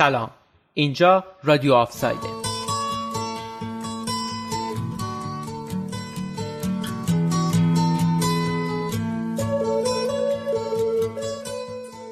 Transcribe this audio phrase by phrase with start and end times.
[0.00, 0.30] سلام.
[0.74, 2.28] اینجا رادیو آفسایده.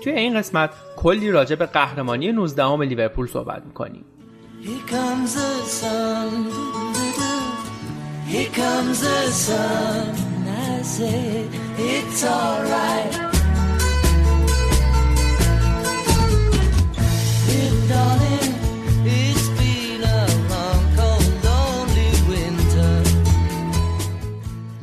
[0.05, 4.05] توی این قسمت کلی راجع به قهرمانی 19 هم لیورپول صحبت می‌کنیم.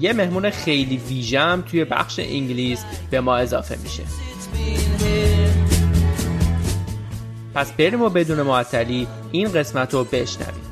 [0.05, 4.03] یه مهمون خیلی ویژم توی بخش انگلیس به ما اضافه میشه.
[7.55, 10.65] پس بریم و بدون معطلی این قسمت رو بشنویم.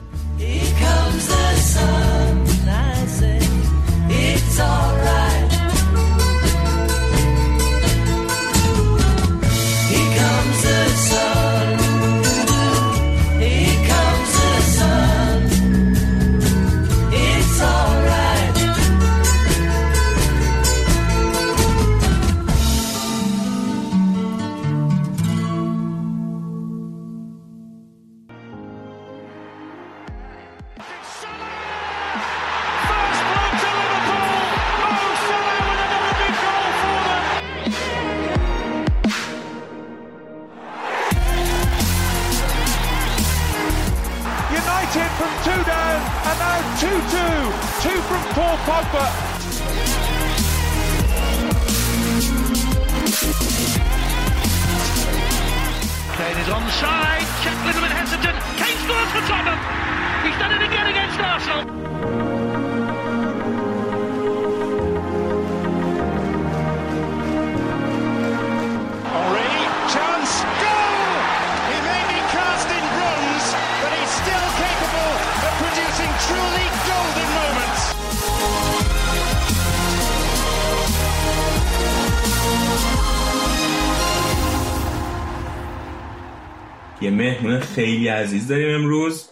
[87.93, 89.29] خیلی عزیز داریم امروز.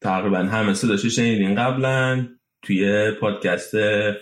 [0.00, 2.26] تقریبا همه صداشو شنیدین قبلا
[2.62, 3.74] توی پادکست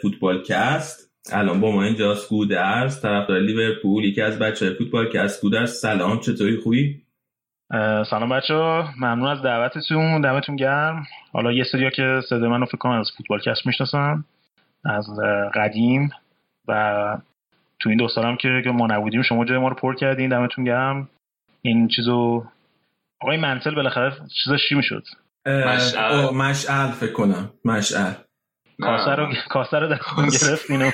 [0.02, 5.72] فوتبال کست الان با ما اینجاست گودرز طرفدار لیورپول یکی از بچه فوتبال کست گودرز
[5.72, 7.02] سلام چطوری؟ خوبی؟
[8.10, 8.54] سلام بچه
[9.00, 10.20] ممنون از دعوتتون.
[10.20, 11.06] دمتون گرم.
[11.32, 14.24] حالا یه سریا که صدای منو فکر کنم از فوتبال کست می‌شناسن
[14.84, 15.06] از
[15.54, 16.10] قدیم
[16.68, 17.18] و
[17.80, 20.30] تو این دو سالم که ما نبودیم شما جای ما رو پر کردین.
[20.30, 21.08] دمتون گرم.
[21.62, 22.44] این چیزو
[23.20, 24.12] آقای منتل بالاخره
[24.44, 25.02] چیزا چی می‌شد؟
[25.46, 26.30] مشعل.
[26.30, 27.50] مشعل فکر کنم.
[27.64, 28.12] مشعل.
[28.80, 30.90] کاسه رو کاسه رو دستون گرفت اینو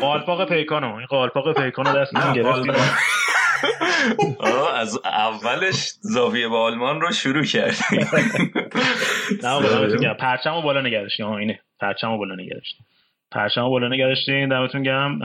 [0.00, 0.94] قالپاق پیکانو.
[0.94, 2.80] این قالپاق پیکانو دستون گرفت.
[4.74, 7.76] از اولش زاویه با آلمان رو شروع کرد
[9.42, 11.60] نه آقا پرچمو بالا نگردشتی اینه.
[11.80, 12.84] پرچمو بالا نگردشتی
[13.30, 15.18] پرچم بالا نگرشتین دمتون گرم.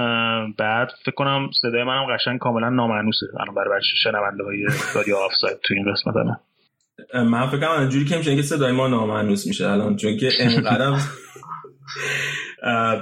[0.58, 4.66] بعد فکر کنم صدای منم قشنگ کاملا نامعنوسه الان برای بچه شنونده های
[4.96, 6.38] رادیو آفساید تو این قسمت الان
[7.28, 10.92] من فکر کنم اینجوری که میشه که صدای ما نامعنوس میشه الان چون که انقدر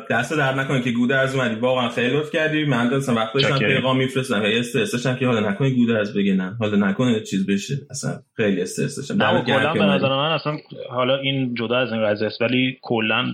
[0.09, 1.55] دست در نکنه که گوده از اومدی.
[1.55, 2.65] واقعا خیلی لطف کردی.
[2.65, 6.55] من داشتم وقت داشتم پیغام میفرستم هی استرسشم که حالا نکنه گوده از بگه نه.
[6.59, 7.75] حالا نکنه چیز بشه.
[7.89, 10.57] اصلا خیلی استرسشم نه کلا به نظر من اصلا
[10.89, 13.25] حالا این جدا از این قضیه است ولی کلا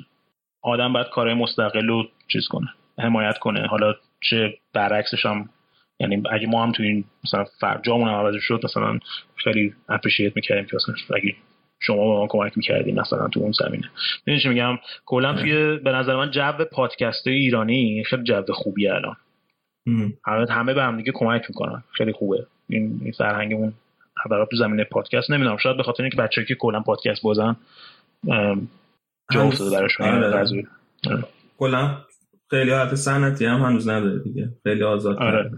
[0.68, 2.68] آدم باید کارهای مستقل رو چیز کنه
[3.00, 3.68] حمایت کنه.
[3.68, 5.50] حالا چه برعکسش هم
[6.00, 7.46] یعنی اگه ما هم تو این مثلا
[7.84, 9.00] جامون عوض شد مثلا
[9.36, 11.36] خیلی اپریشیت می‌کردیم که مثلا اگه
[11.80, 13.90] شما به ما کمک می‌کردیم مثلا تو اون زمینه.
[14.28, 19.16] ببین چی میگم؟ کلا توی به نظر من جو پادکست ایرانی خیلی جو خوبیه الان.
[20.26, 21.84] همه همه به هم دیگه کمک می‌کنن.
[21.92, 22.46] خیلی خوبه.
[22.70, 23.74] این این فرهنگمون
[24.26, 25.32] حداقل تو زمینه پادکست.
[25.32, 27.56] نمی‌دونم شاید به خاطر اینکه بچه‌ای که کلا پادکست بازن
[29.34, 30.68] جا افتاده براشون
[31.58, 31.98] کلا
[32.50, 34.50] خیلی حالت سنتی هم هنوز نداره دیگه.
[34.64, 35.52] خیلی آزاد آره.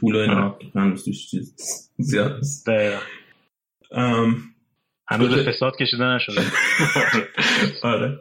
[0.00, 1.56] پول و اینا هنوز توش چیز
[1.98, 2.68] زیاد است
[5.08, 6.40] هنوز فساد کشیده نشده.
[7.82, 8.18] آره.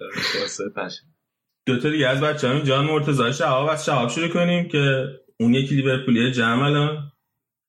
[1.65, 5.07] دو تا دیگه از بچه همین جان مرتضی شهاب از شهاب شروع کنیم که
[5.39, 7.11] اون یکی لیورپولی جمع الان.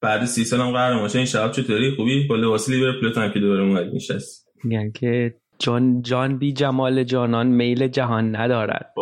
[0.01, 3.63] بعد سی سال هم قهرمان این شهاب چطوری؟ خوبی؟ با لباس لیورپول هم که دوباره
[3.63, 4.49] اومد نشست.
[4.65, 8.95] میگن که جان جان بی جمال جانان میل جهان ندارد.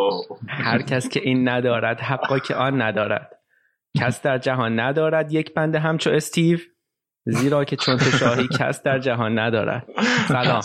[0.49, 3.31] هر کس که این ندارد حقا که آن ندارد.
[4.01, 6.59] کس در جهان ندارد یک بنده همچو استیو
[7.27, 9.87] زیرا که چون تو شاهی کس در جهان ندارد.
[10.29, 10.61] سلام.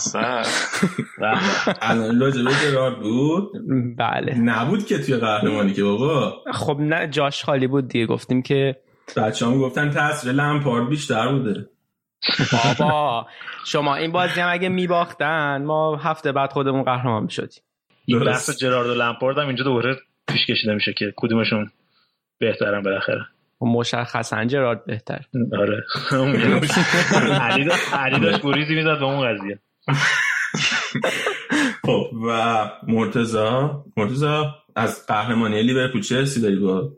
[2.50, 3.52] جرارد بود؟
[3.98, 4.38] بله.
[4.38, 6.34] نبود که توی قهرمانی که بابا.
[6.52, 8.06] خب نه جاش خالی بود دیگه.
[8.06, 8.76] گفتیم که
[9.16, 11.66] بچه هم گفتن تاثیر لمپارد بیشتر بوده.
[12.78, 13.26] بابا
[13.66, 17.62] شما این بازی هم اگه میباختن ما هفته بعد خودمون قهرمان می‌شدیم.
[18.04, 19.96] این بحث جرارد و لمپارد هم اینجا دوباره
[20.28, 21.70] پیش کشیده میشه که کدومشون
[22.38, 23.26] بهترن بالاخره.
[23.60, 25.20] مشخصا جرارد بهتر.
[25.58, 25.84] آره.
[27.92, 29.58] علی داشت گریزی می‌داد به اون قضیه.
[31.86, 36.92] خب و مرتزا مرتزا از قهرمانی لیورپول چه حسی داری با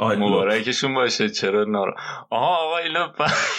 [0.00, 1.94] مبارکشون باشه چرا نارا
[2.30, 3.12] آها آقا اینا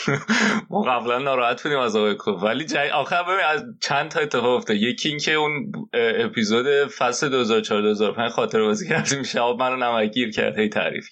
[0.70, 4.58] ما قبلا ناراحت بودیم از آقای کوف ولی جای آخر ببین از چند تا اتفاق
[4.58, 4.78] افتاد.
[4.78, 9.24] یکی اینکه اون اپیزود فصل 2004 2005 خاطر بازی کردیم.
[9.24, 10.60] شب منو نمکگیر کرد.
[10.60, 11.08] هی تعریف.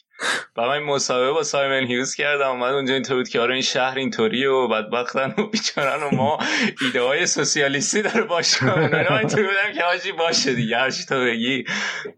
[0.58, 2.50] و من مسابقه با سایمن هیوز کردم.
[2.50, 6.38] اومد اونجا اینطور بود که آره این شهر اینطوریه و بدبختن و بیچارن و ما
[6.82, 8.66] ایده های سوسیالیستی داره باشه.
[8.66, 11.64] من اینطور بودم که آجی باشه دیگه هرچی تو بگی.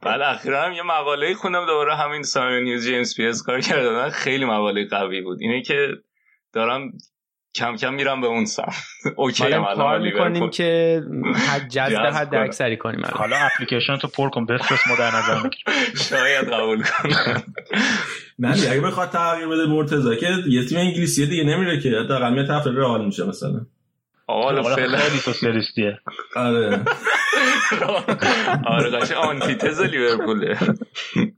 [0.01, 4.45] بعد اخیرا هم یه مقاله خوندم دوباره همین سایمن هیوز جیمز پیرس کار کردن خیلی
[4.45, 5.37] مقاله قوی بود.
[5.41, 5.87] اینه که
[6.53, 6.91] دارم
[7.55, 8.73] کم کم میرم به اون سمت
[9.15, 11.01] OK هم کار می‌کنیم که
[11.49, 15.49] حد جذب حد اکثری کنیم حالا اپلیکیشن تو پر کن بفرست ما در نظر
[16.09, 17.43] شاید قبول کنم.
[18.39, 22.47] نه اگه بخواد تغییر بده مرتضی که یه تیم انگلیسی دیگه نمیره که حداقل یه
[22.47, 23.65] طرف رئال میشه مثلا.
[24.27, 24.97] حالا فعلا.
[24.97, 25.99] خیلی سوسیالیستیه.
[26.35, 26.79] آره.
[28.65, 29.17] آره قشنگ.
[29.17, 30.57] آنتیتز لیورپوله.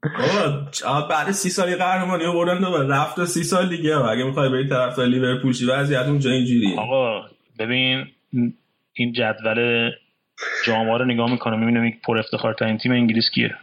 [0.03, 2.87] بابا بعد سی سالی قهرمانی بردن دوباره.
[2.87, 3.97] رفت و سی سال دیگه.
[3.97, 7.21] اگه می‌خوای بری طرف لیورپول شی وضعیت اونجا اینجوریه؟ آقا
[7.59, 8.05] ببین
[8.93, 9.91] این جدول
[10.65, 11.59] جام رو نگاه می‌کنم.
[11.59, 13.55] می‌بینم یک پر افتخار ترین تیم انگلیس کیه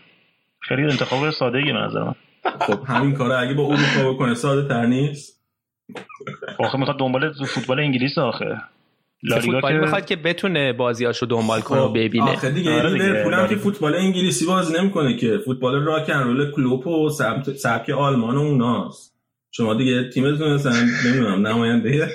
[0.60, 2.14] خیلی انتخاب ساده ای نظر من.
[2.60, 5.42] خب همین کارا اگه با اروپا بکنه ساده تر نیست؟
[6.58, 8.60] آخه می‌خواد دنبال فوتبال انگلیس آخه.
[9.30, 12.30] فوتبال می‌خواد که بتونه بازیاشو دنبال کنه و خب، ببینه.
[12.30, 15.38] آخه دیگه آره لیورپول که فوتبال انگلیسی بازی نمی‌کنه که.
[15.44, 17.08] فوتبال راکن رول کلوپ و
[17.56, 19.14] سبک آلمان و اوناست.
[19.50, 20.72] شما دیگه تیمتون مثلا
[21.06, 22.08] نمی‌دونم نماینده.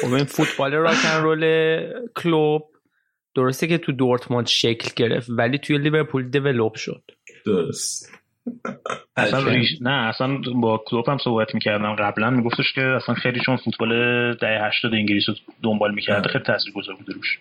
[0.00, 1.44] خب این فوتبال راکن رول
[2.16, 2.62] کلوب
[3.34, 7.02] درسته که تو دورتموند شکل گرفت ولی توی لیورپول دیولپ شد.
[7.46, 8.12] درست.
[9.16, 11.96] اصلا نه اصلا با کلوب هم صحبت می‌کردم.
[11.96, 13.90] قبلا میگفتش که اصلا خیلی چون فوتبال
[14.34, 17.38] دهه 80 انگلیس رو دنبال می‌کرده خیلی تاثیرگذار بوده روش.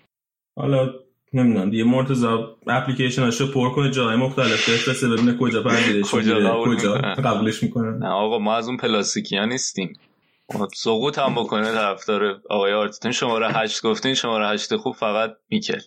[0.58, 0.94] حالا
[1.34, 4.70] نمی‌دونم دیگه مرتضا اپلیکیشناشو پر کنه جای مختلف.
[4.70, 7.98] بفرسته ببینه کجا بردیدش کجا کجا قبولش می‌کنن.
[7.98, 10.00] نه آقا ما از اون پلاستیکی ها نیستیم.
[10.74, 15.80] سقوط هم بکنه طرفدار آقای آرتتون شماره هشت گفتین شماره هشت خوب فقط میکل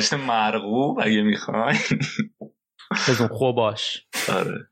[0.00, 1.76] شماره مرغوب اگه می‌خوای.
[3.08, 4.06] بزن خوب باش.
[4.36, 4.66] آره.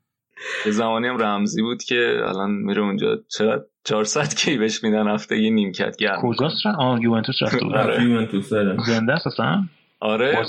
[0.67, 3.19] یه زمانی هم رمزی بود که الان میره اونجا.
[3.29, 7.75] چقدر 400 کی بهش میدن هفته یه نیمکت گرم کجاست آه یوونتوس رفته بود.
[7.75, 8.03] آره.
[8.05, 9.63] یوونتوس داره زنده است اصلا
[10.01, 10.47] آره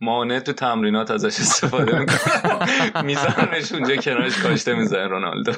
[0.00, 5.52] مانع تو تمرینات ازش استفاده می‌کنه میزنش اونجا کنارش کاشته می‌زنه رونالدو.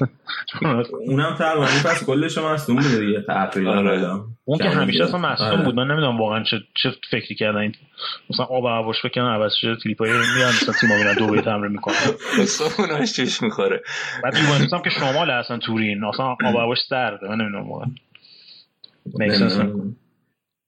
[1.06, 4.20] اونم تقریبا پس کلش مصدوم بوده دیگه تقریبا آره.
[4.44, 5.74] اون که همیشه اصلا مصدوم بود.
[5.74, 7.58] من نمی‌دونم واقعا چه چه فکری کردن.
[7.58, 7.74] این
[8.30, 11.72] مثلا آب هواش فکر کنم عوض شده کلیپای میان مثلا تیم میرن دو به تمرین
[11.72, 11.94] می‌کنن.
[12.78, 13.82] اوناش چش می‌خوره؟
[14.24, 16.04] بعد یوونتوس هم که شمال اصلا تورین.
[16.04, 17.28] اصلا آب هواش سرده.
[17.28, 17.90] من نمی‌دونم واقعا.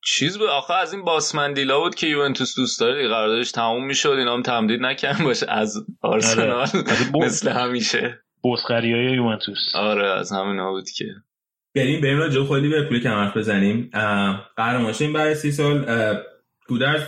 [0.05, 3.09] چیز بود؟ آخه از این باسمندیلا بود که یوونتوس دوست داره.
[3.09, 4.09] قراردادش تموم می‌شد.
[4.09, 6.69] اینا هم تمدید نکردن باشه از آرسنال آره.
[7.15, 8.21] مثل همیشه.
[8.43, 9.75] بوسخری های یوونتوس.
[9.75, 11.05] آره از همین بود که.
[11.75, 13.91] بریم بریم راجع خودی به پول کم حرف بزنیم.
[14.57, 15.87] قهرمان این برای سی سال
[16.69, 17.03] کودرز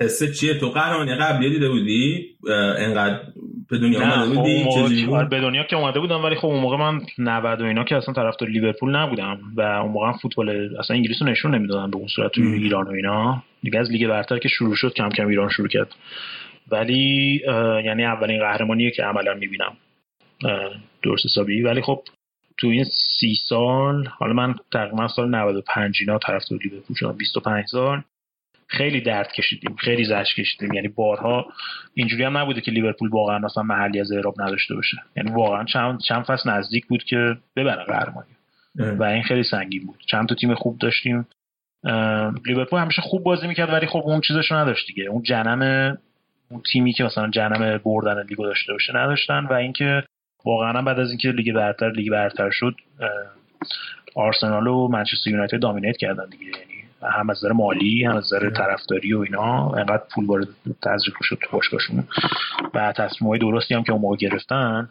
[0.00, 2.36] حسه چیه؟ تو قهرمانی قبلی دیده بودی؟
[2.78, 3.20] انقدر
[3.70, 4.34] به دنیا اومده
[4.74, 7.84] بودی؟ خب به دنیا که اومده بودم ولی خب اون موقع من 90 و اینا
[7.84, 11.96] که اصلا طرفدار لیورپول نبودم و اون موقع فوتبال اصلا انگلیس رو نشون نمی‌دادن به
[11.96, 13.42] اون صورت تو ایران و اینا.
[13.62, 15.94] دیگه از لیگ برتر که شروع شد کم کم ایران شروع کرد.
[16.70, 17.40] ولی
[17.84, 19.76] یعنی اولین قهرمانیه که عملا می‌بینم.
[21.02, 21.62] درست حسابی.
[21.62, 22.02] ولی خب
[22.58, 27.16] تو این سی سال حالا من تقریبا سال 95 اینا طرفدار لیورپول شدم.
[27.16, 28.02] 25 سال.
[28.72, 30.72] خیلی درد کشیدیم خیلی زش کشیدیم.
[30.72, 31.46] یعنی بارها
[31.94, 34.96] اینجوری هم نبوده که لیورپول واقعا مثلا محلی از اعراب نداشته باشه.
[35.16, 38.28] یعنی واقعا چند چند فصل نزدیک بود که ببره قهرمانی.
[38.76, 40.04] و این خیلی سنگین بود.
[40.06, 41.26] چند تا تیم خوب داشتیم.
[42.46, 45.04] لیورپول همیشه خوب بازی می‌کرد ولی خب اون چیزش نداشت دیگه.
[45.04, 45.98] اون جنم
[46.50, 50.02] اون تیمی که مثلا جنم بردن لیگو داشته باشه نداشتن و اینکه
[50.44, 52.74] واقعا بعد از اینکه لیگ برتر لیگ برتر شد
[54.14, 56.44] آرسنال و منچستر یونایتد دامینیت کردن دیگه.
[56.44, 56.71] یعنی
[57.02, 60.48] هم از نظر مالی هم از نظر طرفداری و اینا انقدر پول وارد
[60.82, 62.04] تزریق شد تو باشگاهشون.
[62.74, 64.88] و تصمیمای درستی هم که اون موقع گرفتن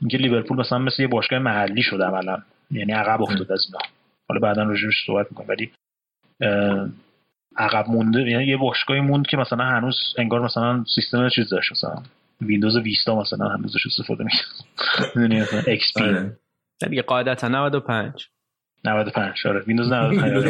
[0.00, 2.42] اینکه لیورپول مثلا مثل یه باشگاه محلی شد عملا.
[2.70, 3.78] یعنی عقب افتاد از اینا.
[4.28, 5.72] حالا بعدا راجعش صحبت می‌کنم ولی
[7.56, 11.72] عقب مونده یعنی یه باشگاهی موند که مثلا هنوز انگار مثلا سیستم چیز داشت.
[11.72, 12.02] مثلا
[12.40, 14.24] ویندوز ویستا مثلا هنوزش استفاده
[15.16, 16.30] می‌دونی مثلا ایکس پی.
[16.88, 18.28] دیگه قاعدتا 95
[18.84, 19.60] 95 آره.
[19.60, 20.32] ویندوز 95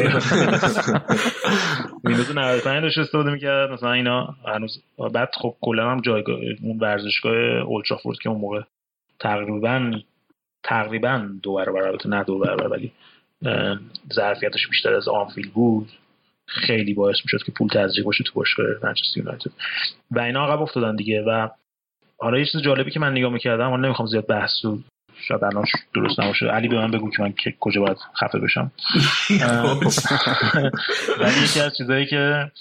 [2.05, 2.31] ویندوز.
[2.31, 3.71] 95 داشت استفاده می‌کرد.
[3.71, 4.81] مثلا اینا هنوز
[5.13, 8.61] بعد خب کلا هم جایگاه اون ورزشگاه اولدترافورد که اون موقع
[9.19, 9.91] تقریبا
[10.63, 12.91] تقریبا دو برابر البته نه دو برابر ولی
[14.13, 15.89] ظرفیتش بیشتر از آنفیل بود.
[16.47, 19.51] خیلی باعث می‌شد که پول تزریق باشه تو باشگاه منچستر یونایتد.
[20.11, 21.21] و اینا عقب افتادن دیگه.
[21.21, 21.49] و
[22.17, 24.79] حالا یه چیز جالبی که من نگاه می‌کردم اون نمی‌خوام زیاد بحث و
[25.27, 25.65] شاید الان
[25.95, 26.45] درست نباشه.
[26.45, 28.71] علی به من بگو که من کجا باید خفه بشم.
[31.19, 32.51] ولی یکی از چیزایی که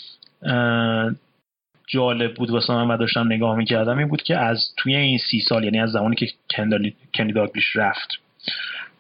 [1.86, 5.40] جالب بود واسه من و داشتم نگاه می‌کردم این بود که از توی این سی
[5.48, 6.26] سال یعنی از زمانی که
[7.14, 8.08] کنی داگلیش رفت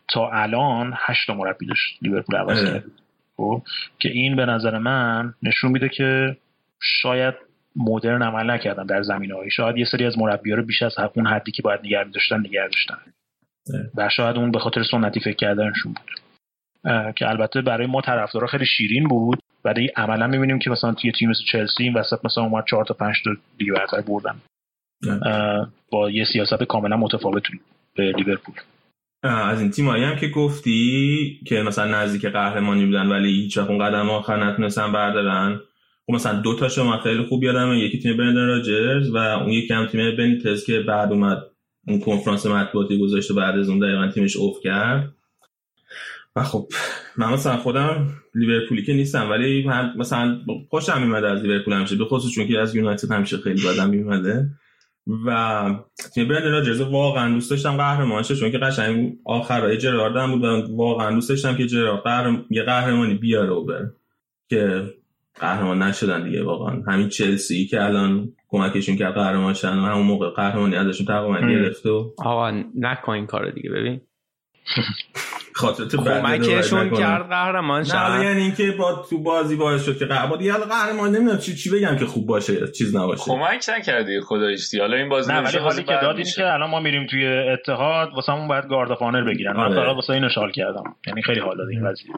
[0.08, 2.84] تا الان هشت مربی داشت لیورپول عوض کرد
[3.36, 3.62] خب
[3.98, 6.36] که این به نظر من نشون میده که
[6.80, 7.34] شاید
[7.76, 11.26] مدرن عمل نکردن در زمین هایی شاید یه سری از مربی رو بیش از اون
[11.26, 12.98] حدی که باید نگه داشتن نگه داشتن
[13.96, 16.10] و شاید اون به خاطر سنتی فکر کردنشون بود.
[17.16, 21.30] که البته برای ما طرفدارا خیلی شیرین بود ولی عملا می‌بینیم که مثلا توی تیم
[21.30, 24.34] مثل چلسی این وسط مثلا اومد چهار تا پنج تا دیگه برتر بردن.
[25.90, 27.42] با یه سیاست کاملا متفاوت
[27.96, 28.54] به لیورپول.
[29.22, 34.10] از این تیمایی هم که گفتی که مثلا نزدیک قهرمانی بودن ولی هیچ اون قدم
[34.10, 35.60] آخر نتونستن بردارن.
[36.06, 39.74] خب مثلا دو تاش من خیلی خوب یادم یکی تیم برندن راجرز و اون یکی
[39.74, 41.42] هم تیم بنیتز که بعد اومد
[41.88, 45.14] اون کنفرانس مطبوعاتی گذاشته بعد از اون دقیقا تیمش اوف کرد.
[46.36, 46.68] و خب
[47.16, 52.32] من مثلا خودم لیورپولی که نیستم ولی مثلا خوشم میمده از لیورپول همیشه به خصوص
[52.32, 54.48] چون که از یونایتد همیشه خیلی بدم میمده
[55.26, 55.64] و
[56.14, 60.44] تیم برند راجرز واقعا دوست داشتم قهرمان شه چون که قشنگ آخرای جرارد هم بود
[60.44, 62.44] و واقعا دوست داشتم که جرارد قهرم...
[62.50, 63.86] یه قهرمانی بیاره و
[64.48, 64.82] که
[65.40, 66.82] قهرمان نشدن دیگه واقعا.
[66.88, 71.86] همین چلسی که الان کمکشون کرد قهرمان شدن و همون موقع قهرمانی ازشون تقریبا گرفت
[71.86, 74.00] و آقا نکن این کارو دیگه ببین.
[75.54, 80.40] خاطرت کمکشون کرد قهرمان شد نه یعنی اینکه با تو بازی باعث شد که قهرمان
[80.40, 83.22] یه قهرمان نمی‌دونم چی چی بگم که خوب باشه چیز نباشه.
[83.24, 87.06] کمک نکردی خداییش حالا این بازی نه ولی حالی که دادین که الان ما میریم
[87.06, 89.56] توی اتحاد واسمون باید گارد فانر بگیرن.
[89.56, 90.96] من فقط واسه اینو شال کردم.
[91.06, 92.12] یعنی خیلی حال داد این قضیه.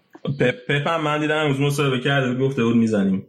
[0.68, 3.26] پپ هم من دیدم امروز مصاحبه کرد گفته بود می‌زنیم.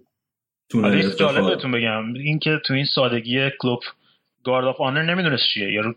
[0.70, 2.14] تو جالب بهتون بگم.
[2.14, 3.80] اینکه تو این سادگی کلوب
[4.44, 5.74] گارد اف آنر نمی‌دونست چیه.
[5.74, 5.94] یارو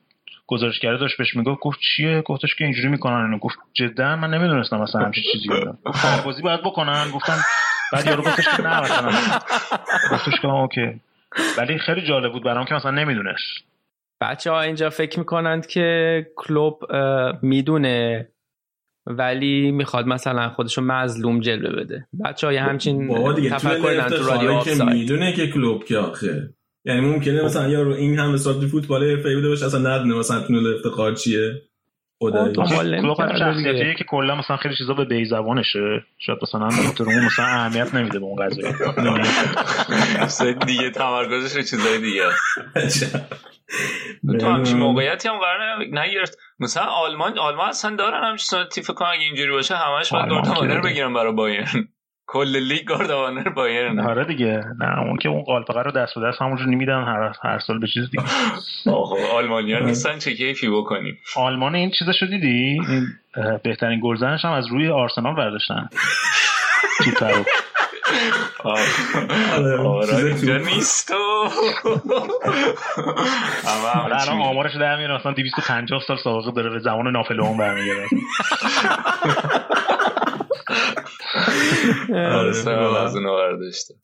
[0.46, 3.38] گزارشگر داشت بهش می‌گفت گفت چیه؟ گفتش که اینجوری می‌کنن اینو.
[3.38, 7.10] گفت جدا من نمی‌دونستم مثلا همچین چیزی بودم هر بازی باید بکنن.
[7.10, 7.36] گفتم
[7.92, 9.10] بعد یارو گفتش که نه مثلا
[10.12, 11.00] گفتش که اوکی.
[11.58, 13.44] ولی خیلی جالب بود برام که مثلا نمی‌دونست.
[14.20, 16.84] بچه ها اینجا فکر می‌کنند که کلوب
[17.42, 18.28] می‌دونه
[19.08, 22.06] ولی می‌خواد مثلا خودشو مظلوم جلوه بده.
[22.24, 23.08] بچه های همچین
[23.50, 26.54] تفکر تو رادیو که می‌دونه که کلوب که آخه.
[26.84, 30.74] یعنی ممکنه مثلا یارو این هم سال فوتبال حرفه‌ای بوده باشه اصلا ندونه مثلا تونل
[30.74, 31.62] افتخار چیه
[33.38, 37.94] شخصیتیه که کلا مثلا خیلی چیزا به بی زبانشه شاید مثلا تو اون مثلا اهمیت
[37.94, 38.72] نمیده به اون قضیه.
[40.52, 42.28] دیگه تمرکزش رو چیزای دیگه.
[44.40, 46.38] تو همچین موقعیتی هم قرار نگرفت.
[46.60, 51.14] مثلا آلمان آلمان اصلا دارن همچین تیف کنن اگه اینجوری باشه همش باید گاردوانر بگیرن
[51.14, 51.88] برای بایرن.
[52.30, 54.00] کل لیگ گاردوانر بایرن.
[54.00, 54.64] آره دیگه.
[54.78, 57.86] نه اون که اون قالپقه رو دست به دست همونجور نمیدن هر هر سال به
[57.86, 58.24] چیز دیگه.
[59.36, 63.06] آلمانیا نیستن چه کیفی بکنیم؟ آلمان این چیزشو دیدی؟ این
[63.64, 65.88] بهترین گلزنش هم از روی آرسنال برداشتن.
[67.18, 67.36] تو
[68.64, 71.12] آره اینجا نیست.
[73.66, 78.06] الان آمارش در میاره اصلا 250 سال سابقه داره به زمان ناپلئون برمیگرده.
[82.14, 83.94] آره از اونو برداشته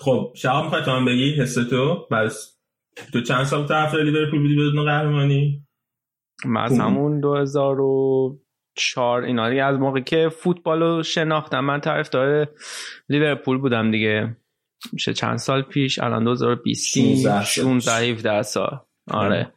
[0.00, 2.56] خب شما می‌خوای تو هم بگی حس تو؟ بس
[3.12, 5.66] تو چند سال طرف لیورپول بودی بدون قهرمانی؟
[6.44, 12.48] من از همون 2004 اینا دیگه از موقع که فوتبال رو شناختم من طرفدار
[13.08, 14.36] لیورپول بودم دیگه.
[14.92, 16.98] میشه چند سال پیش؟ الان 2020
[17.44, 19.52] 16 17 سال آره.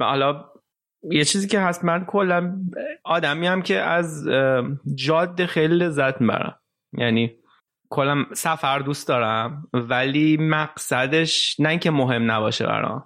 [0.00, 0.49] حالا
[1.02, 2.56] یه چیزی که هست من کلا
[3.04, 4.28] آدمی هم که از
[4.94, 6.58] جاده خیلی لذت می‌برم.
[6.92, 7.36] یعنی
[7.88, 13.04] کلا سفر دوست دارم ولی مقصدش نه اینکه مهم نباشه برام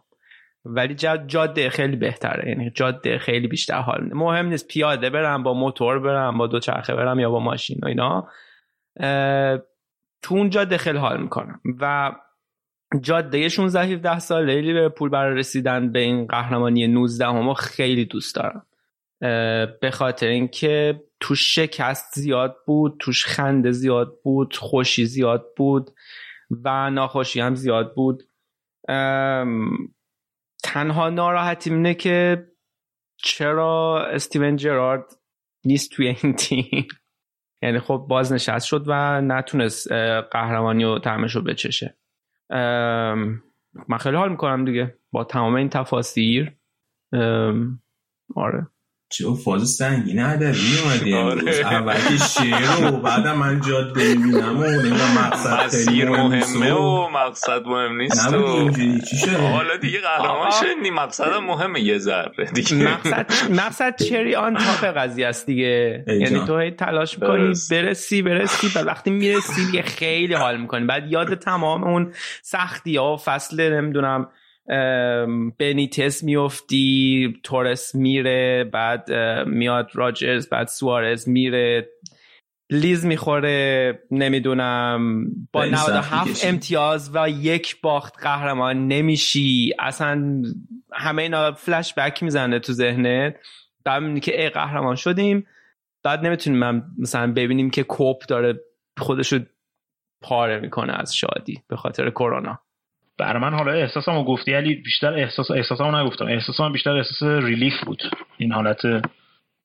[0.64, 0.94] ولی
[1.26, 2.48] جاده خیلی بهتره.
[2.48, 6.94] یعنی جاده خیلی بیشتر حال مهم نیست پیاده برم با موتور برم با دو چرخه
[6.94, 8.28] برم یا با ماشین و اینا.
[10.22, 11.60] تو اون جاده خیلی حال می‌کنم.
[11.80, 12.12] و
[13.00, 18.66] جاده 16 17 ساله پول برای رسیدن به این قهرمانی 19 هم خیلی دوست دارم.
[19.80, 25.90] به خاطر اینکه توش شکست زیاد بود توش خنده زیاد بود خوشی زیاد بود
[26.50, 28.22] و ناخوشی هم زیاد بود.
[30.62, 32.46] تنها ناراحتی اینه که
[33.16, 35.04] چرا استیون جرارد
[35.64, 36.88] نیست توی این تیم؟
[37.62, 39.92] یعنی خب بازنشست شد و نتونست
[40.30, 41.96] قهرمانی و تعمش رو بچشه.
[43.88, 44.98] من خیلی حال می‌کنم دیگه.
[45.12, 46.56] با تمام این تفاصیر.
[48.36, 48.66] آره.
[49.08, 51.74] چه فاز سنگین ادبی اومدی امروز؟ آره.
[51.74, 57.62] اول که شعر و بعدم من جاد ببینم و نمی‌دونم مقصد خیلی مهمه و مقصد
[57.66, 58.70] مهم نیست و
[59.10, 60.90] چی شده؟ حالا دیگه قهرمان شدی.
[60.90, 62.74] مقصد مهمه یه ذره دیگه.
[62.74, 66.04] مقصد مقصد چری آن تاپ قضیه است دیگه.
[66.06, 70.86] یعنی تو هی تلاش می‌کنی برسی برسی بعد وقتی می‌رسی دیگه خیلی حال می‌کنی.
[70.86, 74.28] بعد یاد تمام اون سختی ها و فصل نمی‌دونم
[75.58, 79.12] بنیتس میفتی تورس میره بعد
[79.46, 81.88] میاد راجرز بعد سوارز میره.
[82.70, 89.74] لیز می‌خوره نمی‌دونم با 97 امتیاز و یک باخت قهرمان نمیشی.
[89.78, 90.42] اصلا
[90.92, 93.36] همه اینا فلش بک می‌زنه تو ذهنت.
[93.84, 95.46] بعد که ای قهرمان شدیم.
[96.04, 98.60] بعد نمی‌تونیم من مثلا ببینیم که کوپ داره
[98.98, 99.38] خودشو
[100.22, 102.63] پاره می‌کنه از شادی به خاطر کرونا.
[103.18, 106.26] برای من حالا احساسمو گفتی علی بیشتر احساس احساسمو نگفتم.
[106.26, 108.02] احساسم بیشتر احساس relief بود.
[108.38, 108.82] این حالت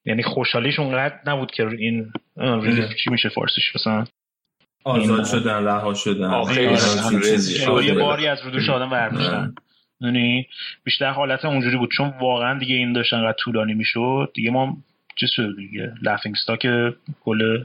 [0.06, 4.06] یعنی خوشحالیش اونقدر نبود که این relief چی میشه فارسیش مثلا؟
[4.84, 6.44] آزاد شدن رها شدن.
[7.84, 9.56] یه باری از رو دوش آدم برمیداشتن
[10.02, 10.48] یعنی
[10.84, 11.90] بیشتر حالت اونجوری بود.
[11.98, 14.32] چون واقعا دیگه این داشتن قد طولانی می‌شد.
[14.34, 14.78] دیگه ما
[15.16, 15.94] چیز شد دیگه.
[16.02, 16.68] laughing stock
[17.24, 17.64] کل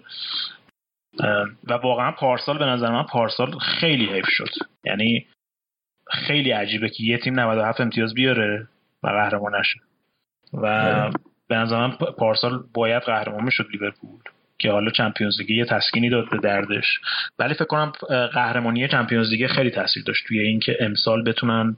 [1.64, 4.50] و واقعا پارسال به نظر من پارسال خیلی حیف شد.
[4.84, 5.26] یعنی
[6.10, 8.68] خیلی عجیبه که یه تیم 97 امتیاز بیاره
[9.02, 9.80] و قهرمان نشه.
[10.52, 11.10] و
[11.48, 14.20] به نظر من پارسال باید قهرمان می‌شد لیورپول
[14.58, 17.00] که حالا چمپیونز لیگ یه تسکینی داد به دردش.
[17.38, 21.76] ولی فکر کنم قهرمانی چمپیونز لیگ خیلی تاثیر داشت توی اینکه امسال بتونن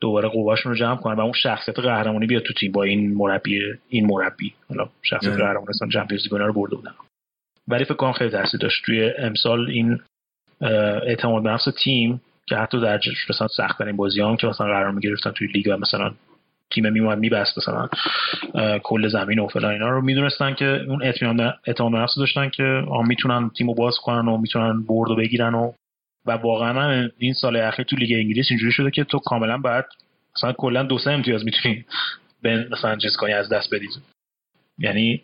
[0.00, 3.60] دوباره قواشون رو جمع کنن و اون شخصیت قهرمانی بیاد تو تیم با این مربی
[3.88, 4.54] این مربی.
[4.68, 6.94] حالا شخصیت قهرمانی اصلا چمپیونز لیگ رو برده بودن.
[7.68, 8.84] ولی فکر کنم خیلی تاثیر داشت.
[8.84, 10.00] توی امسال این
[11.06, 14.90] اعتماد به نفس تیم که حتی در مثلا سخت ترین بازی هم که مثلا قرار
[14.90, 16.14] می‌گرفتن توی لیگ و مثلا
[16.70, 17.88] تیم میومد میبست مثلا
[18.82, 23.50] کل زمین و فلان اینا رو می‌دونستن که اون اطمینان اعتماد نفس داشتن که می‌تونن
[23.50, 25.72] تیمو باز کنن و می‌تونن برد و بگیرن و
[26.26, 29.86] و واقعا این سال اخیر تو لیگ انگلیس اینجوری شده که تو کاملا بعد
[30.36, 31.84] مثلا کلا دو سه امتیاز می‌تونی
[32.42, 33.90] به مثلا چیز کنی از دست بدید
[34.78, 35.22] یعنی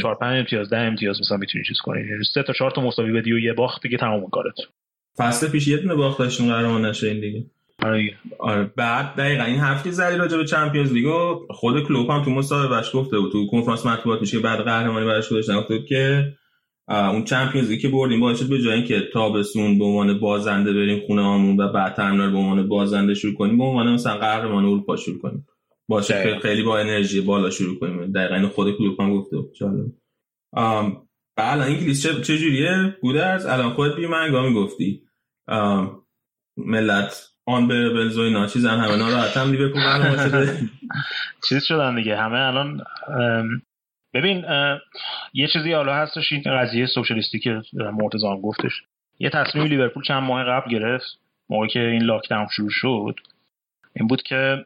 [0.00, 2.00] چهار پنج امتیاز ده امتیاز مثلا می‌تونی چیز کنی.
[2.00, 4.54] یعنی سه تا چهار تا مساوی بدی و یه باخت دیگه تمام کارت.
[5.16, 7.46] فصل پیش یه دونه باخت داشتون قهرمان نشه این دیگه.
[7.82, 8.10] آره.
[8.38, 11.06] آره بعد دقیقا این هفته زدی راجع به چمپیونز لیگ
[11.50, 13.32] خود کلوپ هم تو مصاحبهش گفته بود.
[13.32, 16.32] تو کنفرانس مطبوعات میشه بعد قهرمانی براش گذاشتن گفته بود که
[16.88, 21.06] اون چمپیونز لیگ که بردیم باعث شد به جای اینکه تابستون به عنوان بازنده بریم
[21.06, 24.96] خونه هامون و بعد ترمینال به عنوان بازنده شروع کنیم به عنوان مثلا قهرمان اروپا
[24.96, 25.46] شروع کنیم.
[25.88, 28.12] باشه خیلی با انرژی بالا شروع کنیم.
[28.12, 29.52] دقیقا خود کلوپ هم گفته بود.
[29.54, 29.86] جالب.
[31.36, 35.02] بله انگلیس چه چجوریه گودرز الان خودت بی منگامی گفتی.
[36.56, 40.58] ملت آن به بلزوی ناچیزن همه ناراحت هم لیورپول قهرمان شده.
[41.48, 42.16] چیز شدن دیگه.
[42.16, 42.84] همه الان
[44.14, 44.44] ببین
[45.32, 48.72] یه چیزی حالا هستش این قضیه سوشالیستی که مرتضی گفتش.
[49.18, 51.18] یه تصمیم لیورپول چند ماه قبل گرفت
[51.48, 53.20] موقعی که این lockdown شروع شد.
[53.96, 54.64] این بود که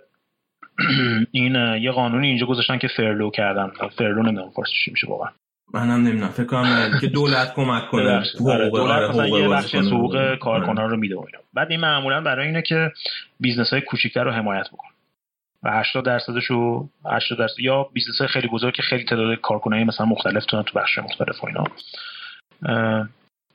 [1.30, 3.72] این یه قانونی اینجا گذاشتن که furlough کردن.
[3.98, 5.30] furlough نمی‌دونم فارسی میشه واقعا.
[5.74, 6.28] منم نمی‌دونم.
[6.28, 8.22] فکر کنم که دولت کمک کنه.
[8.46, 11.16] آره، دولت مثلا یه بخش حقوق کارکنان رو میده
[11.54, 12.92] بعد این معمولا برای اینه که
[13.40, 14.90] business های کوچیکتر رو حمایت بکنه
[15.62, 19.84] و 80 درصدش رو 80 درصد یا business های خیلی بزرگ که خیلی تعداد کارکنایی
[19.84, 21.64] مثلا مختلف تونن تو بخش مختلف و اینا.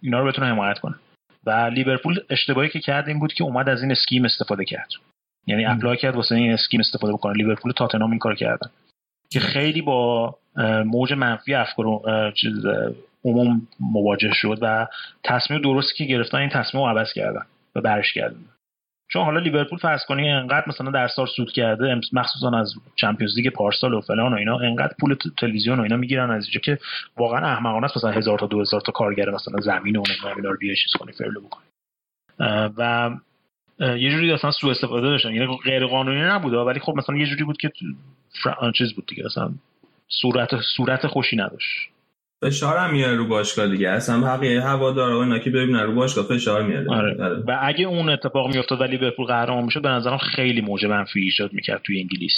[0.01, 0.95] اینا رو بتونه حمایت کنه.
[1.45, 4.89] و لیورپول اشتباهی که کرد این بود که اومد از این scheme استفاده کرد.
[5.47, 7.33] یعنی apply کرد واسه این scheme استفاده بکنه.
[7.33, 8.69] لیورپول تاتنهام این کار کردن.
[9.31, 10.35] که خیلی با
[10.85, 11.85] موج منفی افکار
[13.25, 14.87] عموم مواجه شد و
[15.23, 18.45] تصمیم درستی که گرفتن این تصمیم رو عوض کردن و برش کردن.
[19.09, 23.49] چون حالا لیورپول فرض کنی انقدر مثلا در سال سود کرده مخصوصا از Champions League
[23.49, 26.77] پارسال و فلان و اینا انقدر پول تلویزیون و اینا می‌گیرن از اینجا که
[27.17, 30.03] واقعا احمقانه است مثلا هزار تا دو هزار تا کارگر مثلا زمین و
[30.35, 31.65] اینا رو بیای چیز کنی فرلو بکنی.
[32.77, 33.11] و
[33.79, 35.33] یه جوری اصلا سوء استفاده داشتن.
[35.33, 37.71] یعنی غیر قانونی نبوده ولی خب مثلا یه جوری بود که
[38.77, 39.51] چیز بود دیگه مثلا
[40.07, 41.91] صورت صورت خوشی نداشت.
[42.41, 43.89] فشار هم میاره رو باشگاه دیگه.
[43.89, 46.89] اصلا بقیه هوادارا اینا که ببینن رو باشگاه فشار میاره.
[46.89, 47.23] آره.
[47.23, 47.43] آره.
[47.47, 51.53] و اگه اون اتفاق میافتاد ولی لیورپول قهرمان می‌شد به نظرم خیلی موجه منفی ایجاد
[51.53, 52.33] می‌کرد توی انگلیس.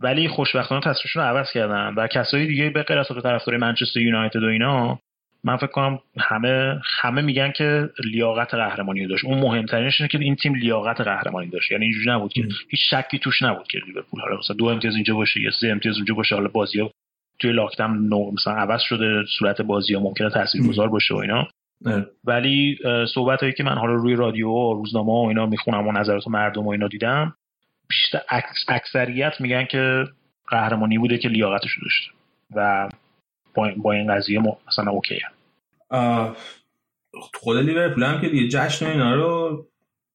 [0.00, 1.94] ولی خوشبختانه تصمیمشون رو عوض کردن.
[1.96, 4.98] و کسایی دیگه به غیر از طرفدار منچستر یونایتد و اینا
[5.44, 9.24] من فکر کنم همه همه میگن که لیاقت قهرمانی داشت.
[9.24, 11.72] اون مهمترینش اینه که این تیم لیاقت قهرمانی داشت.
[11.72, 15.14] یعنی اینجوری نبود که هیچ شکی توش نبود که لیورپول حالا مثلا دو امتیاز اینجا
[15.14, 16.90] باشه یا سه امتیاز اونجا باشه حالا بازی ها
[17.38, 21.48] توی لاکداون نو مثلا عوض شده صورت بازی ها ممکنه تاثیرگذار باشه و اینا.
[22.24, 22.78] ولی
[23.14, 26.66] صحبت هایی که من حالا روی رادیو و روزنامه و اینا می‌خونم و نظرات مردم
[26.66, 27.34] و اینا دیدم
[27.88, 28.20] بیشتر
[28.68, 30.04] اکثریت میگن که
[30.48, 32.12] قهرمانی بوده که لیاقتش داشته.
[32.54, 32.88] و
[33.54, 35.22] با, این قضیه مثلا اوکیه
[37.32, 39.66] خود لیورپول هم که دیگه جشن اینا رو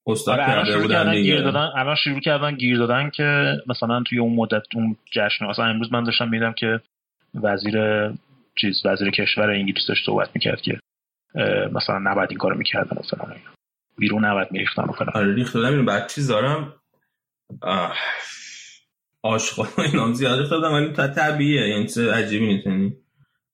[0.07, 4.35] استاد آره کرده بودن گیر دادن الان شروع کردن گیر دادن که مثلا توی اون
[4.35, 6.79] مدت اون جشن مثلا امروز من داشتم میدم که
[7.43, 7.75] وزیر
[8.55, 10.79] چیز وزیر کشور انگلیس داشت صحبت می‌کرد که
[11.71, 13.49] مثلا نباید این کارو می‌کردن مثلا اینا.
[13.97, 16.73] بیرون نباید میریختن مثلا آره ریخت دادم بعد چیز دارم.
[19.21, 21.69] آشغال اینا زیاد دادم ولی طبیعیه.
[21.69, 22.67] یعنی چیز عجیبی نیست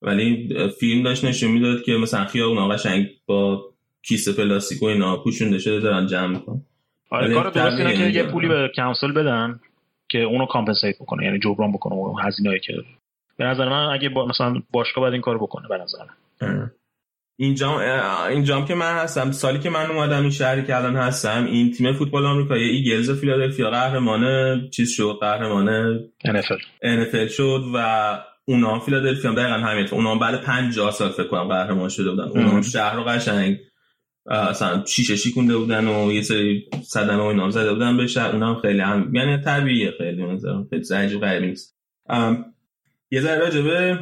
[0.02, 0.48] ولی
[0.80, 3.64] فیلم داشت نشون می‌داد که مثلا خیابون قشنگ با
[4.02, 6.62] کیسه پلاستیک و اینا پوشونده شده دارن جمع می‌کنن.
[7.10, 9.60] آره کار درست اینه که یه پولی به council بدن
[10.08, 12.72] که اونو compensate بکنه یعنی جبران بکنه اون هزینه‌ای که
[13.36, 15.98] به نظر من اگه با مثلا باشگاه باید این کارو بکنه به نظر
[16.42, 16.70] من.
[17.36, 17.78] اینجام
[18.28, 21.92] اینجام که من هستم سالی که من اومدم این شهری که الان هستم این تیم
[21.92, 24.22] فوتبال آمریکایی ایگلز فیلادلفیا قهرمان
[24.70, 30.90] چیز شد قهرمان NFL NFL شد و اونا فیلادلفیا هم دقیقا همین اونا بعد 50
[30.90, 32.28] سال فکر کنم قهرمان شده بودن.
[32.28, 33.58] اونا شهر رو قشنگ
[34.26, 38.30] اصلا شیشه شیکونده بودن و یه سری صدمه و اینا زده بودن به شهر.
[38.30, 41.76] اونا هم خیلی هم یعنی طبیعیه خیلی مثلا خیلی عجیب غریبی نیست.
[43.10, 43.98] یه ذره راجبه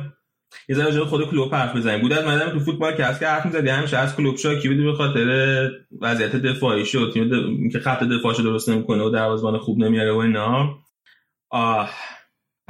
[0.68, 2.00] یه ذره راجبه خود کلوب حرف بزنیم.
[2.00, 4.84] بود از مدام تو فوتبال که هست که حرف می‌زدی؟ همیشه از کلوب شاکی بودی
[4.84, 10.12] به خاطر وضعیت دفاعی شد؟ تیم که خط دفاعش درست نمی‌کنه و دروازه‌بان خوب نمیاره
[10.12, 10.78] و اینا.
[11.50, 11.90] آه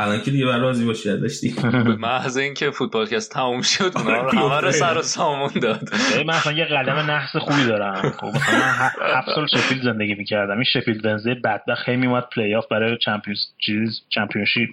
[0.01, 1.55] الان که دیگه بر راضی باشی داشتی؟
[1.99, 5.89] محض اینکه فوتبال که تموم شد اونا رو همه رو سر و سامون داد.
[6.27, 8.11] من اصلا یه قدم نحس خوبی دارم.
[8.11, 10.55] خب من هفت سال شفیلد زندگی می‌کردم.
[10.55, 14.71] این شفیلد ونزدی بدبخت خیلی میومد پلی آف برای Champions چیز Championship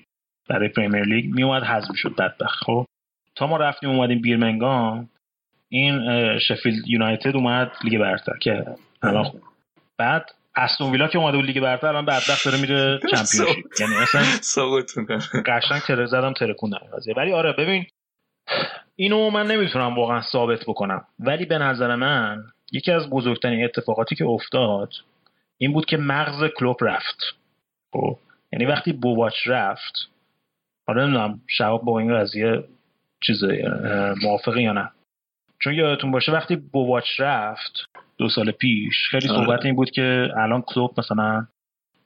[0.50, 2.64] برای Premier League میومد حذف شد بدبخت.
[2.64, 2.86] خب
[3.36, 5.10] تا ما رفتیم اومدیم بیرمنگام
[5.70, 6.00] این
[6.40, 8.66] شفیلد یونایتد اومد لیگ برتر که
[9.04, 9.32] الان
[9.98, 13.66] بعد استون ویلا که اومده بود لیگ برتر الان بدبخت داره میره Championship.
[13.80, 14.92] یعنی اصلا سقوط
[15.46, 17.14] قشنگ تره زدم تره خوندم قضیه.
[17.18, 17.86] ولی آره ببین
[18.96, 21.06] اینو من نمی‌تونم واقعا ثابت بکنم.
[21.20, 24.94] ولی به نظر من یکی از بزرگترین اتفاقاتی که افتاد
[25.58, 27.18] این بود که مغز کلوب رفت.
[27.94, 28.18] خب
[28.54, 30.10] یعنی وقتی بوواچ رفت
[30.88, 32.64] حالا نمی‌دونم شباب با این قضیه
[33.22, 33.44] چیز
[34.24, 34.92] موافقی یا نه؟
[35.60, 39.08] چون یادتون باشه وقتی بوواچ رفت دو سال پیش.
[39.12, 39.46] خیلی آره.
[39.46, 41.48] صحبت این بود که الان کلوب مثلا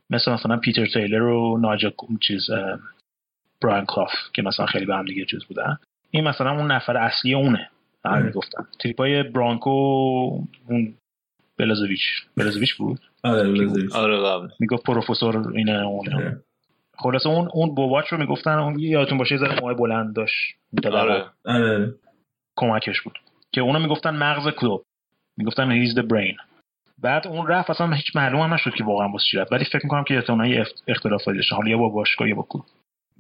[0.10, 2.50] مثل مثلا پیتر تیلر و ناجا چیز
[3.62, 5.78] براین کلاف که مثلا خیلی به هم دیگه چیز بودن.
[6.12, 7.70] این مثلا اون نفر اصلی اونه.
[8.06, 8.32] همین آره.
[8.32, 9.70] گفتم تریپای برانکو
[10.68, 10.94] اون
[11.58, 12.02] بلازویچ.
[12.38, 13.96] بلازویچ بود؟ آره بلازویچ.
[13.96, 16.14] آره می‌گفت پروفسور اینه اون.
[16.14, 16.42] آره.
[16.98, 20.56] خلاص اون اون بوواچ رو می‌گفتن اون یادتون باشه ذره موهای بلند داشت.
[20.92, 21.26] آره.
[21.46, 21.94] آره.
[22.56, 23.20] کمکش بود.
[23.52, 24.84] که اونا می‌گفتن مغز کلوب.
[25.38, 26.52] می‌گفتن هیز the brain.
[27.02, 30.04] بعد اون رفت اصلا هیچ معلوم هم نشد که واقعا واسه چی ولی فکر می‌کنم
[30.04, 32.66] که احتمالاً اختلافاتی داشته حالا یا با باشگاه یا با کلوب.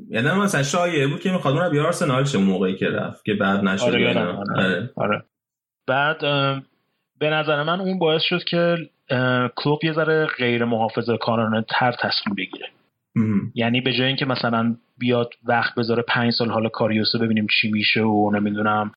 [0.09, 3.63] یعنی مثلا شایعه بود که می‌خواد اون بیار آرسنال چه موقعی که رفت که بعد
[3.63, 4.37] نشد آره, آره.
[4.55, 4.89] آره.
[4.95, 5.23] آره.
[5.87, 6.19] بعد
[7.19, 8.89] به نظر من اون باعث شد که
[9.55, 12.67] کلوب یه ذره غیر محافظه کارانه تر تصمیم بگیره.
[13.55, 18.01] یعنی به جای اینکه مثلا بیاد وقت بذاره پنج سال حالا کاریوسو ببینیم چی میشه
[18.01, 18.91] و نمی‌دونم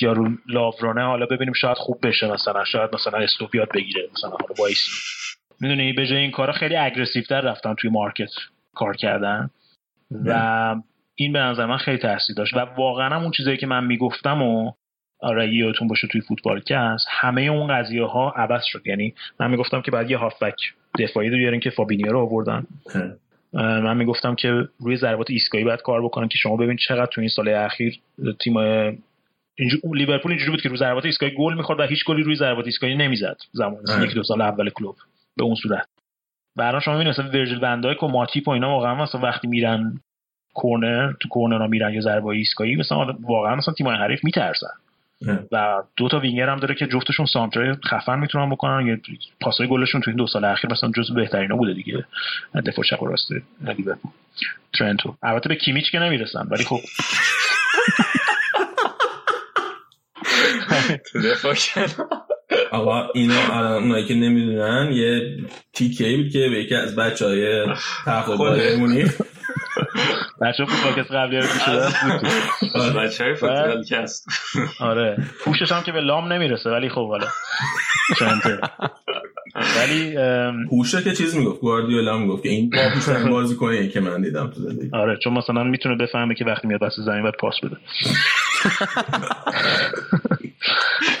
[0.00, 4.54] یا رو لاورنه حالا ببینیم شاید خوب بشه مثلا شاید مثلا استوپیات بگیره مثلا حالا
[4.58, 4.88] وایس
[5.60, 8.30] می‌دونی به جای این کارا خیلی aggressive تر رفتن توی market
[8.74, 9.50] کار کردن.
[10.26, 10.76] و
[11.14, 12.54] این به نظر من خیلی تاثیر داشت.
[12.54, 14.72] و واقعا اون چیزایی که من می‌گفتم و
[15.20, 18.82] آره یادتون باشه توی فوتبال که هست همه اون قضیه ها عوض شد.
[18.86, 22.66] یعنی من می‌گفتم که بعد یه هافبک دفاعی رو بیارین که فابینیو رو آوردن.
[23.52, 27.30] من می‌گفتم که روی ضربات ایستگاهی باید کار بکنن که شما ببین چقدر تو این
[27.30, 28.00] سال اخیر
[28.40, 28.54] تیم
[29.60, 32.66] اینجور لیورپول اینجوری بود که روی ضربات ایستگاهی گل می‌خورد و هیچ گلی روی ضربات
[32.66, 33.36] ایستگاهی نمی‌زد.
[33.52, 34.96] زمان یک دو سال اول کلوب.
[35.36, 35.86] به اون صورت.
[36.56, 40.00] برای شما می‌بینید مثلا ورجل بندایک و ماتیپ و اینا واقعا مثلا وقتی میرن
[40.54, 44.66] کورنر تو کورنر میرن یا ضربه ایستگاهی مثلا واقعا مثلا تیم‌های حریف میترسن.
[45.52, 48.86] و دو تا وینگر هم داره که جفتشون سانترای خفن می‌تونن بکنن.
[48.86, 49.00] یه
[49.40, 52.04] پاسای گلشون تو این دو سال اخیر مثلا جزو بهترینا بوده دیگه.
[52.66, 54.10] دفاع چپ و راست لیورپول.
[54.78, 55.14] ترنتو.
[55.22, 56.80] البته به کیمیچ که نمی‌رسن ولی خب.
[62.70, 65.38] آقا اینا اونایی که نمی‌دونن یه
[65.72, 67.66] تیکه بود که به یکی از بچه های
[68.06, 68.76] تفاقای
[70.40, 71.88] بچه فوتبالکست قبلی رو شده
[73.00, 74.26] بچه های فوتبالکست
[74.80, 75.16] آره.
[75.44, 77.26] پوشش هم که به لام نمی‌رسه ولی خب حالا.
[78.18, 78.60] چنته
[79.76, 80.16] ولی
[80.70, 84.50] پوشه که چیز می‌گفت گواردیولا می‌گفت که این با پوش بازی کنه که من دیدم
[84.50, 84.90] تو زندگی.
[84.92, 87.76] آره چون مثلا می‌تونه بفهمه که وقتی میاد واسه زمین باید پاس بده.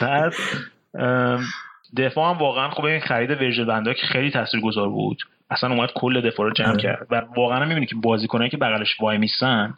[0.00, 0.32] بعد
[1.96, 5.18] دفاع هم واقعا خب این خرید ورژل بندا که خیلی تاثیرگذار بود.
[5.50, 6.82] اصلا اومد کل دفاع رو جمع آره.
[6.82, 7.06] کرد.
[7.10, 9.74] و واقعا می‌بینی که بازیکنایی که بغلش وای میسن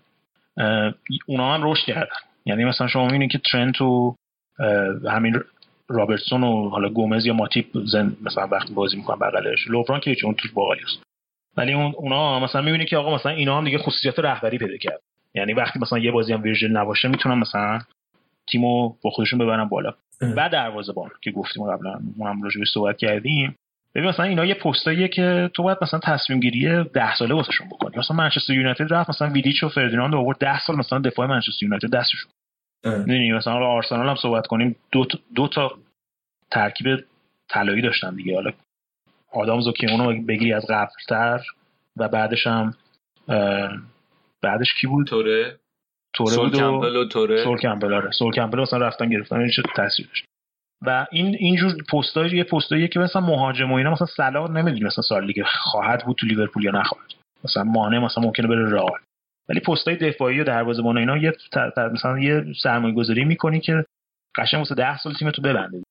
[1.27, 2.17] اونا هم رشد کردن.
[2.47, 4.17] یعنی مثلا شما می‌بینید که ترنت و
[5.11, 5.41] همین
[5.89, 9.69] رابرتسون و حالا گومز یا ماتیپ زن مثلا وقتی بازی می‌کنن بغلش.
[9.69, 11.03] لوفران که چون توش باقالی است
[11.57, 15.01] ولی اون اونا مثلا می‌بینی که آقا مثلا اینا هم دیگه خصوصیات رهبری پیدا کرد.
[15.35, 17.81] یعنی وقتی مثلا یه بازی هم ویرژل نباشه می‌تونن مثلا
[18.47, 19.95] تیمو با خودشون ببرن بالا.
[20.37, 23.57] و دروازه‌بان که گفتیم قبلا اونم راجع صحبت کردیم.
[23.95, 27.97] ببین مثلا اینا یه پستاییه که تو باید مثلا تصمیم گیری 10 ساله واسهشون بکنی.
[27.99, 31.91] مثلا منچستر یونایتد رفت مثلا ویدیچ و فردیناند آورد 10 سال مثلا دفاع منچستر یونایتد
[31.91, 32.31] دستشون.
[32.85, 35.79] می‌دونی مثلا آرسنال هم صحبت کنیم دو تا, دو تا
[36.51, 36.87] ترکیب
[37.49, 38.35] طلایی داشتن دیگه.
[38.35, 38.53] حالا
[39.33, 41.41] آدامز و کیمونو بگیری از قبلتر
[41.97, 42.75] و بعدش هم
[44.43, 45.59] بعدش کی بود؟ توره
[46.15, 47.45] توره بود و توره.
[47.45, 48.11] سول کمبل آره.
[48.11, 50.25] سول مثلا رفتن گرفتن این چه تاثیر داشت.
[50.87, 55.03] و این اینجور پستای یه پستایی که مثلا مهاجم و اینا مثلا صلاح نمی‌دونی مثلا
[55.03, 57.11] سال دیگه خواهد بود تو لیورپول یا نخواهد.
[57.45, 58.99] مثلا مانع مثلا ممکنه بره رئال.
[59.49, 61.33] ولی پستای دفاعی و دروازه‌بان اینا یه
[61.93, 63.85] مثلا یه سرمایه گذاری می‌کنی که
[64.37, 65.83] قشنگ واسه 10 سال تیمتو ببنده.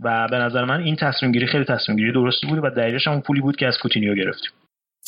[0.00, 3.20] و به نظر من این تصمیم گیری خیلی تصمیم گیری درستی بود و دلیلش هم
[3.20, 4.50] پولی بود که از کوتینیو گرفتیم.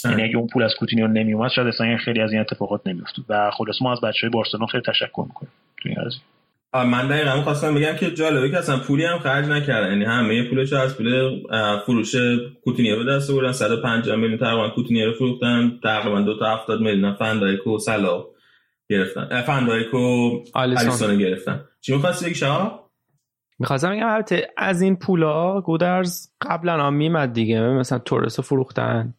[0.05, 3.25] یعنی اگه اون پول از کوتینیو نمی اومد شاید اصلا خیلی از این اتفاقات نمیافتاد.
[3.29, 5.53] و خلاص ما از بچهای بارسلونا خیلی تشکر می‌کنیم.
[5.83, 6.21] تو این قضیه.
[6.75, 9.89] من دقیقا خواستم بگم که جالبه که اصلا پولی هم خرج نکردن.
[9.91, 11.41] یعنی همه پولش از پول
[11.87, 12.15] فروش
[12.65, 13.53] کوتینیو به دست آوردن.
[13.53, 15.79] 150 میلیون تقریبا کوتینیو رو فروختن.
[15.83, 18.25] تقریبا دو تا 70 میلیون فندایک و سلا
[18.91, 19.43] گرفتن.
[19.43, 21.19] فندایک و آلیسون.
[21.19, 21.65] گرفتن.
[21.81, 22.91] چی می‌خواستی بگی شما؟
[23.59, 27.61] می‌خواستم بگم البته از این پولا گودرز قبلا هم میمد دیگه.
[27.61, 29.15] مثلا تورس فروختن.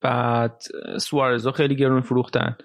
[0.00, 0.62] بعد
[0.98, 2.56] سوارزو خیلی گرون فروختن.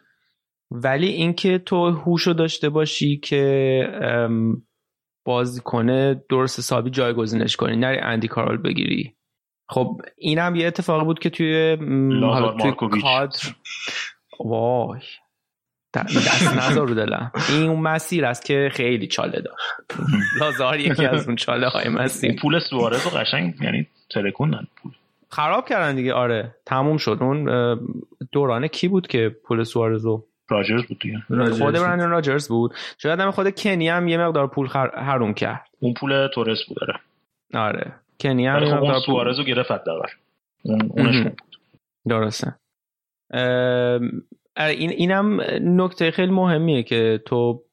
[0.71, 4.29] ولی اینکه تو هوشو داشته باشی که
[5.25, 9.15] بازی کنه درست حسابی جایگزینش کنی نری اندی کارول بگیری.
[9.69, 11.77] خب اینم یه اتفاقی بود که توی
[12.21, 12.71] حالا توی
[13.01, 13.39] کادر
[14.39, 14.99] وای.
[15.93, 17.31] دست نذار رو دلم.
[17.49, 19.99] این اون مسیر است که خیلی چاله داشت.
[20.41, 24.91] لازار یکی از اون چاله های مسیر پول سوارز و قشنگ یعنی تلکوندن پول.
[25.35, 26.13] خراب کردن دیگه.
[26.13, 27.17] آره تموم شد.
[27.21, 27.45] اون
[28.31, 31.19] دورانه کی بود که پول سوارزو راجرز بود دیگه.
[31.51, 32.73] خود برندن راجرز بود.
[32.97, 34.89] شاید هم خود کنی هم یه مقدار پول خر...
[34.89, 35.65] حروم کرد.
[35.79, 36.99] اون پول تورس بود داره
[37.53, 37.93] آره.
[38.19, 40.07] کنی هم یه خب مقدار سوارزو گرفت دقیقا
[40.63, 41.41] اون اونش بود.
[42.07, 42.55] درسته.
[44.57, 47.64] آره، این اینم نکته خیلی مهمیه که تو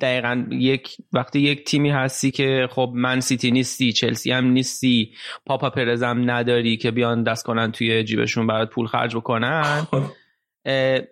[0.00, 5.14] دقیقا یک وقتی یک تیمی هستی که خب من سیتی نیستی چلسی هم نیستی
[5.46, 9.86] پاپا پرزم نداری که بیان دست کنن توی جیبشون برات پول خرج بکنن.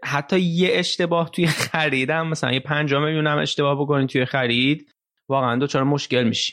[0.05, 4.91] حتی یه اشتباه توی خریدم مثلا یه پنجاه میلیون هم اشتباه بکنی توی خرید
[5.29, 6.53] واقعا دو چرا مشکل میشی.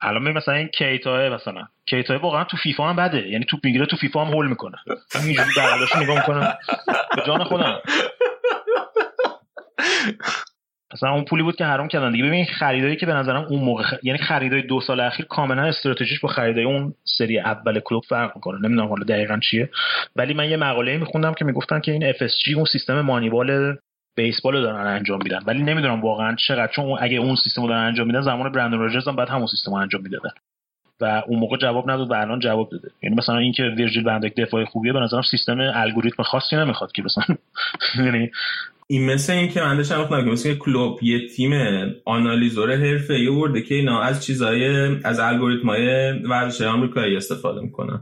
[0.00, 3.96] الان مثلا این کیتاه مثلا کیتاه واقعا تو فیفا هم بده یعنی تو می‌گیره تو
[3.96, 4.76] فیفا هم هول می‌کنه.
[5.14, 5.48] اینجوری
[6.00, 6.58] نگاه می‌کنه.
[7.16, 7.80] به جان خودم.
[10.92, 12.24] مثلا اون پولی بود که حرام کردن دیگه.
[12.24, 13.94] ببین خریدایی که به نظرم اون موقع خ...
[14.02, 18.58] یعنی خریدای دو سال اخیر کاملا استراتژیش با خریدای اون سری اول کلوب فرق می‌کنه.
[18.68, 19.70] نمی‌دونم حالا دقیقا چیه.
[20.16, 23.76] ولی من یه مقاله میخوندم که می‌گفتن که این FSG اون سیستم مانیبال
[24.16, 25.40] بیسبال رو دارن انجام میدن.
[25.46, 26.72] ولی نمی‌دونم واقعا چقدر.
[26.72, 29.70] چون اگه اون سیستم رو دارن انجام میدن زمان برندن راجرز هم بعد همون سیستم
[29.70, 30.30] رو انجام می‌دادن.
[31.02, 32.88] و اون موقع جواب نداد و الان جواب داده.
[33.02, 37.36] یعنی مثلا اینکه ویرجیل بندک دفاعی خوبیه به نظرم سیستم الگوریتم خاصی نمی‌خواد که مثلا.
[38.06, 38.30] یعنی
[38.86, 41.52] این مثل این که من داشتم که مثل کلوب یه تیم
[42.04, 44.66] آنالیزور حرفه ای ورده که اینا از چیزای
[45.04, 48.00] از الگوریتم های ورزش آمریکایی استفاده می‌کنن.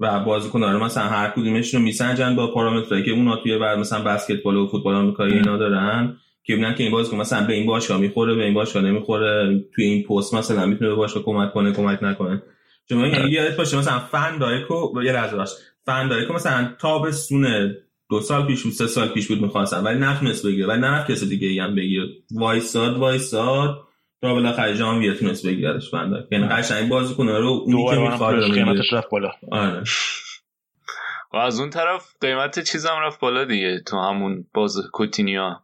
[0.00, 4.02] و بازیکن‌ها رو مثلا هر کدومشون رو میسنجن با پارامترایی که اونا توی بعد مثلا
[4.02, 6.16] بسکتبال و فوتبال آمریکایی اینا دارن.
[6.42, 9.84] که ببینن که این بازیکن مثلا به این باشگاه می‌خوره به این باشگاه نمی‌خوره توی
[9.84, 12.42] این پست مثلا می‌تونه به باشگاه کمک کنه کمک نکنه.
[12.88, 15.50] شما یعنی یادت باشه مثلا فن دایکو یه لحظه باش.
[15.86, 17.74] فن دایکو مثلا تابستون
[18.10, 21.28] دو سال پیش بود سه سال پیش بود می‌خواستم ولی نتونست بگیره ولی نرفت کسی
[21.28, 22.06] دیگه ای هم بگیره.
[22.34, 23.78] وایساد وایساد
[24.20, 29.10] تا بالاخره جام تونست بگیرش بنده یعنی قشنگ بازیکن رو اونی که می‌خواد قیمتش رفت
[29.10, 29.30] بالا.
[29.50, 29.82] آره.
[31.32, 33.82] و از اون طرف قیمت چیزم رفت بالا دیگه.
[33.86, 35.62] تو همون باز کوتینیا.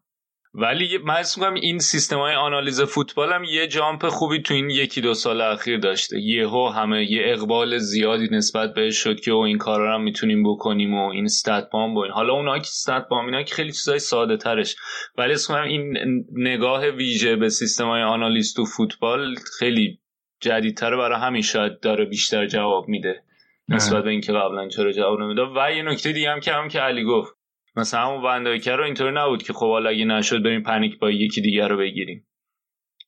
[0.59, 5.01] ولی من میگم این سیستم های آنالیز فوتبال هم یه جامپ خوبی تو این یکی
[5.01, 6.21] دو سال اخیر داشته.
[6.21, 10.95] یهو همه یه اقبال زیادی نسبت بهش شد که او این کارا هم می‌تونیم بکنیم
[10.95, 13.99] و این استات بام با این حالا اونا که استات بام اینا که خیلی چیزای
[13.99, 14.77] ساده ترش.
[15.19, 15.99] ولی اسم این
[16.33, 19.99] نگاه ویژه به سیستم های آنالیز تو فوتبال خیلی
[20.40, 23.23] جدیدتر برای همین شاید داره بیشتر جواب میده
[23.69, 26.81] نسبت به اینکه قبلا چرا جواب نمی‌داد و یه نکته دیگه هم که هم که
[26.81, 27.36] علی گفت.
[27.77, 31.41] مثلا همون وندایکر رو اینطوری نبود که خب حالا اگه نشد بریم پنیک با یکی
[31.41, 32.27] دیگر رو بگیریم.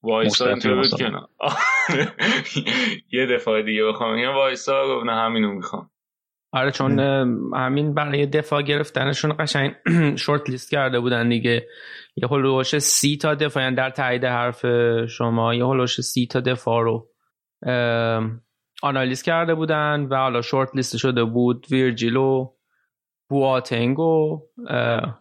[0.03, 1.11] وایسا اینطوری بود که
[3.19, 4.19] یه دفاع دیگه بخوام.
[4.19, 5.91] یه وایسا گفت نه همینو می‌خوام.
[6.53, 6.99] آره چون
[7.55, 9.75] همین برای دفاع گرفتنشون قشنگ
[10.23, 11.67] شورت لیست کرده بودن دیگه.
[12.17, 14.67] یه هلوش سی تا دفاع یعنی در تایید حرف
[15.07, 17.09] شما یه هلوش سی تا دفاع رو
[18.83, 21.67] آنالیز کرده بودن و حالا شورت لیست شده بود.
[21.71, 22.58] ویرجیلو
[23.29, 24.43] بواتنگ و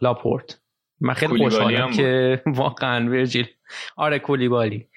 [0.01, 0.59] لاپورت.
[1.01, 3.47] من خیلی خوشحالم که واقعا ویرجیل.
[3.95, 4.87] آره کولیبالی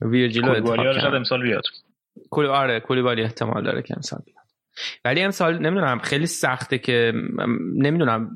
[0.00, 1.62] ویرجیل کولیبالی شاید امسال بیاد.
[2.30, 4.46] کولی آره کولیبالی احتمال داره که امسال بیاد.
[5.04, 7.12] ولی امسال نمی‌دونم خیلی سخته که
[7.76, 8.30] نمی‌دونم.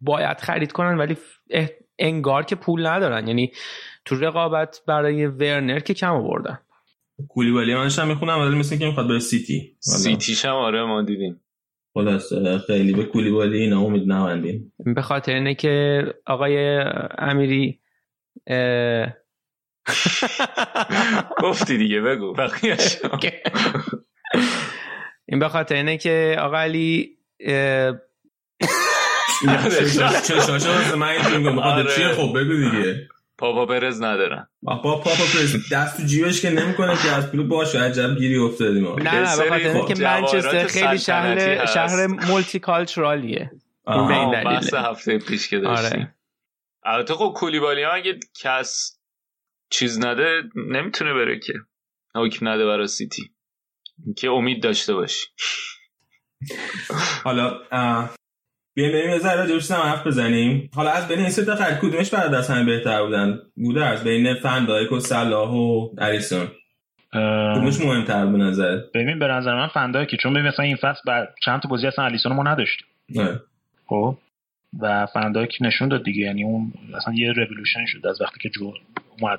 [0.00, 1.16] باید خرید کنن ولی
[1.98, 3.28] انگار که پول ندارن.
[3.28, 3.52] یعنی
[4.04, 6.58] تو رقابت برای ورنر که کم آوردن.
[7.28, 9.76] کولیبالی منش هم می‌خونم ولی مثل که می‌خواد به سیتی.
[9.78, 11.40] سیتیش هم آره ما دیدیم.
[11.98, 12.32] خلاص
[12.66, 16.84] خیلی به کولیبالی اینا امید نبندیم به خاطر اینه که آقای
[17.18, 17.80] امیری
[21.42, 22.34] گفتی دیگه بگو.
[25.28, 27.18] این به خاطر اینه که آقا علی
[30.26, 33.08] چشاشا من این چیه؟ خب بگو دیگه.
[33.38, 34.48] پاپا پرز ندارن.
[34.64, 35.72] پاپا پاپا پرز.
[35.72, 37.80] دست تو جیبش که نمی‌کنه که از پول باشه.
[37.80, 43.50] عجب گیری افتادیم نه نه به خاطر که منچستر خیلی شهر شهر مولتی کالچورالیه
[44.44, 46.00] بحث هفته پیش که داشتیم.
[46.00, 46.14] آره.
[46.84, 48.98] البته خب کولیبالی ها اگه کس
[49.70, 51.52] چیز نده نمی‌تونه بره که.
[52.14, 53.30] حکم نده برای سیتی.
[54.16, 55.26] که امید داشته باشی
[57.24, 57.60] حالا
[58.78, 60.70] بیایم بریم یه ذره جوش حرف بزنیم.
[60.74, 64.34] حالا از بین این سه تا کدومش برای دست همه بهتر بودن؟ بوده از بین
[64.34, 66.48] فندایک و صلاح و اریسون.
[67.54, 71.28] کدومش مهمتر به نظر؟ ببین به نظر من فندایک چون ببین مثلا این فصل بر
[71.44, 72.86] چند تا بازی اصلا الیسون ما نداشتیم.
[73.86, 74.16] خب؟
[74.80, 78.72] و فندایک نشون داد دیگه یعنی اون اصلا یه رولوشن شد از وقتی که جو
[79.20, 79.38] اومد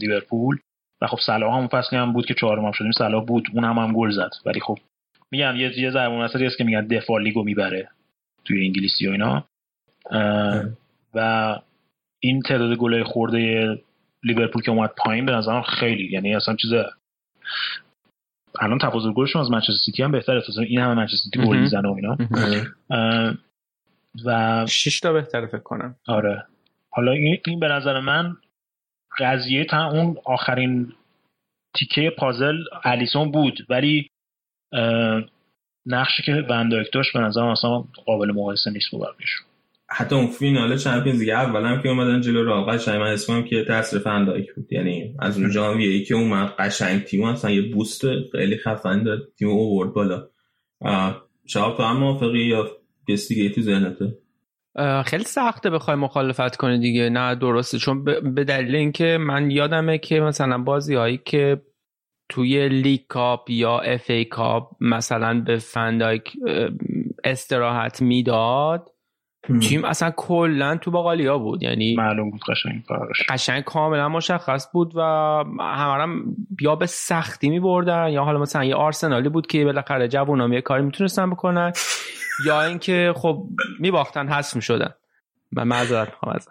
[0.00, 0.56] لیورپول.
[1.02, 2.92] و خب صلاح هم فصلی هم بود که چهارم هم شدیم.
[2.92, 4.30] صلاح بود اون هم هم گل زد.
[4.46, 4.78] ولی خب
[5.30, 7.88] میگم یه یه ضربه مسئله است که میگن دفاع لیگو می‌بره.
[8.44, 9.44] توی انگلیسی و اینا.
[11.14, 11.58] و
[12.22, 13.68] این تعداد گلای خورده
[14.22, 16.72] لیورپول که اومد پایین به نظرم خیلی یعنی اصلا چیز
[18.60, 21.88] الان تفاضل گلشون از منچستر سیتی هم بهتره تو این همه منچستر سیتی گل می‌زنه
[21.88, 22.16] و اینا.
[24.24, 25.96] و 6 تا بهتره فکر کنم.
[26.06, 26.46] آره.
[26.90, 28.36] حالا این به نظر من
[29.18, 30.92] قضیه تا اون آخرین
[31.74, 34.10] تیکه پازل الیسون بود ولی
[35.86, 39.46] نقشی که وندایک داشت به نظر اصلا قابل مقایسه نیست با بقیه‌شون
[39.90, 43.64] حتی اون فینال چمپیونز لیگ اول هم که اومدن جلو رئال قشنگ من اسمم که
[43.64, 44.72] تاثیر فندایک بود.
[44.72, 49.18] یعنی از اون ای که اومد قشنگ تیم اصلا یه بوست خیلی خفن داد.
[49.38, 50.28] تیم اوورد بالا.
[51.46, 52.70] شاب تو هم موافقی یا
[53.08, 54.18] کس دیگه تو ذهنته؟
[55.06, 57.08] خیلی سخته بخوای مخالفت کنی دیگه.
[57.08, 57.78] نه درسته.
[57.78, 61.62] چون به دلیل اینکه من یادمه که مثلا بازی هایی که
[62.28, 66.32] توی League Cup یا FA Cup مثلا به فندایک
[67.24, 68.90] استراحت می‌داد
[69.62, 71.62] تیم اصلا کلا تو باقالیا بود.
[71.62, 72.84] یعنی معلوم بود قشنگ
[73.28, 75.00] قشنگ کاملا مشخص بود و
[75.60, 76.24] همارم
[76.60, 80.60] یا به سختی می بردن یا حالا مثلا یه آرسنالی بود که بالاخره جوونام یه
[80.60, 81.72] کاری می‌تونستن بکنن
[82.46, 83.46] یا اینکه خب
[83.80, 84.94] میباختن حس می‌شدن.
[85.52, 86.50] من معذرت می‌خوام ازت.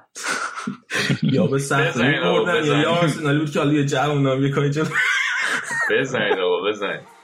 [1.23, 4.71] یا به سختی می بردن یا آرسنالی بود که حالا یه جوونام یه کاری
[5.89, 7.22] بزنید آقا بزنید یه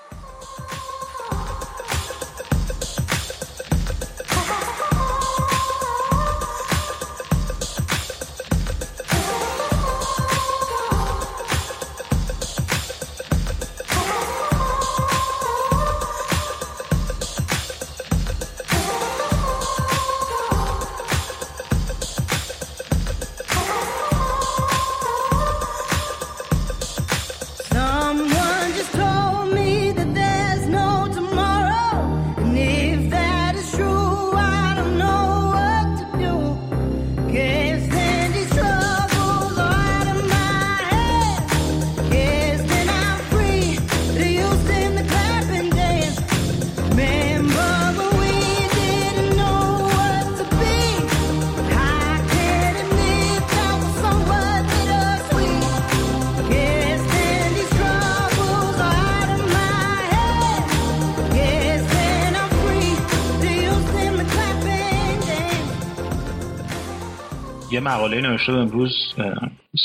[68.09, 69.15] مقاله نوشته امروز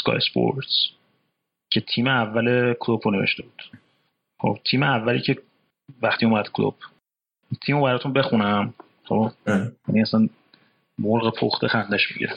[0.00, 0.88] سکای سپورتس
[1.70, 3.62] که تیم اول کلوب رو نوشته بود.
[4.42, 5.38] خب تیم اولی که
[6.02, 6.74] وقتی اومد کلوب
[7.66, 9.30] تیم براتون بخونم خب؟
[9.88, 10.28] یعنی اصلا
[10.98, 12.36] مرغ پخته خندش می‌گیره.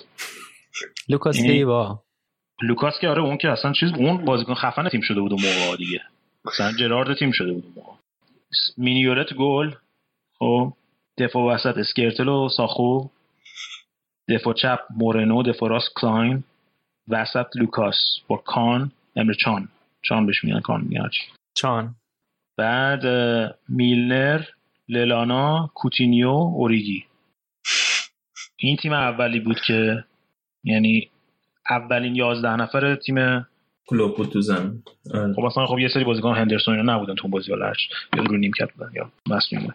[1.09, 2.03] لوکاس یعنی دیوا
[2.61, 5.77] لوکاس که آره اون که اصلا چیز اون بازیکن خفن تیم شده بود اون موقع
[5.77, 6.01] دیگه.
[6.45, 7.97] مثلا جرارد تیم شده بود اون موقع
[8.77, 9.71] مینیورت گل
[10.39, 10.73] خب؟
[11.17, 13.07] دفاع وسط اسکرتل و ساخو.
[14.29, 16.43] دفاع چپ مورنو دفاع راست کلاین
[17.07, 17.95] وسط لوکاس
[18.27, 19.67] با کان امر چان.
[20.01, 21.09] چان بهش میگن کان میگن
[21.53, 21.95] چان.
[22.57, 23.05] بعد
[23.69, 24.41] میلنر
[24.89, 27.05] للانا کوتینیو اوریگی.
[28.57, 30.03] این تیم اولی بود که
[30.63, 31.09] یعنی
[31.69, 33.47] اولین یازده نفر تیم
[33.87, 34.83] کلوب بود تو زمین.
[35.13, 35.33] آره.
[35.33, 37.79] خب اصلا خب یه سری بازیکن هندرسون اینا نبودن تو بازی هرچ
[38.17, 39.73] یا رو نیمکت بودن یا مصدوم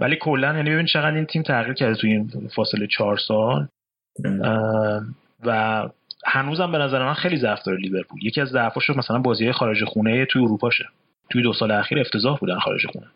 [0.00, 3.68] ولی کلا یعنی ببین چقدر این تیم تغییر کرده توی این فاصله چهار سال.
[5.44, 5.88] و
[6.26, 8.26] هنوزم به نظر من خیلی ضعف داره لیورپول.
[8.26, 10.88] یکی از ضعفاش مثلا بازی خارج خونه توی اروپاشه.
[11.30, 13.06] توی دو سال اخیر افتضاح بودن خارج خونه.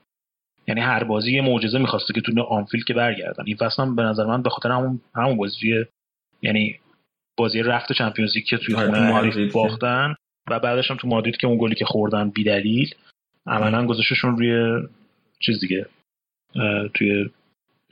[0.68, 3.44] یعنی هر بازی یه معجزه می‌خواسته که تو آنفیلد که برگردن.
[3.46, 5.84] این فصل هم به نظر من به خاطر همون همون بازی
[6.42, 6.78] یعنی
[7.36, 10.14] بازی رفت چمپیونز لیگ که توی آره، خونه باختن
[10.50, 12.94] و بعدش هم تو مادرید که اون گلی که خوردن بیدلیل.
[13.46, 14.82] عملا گذاشتشون روی
[15.40, 15.86] چیز دیگه
[16.94, 17.30] توی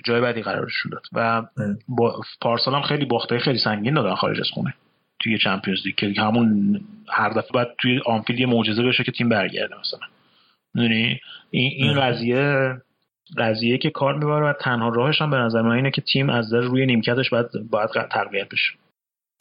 [0.05, 1.03] جای بعدی قرارشون داد.
[1.13, 1.43] و
[1.89, 4.75] با پارسال هم خیلی باخته خیلی سنگین دادن خارج از خونه
[5.19, 9.29] توی چمپیونز لیگ که همون هر دفعه بعد توی آنفیلد یه معجزه بشه که تیم
[9.29, 10.07] برگرده مثلا.
[10.75, 11.21] می‌دونی؟
[11.51, 12.75] این این قضیه
[13.39, 16.51] قضیه که کار می‌بره و تنها راهش هم به نظر من اینه که تیم از
[16.51, 18.73] در روی نیمکتش باید باید تقویت بشه.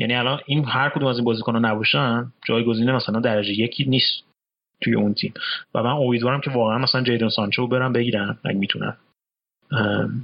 [0.02, 4.24] یعنی الان این هر کدوم از این بازیکن‌ها نباشن جایگزین مثلا درجه یکی نیست
[4.82, 5.34] توی اون تیم.
[5.76, 8.98] و من امیدوارم که واقعا مثلا جیدون سانچو برم بگیرن اگه می‌تونن.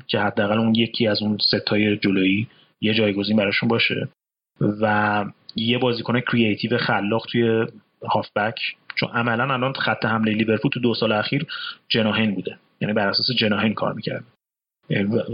[0.08, 2.48] که حداقل اون یکی از اون سه تای جلویی
[2.82, 4.08] یه جایگزین براشون باشه.
[4.82, 5.26] و
[5.56, 7.66] یه بازیکن creative خلاق توی
[8.10, 8.60] هافبک
[8.96, 11.46] چون عملا الان خط حمله لیورپول تو دو سال اخیر
[11.89, 12.58] جناهین بوده.
[12.82, 14.24] یعنی بر اساس جناهین کار می‌کرد.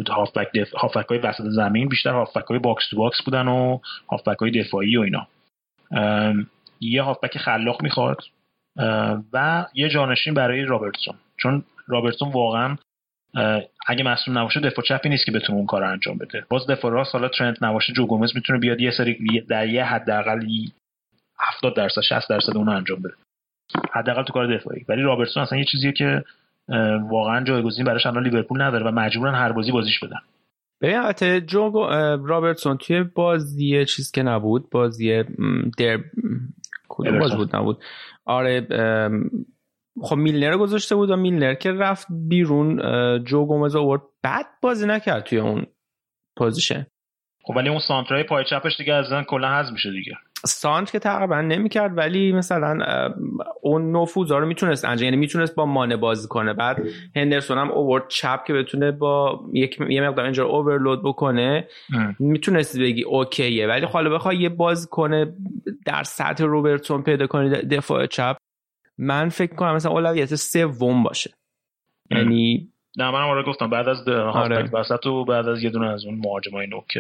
[0.10, 0.74] هافبک دف...
[0.74, 4.98] هافبک های وسط زمین بیشتر هافبک های box to box بودن و هافبک های دفاعی
[4.98, 5.28] و اینا.
[6.80, 8.18] یه هافبک خلاق می‌خواد
[9.34, 11.16] و یه جانشین برای رابرتسون.
[11.38, 12.78] چون رابرتسون واقعا
[13.88, 16.46] اگه مصدوم نباشه دفاع چپی نیست که بتونه اون کار انجام بده.
[16.50, 20.46] باز دفاع راست حالا ترنت نباشه جو گومز می‌تونه بیاد یه سری در یه حداقل
[21.40, 23.14] 70 درصد 60 درصد اون انجام بده.
[23.92, 24.86] حداقل تو کار دفاعی.
[24.90, 26.24] ولی رابرتسون اصلا یه چیزیه که
[27.10, 30.20] واقعا جایگزین براش الان لیورپول نداره و مجبورن هر بازی بازیش بدن.
[30.82, 31.70] ببین البته جو
[32.26, 35.24] رابرتسون توی بازی چیز که نبود بازی
[35.78, 36.00] در
[36.90, 37.84] کدوم باز بود نبود؟
[38.26, 38.68] آره
[40.02, 42.82] خب میلنر گذاشته بود و میلنر که رفت بیرون
[43.24, 44.02] جو گومز آورد.
[44.24, 45.66] بعد بازی نکرد توی اون
[46.38, 46.86] پوزیشن.
[47.44, 50.14] خب ولی اون سانترای پای چپش دیگه از کلا حذف میشه دیگه.
[50.46, 52.78] سانتر که تقریبا نمی‌کرد ولی مثلا
[53.62, 56.54] اون نفوذا رو می‌تونست انجام یعنی می‌تونست با مانه بازی کنه.
[56.54, 56.78] بعد
[57.16, 61.68] هندرسون هم اوورد چپ که بتونه با یک یه مقدار اینجا اوورلود بکنه.
[62.20, 65.34] می‌تونست بگی اوکیه ولی خب حالا بخوای یه باز کنه
[65.86, 68.38] در سطح روبرتسون پیدا کنی دفاع چپ.
[68.98, 71.34] من فکر کنم مثلا اولویت سوم باشه.
[72.12, 74.70] یعنی نه من آره گفتم بعد از آره.
[74.74, 76.98] وسط و بعد از یه دونه از اون مهاجمای نوک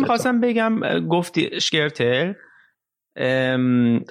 [0.00, 2.32] می‌خواستم بگم گفتی اشکرتل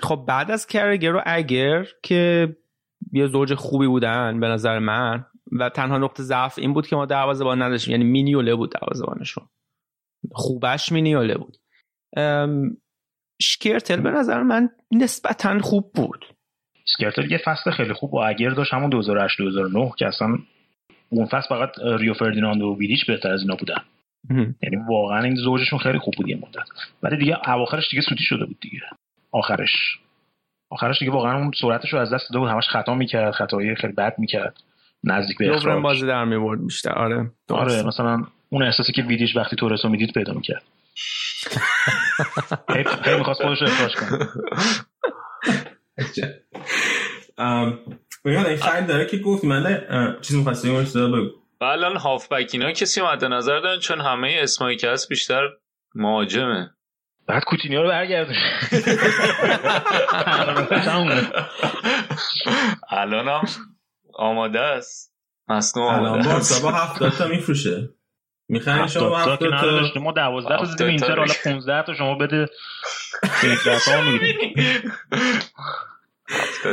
[0.03, 2.55] خب بعد از کرگر و اگر که
[3.11, 7.05] یه زوج خوبی بودن به نظر من و تنها نقطه ضعف این بود که ما
[7.05, 9.47] دروازه‌بان نداشتیم یعنی مینیوله بود دروازه‌بانشون.
[10.32, 11.57] خوبش مینیوله بود.
[13.41, 16.26] شکرتل به نظر من نسبتا خوب بود.
[16.88, 20.38] شکرتل یه فصل خیلی خوب با اگر داشت همون 2008 2009 که اصلا
[21.10, 21.70] اون فصل فقط
[22.00, 23.82] ریو فردیناند و ویدیچ بهتر از اینا بودن.
[24.64, 26.68] یعنی واقعا این زوجشون خیلی خوب بود یه مدت.
[27.04, 28.80] ولی دیگه اواخرش دیگه سوتی شده بود دیگه.
[29.32, 30.00] آخرش.
[30.72, 32.50] آخرش دیگه واقعا اون سرعتش رو از دست داده بود.
[32.50, 34.58] همش خطا می‌کرد خطایی خیلی بد می‌کرد.
[35.04, 35.84] نزدیک به اخراج.
[35.84, 36.92] بازی در میورد بیشتر.
[36.92, 40.64] آره آره مثلا اون احساسی که ویدیش وقتی تورسو می‌دید پیدا می‌کرد.
[43.06, 44.28] هی می‌خواست خودش رو اخراج کنه.
[48.26, 49.84] بگم این خرید داره که گفت من
[50.22, 51.30] چیز مخصوصی بگو.
[51.62, 55.50] الان هافبک اینا کسی مد نظر دارن چون همه اسمایی که هست بیشتر
[55.96, 56.70] مهاجمه.
[57.28, 58.36] بعد کوتینیو رو برگردون.
[62.89, 63.46] الان هم
[64.14, 65.16] آماده است.
[65.48, 66.66] مصنوع آماده است.
[66.66, 67.89] الان هفتاد تا میفروشه.
[68.50, 72.50] می‌خواین شما هفتاد تا ما دوازده تا زدیم اینتر حالا 15 تا شما بده
[73.24, 74.91] 13 تا می‌گیریم.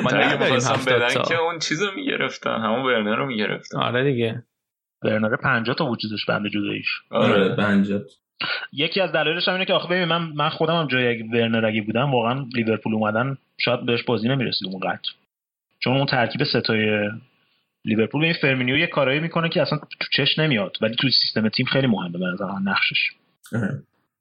[0.04, 3.78] من نمی‌خواستم بدن که اون چیز رو می‌گرفتن همون برنر رو می‌گرفتن.
[3.78, 4.42] آره دیگه.
[5.02, 6.88] برنر 50 تا وجودش بنده جداییش.
[7.10, 8.00] آره 50
[8.72, 11.82] یکی از دلایلش هم اینه که آخه ببین من من خودم هم جای ورنر اگه
[11.82, 15.10] بودم واقعا لیورپول اومدن شاید بهش بازی نمی‌رسید اونقدر
[15.78, 17.10] چون اون ترکیب ستای
[17.84, 21.66] لیورپول این فرمینیو یه کارایی می‌کنه که اصلا تو چش نمیاد ولی تو سیستم تیم
[21.66, 23.10] خیلی مهمه به نظر نقشش.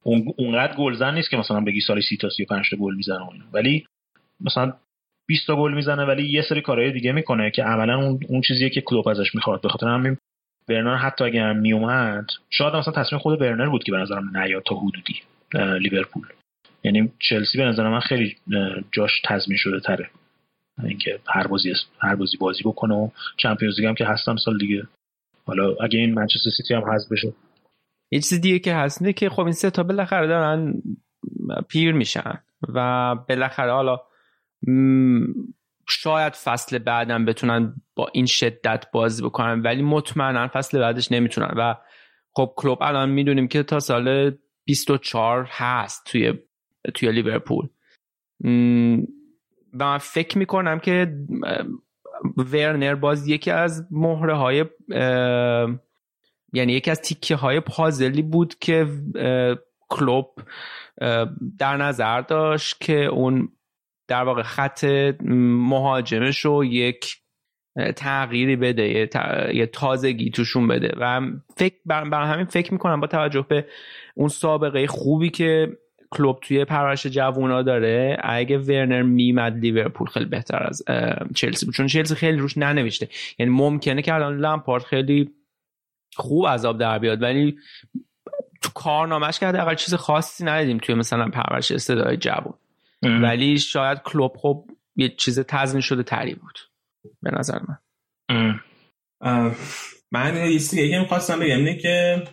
[0.03, 3.19] اون اونقدر گلزن نیست که مثلا بگی سال 30 تا 35 تا گل می‌زنه
[3.53, 3.85] ولی
[4.39, 4.73] مثلا
[5.27, 8.69] 20 تا گل می‌زنه ولی یه سری کارهای دیگه می‌کنه که عملا اون اون چیزیه
[8.69, 9.61] که کلوب ازش می‌خواد.
[9.61, 10.17] به خاطر همین
[10.67, 14.63] برنر حتی اگه هم میومد شاید مثلا تصمیم خود برنر بود که به نظرم نیاد
[14.63, 15.21] تا حدودی
[15.79, 16.27] لیورپول.
[16.83, 18.35] یعنی چلسی به نظر من خیلی
[18.91, 20.09] جاش تضمین شده تره.
[20.87, 24.87] اینکه هر بازی هر بازی بازی بکنه و چمپیونز لیگ هم که هستم سال دیگه.
[25.45, 27.33] حالا اگه این منچستر سیتی هم حذف بشه.
[28.11, 30.81] یه چیز دیگه که هست اینه که خب این سه تا بالاخره دارن
[31.69, 32.43] پیر میشن
[32.75, 33.99] و بالاخره حالا
[35.89, 41.53] شاید فصل بعدم بتونن با این شدت بازی بکنن ولی مطمئنا فصل بعدش نمی‌تونن.
[41.57, 41.75] و
[42.33, 46.33] خب کلوب الان می‌دونیم که تا سال 24 هست توی
[46.93, 47.69] توی لیورپول.
[49.73, 51.17] و من فکر می‌کنم که
[52.37, 54.65] ورنر باز یکی از مهره های
[56.53, 58.87] یعنی یکی از تیکه های پازلی بود که
[59.89, 60.39] کلوب
[61.59, 63.49] در نظر داشت که اون
[64.07, 64.83] در واقع خط
[65.23, 67.17] مهاجمش رو یک
[67.95, 69.09] تغییری بده
[69.55, 70.93] یه, تازگی توشون بده.
[70.99, 71.21] و
[71.57, 73.65] فکر بر همین فکر می‌کنم با توجه به
[74.15, 75.77] اون سابقه خوبی که
[76.11, 78.17] کلوب توی پرورش جوونا داره.
[78.23, 80.83] اگه ورنر میمد لیورپول خیلی بهتر از
[81.35, 81.75] چلسی بود.
[81.75, 83.09] چون چلسی خیلی روش ننوشته.
[83.39, 85.31] یعنی ممکنه که الان لمپارد خیلی
[86.15, 87.57] خوب عذاب در بیاد ولی
[88.61, 92.53] تو کارنامهش که حداقل چیز خاصی ندیدیم توی مثلا پرورش استعداد جوون.
[93.03, 96.59] ولی شاید کلوب خب یه چیز تضمین شده تری بود.
[97.21, 97.77] به نظر من.
[100.11, 102.23] من یه چیزی می‌خواستم بگم اینه که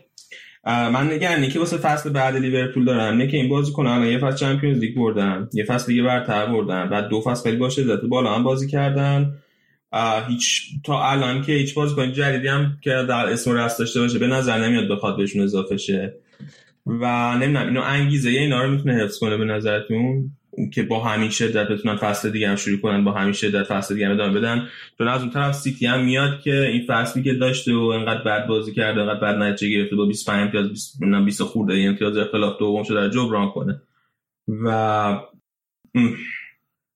[0.69, 3.17] من نگرانی که واسه فصل بعد لیورپول دارم.
[3.17, 5.49] نه که این بازی کنن یه فصل چمپیونز لیگ بردن.
[5.53, 6.89] یه فصل دیگه برتر بردن.
[6.89, 7.85] بعد دو فصل خیلی باشه.
[7.85, 9.35] ذات بالا هم بازی کردن.
[10.29, 14.27] هیچ تا الان که هیچ بازیکن جدیدی هم که در اسم رست داشته باشه به
[14.27, 16.15] نظر نمیاد بخواد بهشون اضافه شه.
[16.87, 20.31] و نمی‌دونم اینو انگیزه اینا رو می‌تونه حفظ کنه به نظرتون؟
[20.75, 24.07] که با همین شدت بتونن فصل دیگه هم شروع کنن با همین شدت فصل دیگه
[24.07, 24.69] هم ادامه بدن.
[24.99, 28.47] چون از اون طرف سیتی هم میاد که این فصلی که داشته و انقدر بد
[28.47, 32.83] بازی کرده انقدر بد نتیجه گرفته با 25 امتیاز 20 20 خورده امتیاز اختلاف دوم
[32.83, 33.83] شده در جبران کنه.
[34.65, 35.21] و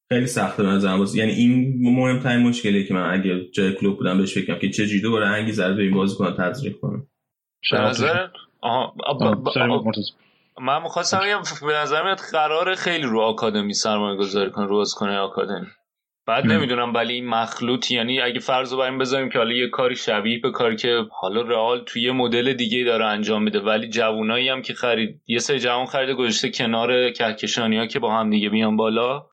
[0.08, 1.18] خیلی سخته به نظرم بازی.
[1.18, 4.86] یعنی این مهمترین مشکلی که من اگه جای کلوب بودم بهش فکر کنم که چه
[4.86, 7.02] جوری دوباره انگیزه رو به این بازیکن تزریق کنه.
[8.60, 8.94] آها
[10.60, 15.18] من می‌خواستم بگم به نظر میاد قرار خیلی رو آکادمی سرمایه گذاری کن رو کنه
[15.18, 15.66] آکادمی.
[16.26, 19.96] بعد نمی‌دونم ولی این مخلوط یعنی اگه فرض رو بریم بذاریم که حالا یه کاری
[19.96, 24.48] شبیه به کاری که حالا رئال توی یه مدل دیگه داره انجام میده ولی جوونایی
[24.48, 28.48] هم که خرید یه سری جوان خرید گذاشته کنار کهکشانی ها که با هم دیگه
[28.48, 29.26] بیان بالا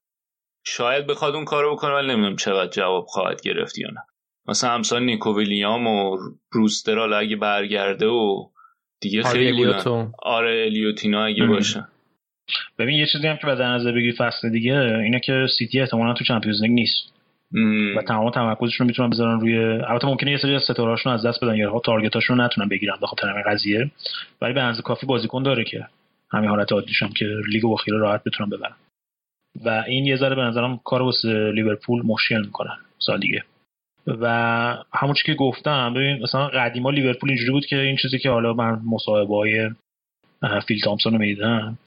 [0.66, 4.02] شاید بخواد اون کارو بکنه ولی نمی‌دونم چقدر جواب خواهد گرفت یا نه.
[4.48, 6.18] مثلا همسال نیکو ویلیام و
[6.52, 8.50] روسترال اگه برگرده و
[9.02, 10.12] دیگه خیلی بودن.
[10.20, 11.86] آره الیوتینا اگه باشه.
[12.80, 16.24] ببین یه چیزی هم که بعد نظر بگی فصل دیگه اینه که سیتی احتمالا تو
[16.24, 17.14] چمپیونز لیگ نیست.
[17.98, 21.56] و تمام تمرکزشون می‌تونن بذارن روی البته ممکنه یه سری از ستارهاشون از دست بدن
[21.56, 23.92] یا تارگتاشون نتونن بگیرن به خاطر همین قضیه.
[24.42, 25.86] ولی به اندازه کافی بازیکن داره که
[26.32, 28.76] همین حالت عادیش هم که لیگ و خیلی راحت بتونن ببرن.
[29.66, 33.44] و این یه ذره به نظرم کار واسه لیورپول مشکل می‌کنن سال دیگه.
[34.08, 34.28] و
[34.94, 38.82] همون که گفتم ببین مثلا قدیما لیورپول اینجوری بود که این چیزی که حالا من
[38.86, 39.70] مصاحبه های
[40.68, 41.78] فیل تامسون رو می‌دیدم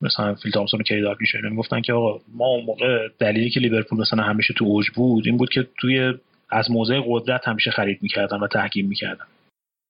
[0.00, 4.22] مثلا فیل تامسون کی داگلیش می‌گفتن که آقا ما اون موقع دلیلی که لیورپول مثلا
[4.22, 6.14] همیشه تو اوج بود این بود که توی
[6.50, 9.24] از موضع قدرت همیشه خرید می‌کردن و تحکیم می‌کردن.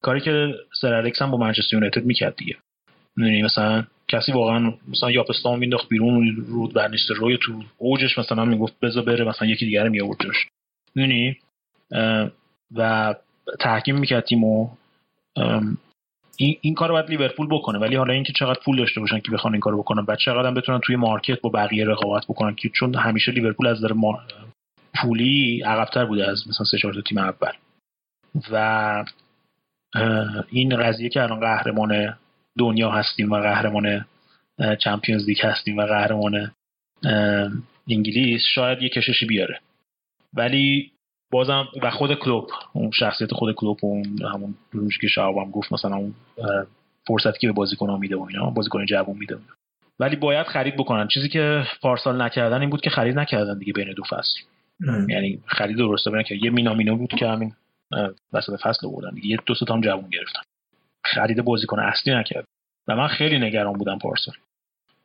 [0.02, 2.56] کاری که سر الکس هم با منچستر یونایتد می‌کرد دیگه.
[3.16, 8.80] می‌دونی مثلا کسی واقعا مثلا یاپستان مینداخت بیرون رود برنیستر روی تو اوجش مثلا می‌گفت
[8.80, 10.46] بذار بره مثلا یکی دیگه رو میآورد جاش.
[10.94, 11.36] می‌دونی؟
[12.74, 13.14] و
[13.60, 14.70] تحکیم می‌کرد و
[16.36, 17.78] این, این کار باید لیورپول بکنه.
[17.78, 20.80] ولی حالا اینکه چقدر پول داشته باشن که بخوان این کارو بکنن بعد چقدر بتونن
[20.80, 23.92] توی مارکت با بقیه رقابت بکنن که چون همیشه لیورپول از نظر
[25.02, 27.52] پولی عقبتر بوده از مثلا سه چهار تیم اول.
[28.50, 29.04] و
[30.50, 32.18] این قضیه که الان قهرمان
[32.58, 34.04] دنیا هستیم و قهرمان
[34.78, 36.50] چمپیونز لیگ هستیم و قهرمان
[37.88, 39.60] انگلیس شاید یه کششی بیاره.
[40.34, 40.92] ولی
[41.30, 45.96] بازم و خود کلوب اون شخصیت خود کلوب اون همون روش که هم گفت مثلا
[45.96, 46.14] اون
[47.06, 49.38] فرصتی که به بازیکن میده و اینا بازیکن جوون میده
[50.00, 51.08] ولی باید خرید بکنن.
[51.08, 54.40] چیزی که پارسال نکردن این بود که خرید نکردن دیگه بین دو فصل.
[55.08, 57.52] یعنی خرید درسته بینه که یه مینامینو بود که همین
[58.32, 59.26] وسط فصل بودن دیگه.
[59.26, 60.40] یه دو تا هم جوون گرفتن.
[61.04, 62.44] خرید بازیکن اصلی نکرد.
[62.88, 64.34] و من خیلی نگران بودم پارسال.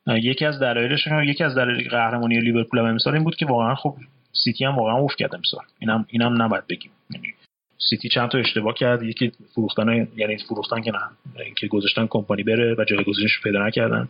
[0.06, 3.96] یکی از دلایلش یکی از دلایل قهرمانی لیورپول امسال این بود که واقعا خب
[4.34, 5.64] سیتی هم واقعا افت کرد امسال.
[5.78, 6.90] اینم اینم نباید بگیم.
[7.10, 7.34] یعنی
[7.78, 9.02] سیتی چند تا اشتباه کرد.
[9.02, 11.10] یکی فروختن یعنی فروختن که نه.
[11.44, 14.08] اینکه گذاشتن کمپانی بره و جایگزینش پیدا نکردن.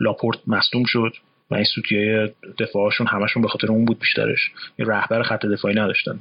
[0.00, 1.12] لاپورت مصدوم شد
[1.50, 4.52] و این های دفاعشون همشون به خاطر اون بود بیشترش.
[4.78, 6.20] یه رهبر خط دفاعی نداشتن.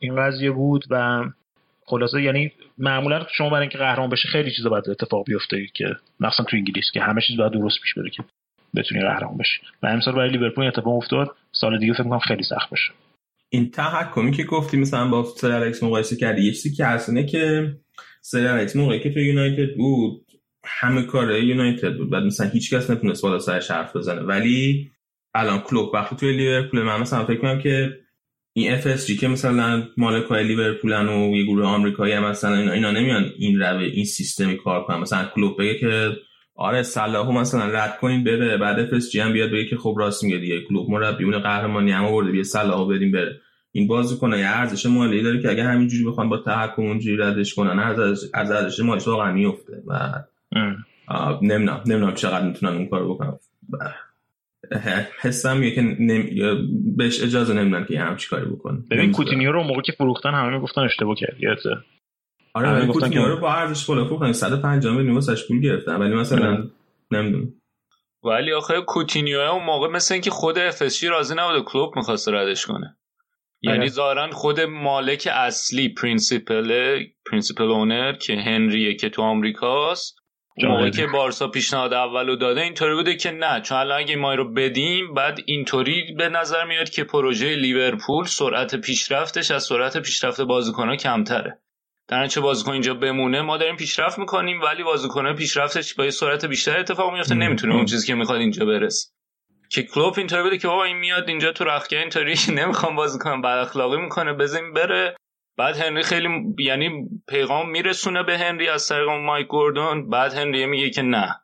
[0.00, 1.24] این قضیه بود و
[1.86, 6.46] خلاصه یعنی معمولا شما برای اینکه قهرمان بشه خیلی چیزا باید اتفاق بیفته که مثلا
[6.46, 8.24] تو انگلیس که همه چیز باید درست پیش بره که
[8.76, 9.58] بتونی قهرمان بشی.
[9.82, 12.92] و امسال برای لیورپول اتفاق افتاد سال دیگه فکر می‌کنم خیلی سخت بشه
[13.48, 17.74] این تحکمی که گفتی مثلا با سر الکس مقایسه کردی یه چیزی که هست که
[18.20, 20.26] سر الکس موقعی که تو یونایتد بود
[20.64, 22.10] همه کار یونایتد بود.
[22.10, 24.20] بعد مثلا هیچ کس نتونست بالا سرش حرف بزنه.
[24.20, 24.90] ولی
[25.34, 27.98] الان کلوب وقتی توی لیورپول من مثلا فکر کنم که
[28.52, 33.30] این FSG که مثلا مالکای لیورپولن و یه گروه آمریکایی هم مثلا اینا, اینا نمیان
[33.38, 34.98] این روی این سیستمی کار کنن.
[34.98, 36.10] مثلا کلوب بگه که
[36.54, 40.38] آره صلاحو مثلا رد کنین بره بعد FSG هم بیاد بگه که خب راست میگه
[40.38, 40.60] دیگه.
[40.68, 43.40] کلوب مربیون قهرمانی هم آورده بیا صلاحو بدیم بره.
[43.72, 43.88] این
[44.20, 48.28] کنه یه ارزش مالی داره که اگه همینجوری بخوان با تحکم اونجوری ردش کنن ارزش
[48.34, 49.82] ارزش مالی واقعا میفته.
[49.86, 50.22] و
[51.42, 53.38] نمی‌دونم نمی‌دونم چقدر می‌تونن اون کارو بکنن.
[55.20, 56.26] حسم یه که نم...
[56.96, 60.80] بهش اجازه نمیدن که همچی کاری بکن ببین کوتینیو رو موقع که فروختن همه می‌گفتن
[60.80, 61.36] اشتباه کرد
[62.54, 66.70] آره کوتینیو رو با ارزش بالا فروختن 150 میلیون واسش پول گرفتن ولی مثلا
[67.10, 67.52] نمی‌دونم.
[68.24, 72.96] ولی آخه کوتینیو اون موقع مثل اینکه خود FSG راضی نبود کلوب می‌خواست ردش کنه.
[73.62, 73.88] یعنی آره.
[73.88, 76.98] ظاهرا خود مالک اصلی principal
[77.30, 80.16] principal owner که هنریه که تو آمریکاست
[80.62, 84.52] موقعی که بارسا پیشنهاد اولو داده اینطوری بوده که نه چون الان اگه ما رو
[84.52, 90.96] بدیم بعد اینطوری به نظر میاد که پروژه لیورپول سرعت پیشرفتش از سرعت پیشرفت بازیکنها
[90.96, 91.63] کمتره.
[92.08, 96.44] در چه بازیکن اینجا بمونه ما داریم پیشرفت می‌کنیم ولی بازیکنها پیشرفتش با یه سرعت
[96.44, 99.08] بیشتر اتفاق میفته نمی‌تونه اون چیزی که می‌خواد اینجا برسه.
[99.70, 103.42] که کلوب اینطوری بوده که بابا این میاد اینجا تو رختکن اینطوری نمی‌خوام بازی کنم
[103.42, 105.16] بد اخلاقی می‌کنه بزنیم بره.
[105.56, 106.28] بعد هنری خیلی
[106.58, 111.40] یعنی پیغام میرسونه به هنری از طریق مایک گوردون بعد هنری میگه که نه.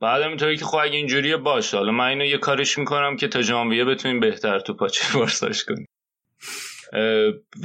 [0.00, 3.42] بعد اینطوری که خب اگه اینجوریه باشه حالا من اینو یه کارش می‌کنم که تا
[3.42, 5.86] ژانویه بتونیم بهتر تو پاچه ورساش کنیم.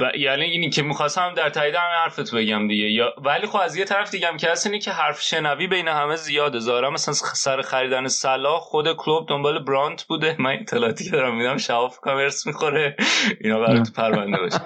[0.00, 2.90] و یعنی اینی که می‌خواستم در تایید همه حرفت بگم دیگه.
[2.90, 5.88] یا ولی خب از یه طرف دیگه هم که هست اینه که حرف شنوی بین
[5.88, 6.58] همه زیاده.
[6.58, 10.36] زارا مثلا سر خریدن صلاح خود کلوب دنبال برانت بوده.
[10.42, 12.96] من اطلاعاتی که دارم میدم شواف کامرس می‌خوره.
[13.40, 14.60] اینا برای تو پرونده باشه.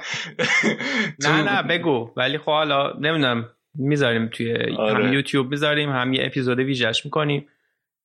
[1.24, 2.12] نه نه بگو.
[2.16, 5.04] ولی خب حالا نمی‌دونم می‌ذاریم توی آره.
[5.04, 7.46] هم یوتیوب می‌ذاریم هم یه اپیزود ویژش می‌کنیم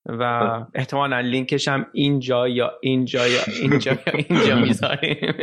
[0.06, 0.24] و
[0.76, 5.34] احتمالا لینکش هم اینجا یا اینجا یا اینجا یا اینجا می‌ذاریم.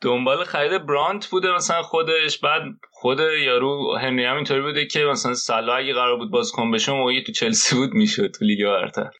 [0.00, 5.34] دنبال خرید برانت بوده مثلا خودش بعد خود یارو هنری هم اینطوری بوده که مثلا
[5.34, 9.10] سلا اگه قرار بود بازیکن بشه موقعی تو چلسی بود می‌شد تو لیگ برتر.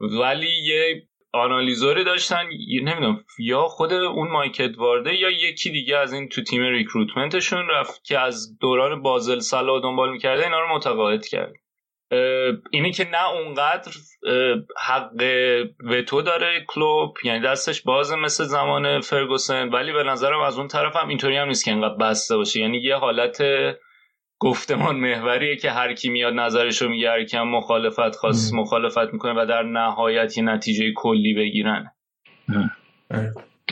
[0.00, 2.42] ولی یه آنالیزوری داشتن
[2.82, 8.04] نمی‌دونم یا خود اون مایک ادوارده یا یکی دیگه از این تو تیم ریکروتمنتشون رفت
[8.04, 11.52] که از دوران بازل سلا دنبال می‌کرده اینا رو متقاعد کرد.
[12.70, 13.92] اینه که نه اونقدر
[14.86, 15.22] حق
[15.84, 20.96] وتو داره کلوب یعنی دستش بازه مثل زمان فرگوسن ولی به نظرم از اون طرف
[20.96, 22.60] هم اینطوری هم نیست که انقدر بسته باشه.
[22.60, 23.42] یعنی یه حالت
[24.38, 29.12] گفتمان محوریه که هر کی میاد نظرش رو میگه هر کی هم مخالفت خاص مخالفت
[29.12, 31.92] می‌کنه و در نهایت یه نتیجه کلی بگیرن.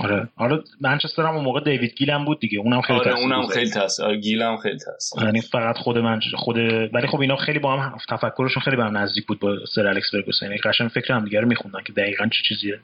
[0.01, 0.29] آره.
[0.37, 2.59] حالا منچستر هم اون موقع دیوید گیلم بود دیگه.
[2.59, 6.57] اونم خیلی آره اونم خیلی تاثیر آره گیلم خیلی تاثیر یعنی فقط خود من خود
[6.95, 10.11] ولی خب اینا خیلی با هم تفکرشون خیلی به هم نزدیک بود با سر الکس
[10.13, 10.47] فرگوسن.
[10.47, 12.81] یعنی قشنگ فکر هم دیگه رو میخوندن که دقیقاً چه چیزیه.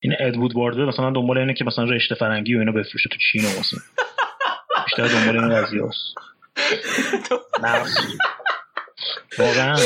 [0.00, 3.44] این ادوود وارد مثلا دنبال اینه که مثلا رشته فرنگی و اینا بفروشه تو چین
[3.44, 3.80] و مثلا.
[4.84, 6.14] بیشتر دنبال این قضیه است
[9.38, 9.76] واقعا.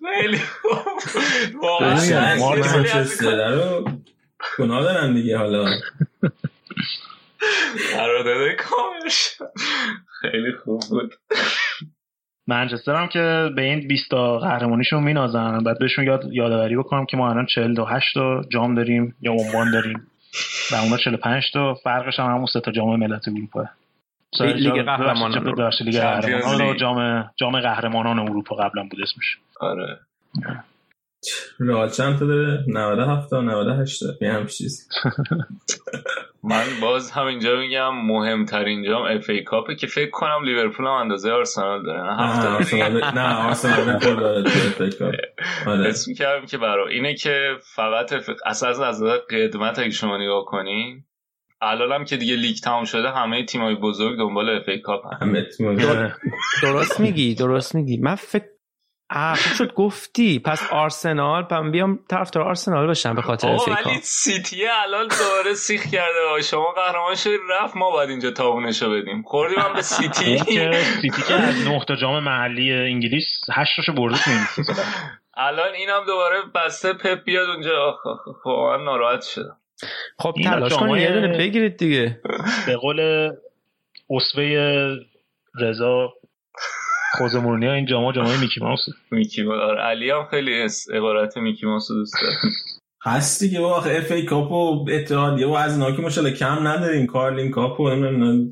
[0.00, 0.40] خیلی
[3.56, 3.84] رو
[4.58, 5.64] گناه دارن دیگه حالا.
[7.92, 9.38] قرارداد کاملش.
[10.20, 11.14] خیلی خوب بود.
[12.46, 15.58] منچستر هم که به این 20 تا قهرمانیشون مینازن.
[15.58, 20.06] بعد بهشون یاد یادآوری بکنم که ما الان 48 تا جام داریم یا عنوان داریم.
[20.72, 21.74] و اونا 45 تا.
[21.74, 23.68] فرقش هم همون سه تا جام ملت اروپا.
[24.40, 25.44] لیگ قهرمانان
[25.80, 26.76] لیگ قهرمانان.
[26.76, 29.38] جام جام قهرمانان اروپا قبلا بود اسمش.
[29.60, 29.98] آره.
[31.60, 34.88] رئال چند تا داره؟ 97 تا 98 یه هم چیز
[36.44, 40.92] من باز هم اینجا میگم مهمترین جام FA Cup ه که فکر کنم لیورپول هم
[40.92, 45.14] اندازه آرسنال داره نه هفت تا نه آرسنال داره FA Cup.
[45.66, 45.88] آره.
[45.88, 48.12] اسم می‌کردم که برای اینه که فقط
[48.46, 51.04] اصلا از قدمت اگه شما نگاه کنین
[51.62, 55.46] الانم که دیگه لیگ تمام شده همه تیمای بزرگ دنبال FA Cup همه
[56.62, 57.96] درست میگی درست میگی.
[57.96, 58.46] من فکر
[59.12, 60.38] خوب شد گفتی.
[60.38, 65.82] پس آرسنال پس بیام طرفدار آرسنال باشم به خاطر FA ولی سیتی الان دوباره سیخ
[65.82, 66.42] کرده.
[66.42, 67.76] شما قهرمان شدید رفت.
[67.76, 69.22] ما باید اینجا تاونشو بدیم.
[69.22, 70.38] خوردیم هم به سیتی.
[71.02, 74.30] سیتی که از نه تا جام محلی انگلیس هشتاشو برده تو
[75.34, 77.98] الان اینم دوباره بسته پپ بیاد اونجا.
[78.44, 79.61] واقعا ناراحت شدم.
[80.18, 82.20] خب تلاش کنید یه دونه بگیرید دیگه.
[82.66, 83.30] به قول
[84.10, 84.96] اسوه
[85.60, 86.12] رضا
[87.18, 88.80] خوزه مورینیو این جاما جامای Mickey Mouse.
[89.10, 89.78] Mickey Mouse.
[89.80, 92.36] علی هم خیلی عبارت Mickey Mouse دوست داره.
[93.04, 97.06] هست دیگه واقع FA Cup و اتحادیه و از اینا که ماشاءالله کم نداریم.
[97.06, 98.50] Carling Cup و نمی‌دونم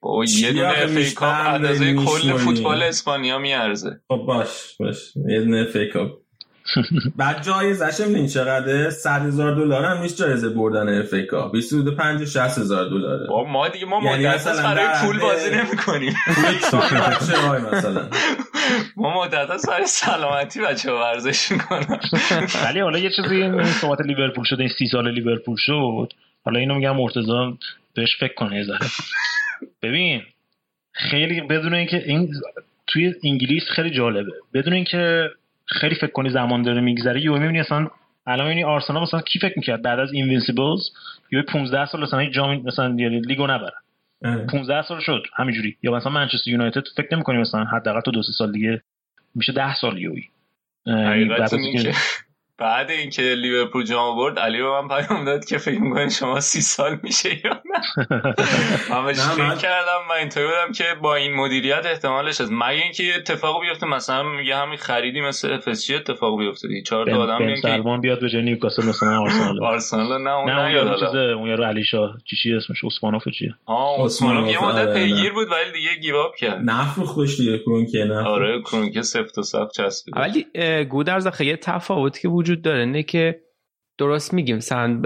[0.00, 4.00] با یه دونه FA Cup اندازه کل فوتبال اسپانیا میارزه.
[4.08, 5.12] خب باش باش.
[5.28, 6.10] یه دونه FA Cup.
[7.16, 12.24] بعد جایزش این چقدره؟ 100 هزار دلار هم نیست جایزه بردن اف ای کاپ 25
[12.24, 13.26] 60 هزار دلاره.
[13.48, 16.14] ما دیگه ما یعنی مدت برای پول بازی نمی‌کنیم.
[17.72, 18.08] مثلا.
[18.96, 22.00] ما مدت است برای سلامتی بچه ورزش می‌کنن.
[22.64, 26.12] ولی حالا یه چیزی این صحبت لیورپول شد این سی سال لیورپول شد.
[26.44, 27.58] حالا اینو میگم مرتضی
[27.94, 28.88] بهش فکر کنه ذره.
[29.82, 30.22] ببین
[30.92, 32.34] خیلی بدون اینکه این
[32.86, 34.32] توی انگلیس خیلی جالبه.
[34.54, 35.30] بدون اینکه
[35.68, 37.20] خیلی فکر کنی زمان داره میگذره.
[37.20, 37.88] یهو می‌بینی اصلا
[38.26, 40.90] الان می‌بینی آرسنال مثلا کی فکر می‌کرد بعد از Invincibles
[41.32, 43.72] یه 15 سال مثلا جام مثلا لیگو نبره.
[44.46, 45.76] 15 سال شد همینجوری.
[45.82, 48.82] یا مثلا منچستر یونایتد فکر نمی‌کنی مثلا حداقل تو دو سه سال دیگه
[49.34, 50.24] میشه 10 سال یوی
[52.58, 56.60] بعد اینکه لیورپول جام برد علی به من پیام داد که فکر می‌کنین شما سی
[56.60, 57.78] سال میشه یا نه؟
[58.90, 62.52] من بهش فکر کردم من اینطوری بودم که با این مدیریت احتمالش هست.
[62.52, 66.82] مگه اینکه اتفاق بیفته مثلا میگه همین خریدی مثل اف اتفاق بیفته دیگه.
[66.82, 70.78] چهار تا آدم میگن که بیاد به جای نیوکاسل مثلا آرسنال آرسنال نه اون نه
[70.78, 72.16] اون چیزه اون یارو علی شاه.
[72.42, 76.70] چی اسمش؟ اسمانوف چیه؟ آه اسمانوف یه مدت پیگیر بود ولی دیگه گیواب کرد.
[77.04, 80.46] خوش دیگه کرونکه نه آره کرونکه سفت و سخت چسبید ولی
[80.84, 83.40] گودرز خیلی تفاوتی که وجود داره اینه که
[83.98, 85.02] درست میگیم مثلا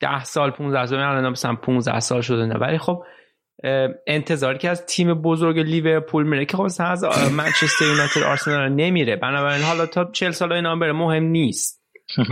[0.00, 3.04] 10 سال 15 سال الان مثلا 15 سال شده نه ولی خب
[4.06, 9.16] انتظاری که از تیم بزرگ لیورپول میره که خب مثلا از منچستر یونایتد آرسنال نمیره.
[9.16, 11.82] بنابراین حالا تا 40 سال اینا بره مهم نیست.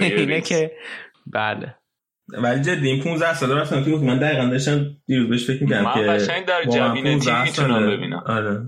[0.00, 0.72] اینه که
[1.26, 1.74] بله.
[2.28, 6.00] ولی جدی این 15 سال رفتن تو من دقیقاً داشتم دیروز بهش فکر می‌کردم که
[6.00, 8.22] من قشنگ در جبین تیم می‌تونم ببینم.
[8.26, 8.60] آره.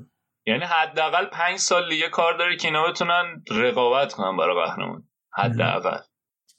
[0.46, 5.98] یعنی حداقل 5 سال دیگه کار داره که اینا بتونن رقابت کنن برای قهرمان حداقل.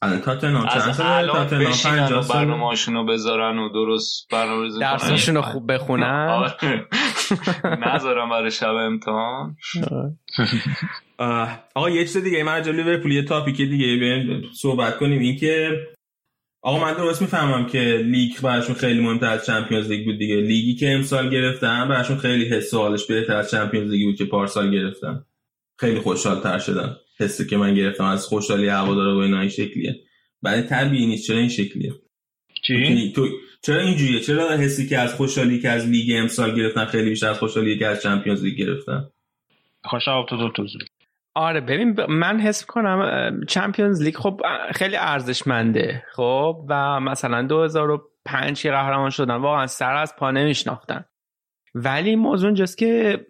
[0.01, 4.91] الان 50 سال برنامه‌اشونو بذارن و درست برنامه‌ریزی کنن.
[4.91, 6.87] درساشونو خوب بخونن؟ آره.
[7.87, 9.55] نذارم برای شب امتحان.
[11.75, 15.19] آقا یه چیز دیگه من راجع لیورپول یه تاپیک دیگه صحبت کنیم.
[15.19, 15.69] این که
[16.67, 20.35] آقا من درست می‌فهمم که لیگ براشون خیلی مهمتر از چمپیونز لیگ بود دیگه.
[20.35, 24.25] لیگی که امسال گرفتن براشون خیلی حس و حالش بهتر از چمپیونز لیگی بود که
[24.25, 25.23] پارسال گرفتن.
[25.79, 29.95] خیلی خوشحال تر شدن حسی که من گرفتم از خوشحالی هوادارا و اینا این شکلیه.
[30.41, 31.93] بعد طبیعی نیست چرا این شکلیه؟
[32.67, 33.27] چی؟ تو
[33.61, 37.39] چرا اینجوریه؟ چرا حسی که از خوشحالی که از لیگ امسال گرفتن خیلی بیشتر از
[37.39, 39.09] خوشحالی که از چمپیونز لیگ گرفتن؟
[39.83, 40.67] خوشحال تو تو
[41.37, 48.71] آره ببین من حس کنم چمپیونز لیگ خب خیلی ارزشمنده خب؟ و مثلا 2005 که
[48.71, 51.05] قهرمان شدن واقعا سر از پا نمیشناختن.
[51.75, 53.25] ولی موضوع اینجاست که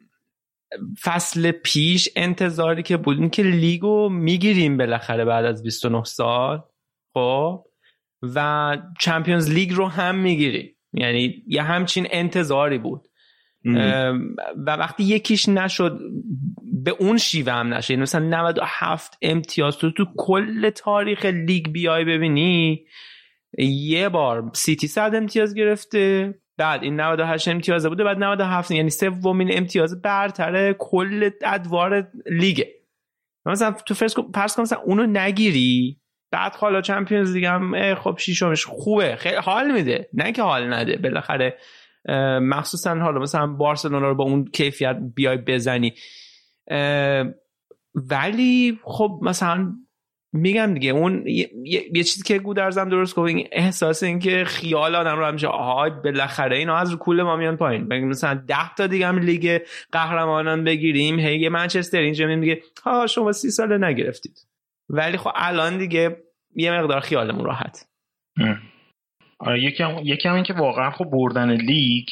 [1.02, 6.64] فصل پیش انتظاری که بود که لیگو می‌گیریم بالاخره بعد از 29 سال
[7.14, 7.66] خب؟
[8.36, 10.76] و چمپیونز لیگ رو هم می‌گیریم.
[10.94, 13.07] یعنی یه همچین انتظاری بود.
[14.66, 16.00] و وقتی یکیش نشد
[16.84, 17.92] به اون شیوه هم نشه.
[17.92, 22.86] یعنی مثلا 97 امتیاز تو تو کل تاریخ لیگ بیای ببینی
[23.58, 29.58] یه بار سیتی صد امتیاز گرفته بعد این 98 امتیاز بوده بعد 97 یعنی سومین
[29.58, 32.68] امتیاز برتر کل ادوار لیگه
[33.46, 36.02] مثلا تو فرض پرس کن مثلا اونو نگیری
[36.32, 40.10] بعد حالا چمپیونز لیگ هم خب شیشمش خوبه خیلی حال میده.
[40.14, 41.58] نه که حال نده بالاخره
[42.42, 45.94] مخصوصا حالا مثلا بارسلونا رو با اون کیفیت بیای بزنی.
[47.96, 49.74] ولی خب مثلا
[50.34, 51.50] میگم دیگه اون یه,
[51.94, 55.90] یه چیزی که گودرزم درست گفت این احساس این که خیال آدم رو همیشه آهای
[56.04, 58.06] بالاخره اینا از رو کول ما میان پایین.
[58.06, 63.32] مثلا ده تا دیگه هم لیگ قهرمانان بگیریم هی یه منچستر اینجا میگه ها شما
[63.32, 64.48] سی ساله نگرفتید.
[64.90, 66.18] ولی خب الان دیگه
[66.56, 67.88] یه مقدار خیالمون راحت.
[69.40, 72.08] آره یکم یکم این که واقعا خب بردن لیگ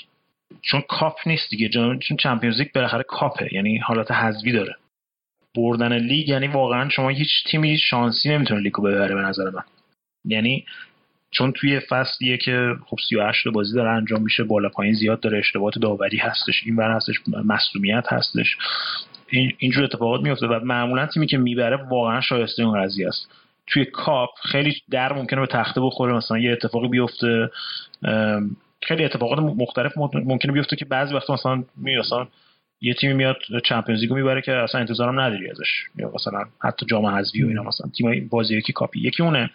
[0.61, 4.75] چون کاپ نیست دیگه چون Champions League بالاخره کاپه یعنی حالت حذفی داره.
[5.55, 9.63] بردن لیگ یعنی واقعا شما هیچ تیمی شانسی نمی‌تونه لیگو ببره به نظر من.
[10.25, 10.65] یعنی
[11.31, 15.79] چون توی فصلیه که خب 38 بازی داره انجام میشه بالا پایین زیاد داره اشتباهات
[15.79, 17.15] داوری هستش این بر هستش
[17.45, 18.57] مسئولیت هستش.
[19.29, 23.31] این اینجور اتفاقات میفته و معمولا تیمی که می‌بره واقعا شایسته اون قضیه است.
[23.67, 27.49] توی کاپ خیلی در ممکنه به تخته بخوره مثلا یه اتفاقی بیفته.
[28.83, 32.27] خیلی اتفاقات مختلف ممکنه بیفته که بعضی وقتا مثلا مثلا
[32.81, 35.83] یه تیمی میاد چمپیونز لیگو می‌بره که اصلا انتظارم نداری ازش.
[35.95, 38.99] یا مثلا حتی جام حذفی و اینا مثلا تیم بازی یکی کاپی.
[38.99, 39.49] یکی اونه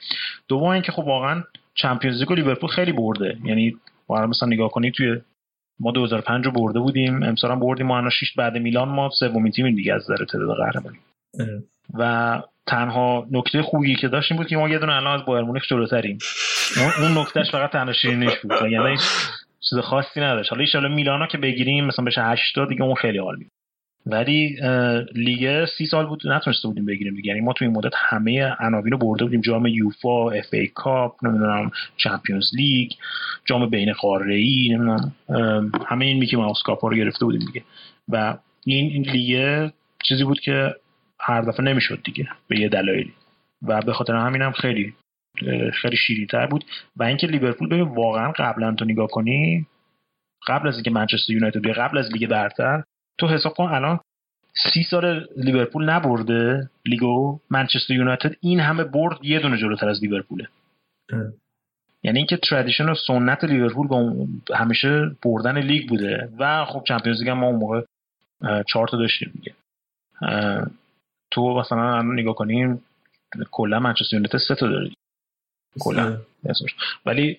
[0.49, 1.43] دوم اینکه خب واقعا
[1.75, 3.39] چمپیونز لیگو لیورپول خیلی برده.
[3.45, 3.77] یعنی
[4.09, 5.21] واقعا مثلا نگاه کنید توی
[5.81, 7.23] ما 2005 رو برده بودیم.
[7.23, 10.57] امسال هم بردیم ما الان 6 بعد میلان ما سومین تیم دیگه از نظر تعداد
[10.57, 10.99] قهرمانی
[11.95, 15.67] و تنها نکته خوبی که داشتیم بود که ما یه دونه الان از بایر مونیخ
[15.67, 16.19] جلوتریم.
[17.01, 18.53] اون نکتهش فقط تنها شیرینیش بود.
[18.71, 18.97] یعنی
[19.71, 20.53] چیز خاصی نداشت.
[20.53, 23.47] حالا ان میلانا که بگیریم مثلا بشه 80 دیگه اون خیلی عالی
[24.07, 24.57] ولی
[25.15, 27.29] لیگ سی سال بود نتونسته بودیم بگیریم دیگه.
[27.29, 29.41] یعنی ما تو این مدت همه عناوین رو برده بودیم.
[29.41, 32.91] جام یوفا FA Cup نمی‌دونم Champions League
[33.45, 35.13] جام بین قاره ای نمی‌دونم
[35.87, 37.63] همه این Mickey Mouse Cup رو گرفته بودیم دیگه.
[38.09, 39.71] و این لیگ
[40.05, 40.75] چیزی بود که
[41.21, 43.15] هر دفعه نمی‌شد دیگه به یه دلایلی.
[43.63, 44.95] و به خاطر همین هم خیلی
[45.73, 46.65] خیلی شیرین‌تر بود.
[46.97, 49.67] و اینکه لیورپول ببین واقعا قبلا تو نگاه کنی
[50.47, 52.83] قبل از اینکه منچستر یونایتد قبل از لیگ برتر
[53.19, 54.01] تو حساب کن الان
[54.73, 60.49] سی سال لیورپول نبرده لیگو منچستر یونایتد این همه برد یه دونه جلوتر از لیورپوله.
[62.03, 66.29] یعنی اینکه tradition و سنت لیورپول با همیشه بردن لیگ بوده.
[66.39, 67.83] و خب Champions League ما اون موقع
[68.69, 69.55] چهار تا داشتیم دیگه.
[71.31, 72.85] تو مثلا نگاه کنیم
[73.51, 74.91] کلا منچستر یونایتد سه تا داره.
[75.81, 76.19] کلا.
[77.07, 77.39] ولی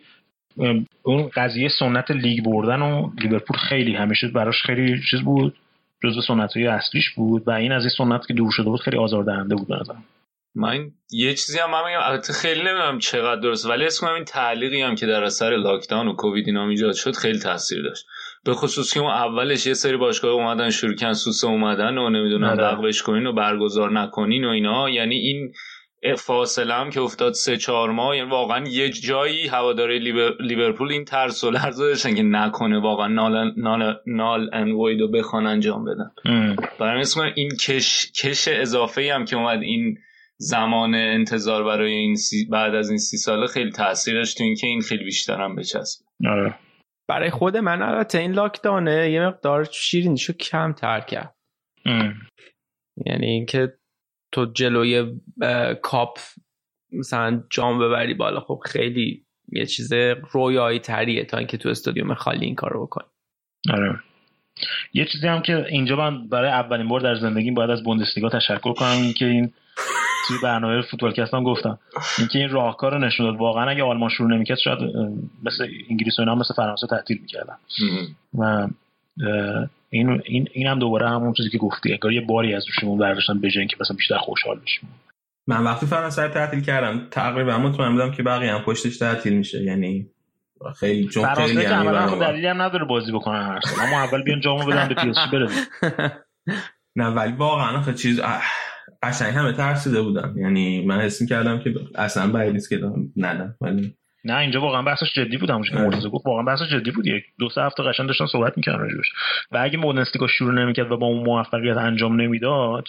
[1.03, 5.57] اون قضیه سنت لیگ بردن و لیورپول خیلی همیشه براش خیلی چیز بود
[6.03, 8.97] جزو سنت های اصلیش بود و این از این سنت که دور شده بود خیلی
[8.97, 10.03] آزاردهنده بود بنظرم
[10.55, 14.81] من یه چیزی هم من میگم البته خیلی نمی‌دونم چقدر درست ولی اسم این تعلیقی
[14.81, 18.07] هم که در اثر لاکداون و کووید اینا ایجاد شد خیلی تاثیر داشت.
[18.45, 22.49] به خصوص که اون اولش یه سری باشگاه اومدن شروع کردن سوسه اومدن و نمی‌دونم
[22.49, 22.71] آره.
[22.71, 25.53] لغوش کنین و برگزار نکنین و اینا یعنی این
[26.17, 29.99] فاصله هم که افتاد سه چهار ماه یعنی واقعا یه جایی هواداره
[30.39, 35.07] لیورپول این ترس و لرز داشتن که نکنه واقعا نال نال نال ان وید رو
[35.07, 36.11] بخوان انجام بدن
[36.79, 39.97] برای این کش کش اضافه هم که اومد این
[40.37, 42.17] زمان انتظار برای این
[42.49, 46.55] بعد از این سی ساله خیلی تاثیرش تو اینکه این خیلی بیشتر هم بچسبه آره.
[47.11, 51.35] برای خود من البته این لاکداونه یه مقدار شیرینیشو کم تر کرد
[53.05, 53.73] یعنی اینکه
[54.31, 55.19] تو جلوی
[55.81, 56.19] کاپ
[56.91, 59.93] مثلا جام ببری بالا خب خیلی یه چیز
[60.31, 63.07] رویایی تریه تا اینکه تو استادیوم خالی این کارو بکنی.
[63.73, 63.99] آره.
[64.93, 68.73] یه چیزی هم که اینجا من برای اولین بار در زندگیم باید از بوندسلیگا تشکر
[68.73, 69.53] کنم که این
[70.31, 71.79] توی برنامه فوتبال کستان گفتم.
[72.17, 73.39] اینکه این راهکار رو نشون داد.
[73.39, 74.79] واقعا اگه آلمان شروع نمی‌کرد شاید
[75.43, 77.55] مثل انگلیس و اینا مثل فرانسه تعطیل می‌کردن.
[78.37, 78.67] و
[79.89, 81.91] این این این هم دوباره همون چیزی که گفتی.
[81.91, 84.89] انگار یه باری از روشمون برداشتن به که مثلا بیشتر خوشحال بشیم.
[85.47, 89.63] من وقتی فرانسه تعطیل کردم تقریبا مطمئن بودم که بقیه هم پشتش تعطیل میشه.
[89.63, 90.07] یعنی
[90.79, 93.85] خیلی چون خیلی هم دلیلی هم نداره بازی بکنن هر سال.
[93.87, 95.13] اما اول بیان جامو بدن به پی
[96.95, 98.19] نه ولی واقعا آخه چیز
[99.03, 102.79] قشنگ همه ترسیده بودم یعنی من حس کردم که اصلا بعید نیست که
[103.17, 103.55] ندم.
[103.61, 103.95] ولی
[104.25, 105.85] نه اینجا واقعا بحثش جدی بود همونش که آره.
[105.85, 106.25] مرتضی گفت.
[106.25, 107.07] واقعا بحثش جدی بود.
[107.07, 109.11] یک دو سه هفته قشنگ داشتن صحبت می‌کردن راجع بهش.
[109.51, 112.87] و اگه بوندسلیگا شروع نمی‌کرد و با اون موفقیت انجام نمی‌داد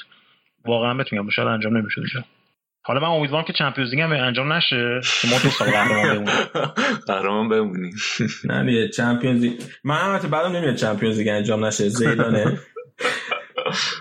[0.65, 2.25] واقعا بتونم شاید انجام نمی‌شد
[2.85, 5.01] حالا من امیدوارم که Champions League هم انجام نشه.
[5.21, 6.35] که ما دو سال قهرمان بمونیم.
[7.07, 7.95] قهرمان بمونیم.
[8.45, 9.53] نه دیگه Champions League
[9.85, 11.89] من البته بعدم نمیاد Champions League انجام نشه.
[11.89, 12.59] زیدانه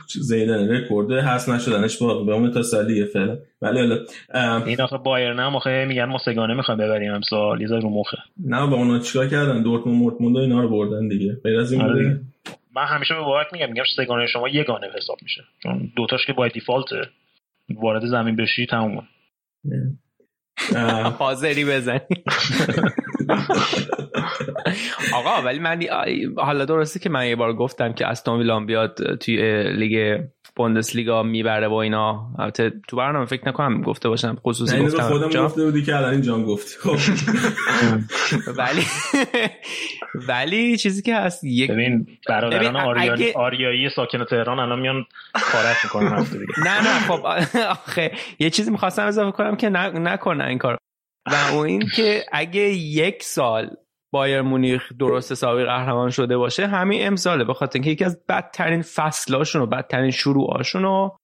[0.07, 3.37] زیدان رکورد هست نشدنش با به اون تا سالیه فعلا.
[3.61, 3.97] ولی حالا
[4.65, 8.17] این آخه بایرن هم آخه میگن ما سگانه می‌خوایم ببریم امسال یه رو مخه.
[8.45, 11.37] نه با اونا چیکار کردن؟ دورتموند مورتموند اینا رو بردن دیگه.
[11.43, 12.21] غیر از این آره
[12.75, 15.41] من همیشه به بابک میگم میگم سگانه شما یگانه حساب میشه.
[15.63, 17.01] چون دوتاش که باید دیفالته
[17.69, 19.01] وارد زمین بشی تمومه.
[21.19, 21.99] حاضری بزنی.
[25.19, 25.79] آقا ولی من
[26.37, 30.21] حالا درسته که من یه بار گفتم که استون ویلان بیاد توی لیگ
[30.95, 32.27] لیگا می‌بره با اینا.
[32.39, 35.03] البته تو برنامه فکر نکنم گفته باشم خصوصی گفتم.
[35.03, 36.77] خودم گفته بودی که الان جان گفت.
[36.79, 36.97] خب.
[38.59, 38.85] ولی
[40.29, 42.75] ولی چیزی که هست یک ببین برادران
[43.35, 46.25] آریایی ساکن تهران الان میان کارت می‌کنن
[46.65, 47.25] نه نه خب
[47.69, 50.77] آخه یه چیزی می‌خواستم اضافه کنم که نکنن این کار
[51.31, 53.69] و اون این که اگه یک سال
[54.11, 58.81] بایر مونیخ درست حسابی قهرمان شده باشه همین امساله به خاطر اینکه یکی از بدترین
[58.81, 61.17] فصلاشون و بدترین شروعاشون رو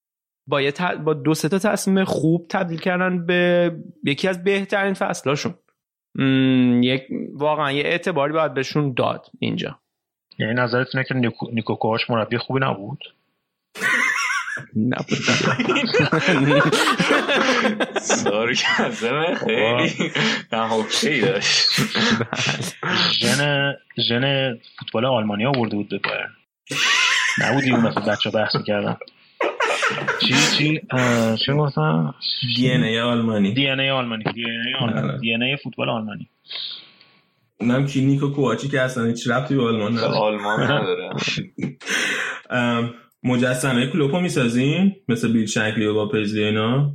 [0.47, 0.61] با,
[1.03, 3.71] با دو سه تا تصمیم خوب تبدیل کردن به
[4.03, 5.55] یکی از بهترین فصلاشون
[6.83, 7.01] یک
[7.33, 9.79] واقعا یه اعتباری باید بهشون داد اینجا
[10.39, 12.99] یعنی نظرت اینه که نیکو, نیکو کوچ مربی خوبی نبود
[14.75, 15.17] نبود
[18.01, 20.11] ساری کزمه خیلی.
[20.51, 21.69] نهوکهی داشت.
[23.19, 23.73] ژن
[24.09, 26.29] ژن فوتبال آلمانی آورده بود به بایرن.
[27.41, 28.97] نبودی اون دفعه بچه بحث می‌کردن.
[30.21, 30.81] چی چی؟
[31.45, 32.15] چی گفتم؟
[32.55, 33.53] دی ان ای آلمانی.
[33.53, 34.23] دی ان ای آلمانی.
[34.23, 35.19] دی ان ای آلمانی.
[35.19, 36.29] دی ان ای فوتبال آلمانی.
[37.59, 40.13] اونم کی نیکو کوواچی که اصلا هیچ ربطی به آلمان نداره.
[40.13, 41.09] آلمان نداره.
[43.23, 46.91] مجسمه کلوپو می‌سازیم مثل بیل شنکلی و با پیزی اینا.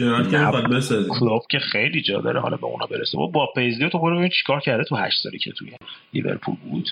[0.00, 1.08] جرارد که می‌خواد بسازیم.
[1.18, 3.18] کلوب که خیلی جا داره حالا به اونا برسه.
[3.18, 5.72] با با پیزلی تو برو ببین چیکار کرده تو 8 سالی که توی
[6.12, 6.90] لیورپول بود.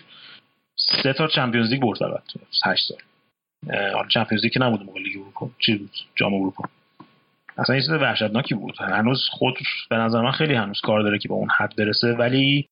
[0.77, 2.99] سه تا Champions League برد فقط تو 8 سال
[3.93, 5.51] حالا Champions League که نبود موقع لیگ اروپا.
[5.59, 6.65] چی بود؟ جام اروپا.
[7.59, 8.75] اصلا این چیز وحشتناکی بود.
[8.79, 9.59] هنوز خود
[9.91, 12.13] به نظر من خیلی هنوز کار داره که به اون حد برسه.
[12.13, 12.69] ولی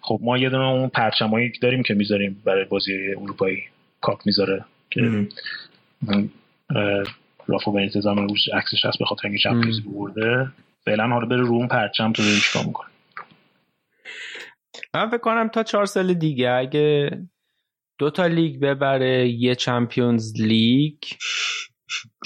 [0.00, 3.62] خب ما یه دونه اون پرچمایی داریم که می‌ذاریم برای بازی اروپایی.
[4.00, 4.64] کاپ می‌ذاره.
[4.90, 5.28] که
[7.48, 10.48] رافا بنیتز هم روش عکسش هست به خاطر اینکه Champions برده.
[10.84, 12.88] فعلا حالا بره رو اون پرچم تو ببین چیکار می‌کنه.
[14.94, 17.10] من فکر کنم تا چهار سال دیگه اگه
[17.98, 20.98] دو تا لیگ ببره یه Champions League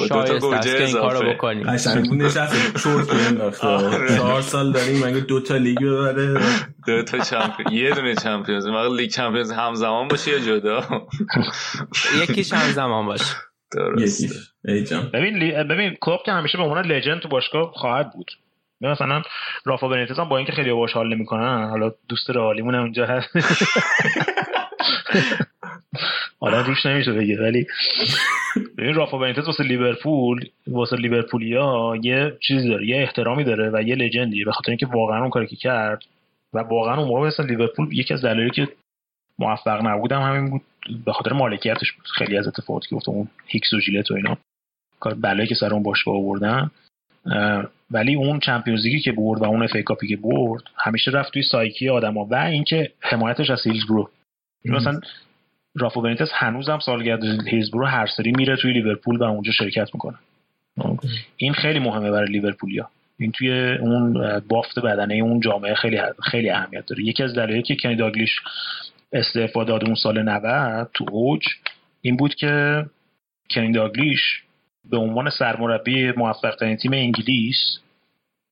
[0.08, 1.70] شایسته است که این کارو بکنیم.
[1.70, 3.66] قشنگ نشست چرتکه انداخته
[4.16, 6.40] چهار سال داریم مگه دو تا لیگ ببره.
[6.86, 11.06] دو تا champion یه دونه Champions مگه لیگ چمپیونز همزمان باشه یا جدا؟
[12.22, 13.34] یکیش همزمان باشه.
[14.84, 15.10] جان.
[15.12, 18.30] ببین ببین کلوپ که همیشه به عنوان legend تو باشگاه خواهد بود.
[18.80, 19.22] مثلا
[19.64, 23.28] رافا بنیتز هم با اینکه خیلی باش حال نمی‌کنن حالا دوست رئالیمون اونجا هست.
[26.40, 27.66] حالا روش نمیشه بگه ولی
[28.78, 33.94] ببین رافا بنیتز واسه لیورپول واسه لیورپولیا یه چیزی داره یه احترامی داره و یه
[33.94, 34.44] لژندیه.
[34.44, 36.02] به خاطر اینکه واقعا اون کاری که کرد
[36.52, 38.68] و واقعا اون موقع مثلا لیورپول یکی از دلایلی که
[39.38, 40.62] موفق نبودم همین بود.
[41.04, 42.06] به خاطر مالکیتش بود.
[42.06, 44.38] خیلی از اتفاقاتی که گفتم اون هیکس و ژیلت و اینا.
[45.00, 46.70] کار بلایی که سر اون باشگاه آوردن.
[47.90, 51.10] ولی اون Champions League ی که برد و اون FA Cup ی که برد همیشه
[51.10, 52.24] رفت توی سایکی آدما.
[52.24, 54.10] و اینکه حمایتش از هیلزبرو
[54.64, 55.00] مثلا
[55.74, 60.18] رافا بنیتس هنوزم سالگرد هیلزبرو هر سری میره توی لیورپول و اونجا شرکت می‌کنه.
[61.36, 62.90] این خیلی مهمه برای لیورپولیا.
[63.18, 67.04] این توی اون بافت بدنه اون جامعه خیلی خیلی اهمیت داره.
[67.04, 68.40] یکی از دلایلی که کنی داگلیش
[69.12, 71.42] استعفا داد اون سال 90 تو اوج
[72.00, 72.84] این بود که
[73.50, 74.42] کنی داگلیش
[74.90, 77.78] به عنوان سرمربی موفق ترین تیم انگلیس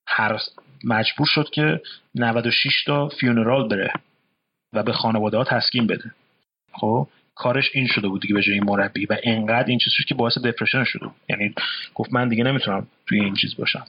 [0.06, 0.40] هر
[0.84, 1.80] مجبور شد که
[2.14, 3.92] 96 تا فیونرال بره
[4.72, 6.10] و به خانواده ها تسکین بده.
[6.72, 10.38] خب کارش این شده بود دیگه به جای مربی و انقدر این چیز که باعث
[10.38, 11.54] دپرشن شده یعنی
[11.94, 13.86] گفت من دیگه نمی‌تونم توی این چیز باشم.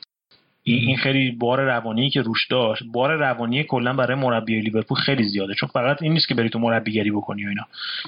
[0.74, 5.54] این خیلی بار روانی که روش داشت بار روانی کلا برای مربی لیورپول خیلی زیاده.
[5.54, 7.64] چون فقط این نیست که بری تو مربیگری بکنی و اینا.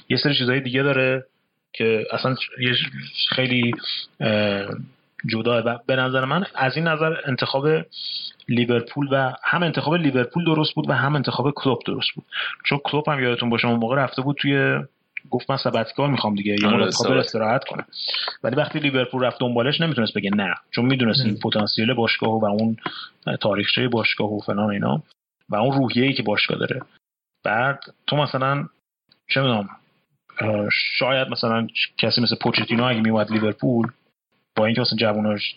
[0.09, 1.25] یه سری چیزهای دیگه داره
[1.73, 2.35] که اصلا
[3.29, 3.71] خیلی
[5.27, 7.67] جدا و به نظر من از این نظر انتخاب
[8.49, 12.25] لیورپول و هم انتخاب لیورپول درست بود و هم انتخاب کلوب درست بود.
[12.65, 14.79] چون کلوب هم یادتون باشه اون موقع رفته بود توی
[15.29, 17.85] گفت من سبتکار می‌خوام دیگه یه مدت قابل استراحت کنه
[18.43, 22.77] ولی وقتی لیورپول رفت دنبالش نمی‌تونست بگه نه چون می‌دونست این پتانسیل باشگاه و اون
[23.41, 25.03] تاریخچه باشگاه و فلان اینا
[25.49, 26.81] و اون روحیه ای که باشگاه داره.
[27.43, 28.65] بعد تو مثلا
[29.27, 29.69] چه می‌دونم
[30.97, 31.67] شاید مثلا
[31.97, 33.87] کسی مثل پوچتینو اگه میومد لیورپول
[34.55, 35.55] با اینکه مثلا جووناش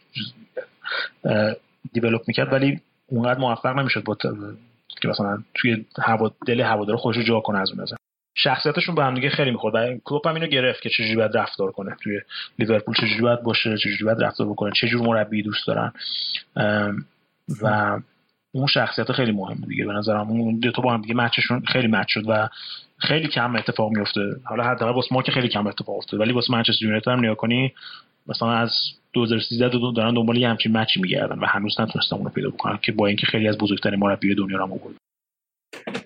[1.92, 4.16] دیولپ می‌کرد ولی اونقدر موفق نمی‌شد با
[5.02, 7.96] که مثلا توی هوا دل هوادار خودش جا کنه از اون نظر.
[8.34, 9.74] شخصیتشون به هم دیگه خیلی می‌خورد.
[9.74, 11.96] و کلوب هم اینو گرفت که چجوری باید رفتار کنه.
[12.02, 12.20] توی
[12.58, 15.92] لیورپول چجوری باید باشه چجوری باید رفتار بکنه چه جور مربی دوست دارن.
[17.62, 17.98] و
[18.52, 19.86] اون شخصیت خیلی مهمه دیگه.
[19.86, 22.48] به نظرم اون دو تا با هم دیگه مچشون خیلی مچ شد و
[22.98, 26.52] خیلی کم اتفاق میفته حالا حداقل واسه ما که خیلی کم اتفاق افتاد ولی واسه
[26.52, 27.72] منچستر یونایتد هم نگاه کنی
[28.26, 28.70] مثلا از
[29.12, 32.92] 2013 دو دارن دنبال یه همچین مچی میگردن و هنوز نتونستن اونو پیدا بکنن که
[32.92, 35.01] با اینکه خیلی از بزرگترین مربی دنیا رو آورد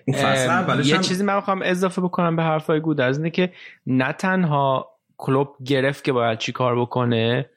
[0.07, 3.53] یه چیزی من می‌خوام اضافه بکنم به حرفای گود از اینه که
[3.85, 7.49] نه تنها کلوب گرفت که باید چی کار بکنه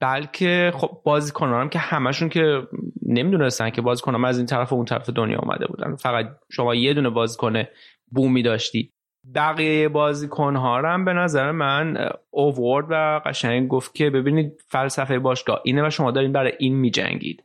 [0.00, 2.62] بلکه خب بازیکنان هم که همشون که
[3.06, 5.96] نمی‌دونستن که بازیکنان از این طرف و اون طرف دنیا آمده بودن.
[5.96, 7.62] فقط شما یه دونه بازیکن
[8.10, 8.90] بومی داشتی.
[9.34, 15.60] بقیه بازیکن ها هم به نظر من اوورد و قشنگ گفت که ببینید فلسفه باشگاه
[15.64, 17.44] اینه و شما دارین برای این میجنگید.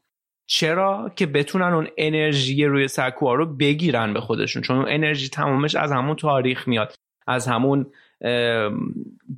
[0.52, 5.76] چرا که بتونن اون انرژی روی سکوها رو بگیرن به خودشون؟ چون اون انرژی تمامش
[5.76, 6.94] از همون تاریخ میاد
[7.28, 7.86] از همون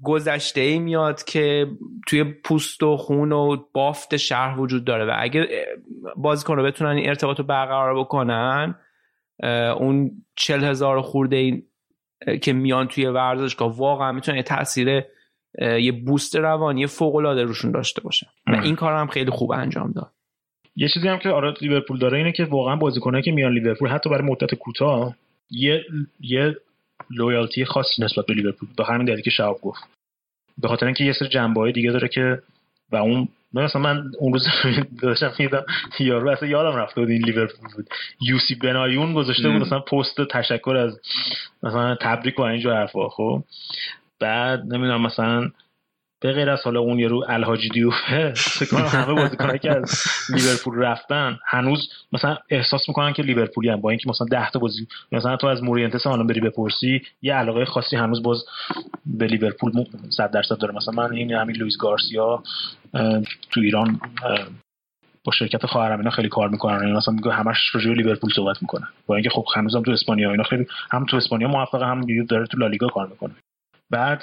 [0.03, 1.67] گذشته ای میاد که
[2.07, 5.05] توی پوست و خون و بافت شهر وجود داره.
[5.05, 5.47] و اگه
[6.15, 8.75] بازیکن رو بتونن این ارتباط رو برقرار بکنن
[9.77, 11.63] اون چل هزار خورده این
[12.41, 15.03] که میان توی ورزشگاه واقعا می‌تونه یه تاثیر
[15.61, 18.27] یه بوست روانی فوق العاده روشون داشته باشه.
[18.47, 20.11] و این کار هم خیلی خوب انجام داد.
[20.75, 24.09] یه چیزی هم که آره لیورپول داره اینه که واقعا بازیکنایی که میان لیورپول حتی
[24.09, 25.15] برای مدت کوتاه
[25.51, 25.85] یه
[26.19, 26.55] یه
[27.09, 29.83] loyalty خاصی نسبت به لیورپول به همین دلیلی که شعیب گفت.
[30.57, 32.41] به خاطر اینکه یه سری جنبه دیگه داره که
[32.91, 34.47] و اون مثلا من اون روز
[35.01, 35.65] داشتم میدم
[35.99, 37.89] یارو اصلا یادم رفته بود این لیورپول بود.
[38.21, 40.99] یوسی بنایون گذاشته بود مثلا پست تشکر از
[41.63, 43.43] مثلا تبریک و اینجور حرفا خب.
[44.19, 45.49] بعد نمی‌دونم مثلا
[46.21, 51.39] به غیر از حالا اون یارو الحاجی دیوفه فکر همه بازیکنایی که از لیورپول رفتن
[51.47, 55.63] هنوز مثلا احساس می‌کنن که لیورپولی‌ان با اینکه مثلا 10 تا بازی مثلا تو از
[55.63, 58.45] مورینتس الان بری بپرسی یه علاقه خاصی هنوز باز
[59.05, 59.71] به لیورپول
[60.09, 60.75] 100 درصد داره.
[60.75, 62.43] مثلا من این همین لوئیس گارسیا
[63.51, 63.99] تو ایران
[65.23, 66.79] با شرکت خواهرم اینا خیلی کار می‌کنن.
[66.79, 68.87] یعنی مثلا میگه همش راجع لیورپول صحبت می‌کنن.
[69.07, 72.57] با اینکه خب هنوزم تو اسپانیا اینا خیلی هم تو اسپانیا موفقه هم داره تو
[72.57, 73.33] لالیگا کار می‌کنه.
[73.91, 74.21] بعد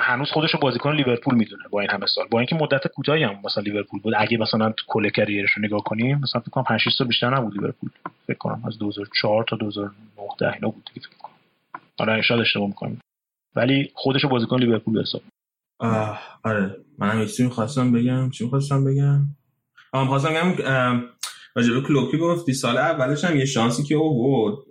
[0.00, 2.26] هنوز خودش رو بازیکن لیورپول می‌دونه با این همه سال.
[2.30, 4.14] با اینکه مدت کوتاهی هم مثلا لیورپول بود.
[4.16, 7.54] اگه مثلا کل کریرش رو نگاه کنیم مثلا فکر کنم 5 6 سال بیشتر نبود
[7.54, 7.90] لیورپول.
[8.26, 9.92] فکر کنم از 2004 تا 2009
[10.54, 11.32] اینا بود دیگه فکر کنم.
[11.98, 12.98] آره شاید اشتباه می‌کنم.
[13.56, 15.22] ولی خودش رو بازیکن لیورپول حساب.
[16.44, 16.76] آره.
[16.98, 18.30] منم یه چیزی می‌خواستم بگم.
[18.30, 19.20] چی می‌خواستم بگم؟
[19.92, 21.02] آم خواستم بگم
[21.54, 24.66] راجع به کلوپی گفتی سال اولش هم یه شانسی که او بود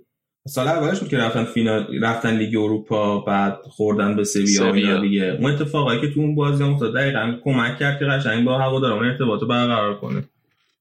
[0.47, 5.37] سال اولش بود که رفتن فینال رفتن لیگ اروپا بعد خوردن به سویا دیگه.
[5.41, 9.43] اون اتفاقایی که تو اون بازی افتاد دقیقاً کمک کرد که قشنگ با هواداران ارتباط
[9.43, 10.23] برقرار کنه.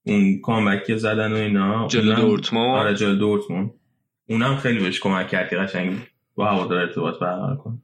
[0.06, 2.78] اون کامبک که زدن و اینا جلو دورتموند.
[2.78, 3.70] آره جلو دورتموند.
[4.28, 5.96] اونم خیلی بهش کمک کرد که قشنگ
[6.34, 7.78] با هوادار ارتباط برقرار کنه.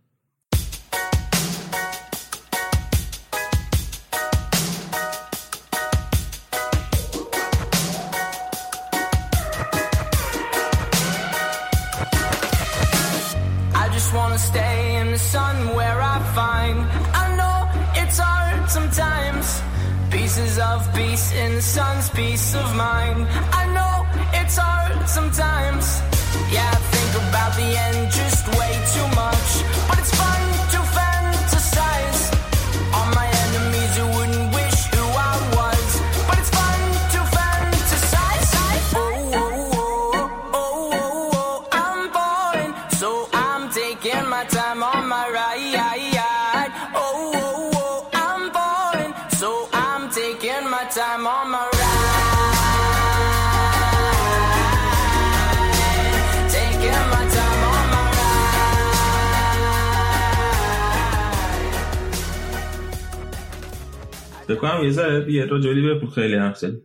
[21.70, 23.28] son's peace of mind.
[23.52, 23.59] I
[64.54, 66.82] بکنم یه ذره یه راجع به خیلی حرف زدیم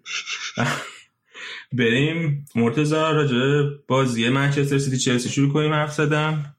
[1.77, 2.45] بریم.
[2.55, 3.35] مرتضی راجع
[3.87, 6.55] بازی منچستر سیتی چلسی شروع کنیم حرف زدم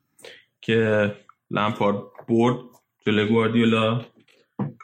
[0.61, 1.13] که
[1.51, 1.97] لمپارد
[2.29, 2.57] برد
[3.07, 4.05] جلوی گواردیولا.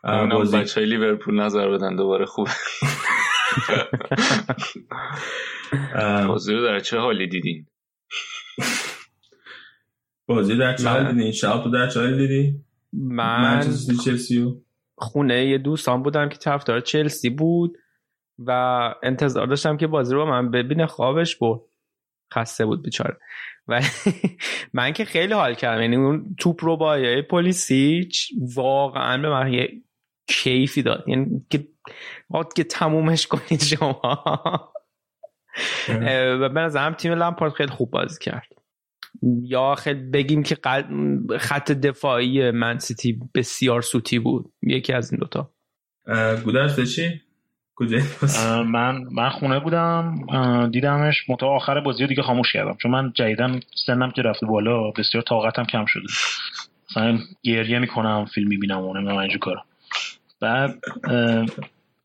[0.05, 2.49] بازی بچه های لیورپول نظر بدن دوباره خوب.
[6.29, 7.67] بازی رو در چه حالی دیدین؟
[10.27, 12.61] بازی در چه حالی دیدین؟ شب تو در چه حالی دیدی؟
[12.93, 13.61] من
[14.05, 14.62] چلسی
[15.03, 17.79] خونه یه دوستان بودم که طرفدار چلسی بود
[18.39, 18.51] و
[19.03, 21.61] انتظار داشتم که بازی رو من ببینه خوابش بود
[22.35, 23.17] خسته بود بیچاره.
[23.69, 23.81] و
[24.73, 25.83] من که خیلی حال کردم.
[25.83, 29.83] یعنی اون توپ رو با پلیسیچ واقعا به من یه
[30.29, 31.05] کیفی داد.
[31.09, 31.69] یعنی که
[32.57, 34.03] که تمومش کنید شما.
[36.41, 38.62] و به نظرم تیم لمپارد خیلی خوب بازی کرد.
[39.43, 40.57] یا خیلی بگیم که
[41.39, 44.53] خط دفاعی من سیتی بسیار سوتی بود.
[44.63, 45.51] یکی از این دوتا.
[46.45, 47.21] گودرس چی؟
[48.67, 50.15] من من خونه بودم.
[50.73, 52.77] دیدمش متا آخر بازی دیگه خاموش کردم.
[52.83, 56.03] چون من جدیدن سنم که رفته بالا بسیار طاقتم کم شده.
[56.91, 59.65] مثلا گریه می‌کنم فیلم می‌بینم و نمی‌دونم اینجور کارم
[60.41, 60.79] بعد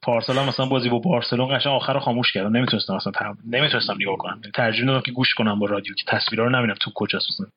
[0.08, 2.58] پارسال مثلا بازی با بارسلون قشنگ آخر رو خاموش کردم.
[2.58, 3.34] نمی‌تونستم اصلا تر...
[3.46, 4.42] نمی‌تونستم نگاه کنم.
[4.56, 7.48] ترجیح دادم که گوش کنم با رادیو که تصویرا رو نبینم تو کجاست مثلا.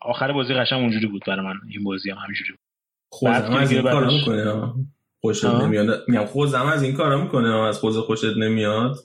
[0.00, 1.54] آخر بازی قشنگ اونجوری بود برای من.
[1.70, 2.60] این بازی هم همینجوری بود.
[3.08, 4.72] خودم از این کارا می‌کنه
[5.20, 6.04] خوشت نمیاد.
[6.08, 8.96] میگم خودم از این کارا می‌کنه از خود خوشت نمیاد.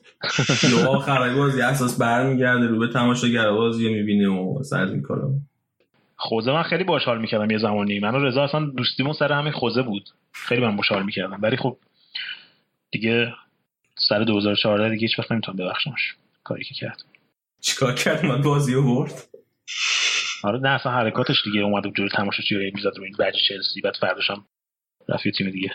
[0.71, 2.67] یا آخر بازی اساس برمیگرده.
[2.67, 5.29] رو به تماشاگر بازی می‌بینه و سر این کارا.
[6.15, 7.99] خوزه من خیلی باحال می‌کردم یه زمانی.
[7.99, 10.09] من و رضا اصلا دوستیمون سر همین خوزه بود.
[10.31, 11.39] خیلی من باحال می‌کردم.
[11.41, 11.77] ولی خب
[12.91, 13.33] دیگه
[14.09, 16.15] سر 2014 دیگه هیچ وقت نمی‌تونم ببخشمش.
[16.43, 17.03] کاری که کرد.
[17.61, 19.13] چیکار کرد؟ من بازی رو برد؟
[20.43, 23.95] آره نه اصلا حرکاتش دیگه اومد جلوی تماشاچی رو می‌زد رو این بجی چلسی بعد
[24.01, 24.45] فرداش هم
[25.09, 25.71] رفت تیم دیگه.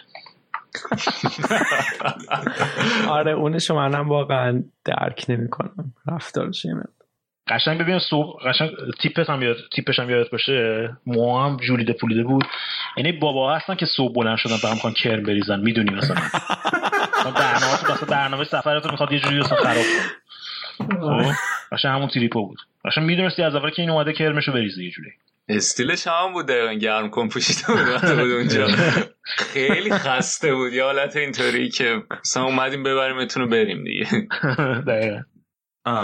[3.08, 5.94] آره اونشو منم واقعا درک نمی‌کنم.
[6.06, 6.66] رفتارش
[7.48, 8.70] قشنگ ببین صبح قشنگ
[9.00, 10.90] تیپش هم یاد تیپش هم یادت باشه.
[11.06, 12.44] مو هم جولیده پولیده بود.
[12.96, 15.60] یعنی بابا هستن که صبح بلند شدن به هم کرم بریزن.
[15.60, 16.16] می‌دونی مثلا.
[17.30, 21.32] برنامه تو مثلا برنامه سفرتون می‌خواد یه جوری مثلا خراب کنه.
[21.72, 22.58] خب؟ همون تریپو بود.
[22.84, 25.10] قشنگ می‌دونستی از اول که این اومده کرمشو بریزه یه جوری.
[25.48, 28.68] استیلش هم بود دقیقا گرم کن پوشیده بود بود اونجا.
[29.24, 30.72] خیلی خسته بود.
[30.72, 34.06] یه حالت اینطوری که مثلا اومدیم ببریم اتونو بریم دیگه.
[34.88, 35.22] دقیقا.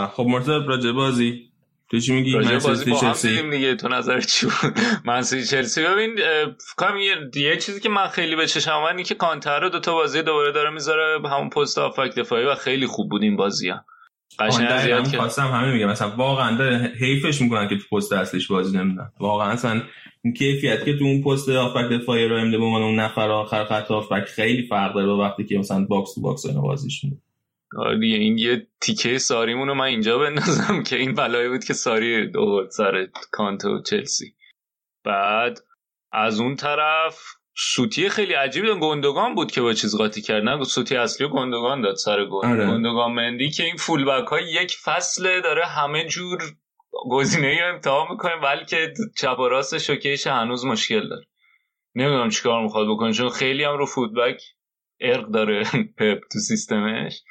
[0.07, 1.52] خب مرتضی راجع بازی.
[1.93, 5.83] تو چی میگی؟ با هم دیگه تو نظر چی بود؟ منسیتی چلسی.
[5.83, 6.17] ببین
[6.77, 6.97] فکر
[7.37, 10.53] یه چیزی که من خیلی به چشم اومد که کانته رو دو تا بازی دوباره
[10.53, 13.85] داره می‌ذاره همون پست هافک دفاعی و خیلی خوب بود این بازی هم.
[14.39, 18.49] قشنگ زیاد که خواستم همین میگم مثلا واقعا داره حیفش می‌کنن که تو پست اصلیش
[18.49, 19.83] بازی نمیدن واقعا اصلا
[20.25, 23.87] این کیفیت که تو اون پست هافک دفاعی رو امده به اون نفر آخر خط
[23.87, 27.17] هافک خیلی فرق داره وقتی که مثلا box to box اینا بازیش میده
[27.77, 31.73] آره دیگه این یه تیکه ساریمون رو من اینجا بندازم که این بلایی بود که
[31.73, 34.35] ساری درآورد سر کانته تو چلسی.
[35.05, 35.59] بعد
[36.13, 37.23] از اون طرف
[37.57, 40.43] سوتی خیلی عجیبی گندگان بود که با چیز قاطی کرد.
[40.43, 42.47] نه سوتی اصلی گندگان داد سر گل.
[42.47, 42.67] آره.
[42.67, 46.43] گندگان مندی که این فول بک ها یک فصله داره همه جور
[47.11, 51.27] گزینه ای امتحان می‌کنه بلکه چپ و راست شوکیش هنوز مشکل داره.
[51.95, 54.43] نمی‌دونم چیکار می‌خواد بکنه چون خیلی هم رو فودبک
[55.01, 55.63] ارق داره
[55.99, 57.23] پپ تو سیستمش.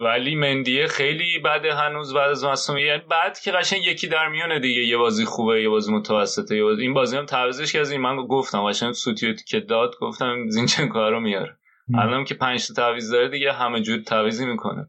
[0.00, 4.60] ولی مندیه خیلی بعد هنوز بعد از مصومیت یعنی بعد که قشنگ یکی در میونه
[4.60, 7.90] دیگه یه بازی خوبه یه بازی متوسطه یه بازی این بازی هم تعویضش که از
[7.90, 11.58] این من گفتم قشنگ سوتیو که داد گفتم زینچنکو رو میاره.
[11.94, 14.88] الان که پنج تا تعویض داره دیگه همه جور تعویضی می‌کنه.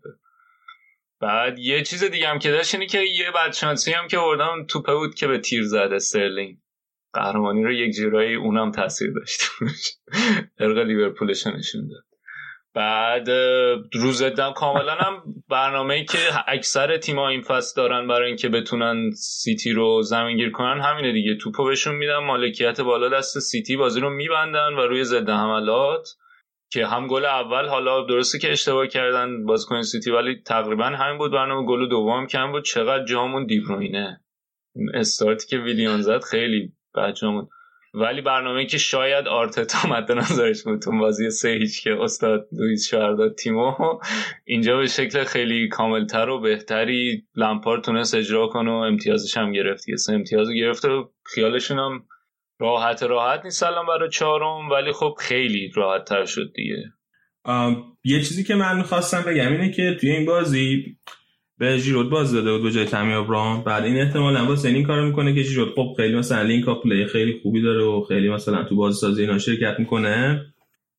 [1.22, 4.96] بعد یه چیز دیگه هم که داشت اینه که یه بدشانسی هم که اردن توپه
[4.96, 6.58] بود که به تیر زد استرلینگ.
[7.14, 9.42] قهرمانی رو یک جورایی اونم تاثیر داشت.
[10.60, 12.05] عرق لیورپولش نشون داد.
[12.76, 13.30] بعد
[13.94, 19.12] روز دم کاملا هم برنامه ای که اکثر تیم‌ها این فصل دارن برای اینکه بتونن
[19.12, 21.36] سیتی رو زمین گیر کنن همینه دیگه.
[21.36, 26.08] توپو بهشون میدن مالکیت بالا دست سیتی بازی رو میبندن و روی ضد حملات
[26.72, 31.32] که هم گل اول حالا درسته که اشتباه کردن بازیکن سیتی ولی تقریبا همین بود.
[31.32, 32.64] برنامه گل دوم کم بود.
[32.64, 34.22] چقدر جامون دیبروینه
[34.94, 37.14] استارتی که ویلیان زد خیلی بد
[37.96, 42.88] ولی برنامه که شاید آرتتا مد نظرش بود تو بازی سه هیچ که استاد لوئیس
[42.88, 43.74] شهر تیمو
[44.46, 49.90] اینجا به شکل خیلی کاملتر و بهتری لمپار تونست اجرا کنه و امتیازش هم گرفت.
[49.90, 52.04] یه امتیاز گرفت و خیالشون هم
[52.60, 56.84] راحت راحت نیست الان برای چهارم ولی خب خیلی راحت تر شد دیگه.
[58.04, 60.98] یه چیزی که من می‌خواستم بگم اینه که توی این بازی
[61.58, 63.64] به ژیرود باز داده بود به جای تامی ابراهام.
[63.64, 67.40] بعد این احتمالاً واسه این کارو می‌کنه که ژیرود خب خیلی مثلا link-up play خیلی
[67.44, 70.46] خوبی داره و خیلی مثلا تو بازی سازی اینا شرکت می‌کنه.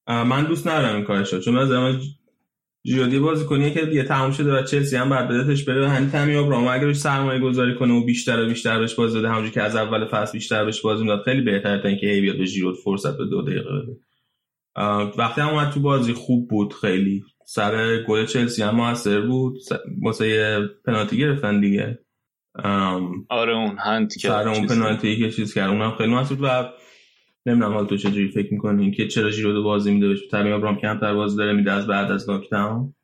[0.08, 2.00] من دوست ندارم این کارش چون از زمان
[2.86, 5.88] ژیرودی بازی کنیه که دیگه تموم شده و چلسی هم بعد بدتش بره.
[5.88, 9.28] همین تامی ابراهام اگه روش سرمایه گذاری کنه و بیشتر و بیشتر بهش بازی بده
[9.28, 12.38] همونجوری که از اول فصل بیشتر بهش بازی می‌داد خیلی بهتره تا اینکه هی بیاد
[12.38, 13.96] به ژیرود فرصت به دو دقیقه بده.
[15.18, 19.58] وقتی هم اومد تو بازی خوب بود خیلی سر گل چلسی هم موثر بود.
[20.02, 21.98] واسه پنالتی گرفتن دیگه.
[23.28, 25.70] آره اون hand که سر اون پنالتی که چیز کرد.
[25.70, 26.72] اونم خیلی موثر و
[27.46, 31.14] نمی‌دونم حال تو چجوری فکر می‌کنی؟ که چرا ژیرو براش بازی میده تمی ابراهام کمتر
[31.14, 32.94] بازی داره میده از بعد از lockdown.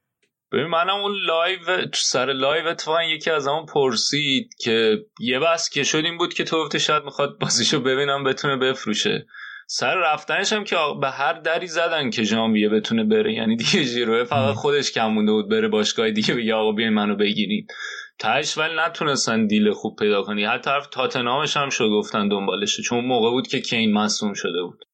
[0.52, 5.82] ببین منم اون لایو سر لایو اتفاقا یکی از همون پرسید که یه بس که
[5.82, 9.26] شد این بود که تو گفته شاید می‌خواد بازیشو ببینم بتونه بفروشه.
[9.66, 13.32] سر رفتنش هم که به هر دری زدن که ژانویه بتونه بره.
[13.32, 17.16] یعنی دیگه ژیروه فقط خودش کم مونده بود بره باشگاه دیگه بگه آقا بیاین منو
[17.16, 17.66] بگیرین
[18.18, 20.44] تاش ولی نتونستن deal خوب پیدا کنی.
[20.44, 22.82] حتی طرف تاتنامش هم شو گفتن دنبالشه.
[22.82, 24.84] چون موقع بود که کین مصدوم شده بود.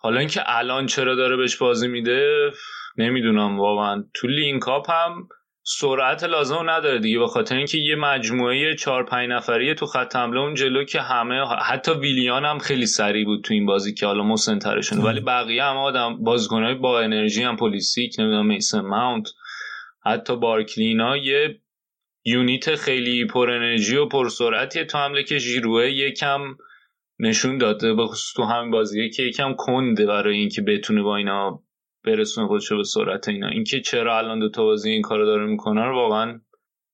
[0.00, 2.50] حالا اینکه الان چرا داره بهش بازی میده
[2.96, 3.60] نمی‌دونم.
[3.60, 5.28] واقعا تو link-up هم
[5.72, 10.40] سرعت لازم نداره دیگه به خاطر اینکه یه مجموعه 4 5 نفریه تو خط حمله
[10.40, 14.22] اون جلو که همه حتی ویلیان هم خیلی سریع بود تو این بازی که حالا
[14.22, 19.28] مسنترشون ولی بقیه هم آدم بازیکنای با انرژی هم پولیسیک نمی‌دونم میسن ماونت
[20.06, 21.60] حتی بارکلینا یه
[22.24, 26.40] یونیت خیلی پر انرژی و پر سرعتی تو حمله که ژیروه یکم
[27.18, 31.62] نشون داده به خصوص تو همین بازیه که یکم کنده برای اینکه بتونه با اینا
[32.04, 33.48] برسونه خودشو به سرعت اینا.
[33.48, 36.40] اینکه چرا الان دو تا بازی این کارو داره می‌کنه رو واقعا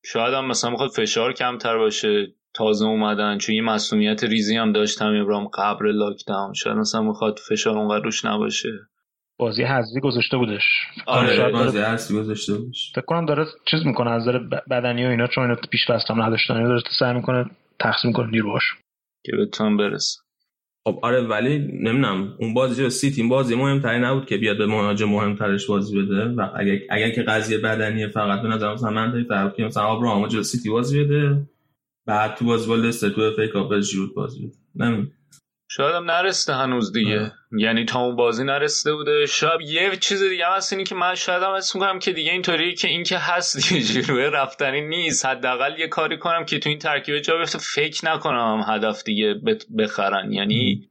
[0.05, 5.21] شاید هم مثلا می‌خواد فشار کمتر باشه تازه اومدن چون یه مسئولیت ریزی هم داشتم
[5.23, 8.69] ابراهیم قبل لاک داون شاید مثلا می‌خواد فشار اونقدر روش نباشه.
[9.39, 10.63] بازی حذفی گذاشته بودش.
[11.07, 12.93] آره بازی حذفی گذاشته بودش.
[12.95, 14.39] فکر کنم داره چیز می‌کنه از نظر
[14.71, 16.65] بدنی و اینا چون اینا پیش هم نداشتن.
[16.65, 17.51] داره سعی می‌کنه
[17.81, 18.63] تقسیم کنه نیروهاش
[19.25, 20.21] که بتون برسه
[20.87, 25.67] خب آره ولی نمی‌دونم اون بازی سیتی بازی مهمتری نبود که بیاد به مهاجم مهمترش
[25.67, 29.65] بازی بده؟ و اگر اگر که قضیه بدنی فقط به نظر مثلا من فرق که
[29.65, 31.49] مثلا آبراهام جلو سیتی بازی بده
[32.07, 34.57] بعد تو بازی با لستر تو FA Cup ژیرو بازی بده.
[34.75, 35.13] نمی‌دونم.
[35.71, 37.21] شاید هم نرسته هنوز دیگه.
[37.21, 37.33] آه.
[37.59, 39.27] یعنی تا اون بازی نرسیده بوده.
[39.27, 42.75] شاید یه چیز دیگه هست اینی که من شاید هم اسم کنم که دیگه اینطوری
[42.75, 45.27] که این که هست دیگه جیروه رفتنی نیست.
[45.27, 47.59] حداقل یه کاری کنم که تو این ترکیب جا بیفته.
[47.59, 49.35] فکر نکنم هم هدف دیگه
[49.79, 50.33] بخرن.
[50.33, 50.89] یعنی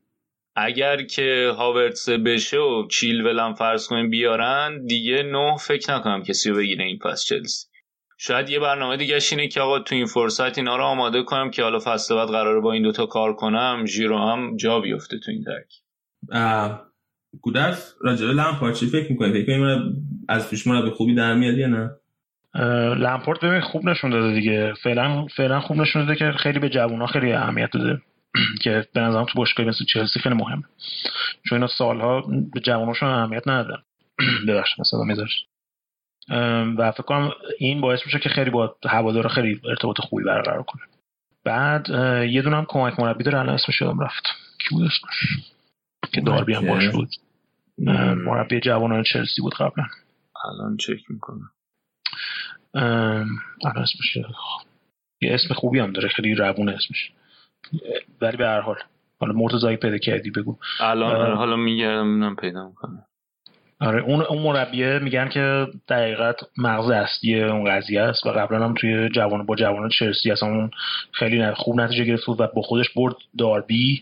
[0.56, 6.50] اگر که هاورتس بشه و چیل ولم فرض کنیم بیارن دیگه نه فکر نکنم کسی
[6.50, 7.68] رو بگیره این پس چلسی.
[8.18, 11.64] شاید یه برنامه دیگه اینه که آقا تو این فرصت اینا رو آماده کنم که
[11.64, 15.44] حالا فصل بعد قراره با این دوتا کار کنم ژیرو هم جا بیفته تو این
[15.44, 15.85] ترکیب.
[17.42, 19.80] گودرز راجع به لمپارد چی فکر می‌کنی؟ فکر
[20.30, 21.92] از پیش به خوبی در میاد یا نه؟
[22.96, 24.74] لمپارد ببین خوب نشون داده دیگه.
[24.84, 28.02] فعلا فعلا خوب نشون داده که خیلی به جوونا خیلی اهمیت داده.
[28.64, 30.64] که به نظرم تو باشگاه مثل چلسی خیلی مهمه.
[31.50, 32.22] چون اینا سالها
[32.54, 33.82] به جواناشون اهمیت ندادن.
[34.48, 35.48] ببخشید مثلا میذاشت.
[36.78, 40.82] و فکر کنم این باعث میشه که خیلی با هوادارا خیلی ارتباط خوبی برقرار کنه.
[41.44, 41.90] بعد
[42.30, 44.24] یه دونه هم کمک مربی داره الان اسمش یادم رفت.
[44.60, 45.55] کی بود اسمش
[46.12, 47.10] که داربی هم باش بود.
[48.18, 49.86] مربی جوانان چلسی بود قبلا.
[50.46, 51.52] الان چک می‌کنم.
[52.74, 54.18] الان اسمش
[55.22, 57.12] یه اسم خوبی هم داره خیلی روونه اسمش.
[58.22, 58.76] ولی به هر حال
[59.20, 60.58] حالا مرتضایی پیدا کردی بگو.
[60.80, 63.04] الان حالا میگردم پیدا می‌کنم.
[63.80, 68.74] آره اون اون مربیه میگن که دقیقت مغز اصلی اون قضیه است و قبلا هم
[68.74, 70.72] توی جوان با جوانان چلسی اصلا اون
[71.12, 74.02] خیلی خوب نتیجه گرفت و با خودش برد داربی.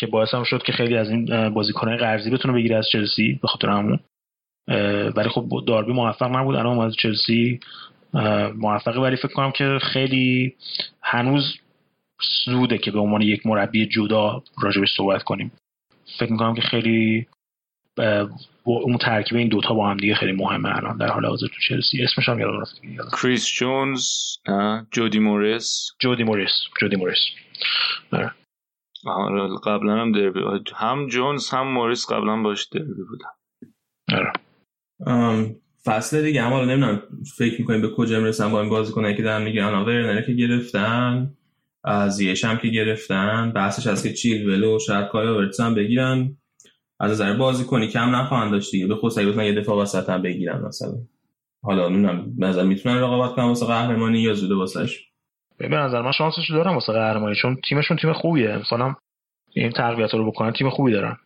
[0.00, 3.48] که باعث هم شد که خیلی از این بازیکنان قرضی بتونه بگیره از چلسی به
[3.48, 4.00] خاطر همون.
[5.16, 7.60] ولی خب داربی موفق نبود الان اومد چلسی.
[8.56, 10.54] موفقه ولی فکر کنم که خیلی
[11.02, 11.58] هنوز
[12.44, 15.52] زوده که به عنوان یک مربی جدا راجبش صحبت کنیم.
[16.18, 17.26] فکر می‌کنم که خیلی
[18.64, 22.02] اون ترکیب این دوتا با هم دیگه خیلی مهمه الان در حال حاضر تو چلسی.
[22.02, 22.80] اسمش هم یادم رفت.
[23.22, 24.06] کریس جونز
[24.90, 27.18] جودی موریس جودی موریس جودی موریس
[28.12, 28.30] آره.
[29.06, 30.40] آره قبلا هم دربی
[30.76, 33.30] هم جونز هم موریس قبلا باش دربی بودن.
[35.06, 35.56] آره.
[35.84, 37.02] فصل دیگه اما نمی‌دونم
[37.36, 41.34] فکر می‌کنیم به کجا می‌رسن با این بازیکنایی که دارن میگن ورنر که گرفتن
[42.08, 46.36] زیش هم که گرفتن بحثش از که چیل ولو شاید کایا هم بگیرن.
[47.00, 48.86] از نظر بازی کنی کم نخواهند داشت دیگه.
[48.86, 50.92] به خصوص اگه یه دفاع وسط هم بگیرن مثلا.
[51.62, 55.09] حالا نمی‌دونم مثلا می‌تونن رقابت کنن واسه قهرمانی یا زوده واسش
[55.60, 58.56] به نظر من شانسش دارم واسه قهرمانی چون تیمشون تیم خوبیه.
[58.56, 58.94] مثلا
[59.54, 61.16] این تقویت رو بکنن تیم خوبی دارن.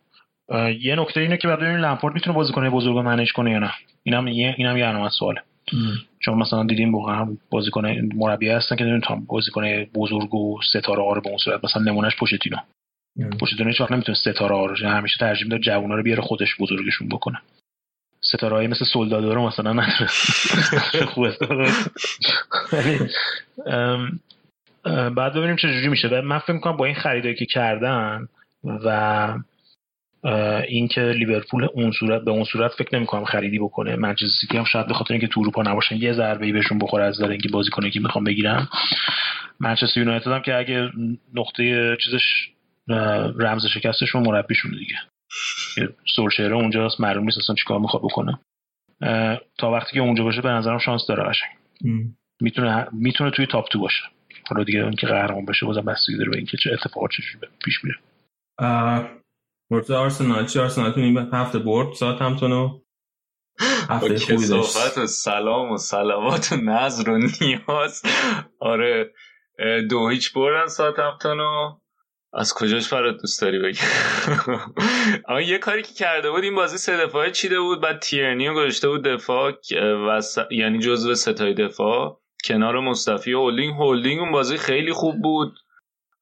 [0.81, 3.71] یه نکته اینه که بعد ببینیم لمپارد می‌تونه بازیکن بزرگ منیج کنه یا نه.
[4.03, 5.41] اینم یه اینم یه علامت سواله.
[6.19, 11.21] چون مثلا دیدیم واقعا بازیکن مربی هستن که نمی‌تونن بازیکن بزرگ و ستاره ها رو
[11.21, 11.63] به اون صورت.
[11.63, 12.57] مثلا نمونهش پوشتینو.
[13.39, 17.07] پوشتینو هیچ وقت نمی‌تونه ستاره ها رو همیشه ترجیح میده جوونا رو بیاره خودش بزرگشون
[17.07, 17.41] بکنه.
[18.27, 20.07] ستاره های مثل سولدادو رو مثلا نداره.
[21.13, 21.37] خوبه
[25.15, 26.21] بعد ببینیم چه جوری میشه.
[26.21, 28.27] من فکر می‌کنم با این خریدایی که کردن
[28.63, 29.37] و
[30.67, 33.95] اینکه لیورپول اون صورت به اون صورت فکر نمی‌کنم خریدی بکنه.
[33.95, 37.03] منچستر سیتی هم شاید به خاطر اینکه تو اروپا نباشن یه ضربه ای بهشون بخوره
[37.03, 38.69] از داره اینکه بازیکنه که می‌خوام بگیرم
[39.59, 40.91] منچستر یونایتد هم که اگه
[41.33, 42.49] نقطه چیزش
[43.39, 44.95] رمز شکستشون مربیشون دیگه.
[46.15, 48.39] سورشهره اونجاست معلوم نیست اصلا چیکار می‌خواد بکنه.
[49.57, 51.51] تا وقتی که اونجا باشه به نظرم شانس داره قشنگ.
[52.41, 54.03] می‌تونه می‌تونه توی تاپ تو باشه.
[54.49, 57.23] حالا دیگه اون که قهرمان بشه بازم بستگی داره به اینکه چه اتفاقاتی
[57.65, 57.97] پیش میره.
[59.71, 60.45] مرتضی آرسنال.
[60.45, 62.81] چی آرسنال؟ تو این هفته برد ساعت همتونو
[63.89, 64.97] هفته خوبی داشت.
[64.97, 68.03] و سلام و سلامات و نظر و نیاز.
[68.59, 69.13] آره
[69.89, 71.79] دو هیچ بردن ساعت همتونو
[72.35, 73.79] از کجاش فراد دوست داری بگی
[75.27, 78.53] اما یه کاری که کرده بود این بازی سه دفاعه چیده بود بعد تیرنی رو
[78.53, 79.53] گذاشته بود دفاع
[80.07, 80.37] و س...
[80.51, 82.21] یعنی جزو ستای دفاع.
[82.45, 83.73] کنار مصطفی و هولدینگ.
[83.73, 85.53] هولدینگ اون بازی خیلی خوب بود.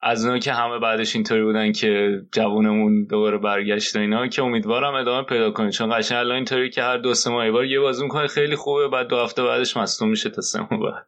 [0.02, 5.23] از اونا که همه بعدش اینطوری بودن که جوونمون دوباره برگشت اینا که امیدوارم ادامه
[5.23, 5.72] پیدا کنه.
[5.72, 8.88] چون قشنگ الان اینطوری که هر دو سه ماه بار یه بازی می‌کنه خیلی خوبه.
[8.88, 11.06] بعد دو هفته بعدش مصدوم میشه تا سه ماه بعد.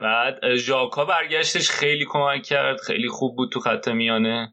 [0.00, 4.52] بعد ژاکا برگشتش خیلی کمک کرد خیلی خوب بود تو خط میانه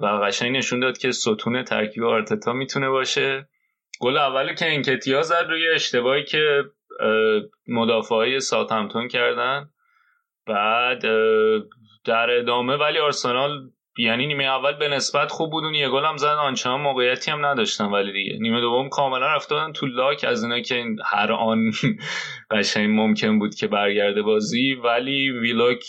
[0.00, 3.48] و قشنگ نشون داد که ستون ترکیب آرتتا می‌تونه باشه.
[4.00, 6.64] گل اول که انکتیا زد روی اشتباهی که
[7.68, 9.70] مدافعای ساتمتون کردن.
[10.46, 11.02] بعد
[12.04, 16.16] در ادامه ولی آرسنال یعنی نیمه اول به نسبت خوب بود اون یه گل هم
[16.16, 16.34] زدن.
[16.34, 18.38] آنچنان موقعیتی هم نداشتن ولی دیگه.
[18.40, 20.24] نیمه دوم کاملا رفتن تو لاک.
[20.24, 21.58] از اینا که هر آن
[22.50, 24.74] قشنگ ممکن بود که برگرده بازی.
[24.74, 25.84] ولی ویلاک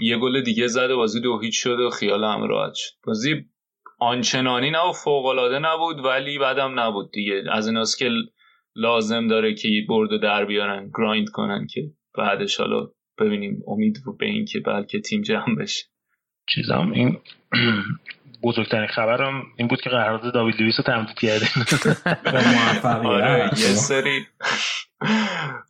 [0.00, 0.94] یه گل دیگه زده.
[0.94, 2.92] بازی دو هیچ شد و خیال هم راحت شد.
[3.06, 3.44] بازی
[3.98, 7.44] آنچنانی نه فوق العاده نبود ولی بعدم نبود دیگه.
[7.50, 8.10] از ایناست که
[8.76, 12.88] لازم داره که برد در بیارن گرایند کنن که بعدش حالا
[13.18, 15.91] ببینیم امید به این که بلکه تیم جمع بشه.
[16.46, 17.18] چیزم این
[18.42, 21.46] بزرگترین خبرم این بود که قرارداد داوید لوئیس رو تمدید کرده
[23.08, 24.26] آره یه سری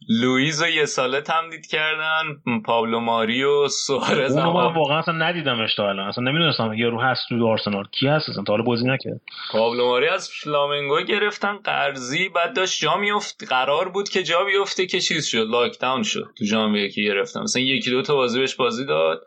[0.08, 2.22] لوئیس رو یه ساله تمدید کردن
[2.64, 6.08] پابلو ماری و سوارز اونو من واقعا اصلا ندیدمش تا الان.
[6.08, 7.84] اصلا نمی‌دونستم یه رو هست تو آرسنال.
[7.84, 9.20] کی هست اصلا؟ تا حالا بازی نکرد.
[9.52, 14.86] پابلو ماری از فلامنگو گرفتن قرضی بعد داشت جا میفت قرار بود که جا بیفته
[14.86, 16.30] که چیز شد lockdown شد.
[16.38, 17.40] تو ژانویه که گرفتن.
[17.40, 19.22] مثلا یکی دو تا بازی بهش بازی داد.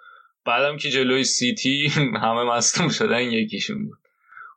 [0.45, 1.88] بعدم که جلوی سیتی
[2.23, 3.97] همه مصدوم شدن یکیشون بود.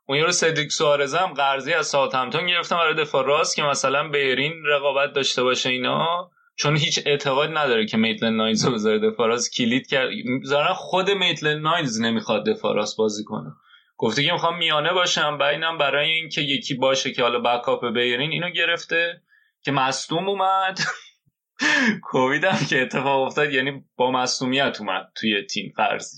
[0.05, 4.53] اون یارو سدریک سوارز هم قرضی از ساوثهمپتون گرفتم برای دفاع راست که مثلا بیرین
[4.65, 9.55] رقابت داشته باشه اینا چون هیچ اعتقاد نداره که میتلن ناینز رو بذاره دفاع راست.
[9.55, 10.09] کلید کرد.
[10.45, 13.51] ظاهرا خود میتلن ناینز نمی‌خواد دفاع راست بازی کنه.
[13.97, 18.31] گفته که می‌خوام میانه باشم و اینم برای اینکه یکی باشه که حالا بکاپ بیرین
[18.31, 19.21] اینو گرفته
[19.63, 20.79] که مصدوم اومد.
[22.03, 26.17] کووید هم که اتفاق افتاد یعنی با مصومیت اومد توی تیم فرضی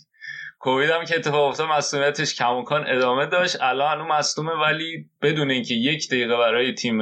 [0.60, 3.58] کووید هم که اتفاق افتاد مصدومیتش کماکان ادامه داشت.
[3.62, 7.02] الان هنوز مصدومه ولی بدون اینکه یک دقیقه برای تیم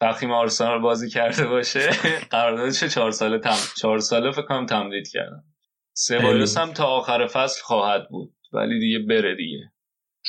[0.00, 1.90] فخیم آرسنال بازی کرده باشه
[2.30, 5.44] قراردادش چهار ساله تم چهار ساله فکر کنم تمدید کردن.
[5.92, 9.72] سبایوس هم تا آخر فصل خواهد بود ولی دیگه بره دیگه.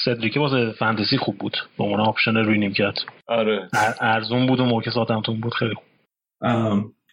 [0.05, 1.57] سدریکه واسه فانتزی خوب بود.
[1.77, 2.93] به عنوان option روی نیمکت.
[3.27, 3.69] آره.
[4.01, 5.53] ارزون بود و موقع ساعتمتون بود.
[5.53, 5.85] خیلی خوب.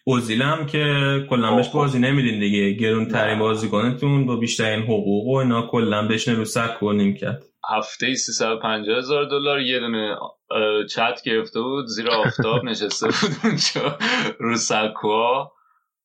[0.03, 0.85] اوزیل هم که
[1.29, 2.71] کلا بهش بازی نمیدین دیگه.
[2.71, 8.05] گرون ترین بازیکنتون با بیشترین حقوق و اینا کلا بهش رو سک کنیم کرد هفته
[8.05, 9.59] ای 350 هزار دلار.
[9.59, 10.15] یه دونه
[10.89, 11.85] چت گرفته بود.
[11.85, 13.97] زیر آفتاب نشسته بود اونجا
[14.39, 15.51] رو سکوها.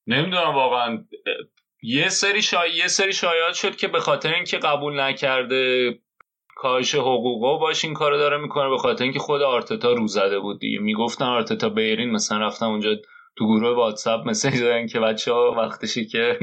[0.07, 1.05] نمی‌دونم واقعا.
[1.83, 2.71] یه سری شای...
[2.75, 5.95] یه سری شایعات شد که به خاطر اینکه قبول نکرده
[6.57, 10.61] کاهش حقوقا باش این کارو داره می‌کنه به خاطر اینکه خود آرتتا رو زده بود
[10.61, 10.79] دیگه.
[10.79, 12.97] می‌گفتن آرتتا بیرین مثلا رفتم اونجا
[13.37, 16.39] تو گروه واتساپ مسیج دادن که بچه ها وقتشی که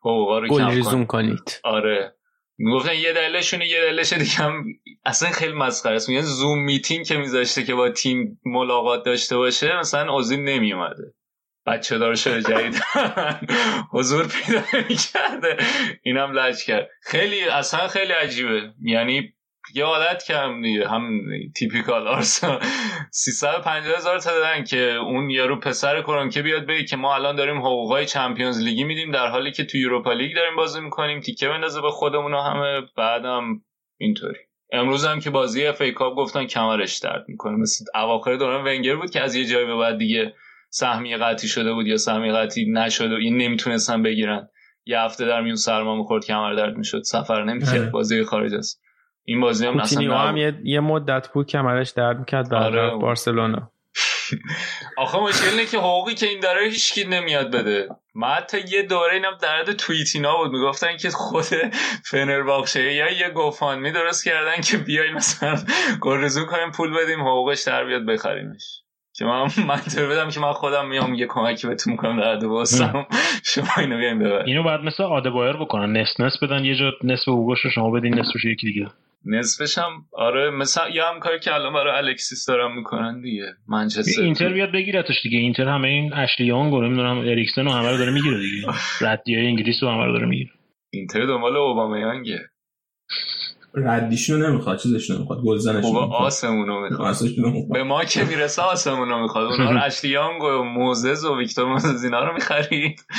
[0.00, 1.60] حقوقا رو کم کنید.
[1.64, 2.14] آره.
[2.58, 4.64] می‌گفتن یه دلیلشونه یه دلیلش دیگه هم
[5.04, 6.08] اصلا خیلی مسخره است.
[6.08, 11.14] میگن زوم میتینگ که میذاشته که با تیم ملاقات داشته باشه مثلا اوزیل نمیومده
[11.66, 12.82] بچه دار شده جدید
[13.94, 15.56] حضور پیدا می‌کرده
[16.02, 16.88] اینم لج کرد.
[17.02, 18.72] خیلی اصلا خیلی عجیبه.
[18.82, 19.34] یعنی
[19.74, 20.24] یه عادت
[20.62, 21.20] دیگه هم
[21.56, 22.60] typical آرسنال
[23.10, 27.58] 350 هزار تا دادن که اون یارو پسر که بیاد بگه که ما الان داریم
[27.58, 31.48] حقوقای Champions League ی میدیم در حالی که تو Europa League داریم بازی می‌کنیم تیکه
[31.48, 33.62] بندازه به خودمون همه بعدم
[34.00, 34.38] اینطوری.
[34.72, 37.56] امروز هم که بازی FA Cup گفتن کمرش درد می‌کنه.
[37.56, 40.34] مثل اواخر دوران ونگر بود که از یه جایی به بعد دیگه
[40.70, 44.48] سهمیه قطعی شده بود یا سهمیه قطعی نشده این نمی‌تونستن بگیرن.
[44.86, 47.02] یه هفته در میون سرما می‌خورد کمر درد می‌شد.
[47.02, 47.80] سفر نمی‌کرد.
[47.80, 47.90] آره.
[47.90, 48.82] بازی خارج از خونه.
[49.30, 52.96] این بازی هم اصلا هم یه, یه مدت بود کمرش درد می‌کرد در آره.
[52.96, 53.70] بارسلونا.
[54.96, 57.88] آخه مشکل اینه که حقوقی که این داره هیچکی نمیاد بده.
[58.14, 60.52] من حتی یه دوره اینم درد توییتینا بود.
[60.52, 61.44] می‌گفتن که خود
[62.04, 65.56] فنرباخشه یا یه گوفان درست کردن که بیای مثلا
[66.02, 68.82] گرزو کنیم پول بدیم حقوقش در بیاد بخریمش.
[69.14, 73.06] که من منطقه بدم که من خودم میام یه کمکی بهتون می‌کنم در واسم.
[73.54, 74.42] شما اینو بیاین ببر.
[74.42, 75.96] اینو بعد مثل آدبایر بکنن.
[75.96, 78.86] نصف نصف بدن یه جا نصف حقوقش رو شما بدین نصفش یکی دیگه.
[79.24, 84.22] نصفش هم آره مثلا یه هم کاری که الان برای الکسیس دارم می‌کنن دیگه منچستر
[84.22, 85.38] اینتر بیاد بگیرتش دیگه.
[85.38, 88.66] اینتر همه این اشلی یانگ رو نمی‌دونم اریکسن و همه رو داره می‌گیره دیگه.
[89.10, 90.50] ردیای انگلیس رو همه رو داره می‌گیره.
[90.90, 92.40] اینتر دنبال اوبامیانگه.
[93.74, 96.22] ردیشونو نمی‌خواد چیزشونو نمی‌خواد گلزنشونو نمی‌خواد.
[96.22, 97.16] آسمونو می‌خواد.
[97.72, 99.44] به ما که می‌رسه آسمونو می‌خواد.
[99.44, 103.04] اونا رو اشلی یانگ و موزز و ویکتور موزز اینا رو می‌خرید.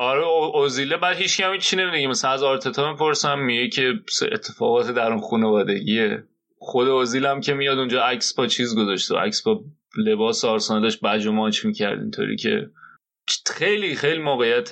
[0.00, 0.24] آره
[0.54, 2.08] اوزیله بعد هیچ کمی چی نمیگه.
[2.08, 3.94] مثلا از آرتتا می‌پرسم میگه که
[4.32, 6.24] اتفاقات در اون خانوادگیه.
[6.58, 9.64] خود اوزیل هم که میاد اونجا عکس با چیز گذاشته عکس با
[9.96, 12.70] لباس آرسنال داشت بج و ماچ می‌کرد اینطوری که
[13.46, 14.70] خیلی خیلی موقعیت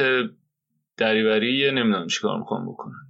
[0.96, 3.08] دریوری نمی‌دونم چیکار می‌خوام بکنم.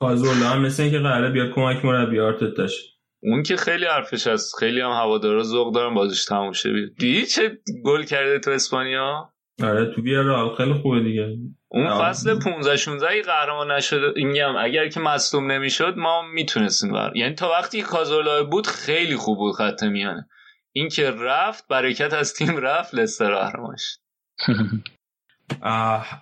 [0.00, 2.96] کازولا هم مثل اینکه قراره بیاد کمک مربی آرتتاش.
[3.22, 4.54] اون که خیلی حرفش هست.
[4.58, 6.70] خیلی هم هوادارا ذوق دارن بازیش تموم شه.
[6.98, 9.32] دیدی چه گل کرده تو اسپانیا؟
[9.62, 11.36] آره تو بیار خیلی خوبه دیگه.
[11.68, 17.34] اون فصل 15 16 قهرمان نشده اینگم اگر که مصدوم نمی‌شد ما می‌تونستیم بر یعنی
[17.34, 20.28] تا وقتی کازولا بود خیلی خوب بود خط میانه.
[20.72, 23.76] این که رفت برکت از تیم رفت لستر قهرمان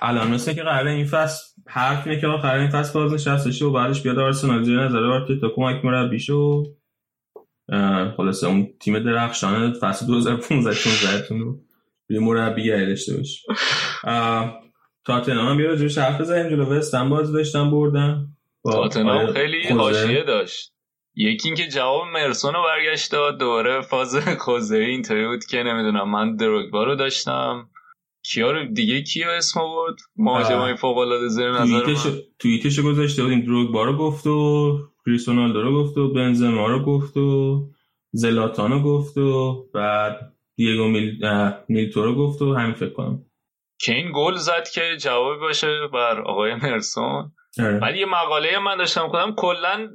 [0.01, 3.73] الان مثل که قراره این فصل حرف اینه که آخر این فصل باز نشسته و
[3.73, 4.63] بعدش بیاد آرسنال.
[4.63, 6.65] زیر نظر تا کمک مربی شو.
[8.17, 11.61] خلاصه اون تیم درخشان فصل 2015 16 تون رو
[12.09, 13.41] یه مربی داشته باشه
[15.05, 18.27] تاتنهام بیا راجعش حرف بزنیم جلو وستن باز داشتن بردن.
[18.63, 19.69] با تاتنهام خیلی.
[19.69, 20.73] حاشیه داشت.
[21.15, 26.37] یکی اینکه جواب مرسون رو برگشت داد دوباره فاز خوزه اینطوری بود که نمی‌دونم من
[26.37, 27.69] دروگبا رو داشتم.
[28.23, 31.95] کیا رو دیگه کیو اسم برد مهاجمای فوق العاده زیر نظر
[32.39, 37.61] توییتش گذاشته بودیم دروگبا رو گفت و کریستیانو رو گفت و بنزما رو گفت و
[38.13, 41.25] زلاتان رو گفت و بعد دیگو میل...
[41.25, 43.25] اه، میلتو رو گفت و همین فکر کنم.
[43.81, 47.33] که این گل زد که جوابی باشه بر آقای مرسون.
[47.61, 47.79] آره.
[47.79, 49.89] ولی یه مقاله من داشتم کنم کلا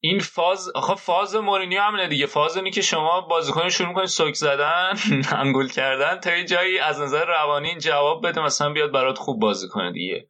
[0.00, 2.26] این فاز آخه فاز مورینیو همینه دیگه.
[2.26, 4.92] فاز اینه که شما بازیکن شروع می‌کنید سوک زدن
[5.42, 9.40] انگول کردن تا یه جایی از نظر روانی این جواب بده مثلا بیاد برات خوب
[9.40, 10.28] بازی کنه دیگه.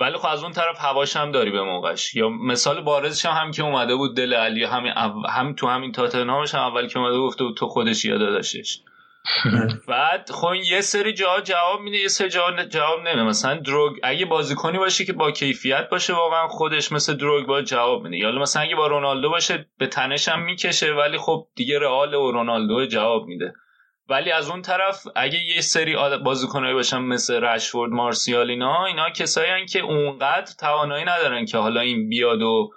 [0.00, 2.14] ولی خب از اون طرف هواش هم داری به موقعش.
[2.14, 5.92] یا مثال بارزش هم, هم که اومده بود دل علی همین او- هم تو همین
[5.92, 8.80] تاتنهامش هم اول که اومده گفته بود تو خودش یاد داشتش
[9.88, 13.22] بعد خب یه سری جا جواب میده یه سری جا جواب نمیده.
[13.22, 18.02] مثلا دروگ اگه بازیکنی باشه که با کیفیت باشه واقعا خودش مثل دروگ با جواب
[18.02, 18.16] میده.
[18.16, 22.32] یا مثلا اگه با رونالدو باشه به تنش هم می‌کشه ولی خب دیگه رئال و
[22.32, 23.52] رونالدو جواب میده.
[24.08, 29.66] ولی از اون طرف اگه یه سری بازیکنایی باشن مثل رشفورد مارسیال اینا اینا کسایی
[29.66, 32.70] که اونقدر توانایی ندارن که حالا این بیاد و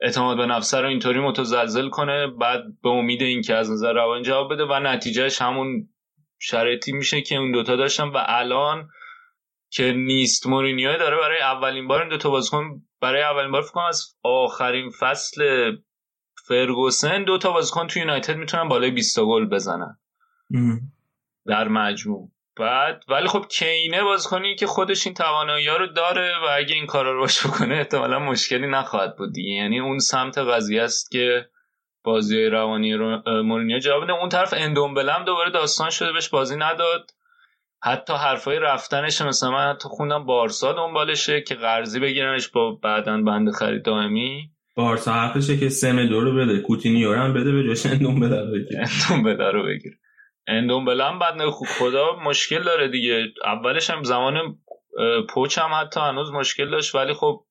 [0.00, 4.52] اعتماد به نفسه رو اینطوری متزلزل کنه بعد به امید اینکه از نظر روانی جواب
[4.52, 5.88] بده و نتیجهش همون
[6.42, 8.88] شرایطی میشه که اون دوتا داشتن و الان
[9.70, 13.84] که نیست مورینیو داره برای اولین بار این دوتا بازیکن برای اولین بار فکر کنم
[13.84, 15.72] از آخرین فصل
[16.48, 19.98] فرگوسن دوتا بازیکن تو یونایتد می‌تونن بالای 20 تا گل بزنن.
[20.54, 20.80] ام.
[21.46, 22.30] در مجموع.
[22.56, 27.12] بعد ولی خب کینه بازیکنی که خودش این توانایی رو داره و اگه این کارا
[27.12, 29.50] رو باش بکنه احتمالا مشکلی نخواهد بود دیگه.
[29.50, 31.48] یعنی اون سمت قضیه است که
[32.04, 37.10] بازی روانی رو مورینیو جواب اون طرف اندومبلم دوباره داستان شده بهش بازی نداد.
[37.84, 43.50] حتی حرفای رفتنش مثلا من حتی خوندم بارسا دنبالشه که قرضی بگیرنش با بعدن بند
[43.50, 44.50] خرید دائمی.
[44.76, 46.60] بارسا حرفشه که سمدو رو بده.
[46.60, 49.92] کوتینیو هم بده به جاش اندون بده بگیر اندومبله رو بگیر
[50.46, 53.24] اندومبله هم بعد خدا مشکل داره دیگه.
[53.44, 54.58] اولش هم زمان
[55.28, 56.94] پوچ هم حتی هنوز مشکل داشت.
[56.94, 57.44] ولی خب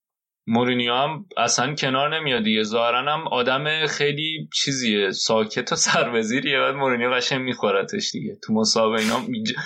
[0.47, 5.11] مورینیو هم اصلا کنار نمیاد دیگه ظاهرا هم آدم خیلی چیزیه.
[5.11, 6.59] ساکت و سربزیریه.
[6.59, 8.38] بعد مورینیو قشنگ میخورتش دیگه.
[8.43, 9.59] تو مسابقه اینا میج-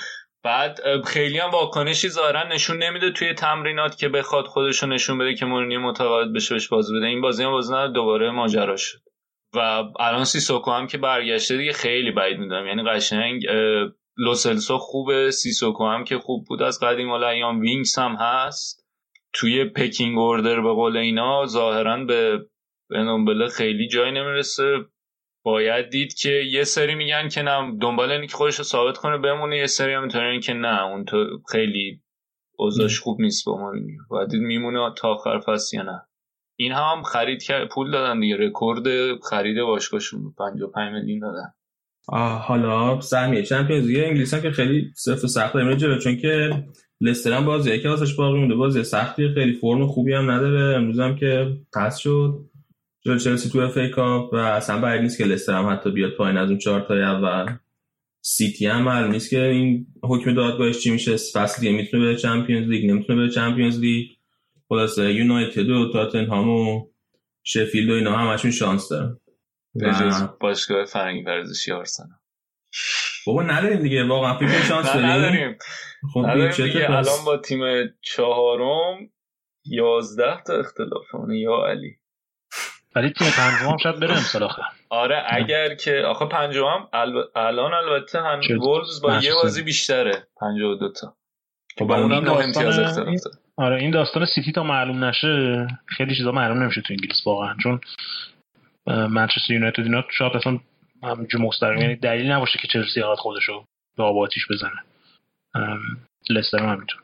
[0.44, 5.46] بعد خیلی هم واکنشی ظاهرا نشون نمیده توی تمرینات که بخواد خودشو نشون بده که
[5.46, 7.06] مورینیو متقاعد بشه بهش بازی بده.
[7.06, 9.00] این بازی هم نداد، دوباره ماجرا شد.
[9.54, 12.68] و الان سیسوکو هم که برگشته دیگه خیلی بعید می‌دونم.
[12.68, 13.46] یعنی قشنگ
[14.18, 16.62] لوسلسو خوبه سیسوکو هم که خوب بود.
[16.64, 18.85] از قدیم الایام وینکس هم هست.
[19.36, 22.46] توی pecking order به قول اینا ظاهرا به
[22.90, 24.86] به اندومبله خیلی جای نمی‌رسه.
[25.46, 29.18] باید دید که یه سری میگن که نه دنبال اینه که خودش رو ثابت کنه
[29.18, 32.02] بمونه یه سری هم که نه اون تو خیلی
[32.58, 36.02] اوضاعش خوب نیست با مورینیو باید دید میمونه تا آخر فصل یا نه.
[36.56, 38.38] این هم خرید کرد پول دادن دیگه.
[38.38, 38.84] رکورد
[39.30, 41.54] خرید باشگاهشون 55 میلیون دادن.
[42.08, 46.64] آه حالا سهمیه Champions League انگلیس هم که خیلی و سخت جلو چون که
[47.02, 48.56] لستر هم بازی که واسش باقی مونده.
[48.56, 50.78] بازی سختی خیلی فرم خوبی هم نداره.
[50.78, 52.40] امروز هم که پرس شد.
[53.02, 56.38] جلو چلسی تو FA Cup و اصلا بعید نیست که لستر هم حتی بیاد پایین
[56.38, 57.56] از اون چهار تای اول.
[58.22, 61.12] سیتی هم معلوم نیست که این حکم دادگاهش چی میشه.
[61.12, 64.08] فصل دیگه می‌تونه به Champions League نمی‌تونه به Champions League.
[64.70, 66.88] خلاصه یونایتد و تاتنهام و
[67.44, 69.18] شفیلد و اینا همشون شانس دارن.
[70.40, 72.10] باشگاه فرنگی ورزشی آرسنال.
[73.28, 75.06] بابا نداریم دیگه واقعا فکر شانس داریم.
[75.10, 75.58] نداریم.
[76.14, 77.60] خب نداریم؟ الان با تیم
[78.02, 79.10] چهارم
[79.66, 81.96] یازده تا اختلاف یا علی.
[82.96, 87.16] ولی تیم پنجم هم شاید بره امسال آخه آره اگر که آخه پنجم الب...
[87.36, 89.34] الان البته هم وولز با یه.
[89.44, 90.28] بازی بیشتره.
[90.42, 91.16] پنجاه دو تا.
[91.78, 93.24] که خب اونم این نه امتیاز داستان- اختلاف.
[93.24, 97.56] داره آره این داستان سیتی تا معلوم نشه خیلی چیزا معلوم نمیشه تو انگلیس واقعا.
[97.64, 97.82] چون
[98.88, 100.60] منچستر یونایتد اینا شاید اصلا
[101.06, 101.82] همینجور مستقیم.
[101.82, 103.66] یعنی دلیل نباشه که چلسی قرار خودشو
[103.98, 104.84] به آب و آتیش بزنه.
[106.30, 107.02] لستر هم همینطور.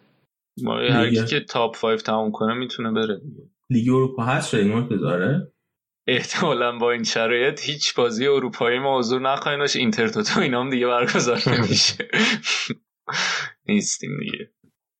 [0.63, 1.25] ما هر کی.
[1.25, 3.21] که top 5 تموم کنه می‌تونه بره
[3.69, 5.51] لیگ اروپا هست؟ مرتضی آره
[6.07, 10.87] احتمالا با این شرایط هیچ بازی اروپایی ما حضور نخواهیم داشت اینتر تو اینام دیگه
[10.87, 12.09] برگزار نمیشه.
[13.69, 14.51] نیستیم دیگه.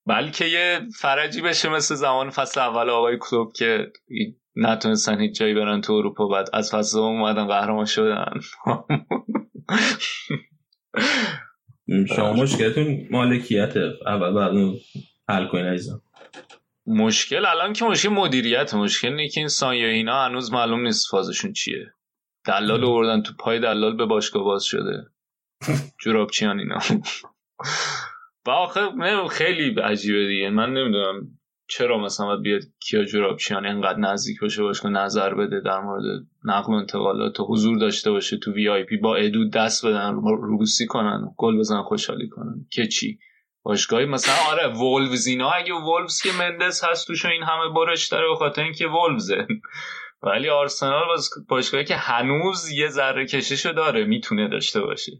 [0.08, 3.92] بلکه یه فرجی بشه مثل زمان فصل اول آقای کلوب که
[4.56, 8.40] نتونستن هیچ جایی برن تو اروپا بعد از فصل دوم اومدن قهرمان شدن.
[12.16, 13.74] شما مشکلتون مالکیت
[14.08, 14.78] اول بعد اون
[15.30, 16.02] حل کنین عزیزم.
[16.86, 21.54] مشکل الان که مشکل مدیریت مشکل اینه که این سایه اینا هنوز معلوم نیست فازشون
[21.54, 21.94] چیه.
[22.46, 25.06] دلال آوردن تو پای دلال به باشگاه باز شده.
[26.00, 26.80] جورابچیان اینا.
[28.48, 28.82] و آخه
[29.32, 30.50] خیلی عجیبه دیگه.
[30.50, 31.40] من نمی‌دونم.
[31.72, 36.04] چرا مثلا باید بیاد کیا جورابچیان اینقدر نزدیک باشه باشه نظر بده در مورد
[36.44, 41.34] نقل و انتقالات و حضور داشته باشه تو VIP با ادو دست بدن روبوسی کنن
[41.38, 42.66] گل بزنن خوشحالی کنن.
[42.72, 43.20] که چی؟
[43.64, 48.28] باشگاهی مثلا آره وولفز اینا اگه وولفز که مندز هست توش این همه برش داره
[48.28, 49.48] به خاطر اینکه وولفزه.
[50.24, 51.18] ولی آرسنال
[51.50, 55.12] باشگاهی که هنوز یه ذره کششو داره می‌تونه داشته باشه.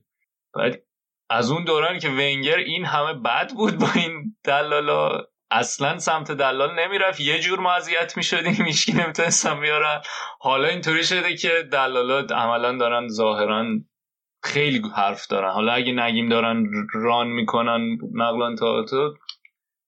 [0.54, 0.84] بعد
[1.30, 6.80] از اون دورانی که ونگر این همه بد بود با این دلالا اصلا سمت دلال
[6.80, 7.20] نمی‌رفت.
[7.20, 8.56] یه جور ما اذیت می‌شدیم.
[8.60, 10.02] میشکی نمی‌تونستم بیارن.
[10.40, 13.66] حالا اینطوری شده که دلالا عملا دارن ظاهرا
[14.44, 15.52] خیلی حرف دارن.
[15.52, 19.14] حالا اگه نگیم دارن ران می‌کنن نقل تو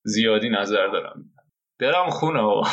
[0.06, 1.23] زیادی نظر دارم.
[1.80, 2.64] برم خونه آقا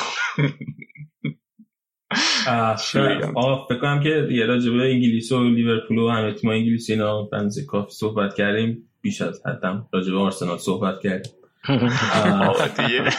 [3.69, 7.91] فکر کنم که یه راجبه انگلیس و لیورپول و همه تیم انگلیسی اینا بنزی کافی
[7.91, 8.91] صحبت کردیم.
[9.03, 11.33] بیش از حدم راجبه آرسنال صحبت کردیم.
[11.67, 13.11] دیگه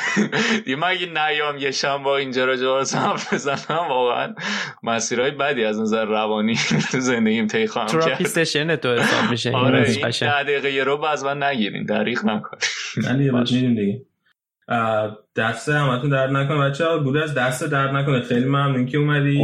[0.66, 4.36] دیگه من اگه نیام یه شنبه اینجا را جواز هم بزنم واقعا
[4.84, 6.56] مسیرهای بدی از نظر روانی
[6.92, 8.02] تو زندگیم طی خواهم کرد.
[8.02, 12.58] تراپیستشن تو حساب میشه آره این ده دقیقه یه رو از من نگیرین دریخ نکن.
[13.08, 14.02] من یه میدیم دیگه.
[15.36, 16.70] دست همتون درد نکنه.
[16.70, 18.22] بچه ها بود از دست درد نکنه.
[18.22, 19.44] خیلی ممنون که اومدی.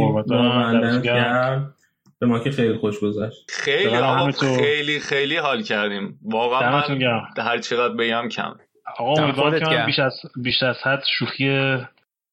[2.20, 3.44] به ما که خیلی خوش گذشت.
[3.48, 6.18] خیلی خیلی خیلی حال کردیم.
[6.22, 7.00] واقعا من
[7.38, 8.54] هر چقدر بگم کم
[8.98, 11.76] آقا امیدوارم که بیش از بیش از حد شوخی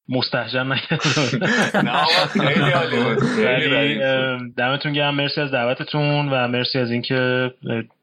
[0.08, 3.98] مستحجن نکردم نه خیلی عالی بود خیلی
[4.56, 5.14] دمتون گرم.
[5.14, 7.50] مرسی از دعوتتون و مرسی از اینکه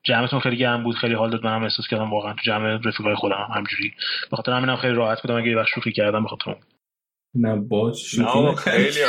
[0.03, 1.45] جمعتون خیلی گرم بود خیلی حال داد.
[1.45, 3.93] منم احساس کردم واقعا تو جمع رفیقای خودم همجوری.
[4.31, 5.35] به خاطر همینم خیلی راحت بودم.
[5.35, 6.55] اگه یه شوخی کردم به خاطر
[7.35, 8.99] نه باز شوخی خیلی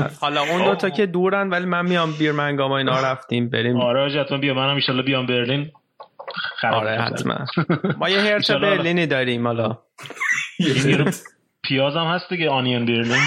[0.20, 3.80] حالا اون دو تا که دورن ولی من میام بیرمنگام اینا رفتیم بریم.
[3.80, 4.54] آره حتما بیا.
[4.54, 5.70] منم ان بیام برلین.
[6.72, 7.46] آره حتما.
[8.00, 9.78] ما یه هرچه برلینی داریم حالا.
[11.64, 13.22] پیاز هم هست دیگه آنیون برلین.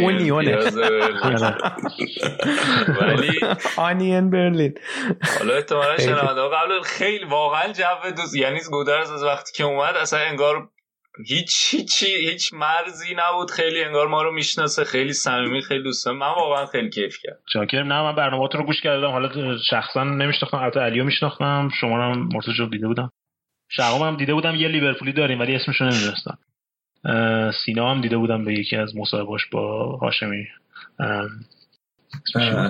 [0.00, 0.56] اونیونه
[3.00, 3.40] ولی
[3.76, 4.74] آنیون برلین.
[5.38, 10.18] حالا احتمالا شنونده قبل خیلی واقعا جو دوست یعنی گودرز از وقتی که اومد اصلا
[10.18, 10.68] انگار
[11.26, 13.50] هیچ هیچی هیچ مرزی نبود.
[13.50, 14.84] خیلی انگار ما رو می‌شناسه.
[14.84, 18.80] خیلی صمیمی خیلی دوسته من واقعا خیلی کیف کرد شاکرم نه من برنامه‌تون رو گوش
[18.80, 19.10] کردم.
[19.10, 20.56] حالا شخصا نمیشناختم.
[20.56, 21.68] البته علیو میشناختم.
[21.80, 23.12] شما رو مرتضی دیده بودم.
[23.68, 24.54] شقام هم دیده بودم.
[24.54, 26.38] یه لیورپولی داریم ولی اسمش رو نمی‌دونستم.
[27.64, 30.46] سینا هم دیده بودم به یکی از مصاحبهاش با هاشمی.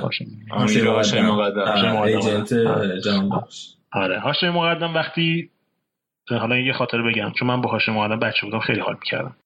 [0.02, 1.20] هاشمی.
[1.20, 1.60] مقدم.
[3.92, 4.20] آره.
[4.20, 5.50] هاشمی مقدم وقتی
[6.28, 7.32] حالا یه خاطر بگم.
[7.32, 9.36] چون من با هاشم آدم بچه بودم خیلی حال می‌کردم.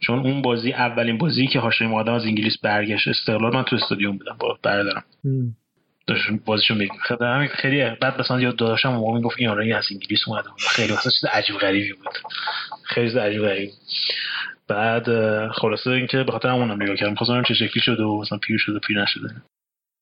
[0.00, 4.18] چون اون بازی اولین بازی که هاشم آدم از انگلیس برگشت استقلال من تو استادیوم
[4.18, 5.04] بودم با برادرم.
[6.06, 10.28] داشت بازیشو میگم خیلی خیلی بعد مثلا یاد داداشم موقع می‌گفت این آره از انگلیس
[10.28, 12.14] اومده خیلی مثلا چیز عجیب غریبی بود.
[12.84, 13.72] خیلی چیز عجیب غریبی
[14.68, 15.06] بعد
[15.48, 17.14] خلاصه اینکه به خاطر همونم نگاه کردم.
[17.14, 19.34] خواستم چه شکلی شده و مثلا پیر شده پیر نشده.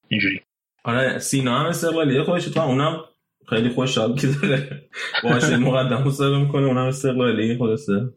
[0.08, 0.40] اینجوری.
[0.84, 3.04] آره سینا هم استقلالیه خودش تو اونم
[3.48, 4.88] خیلی خوشحال که داره.
[5.24, 8.08] باشه مقدم مصاحبه می‌کنه اونم استقلالی خلاصه.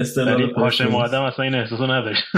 [0.00, 2.24] استقلال هاشم مقدم اصلا این احساسو نداشت.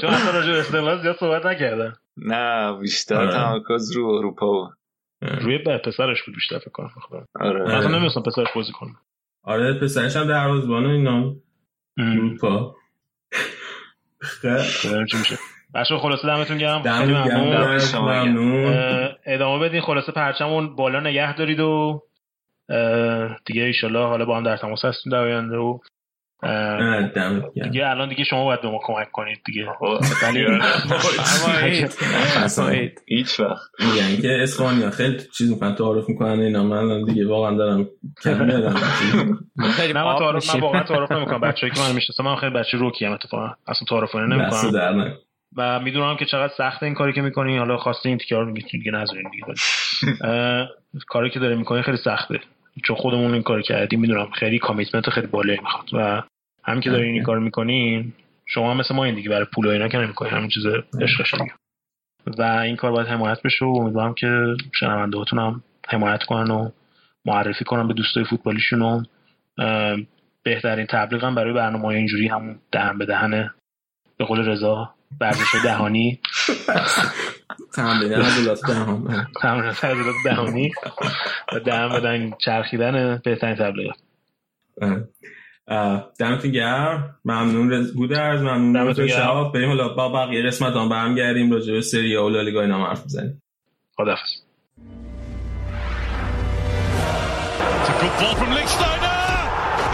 [0.00, 4.74] چون اصلا راجع استقلال زیاد صحبت نکردم نه بیشتر تمرکز رو اروپا بود.
[5.22, 6.90] روی پسرش بود بیشتر فکر کنم
[7.40, 7.74] آره.
[7.74, 8.96] اصلا نمیستم پسرش بازی کنم
[9.42, 11.36] آره پسرش هم دروازه‌بان اینا.
[11.98, 12.76] اروپا.
[14.20, 15.38] خیلی چی میشه.
[15.74, 16.82] بچه خلاصه دمتون گرم.
[16.82, 17.12] خیلی
[17.98, 19.08] ممنون.
[19.26, 19.80] ادامه بدین.
[19.80, 22.02] خلاصه پرچمون بالا نگه دارید و
[23.46, 25.78] دیگه ایشالله حالا با هم در تماس هستیم در آینده و
[27.62, 29.66] دیگه الان دیگه شما باید به ما کمک کنید دیگه.
[33.06, 33.70] هیچ وقت.
[33.78, 36.62] میگن که اسپانیا خیلی چیز می‌کنن تعارف می‌کنن اینا.
[36.64, 37.88] من دیگه واقعا دارم
[38.24, 38.74] کم میادم
[39.94, 40.14] من
[40.60, 41.40] واقعا تعارف نمی‌کنم.
[41.40, 43.48] بچه‌ای که من می‌شناسم من خیلی بچه روکی ام اتفاقا.
[43.66, 45.16] اصلا تعارف نمی‌کنم.
[45.56, 47.56] و می‌دونم که چقدر سخته این کاری که می‌کنی.
[47.56, 49.54] حالا خواسته این تیکار رو دیگه نذارین دیگه.
[51.08, 52.40] کاری که داره می‌کنی خیلی سخته.
[52.84, 54.30] چون خودمون این کار کردیم می‌دونم.
[54.30, 55.88] خیلی کامیتمنت خیلی بالایی می‌خواد.
[55.92, 56.22] و
[56.64, 58.12] همین که دارین این کار می‌کنین
[58.46, 59.30] شما هم مثل ما این دیگه.
[59.30, 60.66] برای پول و اینا که نمی‌کنین همین چیز
[61.00, 61.52] عشقش دیگه.
[62.26, 66.70] و این کار باید حمایت بشه و امیدوارم که شنونده هم حمایت کنن و
[67.24, 69.02] معرفی کنن به دوستای فوتبالیشون و
[70.42, 73.54] بهترین تبلیغ هم برای برنامه اینجوری همون دهن به دهنه
[74.16, 76.20] به قول رضا ورزش دهانی.
[77.74, 78.60] تمرینات
[80.24, 80.72] دهانی.
[81.52, 83.96] و دهان بدن چرخیدن بهترین تبلیغات.
[86.18, 87.18] دمتون گرم.
[87.24, 92.16] ممنون گودرز ممنون تو شباب بریم حالا با بقیه قسمت هم برمیگردیم راجع به سری
[92.16, 93.42] و لالیگا اینا حرف بزنیم.
[93.96, 94.48] خدا خداحافظ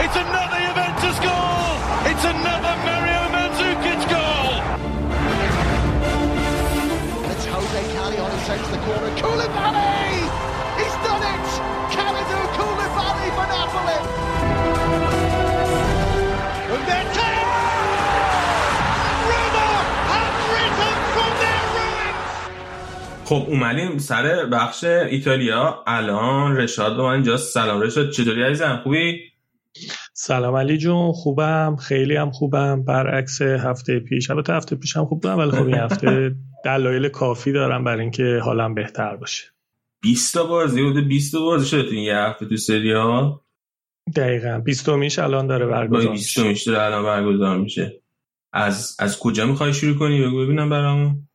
[0.04, 1.74] It's another Juventus goal.
[2.10, 3.03] It's another miracle.
[8.46, 9.10] Takes the corner.
[9.16, 10.20] Koulibaly!
[10.78, 11.46] He's done it!
[11.94, 13.98] Kalidou Koulibaly for Napoli!
[16.74, 17.04] And then.
[23.24, 29.33] خب اومدیم سر بخش ایتالیا الان رشاد با من اینجاست سلام رشاد چطوری عزیزم خوبی
[30.26, 32.84] سلام علی جون خوبم؟ خیلی هم خوبم.
[32.84, 34.30] برعکس هفته پیش.
[34.30, 36.34] البته هفته پیش هم خوب بودم ولی خب این هفته
[36.64, 39.44] دلایل کافی دارم برای اینکه حالم بهتر باشه.
[40.00, 43.40] 20 تا بازی بوده 20 تا بازی تو این یه هفته تو سریا
[44.16, 44.58] دقیقا.
[44.64, 46.48] بیستمیش الان داره برگزار 20 میشه.
[46.48, 48.02] میشه داره الان برگزار میشه.
[48.52, 51.28] از از کجا می‌خوای شروع کنی؟ بگو ببینم برامون.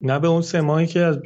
[0.00, 1.22] نه به اون سه که از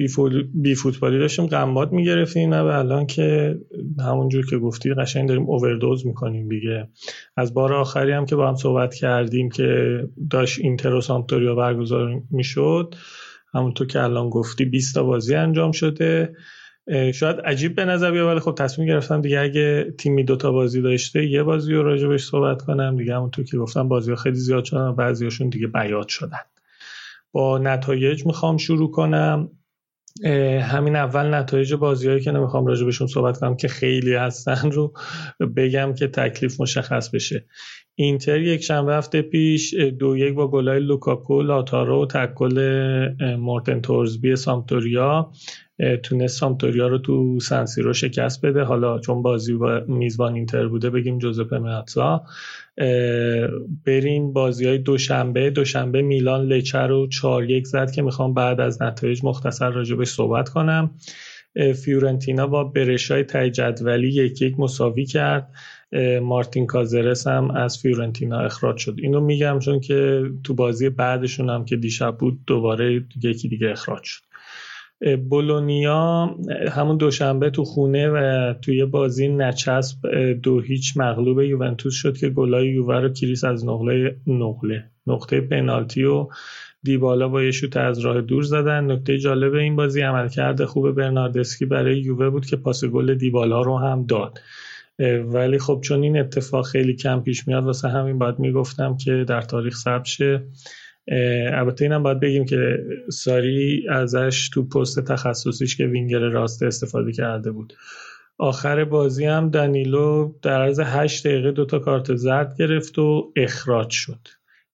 [0.54, 3.58] بی, فوتبالی داشتیم قنبات می‌گرفتیم نه به الان که
[4.00, 6.88] همونجور که گفتی قشنگ داریم اووردوز می‌کنیم دیگه.
[7.36, 10.00] از بار آخری هم که با هم صحبت کردیم که
[10.30, 12.94] داشت اینتر و سامپدوریا برگزار می‌شد
[13.54, 16.34] همونطور که الان گفتی 20 تا بازی انجام شده.
[17.14, 21.26] شاید عجیب به نظر بیاد ولی خب تصمیم گرفتم دیگه اگه تیمی دوتا بازی داشته
[21.26, 22.96] یه بازی رو راجبش صحبت کنم.
[22.96, 26.38] دیگه همونطور که گفتم بازی ها خیلی زیاد شدن و بعضیاشون دیگه بیاد شدن.
[27.58, 29.50] نتایج می‌خوام شروع کنم.
[30.62, 34.92] همین اول نتایج بازیهایی که نمی‌خوام راجبشون صحبت کنم که خیلی هستن رو
[35.56, 37.46] بگم که تکلیف مشخص بشه.
[37.94, 42.56] اینتر یک شنبه هفته پیش دو یک با گلای لوکاکو لاتارو و تکل
[43.38, 45.30] مورتن تورزبی سمپدوریا
[46.02, 48.62] تونست سمپدوریا رو تو سن‌سیرو شکست بده.
[48.62, 51.84] حالا چون بازی با میزبان اینتر بوده بگیم جوزپه اه،
[53.86, 55.50] بریم بازی های دوشنبه.
[55.50, 60.48] دوشنبه میلان لچه رو 4 یک زد که می‌خوام بعد از نتایج مختصر راجبش صحبت
[60.48, 60.90] کنم.
[61.84, 65.50] فیورنتینا با برشای ته جدولی یک یک مساوی کرد.
[66.22, 68.96] مارتین کاسرس هم از فیورنتینا اخراج شد.
[68.98, 74.04] اینو میگم چون که تو بازی بعدشون هم که دیشب بود دوباره یکی دیگه اخراج
[74.04, 74.27] شد.
[75.28, 76.36] بولونیا
[76.70, 80.08] همون دوشنبه تو خونه و توی بازی نچسب
[80.42, 86.04] دو هیچ مغلوب یوونتوس شد که گلای یووه رو کریس از نقله نقله نقطه پنالتی
[86.04, 86.28] و
[86.82, 88.90] دیبالا با یه شوت از راه دور زدن.
[88.90, 93.78] نکته جالب این بازی عملکرد خوب برناردسکی برای یووه بود که پاس گل دیبالا رو
[93.78, 94.40] هم داد.
[95.24, 99.40] ولی خب چون این اتفاق خیلی کم پیش میاد واسه همین باید می‌گفتم که در
[99.40, 100.42] تاریخ ثبت شه.
[101.52, 107.50] البته اینم باید بگیم که ساری ازش تو پست تخصصیش که وینگر راست استفاده کرده
[107.50, 107.72] بود.
[108.38, 114.28] آخر بازی هم دنیلو در عرض 8 دقیقه دوتا کارت زرد گرفت و اخراج شد.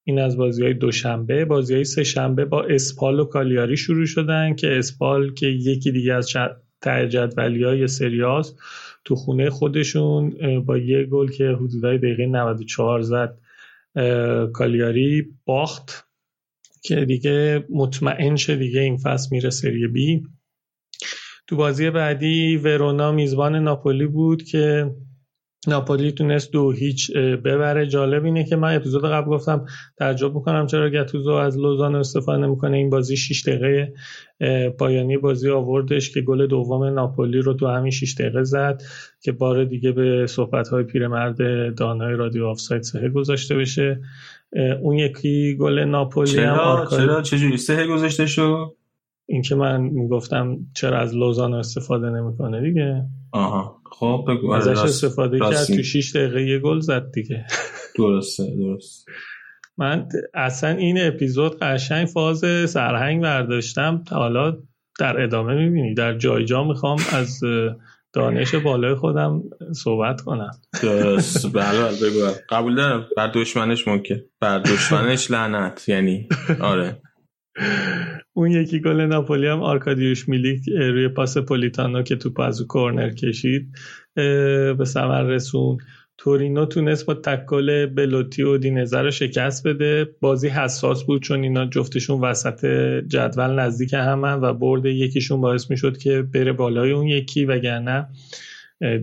[0.04, 1.44] این از بازی های دوشنبه.
[1.44, 6.14] بازی های سه شنبه با اسپال و کالیاری شروع شدن که اسپال که یکی دیگه
[6.14, 6.32] از
[6.80, 7.88] ته جدولی های
[9.04, 10.34] تو خونه خودشون
[10.66, 13.38] با یه گل که حدودای دقیقه 94 زد
[14.52, 16.03] کالیاری باخت.
[16.84, 20.22] که دیگه مطمئن شه دیگه این فصل میره سری بی.
[21.46, 24.90] تو بازی بعدی ورونا میزبان ناپولی بود که
[25.68, 27.86] ناپولی تونست دو هیچ ببره.
[27.86, 29.64] جالب اینه که من اپیزود قبل گفتم
[29.98, 33.92] تعجب می‌کنم چرا گتوزو از لوزان استفاده نمی‌کنه این بازی 6 دقیقه
[34.78, 38.82] پایانی بازی آوردش که گل دوم ناپولی رو تو همین 6 دقیقه زد
[39.22, 41.36] که بار دیگه به صحبت های پیرمرد
[41.74, 44.00] دانای رادیو آفساید سهه گذاشته بشه.
[44.82, 48.74] اون یکی گل ناپولی هم چرا؟ آرکادی- چرا؟ چجوری؟ سه گذاشته شو
[49.26, 53.04] این که من می‌گفتم چرا از لوزان استفاده نمی‌کنه دیگه.
[53.34, 53.80] آها.
[53.90, 54.78] خب بگو ازش.
[54.78, 55.64] استفاده کرد.
[55.64, 57.46] تو 6 دقیقه یه گل زد دیگه.
[57.98, 59.06] درسته درست.
[59.78, 64.02] من اصلا این اپیزود قشنگ فاز سرهنگ برداشتم.
[64.06, 64.56] تا حالا
[64.98, 65.94] در ادامه می‌بینی.
[65.94, 67.40] در جای جا می‌خوام از
[68.12, 69.42] دانش بالای خودم
[69.72, 70.50] صحبت کنم.
[70.82, 71.52] درست.
[71.52, 72.30] بله بله بگو.
[72.48, 73.06] قبول دارم.
[73.16, 74.20] بر دشمنش ممکن.
[74.40, 76.28] بر دشمنش لعنت یعنی.
[76.60, 77.02] آره.
[78.36, 83.10] اون یکی گل ناپولی هم آرکادیوش میلیک روی پاس پولیتانو که توپ از او کورنر
[83.10, 83.68] کشید
[84.14, 85.78] به ثمر رسون
[86.18, 90.08] تورینو تونست با تکل بلوتی و دینزه رو شکست بده.
[90.20, 92.66] بازی حساس بود چون اینا جفتشون وسط
[93.06, 98.06] جدول نزدیک همن و برد یکیشون باعث می‌شد که بره بالای اون یکی وگرنه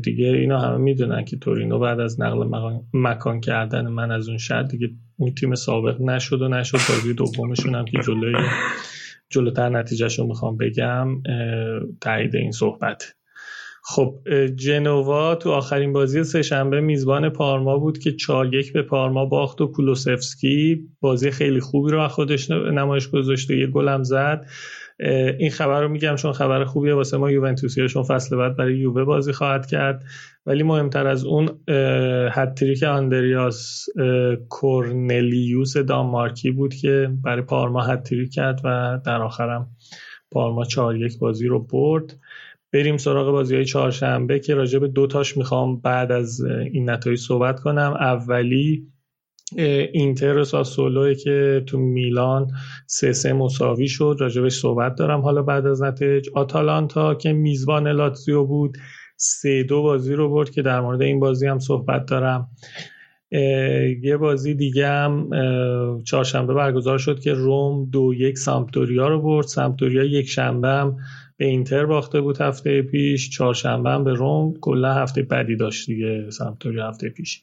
[0.04, 4.38] دیگه اینا همه می‌دونن که تورینو بعد از نقل مکان, مکان کردن من از اون
[4.38, 6.78] شهر دیگه اون تیم سابق نشد و نشد.
[6.90, 8.36] بازی دومشون هم که جلوی
[9.32, 11.08] جلوتر نتیجهش رو می‌خوام بگم
[12.02, 13.16] تایید این صحبت.
[13.84, 14.16] خب
[14.56, 19.68] جنوا تو آخرین بازی سهشنبه میزبان پارما بود که 4 یک به پارما باخت و
[19.68, 24.46] کولوسفسکی بازی خیلی خوبی رو از خودش نمایش گذاشته یه گلم زد.
[25.40, 29.34] این خبر رو میگم چون خبر خوبیه واسه ما یوونتوسیاشون فصل بعد برای یووه بازی
[29.34, 30.04] خواهد کرد.
[30.46, 31.50] ولی مهمتر از اون
[32.32, 33.86] هتریک آندریاس
[34.50, 39.68] کورنلیوس دانمارکی بود که برای پارما هتریک کرد و در آخرم
[40.32, 42.18] پارما چهار یک بازی رو برد.
[42.74, 47.60] بریم سراغ بازی های چهارشنبه که راجع به دوتاش می‌خوام بعد از این نتایج صحبت
[47.60, 47.94] کنم.
[48.00, 48.91] اولی
[49.58, 52.48] اینتر ساسولوی که تو میلان
[52.88, 58.44] سه سه مساوی شد راجبش صحبت دارم حالا بعد از نتایج آتالانتا که میزبان لاتزیو
[58.44, 58.78] بود
[59.16, 62.50] سه دو بازی رو برد که در مورد این بازی هم صحبت دارم.
[64.02, 65.30] یه بازی دیگه هم
[66.04, 69.48] چهارشنبه برگزار شد که روم دو یک سامپدوریا رو برد.
[69.48, 70.98] سامپدوریا یک شنبه هم
[71.38, 74.54] به اینتر باخته بود هفته پیش چهارشنبه هم به روم.
[74.62, 77.42] کلا هفته بدی داشت دیگه سامپدوریا هفته پیش.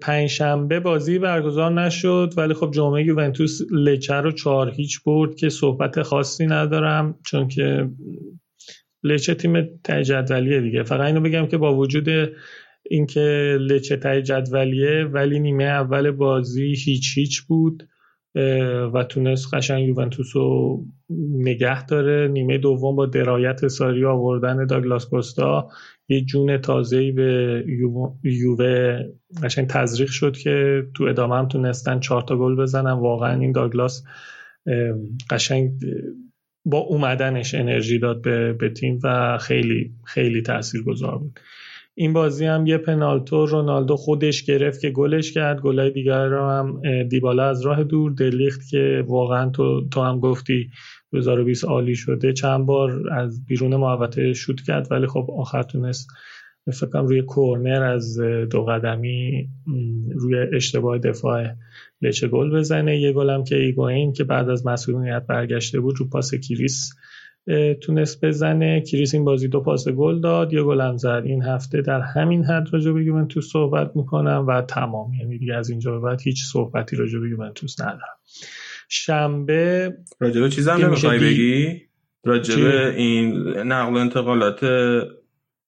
[0.00, 6.02] پنجشنبه بازی برگزار نشد ولی خب جامعه یوونتوس لچه رو چهار هیچ برد که صحبت
[6.02, 7.90] خاصی ندارم چون که
[9.04, 10.82] لچه تیم تای دیگه.
[10.82, 12.08] فقط اینو بگم که با وجود
[12.90, 17.88] اینکه لچه تای جدولیه ولی نیمه اول بازی هیچ هیچ بود
[18.94, 20.84] و تونست قشنگ یوونتوس رو
[21.38, 22.28] نگه داره.
[22.28, 25.68] نیمه دوم با درایت ساری آوردن داگلاس کوستا
[26.08, 27.64] یه جون تازه‌ای به
[28.22, 28.98] یووه
[29.42, 32.92] قشنگ تزریق شد که تو ادامه هم تونستن چهار تا گل بزنن.
[32.92, 34.04] واقعا این داگلاس
[35.30, 35.70] قشنگ
[36.64, 41.40] با اومدنش انرژی داد به, به تیم و خیلی خیلی تاثیرگذار بود.
[41.98, 45.60] این بازی هم یه پنالتو رونالدو خودش گرفت که گلش کرد.
[45.60, 50.70] گلای دیگر رو هم دیبالا از راه دور دلیخت که واقعا تو, تو هم گفتی
[51.16, 52.32] 2020 عالی شده.
[52.32, 56.08] چند بار از بیرون محوطه شوت کرد ولی خب آخر تونست
[56.72, 58.18] فکر کنم روی کورنر از
[58.50, 59.48] دو قدمی
[60.14, 61.46] روی اشتباه دفاع
[62.02, 63.00] لچه گل بزنه.
[63.00, 66.94] یه گلم که ایگواین که بعد از مصدومیت برگشته بود رو پاس کریس
[67.80, 68.80] تونست بزنه.
[68.80, 71.22] کریس این بازی دو پاس گل داد یه گل هم زد.
[71.24, 75.14] این هفته در همین حد راجع به یوونتوس صحبت می‌کنم و تمام.
[75.14, 78.16] یعنی دیگه از اینجا به بعد هیچ صحبتی راجع به یوونتوس ندارم.
[78.88, 81.82] شنبه راجع به چیزم نمی‌خوای بگی؟
[82.24, 84.64] راجع به این نقل و انتقالات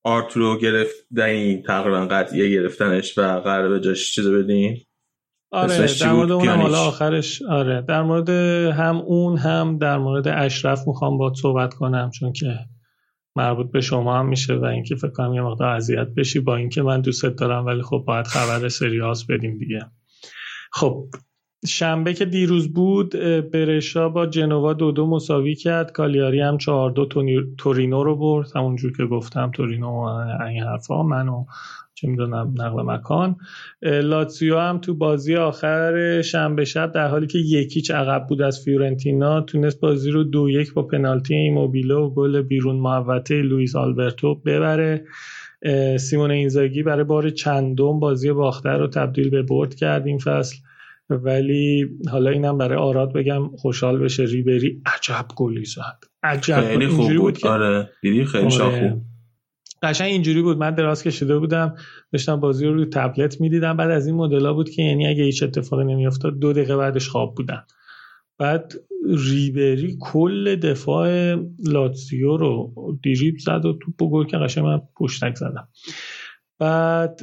[0.05, 4.77] آرتورو گرفتن تقریبا قطعیه گرفتنش و قرار به جاش چیزو بدین؟
[5.51, 7.85] آره در مورد اونم حالا آخرش آره.
[7.89, 8.29] در مورد
[8.75, 12.59] هم اون هم در مورد اشرف می‌خوام با صحبت کنم چون که
[13.37, 16.83] مربوط به شما هم میشه و اینکه فکر کنم یه مقدار اذیت بشی با اینکه
[16.83, 19.81] من دوستت دارم ولی خب باید خبر سریاس بدیم دیگه.
[20.73, 21.09] خب
[21.67, 23.11] شنبه که دیروز بود
[23.53, 25.93] برشا با جنوا دو دو مساوی کرد.
[25.93, 27.09] کالیاری هم چهار دو
[27.59, 28.57] تورینو رو برد.
[28.57, 29.93] همونجور که گفتم تورینو
[30.49, 31.45] این حرفا منو
[31.95, 33.37] چه می‌دونم نقل مکان.
[33.83, 39.41] لاتسیو هم تو بازی آخر شنبه شب در حالی که یکیچ عقب بود از فیورنتینا
[39.41, 45.05] تونست بازی رو دو یک با پنالتی ایموبیله و گل بیرون محوطه لوئیس آلبرتو ببره.
[45.99, 50.57] سیمون اینزاگی برای بار چندم بازی باخته رو تبدیل به برد کرد این فصل.
[51.11, 54.25] ولی حالا اینم برای آراد بگم خوشحال بشه.
[54.25, 55.99] ریبری عجب گلی زد.
[56.23, 56.61] عجب.
[56.61, 57.91] خیلی خوب بود, آره.
[58.03, 58.89] دیدی؟ خیلی آره.
[58.91, 59.03] خوب
[59.83, 60.59] قشنگ اینجوری بود.
[60.59, 61.75] من دراز کشیده بودم.
[62.13, 63.77] داشتم بازی رو روی تبلت می‌دیدم.
[63.77, 67.35] بعد از این مدل بود که یعنی اگه هیچ اتفاقی نمیافتاد دو دقیقه بعدش خواب
[67.35, 67.63] بودن
[68.39, 68.73] بعد
[69.31, 75.69] ریبری کل دفاع لاتزیو رو دیریب زد و توپ گل که قشنگ من پشتک زدم.
[76.59, 77.21] بعد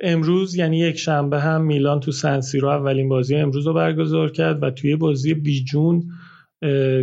[0.00, 4.70] امروز یعنی یک شنبه هم میلان تو سنسیرو اولین بازی امروز رو برگزار کرد و
[4.70, 6.10] توی بازی بیجون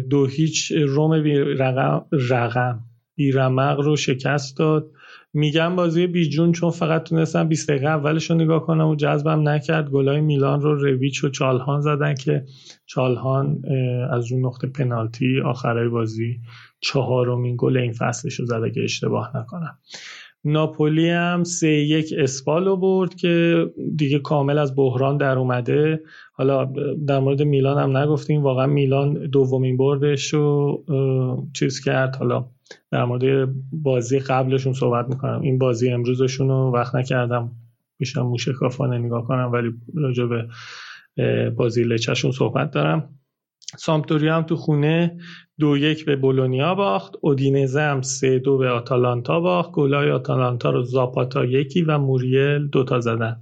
[0.09, 2.79] دو هیچ روم بی رقم, رقم
[3.15, 4.91] بیرمق رو شکست داد.
[5.33, 9.89] میگم بازی بیجون چون فقط تونستم 20 دقیقه اولش رو نگاه کنم و جذبم نکرد.
[9.89, 12.45] گلای میلان رو رویچ و چالهان زدن که
[12.85, 13.61] چالهان
[14.11, 16.39] از اون نقطه پنالتی آخرای بازی
[16.79, 19.77] چهارمین گل این فصلش رو زد اگه اشتباه نکنم.
[20.45, 23.65] ناپولی هم سه یک اسپالو برد که
[23.95, 26.01] دیگه کامل از بحران در اومده.
[26.33, 26.73] حالا
[27.07, 30.83] در مورد میلان هم نگفتیم واقعا میلان دومین بردش رو
[31.53, 32.15] چیز کرد.
[32.15, 32.45] حالا
[32.91, 35.41] در مورد بازی قبلشون صحبت می‌کنم.
[35.41, 37.51] این بازی امروزشون رو وقت نکردم.
[37.99, 40.47] میشم موشکافانه نگاه کنم ولی راجع به
[41.49, 43.09] بازی لچهشون صحبت دارم.
[43.77, 45.17] سامپدوریا هم تو خونه
[45.59, 50.83] دو یک به بولونیا باخت اودینزه هم سه دو به آتالانتا باخت گلای آتالانتا رو
[50.83, 53.41] زاپاتا یکی و موریل دوتا زدن.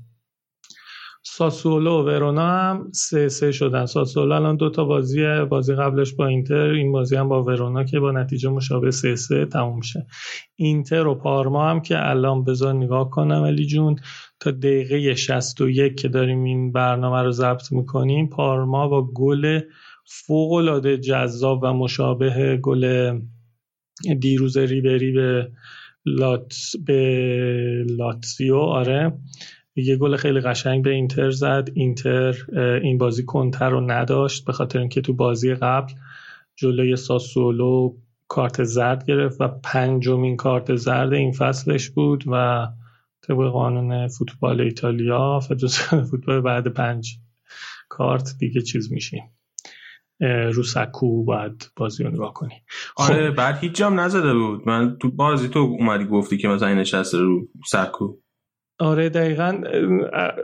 [1.23, 3.85] ساسولو و ورونا هم سه سه شدن.
[3.85, 8.11] ساسولو الان دوتا بازی بازی قبلش با اینتر این بازی هم با ورونا که با
[8.11, 10.07] نتیجه مشابه سه سه تموم میشه
[10.55, 13.95] اینتر و پارما هم که الان بذار نگاه کنم علی جون
[14.39, 19.59] تا دقیقه 61 که داریم این برنامه رو ضبط می‌کنیم پارما با گل
[20.13, 23.13] فوق العاده جذاب و مشابه گل
[24.19, 25.51] دیروز ریبری به
[26.05, 26.55] لات
[26.85, 29.13] به لاتسیو آره.
[29.75, 31.69] یه گل خیلی قشنگ به اینتر زد.
[31.73, 32.35] اینتر
[32.83, 35.93] این بازی کنتر رو نداشت به خاطر اینکه تو بازی قبل
[36.55, 37.95] جلوی ساسولو
[38.27, 42.67] کارت زرد گرفت و پنجمین کارت زرد این فصلش بود و
[43.21, 45.39] طبق قانون فوتبال ایتالیا
[46.11, 47.17] فوتبال بعد پنج
[47.89, 49.23] کارت دیگه چیز میشیم.
[50.53, 52.53] رو سکو باید بازی رو نگاه کنی.
[52.97, 53.35] آره خب.
[53.35, 54.61] بعد هیچ جام نزده بود.
[54.67, 58.17] من تو بازی تو اومدی گفتی که مثلا این نشسته رو سکو.
[58.79, 59.61] آره دقیقا.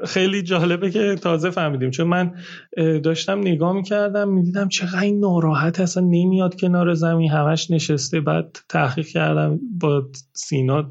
[0.05, 1.91] خیلی جالبه که تازه فهمیدیم.
[1.91, 2.35] چون من
[3.03, 8.21] داشتم نگاه می‌کردم می‌دیدم چقدر این ناراحت اصلا نمیاد کنار زمین همش نشسته.
[8.21, 10.89] بعد تحقیق کردم با سینا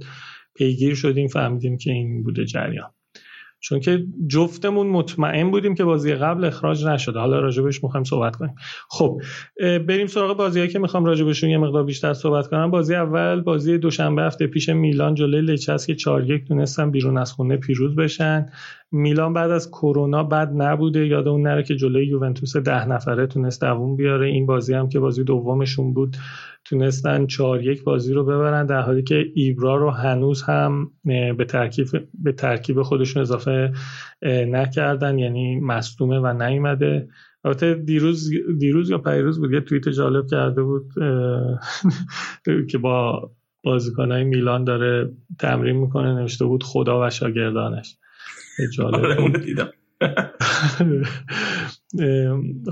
[0.54, 2.90] پیگیر شدیم فهمیدیم که این بوده جریان.
[3.68, 7.18] چون که جفتمون مطمئن بودیم که بازی قبل اخراج نشده.
[7.18, 8.54] حالا راجبش می‌خوایم صحبت کنیم.
[8.88, 9.20] خب
[9.60, 12.70] بریم سراغ بازیهایی که می‌خوام راجبشون یه مقدار بیشتر صحبت کنم.
[12.70, 17.32] بازی اول بازی دوشنبه هفته پیش میلان جلوی لچس که 4 1 تونستن بیرون از
[17.32, 18.46] خونه پیروز بشن.
[18.92, 21.06] میلان بعد از کرونا بد نبوده.
[21.06, 24.26] یاد اون نره که جلوی یوونتوس ده نفره تونست دووم بیاره.
[24.26, 26.16] این بازی هم که بازی دومشون بود
[26.64, 31.86] تونستن چهار یک بازی رو ببرن در حالی که ایبرا رو هنوز هم به ترکیب
[32.14, 33.72] به ترکیب خودشون اضافه
[34.22, 35.18] نکردن.
[35.18, 37.08] یعنی مصدومه و نیومده.
[37.44, 40.92] البته دیروز دیروز یا پیروز بود یه توییت جالب کرده بود
[42.70, 43.30] که با
[43.64, 46.14] بازیکنهای میلان داره تمرین می‌کنه.
[46.14, 47.96] نوشته بود خدا و شاگردانش.
[48.82, 49.70] آره، دیدم.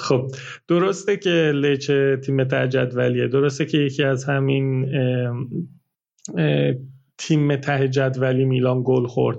[0.01, 0.31] خب
[0.69, 4.87] درسته که لچه تیم تجدولیه درسته که یکی از همین
[7.19, 9.39] تیم ته جدولی میلان گل خورد.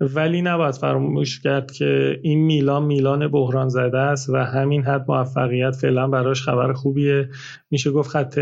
[0.00, 5.70] ولی نباید فراموش کرد که این میلان میلان بحران زده است و همین حد موفقیت
[5.70, 7.28] فعلا براش خبر خوبیه.
[7.70, 8.38] میشه گفت خط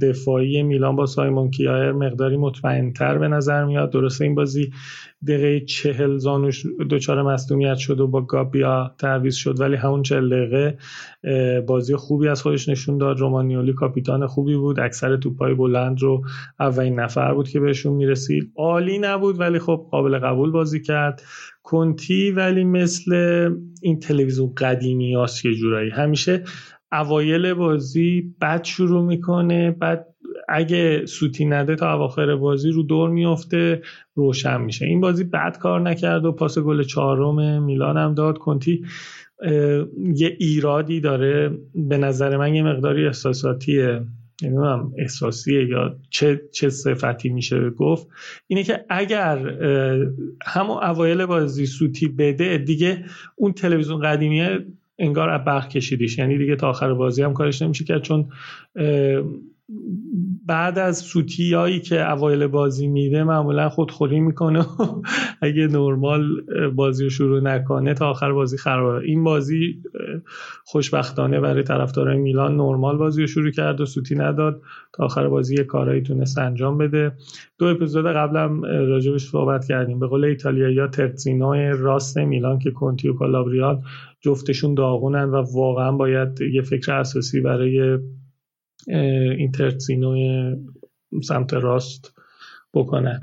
[0.00, 3.90] دفاعی میلان با سایمون کیایر مقداری مطمئنتر به نظر میاد.
[3.90, 4.70] درسته این بازی
[5.28, 10.78] دقیقه چهل زانوش دچار مصدومیت شد و با گابیا تعویض شد ولی همون چهل دقیقه
[11.66, 13.18] بازی خوبی از خودش نشون داد.
[13.18, 14.80] رومانیولی کاپیتان خوبی بود.
[14.80, 16.22] اکثر توپای بلند رو
[16.60, 18.52] اولین نفر بود که بهشون می‌رسید.
[18.56, 20.91] عالی نبود ولی خب قابل قبول بازی کرد.
[21.62, 23.14] کنتی ولی مثل
[23.82, 25.90] این تلویزیون قدیمی هاست یه جورایی.
[25.90, 26.44] همیشه
[26.92, 29.70] اوایل بازی بد شروع می‌کنه.
[29.70, 30.06] بعد
[30.48, 33.82] اگه سوتی نده تا اواخر بازی رو دور میفته
[34.14, 34.86] روشن میشه.
[34.86, 38.38] این بازی بد کار نکرد و پاس گل چهارم میلان هم داد.
[38.38, 38.84] کنتی
[40.14, 41.58] یه ایرادی داره.
[41.74, 44.02] به نظر من یه مقداری احساساتیه.
[44.42, 48.06] نمی‌دونم احساسیه یا چه چه صفتی میشه گفت.
[48.46, 49.38] اینه که اگر
[50.44, 53.04] همون اوایل بازی سوتی بده دیگه
[53.36, 54.58] اون تلویزیون قدیمیه
[54.98, 56.18] انگار برق کشیدیش.
[56.18, 58.28] یعنی دیگه تا آخر بازی هم کارش نمیشه کرد چون
[60.46, 64.66] بعد از سوتیایی که اوایل بازی میده معمولا خودخوری می‌کنه
[65.42, 66.22] اگه نرمال
[66.74, 69.06] بازی رو شروع نکنه تا آخر بازی خرابه.
[69.06, 69.82] این بازی
[70.64, 74.62] خوشبختانه برای طرفدارای میلان نرمال بازی رو شروع کرد و سوتی نداد.
[74.92, 77.12] تا آخر بازی یه کارایی تونست انجام بده.
[77.58, 79.98] دو اپیزود قبلم راجبش صحبت کردیم.
[79.98, 83.80] به قول ایتالیایی ترتزینو راست میلان که کنتی و کالابریال
[84.20, 87.98] جفتشون داغونن و واقعا باید یه فکر اساسی برای
[88.88, 90.56] این ترتزینوی
[91.22, 92.14] سمت راست
[92.74, 93.20] بکنن.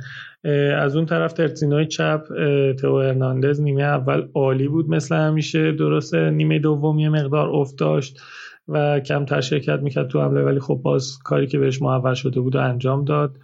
[0.77, 2.23] از اون طرف ترتزینوی چپ
[2.79, 8.21] تو ارناندز نیمه اول عالی بود مثل همیشه درسته نیمه دوم یه مقدار افت داشت
[8.67, 12.55] و کمتر شرکت می‌کرد تو حمله ولی خب باز کاری که بهش محول شده بود
[12.55, 13.37] و انجام داد.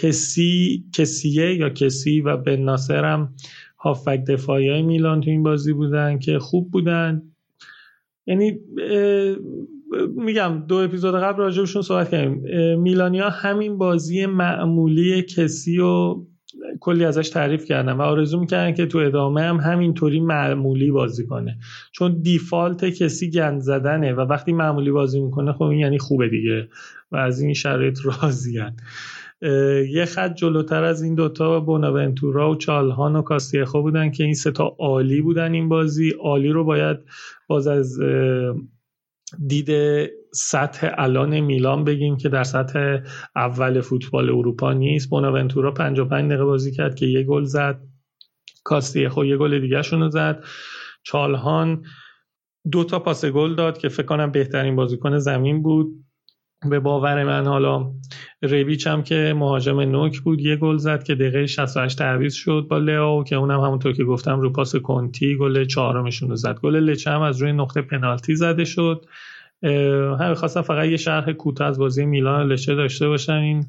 [0.00, 3.34] کسی کسیه یا کسی و بن ناصر هم
[3.78, 7.22] هافک دفاعی میلان تو این بازی بودن که خوب بودن.
[8.26, 8.60] یعنی
[10.16, 12.42] میگم دو اپیزود قبل راجبشون صحبت کردیم.
[12.80, 16.16] میلانیا همین بازی معمولی کسی و
[16.80, 21.58] کلی ازش تعریف کردن و آرزو می‌کردن که تو ادامه هم همینطوری معمولی بازی کنه.
[21.92, 26.68] چون دیفالت کسی گند زدنه و وقتی معمولی بازی می‌کنه خب این یعنی خوبه دیگه
[27.12, 28.76] و از این شرایط راضیان.
[29.90, 34.76] یه خط جلوتر از این دوتا بوناونتورا و چالهان و کاستیخو بودن که این ستا
[34.78, 36.10] عالی بودن این بازی.
[36.20, 36.96] عالی رو باید
[37.48, 38.00] باز از
[39.46, 39.70] دید
[40.32, 42.98] سطح الان میلان بگیم که در سطح
[43.36, 45.10] اول فوتبال اروپا نیست.
[45.10, 47.80] بوناونتورا 55 دقیقه بازی کرد که یه گل زد.
[48.64, 50.44] کاستیخو یه گل دیگه رو زد.
[51.02, 51.84] چالهان
[52.72, 56.03] دو تا پاس گل داد که فکر کنم بهترین بازیکن زمین بود.
[56.70, 57.90] به باور من حالا
[58.42, 62.78] رویچ هم که مهاجم نوک بود یه گل زد که دقیقه 68 تعویض شد با
[62.78, 66.58] لئو که اونم همونطور که گفتم رو پاس کنتی گل چهارمشون رو زد.
[66.62, 69.06] گل لچه هم از روی نقطه پنالتی زده شد.
[70.20, 73.64] هم خواستم فقط یه شرح کوتاه از بازی میلان لچه داشته باشم این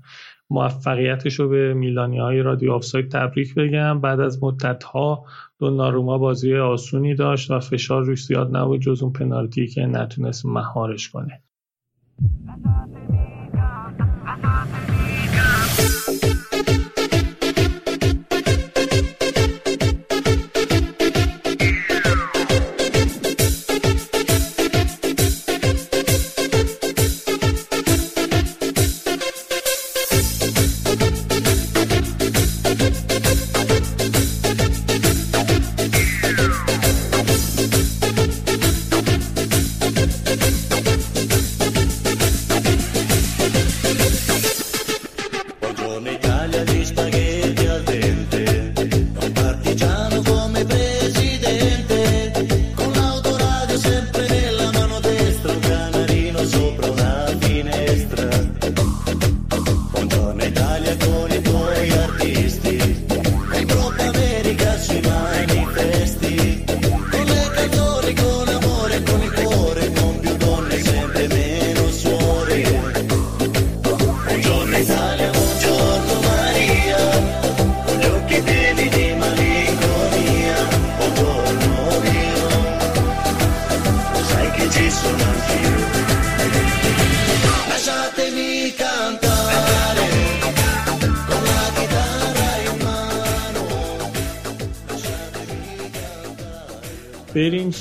[0.50, 4.02] موفقیتش رو به میلانی های رادیو آفساید تبریک بگم.
[4.02, 5.26] بعد از مدت ها
[5.62, 11.10] ناروما بازی آسونی داشت و فشار روش زیاد نبود جز اون پنالتی که نتونست مهارش
[11.10, 11.45] کنه.
[12.20, 13.92] That's all they need, y'all.
[13.98, 14.95] That's all they need.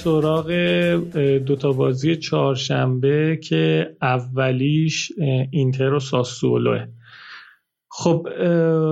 [0.04, 0.50] سراغ
[1.46, 5.12] دوتا بازی چهارشنبه که اولیش
[5.50, 6.86] اینتر و ساسولوه.
[7.90, 8.28] خب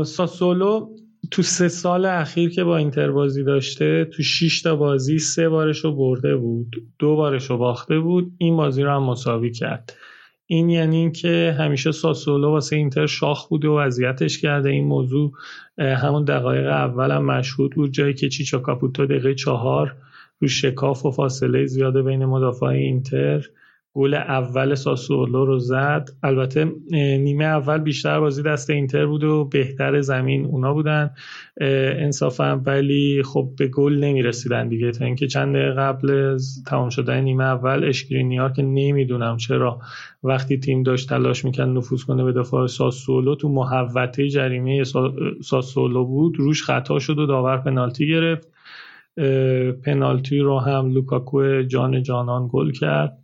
[0.02, 0.88] ساسولو
[1.30, 5.78] تو سه سال اخیر که با اینتر بازی داشته تو 6 تا بازی سه بارش
[5.78, 9.96] رو برده بود دو بارش رو باخته بود این بازی رو هم مساوی کرد.
[10.46, 14.70] این یعنی اینکه همیشه ساسولو واسه اینتر شاخ بوده و اذیتش کرده.
[14.70, 15.32] این موضوع
[15.78, 17.92] همون دقایق اول هم مشهود بود.
[17.92, 19.96] جایی که چیچا کاپوتو دقیقه چهار
[20.42, 23.44] رو شکاف و فاصله زیاده بین مدافع اینتر.
[23.94, 26.10] گل اول ساسولو رو زد.
[26.22, 26.72] البته
[27.18, 31.10] نیمه اول بیشتر بازی دست اینتر بود و بهتر زمین اونا بودن.
[31.60, 34.90] انصافا ولی خب به گل نمی‌رسیدن دیگه.
[34.90, 39.78] تا اینکه چند قبل از تمام شدن نیمه اول اشکرینیار که نمی‌دونم چرا
[40.22, 44.84] وقتی تیم داشت تلاش می‌کرد نفوذ کنه به دفاع ساسولو تو محوطه جریمه
[45.42, 48.51] ساسولو بود روش خطا شد و داور پنالتی گرفت.
[49.84, 53.18] پنالتی رو هم لوکاکو جان جانان گل کرد.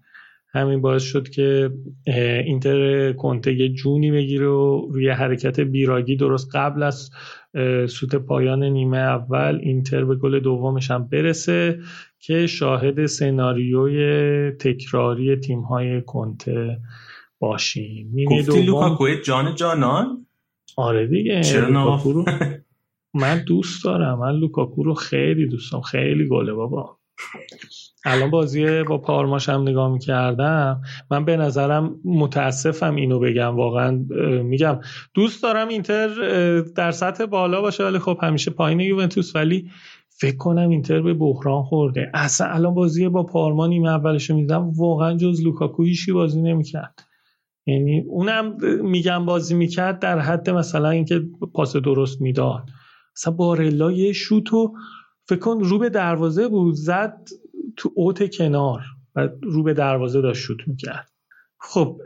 [0.53, 1.71] همین باعث شد که
[2.47, 7.11] اینتر کنته یه جونی بگیره و روی حرکت بیراگی درست قبل از
[7.89, 11.79] سوت پایان نیمه اول اینتر به گل دومش هم برسه
[12.19, 16.79] که شاهد سناریوی تکراری تیم‌های کنته
[17.39, 18.15] باشیم.
[18.29, 20.27] گفتی لوکاکو جان جانان؟
[20.77, 22.01] آره دیگه چرا
[23.19, 24.19] من دوست دارم.
[24.19, 25.83] من لوکاکو رو خیلی دوست دارم.
[25.83, 26.99] خیلی گله بابا.
[28.05, 30.81] الان بازی با پارماش هم نگاه می‌کردم.
[31.11, 33.57] من به نظرم متاسفم اینو بگم.
[33.57, 34.05] واقعا
[34.43, 34.81] میگم
[35.15, 36.09] دوست دارم اینتر
[36.61, 39.37] در سطح بالا باشه ولی خب همیشه پایین یوونتوس.
[39.37, 39.71] ولی
[40.09, 42.11] فکر کنم اینتر به بحران خورده.
[42.15, 47.03] اصلا الان بازی با پارما نیمه اولش دیدم واقعا جز لوکاکو هیچی بازی نمی‌کرد.
[47.67, 51.23] یعنی اونم میگم بازی می‌کرد در حد مثلا اینکه
[51.55, 52.71] پاس درست می‌داد.
[53.19, 54.73] مثلا بارلا یه شوتو
[55.29, 57.29] فکر کن رو به دروازه بود زد
[57.77, 58.81] تو اوت کنار
[59.17, 61.11] و رو به دروازه داشت شوت می‌کرد.
[61.61, 62.01] خب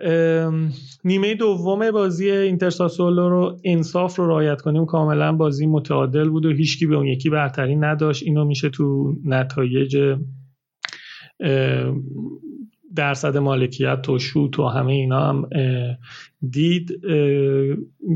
[1.04, 4.86] نیمه دوم بازی اینترساسولو رو انصاف رو رعایت کنیم.
[4.86, 8.22] کاملا بازی متعادل بود و هیچکی به اون یکی برتری نداشت.
[8.22, 10.16] اینو میشه تو نتایج
[12.96, 15.48] درصد مالکیت و شوت و همه اینا هم
[16.50, 17.04] دید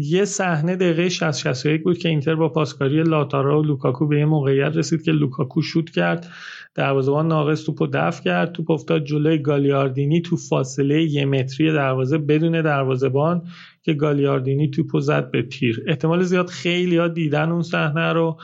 [0.01, 4.25] یه صحنه دقیقه 60 61 بود که اینتر با پاسکاری لائوتارو و لوکاکو به یه
[4.25, 6.27] موقعیت رسید که لوکاکو شوت کرد.
[6.75, 8.53] دروازه‌بان ناقص توپو دفع کرد.
[8.53, 13.43] توپ افتاد جلوی گالیاردینی تو فاصله یه متری دروازه بدون دروازه‌بان
[13.83, 15.83] که گالیاردینی توپو زد به تیر.
[15.87, 18.37] احتمال زیاد خیلی ها دیدن اون صحنه رو.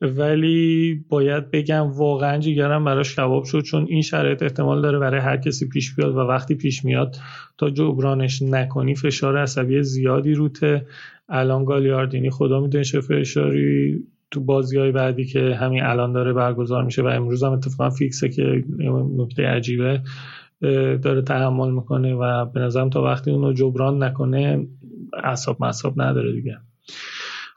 [0.00, 5.36] ولی باید بگم واقعا جیگرم براش کباب شد چون این شرایط احتمال داره برای هر
[5.36, 7.16] کسی پیش بیاد و وقتی پیش میاد
[7.58, 10.86] تا جبرانش نکنی فشار عصبی زیادی روته.
[11.28, 16.84] الان گالیاردینی خدا می‌دونه چه فشاری تو بازی های بعدی که همین الان داره برگزار
[16.84, 18.64] میشه و امروز هم اتفاقا فیکسه که
[19.16, 20.02] نکته عجیبه
[21.02, 24.66] داره تحمل می‌کنه و به نظرم تا وقتی اونو جبران نکنه
[25.24, 26.58] اصاب مصاب نداره دیگه.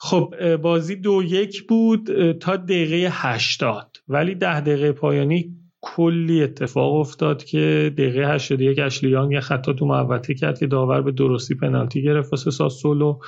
[0.06, 3.98] خب بازی دو یک بود تا دقیقه هشتاد.
[4.08, 10.34] ولی ده دقیقه پایانی کلی اتفاق افتاد که دقیقه 81 اشلیان یه خطا تو محوطه
[10.34, 13.20] کرد که داور به درستی پنالتی گرفت واسه ساسولو.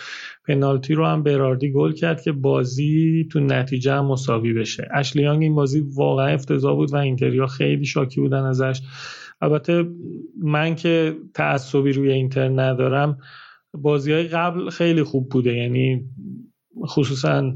[0.47, 4.87] پنالتی رو هم براردی گل کرد که بازی تو نتیجه هم مساوی بشه.
[4.93, 8.81] اشلیانگ این بازی واقعا افتضاح بود و اینتریا خیلی شاکی بودن ازش.
[9.41, 9.85] البته
[10.43, 13.17] من که تعصبی روی اینتر ندارم
[13.81, 15.53] بازی های قبل خیلی خوب بوده.
[15.53, 16.05] یعنی
[16.87, 17.53] خصوصا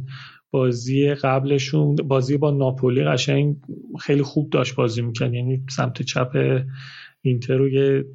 [0.52, 3.56] بازی قبلشون بازی با ناپولی قشنگ
[4.00, 5.34] خیلی خوب داشت بازی می‌کرد.
[5.34, 6.62] یعنی سمت چپ
[7.22, 8.06] اینتر رو یه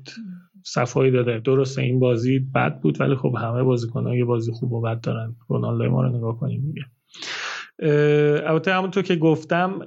[0.64, 1.40] صفایی داده.
[1.40, 5.36] درسته این بازی بد بود ولی خب همه بازیکن‌ها یه بازی خوب و بد دارن.
[5.48, 6.82] رونالدو ما رو نگاه کنیم میگه
[7.82, 9.78] البته همونطور که گفتم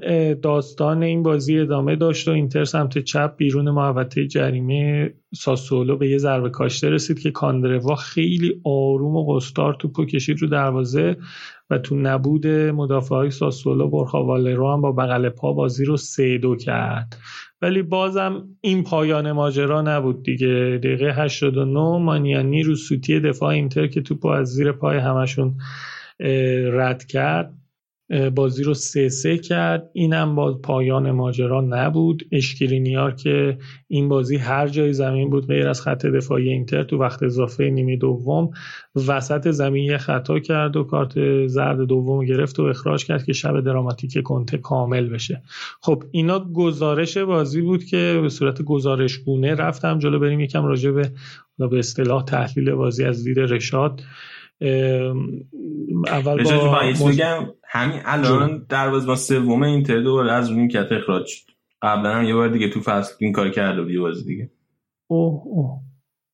[0.41, 6.17] داستان این بازی ادامه داشت و اینتر سمت چپ بیرون محوطه جریمه ساسولو به یه
[6.17, 11.17] ضربه کاشته رسید که کاندروا خیلی آروم و قستار توپو کشید رو دروازه
[11.69, 16.39] و تو نبود مدافع های ساسولو برخا والرو هم با بغل پا بازی رو سه
[16.59, 17.17] کرد.
[17.61, 20.79] ولی بازم این پایان ماجرا نبود دیگه.
[20.83, 25.57] دقیقه 89 مانیانی رو سوتی دفاع اینتر که توپو از زیر پای همشون
[26.71, 27.56] رد کرد.
[28.35, 29.89] بازی رو سه سه کرد.
[29.93, 32.23] اینم باز پایان ماجرا نبود.
[32.31, 33.57] اشکرینیار که
[33.87, 37.97] این بازی هر جای زمین بود غیر از خط دفاعی اینتر تو وقت اضافه نیمه
[37.97, 38.49] دوم
[39.07, 43.61] وسط زمین یه خطا کرد و کارت زرد دوم گرفت و اخراج کرد که شب
[43.61, 45.41] دراماتیک کنته کامل بشه.
[45.81, 50.39] خب اینا گزارش بازی بود که به صورت گزارش گونه رفتم جلو بریم.
[50.39, 51.11] یکم راجع به
[51.57, 54.01] به اصطلاح تحلیل بازی از دید رشاد.
[56.07, 58.65] اول با بگم؟ همین الان
[59.07, 61.51] با سوم اینتر دوباره از اون کت اخراج شد.
[61.81, 64.49] قبلا هم یه بار دیگه تو فصل این کار کرده بود یه بازی دیگه.
[65.07, 65.79] اوه اوه.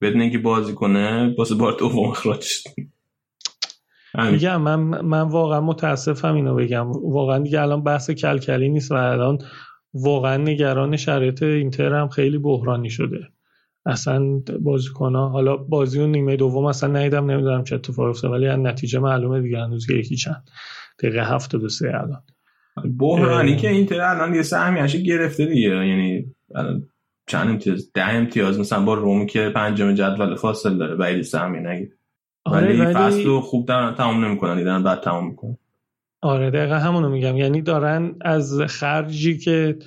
[0.02, 2.70] بدون اینکه بازی کنه واسه بار دوم اخراج شد.
[4.32, 6.92] میگم من من واقعا متاسفم اینو بگم.
[6.92, 9.38] واقعا دیگه الان بحث کلکلی نیست و الان
[9.94, 13.28] واقعا نگران شرایط اینتر هم خیلی بحرانی شده.
[13.86, 18.48] اصلا بازیکن ها حالا بازی اون نیمه دوم اصلا ندیدم نمی‌دونم چه اتفاقی افتاد ولی
[18.48, 20.50] نتیجه معلومه دیگه هنوز یکی چند.
[21.00, 22.24] دقیقه سه الان.
[22.98, 26.84] بحرانی که اینتر الان یه سهمیش گرفته دیگه یعنی الان
[27.28, 31.96] چند امتیاز؟ ده امتیاز مثلا با روم که پنجم جدول فاصل داره بعید سهمی نگیر
[32.46, 35.58] آره ولی, ولی فصل رو خوب دارن تمام نمی‌کنن دیدن بعد تمام می‌کنن.
[36.22, 37.38] آره دقیقا همونو میگم.
[37.38, 39.78] یعنی دارن از خرجی که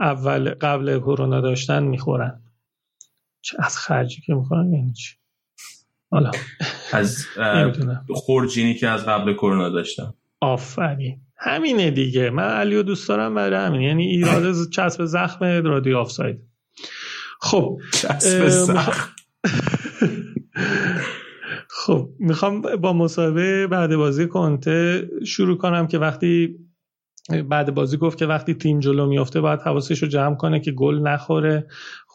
[0.00, 2.40] اول قبل کرونا داشتن می‌خورن.
[3.58, 5.14] از خرجی که می‌خورن یعنی چی؟
[6.10, 6.30] حالا.
[6.92, 7.26] از
[8.14, 10.14] خورجینی که از قبل کرونا داشتم.
[10.40, 11.20] آفرین.
[11.36, 12.30] همینه دیگه.
[12.30, 13.80] من علیو دوست دارم برای همین.
[13.80, 16.38] یعنی ایراد چسب زخم رادیو آفساید.
[17.40, 19.14] خب چسب زخم.
[21.68, 26.58] خب می‌خوام با مصاحبه بعد بازی کنته شروع کنم که وقتی
[27.48, 30.98] بعد بازی گفت که وقتی تیم جلو میافته باید حواسش رو جمع کنه که گل
[30.98, 31.66] نخوره.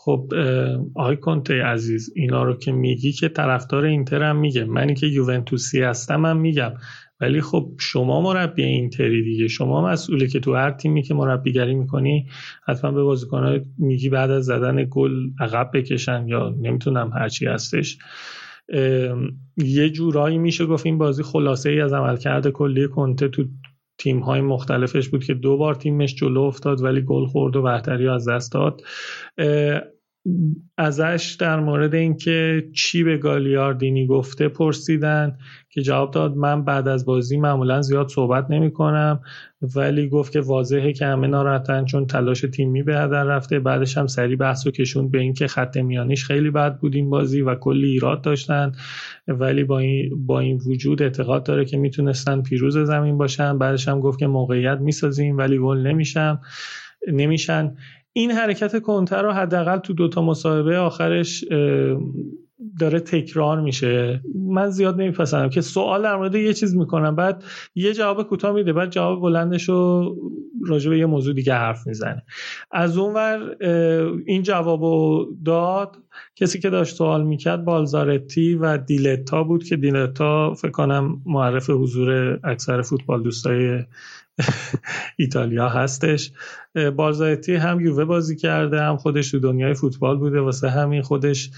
[0.02, 0.34] خب
[0.96, 4.66] آقای کنته عزیز اینا رو که میگی که طرفدار اینتر هم میگه.
[4.66, 6.72] منی که یوونتوسی هستم هم میگم.
[7.22, 9.48] ولی خب شما مربی اینتری دیگه.
[9.48, 12.28] شما مسئوله که تو هر تیمی که مربیگری می‌کنی
[12.66, 17.98] حتما به بازیکن‌ها میگی بعد از زدن گل عقب بکشن یا نمی‌تونم هرچی هستش.
[19.58, 23.44] یه جورایی میشه گفت این بازی خلاصه ای از عملکرد کلی کنته تو
[24.00, 28.10] تیم های مختلفش بود که دو بار تیمش جلو افتاد ولی گل خورد و برتری
[28.10, 28.82] از دست داد.
[30.78, 35.38] ازش در مورد اینکه چی به گالیاردینی گفته پرسیدن
[35.70, 39.20] که جواب داد من بعد از بازی معمولا زیاد صحبت نمی کنم
[39.76, 43.60] ولی گفت که واضحه که همه ناراحتن چون تلاش تیمی به هدر رفته.
[43.60, 47.42] بعدش هم سری بحث و کشون به اینکه خط میانیش خیلی بد بود این بازی
[47.42, 48.72] و کلی ایراد داشتن
[49.28, 53.58] ولی با این, با این وجود اعتقاد داره که می‌تونستن پیروز زمین باشن.
[53.58, 56.42] بعدش هم گفت که موقعیت می‌سازیم ولی گل نمیشم
[57.08, 57.76] نمیشن.
[58.20, 61.46] این حرکت کنتر رو حداقل تو دوتا مصاحبه آخرش
[62.80, 64.22] داره تکرار میشه.
[64.36, 67.44] من زیاد نمیپسندم که سوال در مورد یه چیز می‌کنم بعد
[67.76, 70.16] یه جواب کوتاه میده بعد جواب بلندش رو
[70.68, 72.24] راجع به یه موضوع دیگه حرف می‌زنه.
[72.72, 73.56] از اونور
[74.26, 75.98] این جواب داد.
[76.36, 82.40] کسی که داشت سوال می‌کرد بالزارتی و دیلتا بود که دیلتا فکر کنم معرف حضور
[82.44, 83.80] اکثر فوتبال دوستای
[85.20, 86.32] ایتالیا هستش.
[86.95, 91.49] بارزایتی هم یووه بازی کرده هم خودش تو دنیای فوتبال بوده واسه همین خودش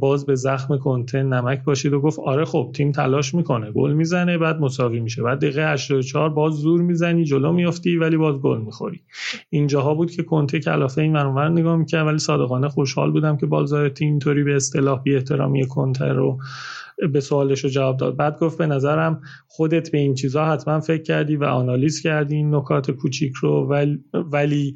[0.00, 4.38] باز به زخم کنته نمک باشید و گفت آره خب تیم تلاش می‌کنه گل می‌زنه
[4.38, 5.22] بعد مساوی میشه.
[5.22, 9.00] بعد دقیقه 84 باز زور می‌زنی جلو میافتی ولی باز گل می‌خوری.
[9.50, 14.04] اینجاها بود که کنته کلافه این منور نگاه می‌کرد ولی صادقانه خوشحال بودم که بالزایتی
[14.04, 16.38] اینطوری به اصطلاح بی احترامی کنته رو
[17.12, 18.16] به سوالش رو جواب داد.
[18.16, 22.54] بعد گفت به نظرم خودت به این چیزها حتما فکر کردی و آنالیز کردی این
[22.54, 23.74] نکات کوچیک رو
[24.12, 24.74] ولی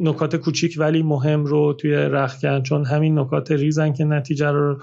[0.00, 4.78] نکات کوچیک ولی مهم رو توی رخ چون همین نکات ریزن که نتیجه رو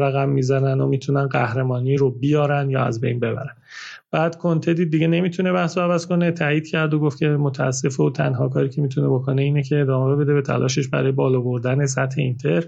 [0.00, 3.56] رقم می‌زنن و می‌تونن قهرمانی رو بیارن یا از بین ببرن.
[4.12, 6.30] بعد کنته دیگه نمی‌تونه بحث عوض کنه.
[6.30, 10.16] تایید کرد و گفت که متاسفه و تنها کاری که می‌تونه بکنه اینه که ادامه
[10.16, 12.64] بده به تلاشش برای بالا بردن سطح اینتر.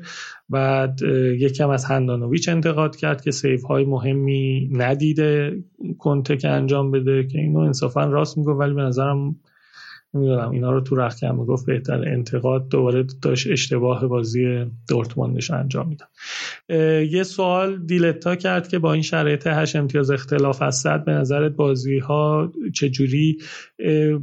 [0.49, 1.01] بعد
[1.39, 5.59] یکم از هندانویچ انتقاد کرد که سیف های مهمی ندیده
[5.99, 9.37] کنته که انجام بده که اینو انصافا راست می‌گفت ولی به نظرم
[10.15, 12.09] نمی‌دونم اینا رو تو رخکم می‌گفت بهتر.
[12.09, 16.07] انتقاد دوباره داشت اشتباه بازی دورتموندش انجام میدم
[17.11, 21.53] یه سوال دیلتا کرد که با این شرایط هش امتیاز اختلاف از صد به نظرت
[21.53, 23.39] بازی ها چجوری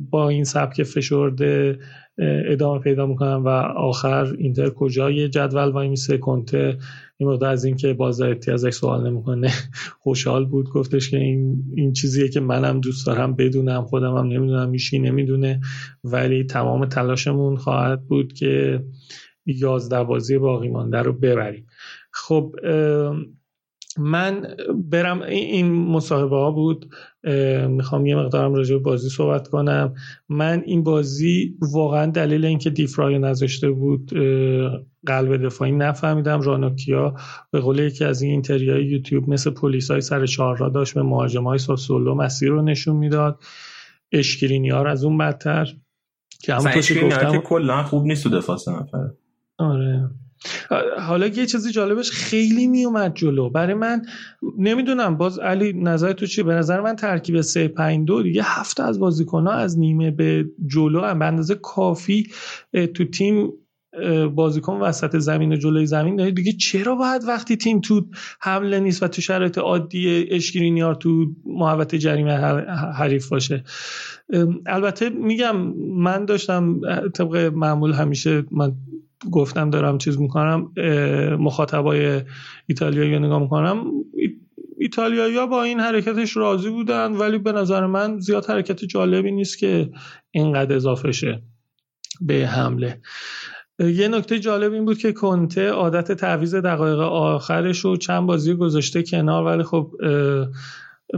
[0.09, 1.79] با این سبک فشرده
[2.47, 3.47] ادامه پیدا می‌کنن؟ و
[3.77, 6.77] آخر اینتر کجای جدول وای میسه کنته
[7.21, 9.49] این مقدار از اینکه بازایتی ازش سوال نمی‌کنه
[9.99, 10.69] خوشحال بود.
[10.69, 15.61] گفتش که این این چیزیه که منم دوست دارم بدونم خودم هم نمی‌دونم میشی نمی‌دونه.
[16.03, 18.83] ولی تمام تلاشمون خواهد بود که
[19.45, 21.67] یازده بازی باقی مانده رو ببریم.
[22.11, 22.55] خب
[23.99, 24.47] من
[24.91, 26.93] برم این مصاحبه ها بود
[27.67, 29.93] می‌خوام یه مقدارم راجع به بازی صحبت کنم.
[30.29, 34.11] من این بازی واقعا دلیل اینکه دیفرای نذاشته بود
[35.05, 36.41] قلب دفاعی نفهمیدم.
[36.41, 37.15] رانوکیا
[37.51, 41.03] به قول یکی از این اینتریای یوتیوب مثل پلیس های سر چهار را داشت به
[41.03, 43.39] مهاجم های ساسولو مسیر رو نشون می‌داد.
[44.11, 45.67] اشکرینیار از اون بدتر.
[46.43, 49.13] که همون گفتم که کلا خوب نیست تو دفاع نفره.
[49.57, 50.09] آره.
[50.99, 53.49] حالا یه چیزی جالبش خیلی میومد جلو.
[53.49, 54.01] برای من
[54.57, 58.83] نمی‌دونم باز علی نظر تو چیه؟ به نظر من ترکیب 3 5 2 دیگه هفته
[58.83, 61.19] از بازیکن ها از نیمه به جلو هم.
[61.19, 62.27] به اندازه کافی
[62.93, 63.53] تو تیم
[64.35, 68.05] بازیکن وسط زمین و جلوی زمین داره دیگه چرا باید وقتی تیم تو
[68.39, 72.33] حمله نیست و تو شرایط عادی اشکرینیار تو محوطه جریمه
[72.97, 73.63] حریف باشه؟
[74.65, 76.79] البته میگم من داشتم
[77.13, 78.73] طبق معمول همیشه من
[79.31, 80.71] گفتم دارم چیز می‌کنم
[81.39, 82.21] مخاطبای
[82.67, 83.85] ایتالیایی نگاه می‌کنم.
[84.77, 89.89] ایتالیایی با این حرکتش راضی بودن ولی به نظر من زیاد حرکت جالبی نیست که
[90.31, 91.43] اینقدر اضافه شه
[92.21, 93.01] به حمله.
[93.79, 99.03] یه نکته جالب این بود که کنته عادت تعویز دقایق آخرش رو چند بازی گذاشته
[99.03, 99.91] کنار ولی خب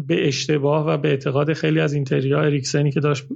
[0.08, 3.28] به اشتباه و به اعتقاد خیلی از اینتریا اریکسنی که داشت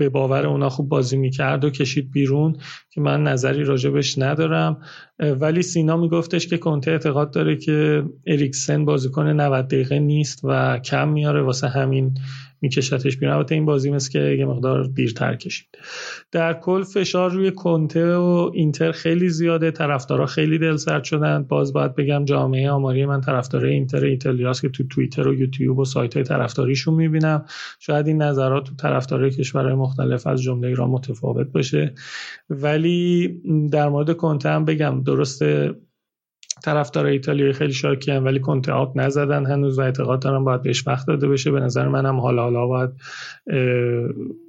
[0.00, 2.56] به باور اونا خوب بازی می‌کرد و کشید بیرون
[2.90, 4.82] که من نظری راجبش ندارم.
[5.18, 11.08] ولی سینا میگفتش که کنته اعتقاد داره که اریکسن بازیکن 90 دقیقه نیست و کم
[11.08, 12.14] میاره واسه همین
[12.60, 13.34] میکشتش بیرون.
[13.34, 15.68] البته این بازی مثل که یه مقدار دیرتر کشید.
[16.32, 19.70] در کل فشار روی کنته و اینتر خیلی زیاده.
[19.70, 24.68] طرفدارا خیلی دل سرد شدن باز باید بگم جامعه آماری من طرفدارای اینتر ایتالیاست که
[24.68, 27.44] تو توییتر و یوتیوب و سایت های طرفداریشون می‌بینم.
[27.78, 31.94] شاید این نظرات تو طرفدارای کشورهای مختلف از جمله ایران متفاوت باشه.
[32.50, 33.28] ولی
[33.72, 35.74] در مورد کنته هم بگم درسته
[36.64, 40.86] طرفدار ایتالیایی خیلی شاکی هم ولی کنته آت نزدن هنوز و اعتقاد دارم باید بهش
[40.86, 41.50] وقت داده بشه.
[41.50, 42.90] به نظر منم حالا حالا باید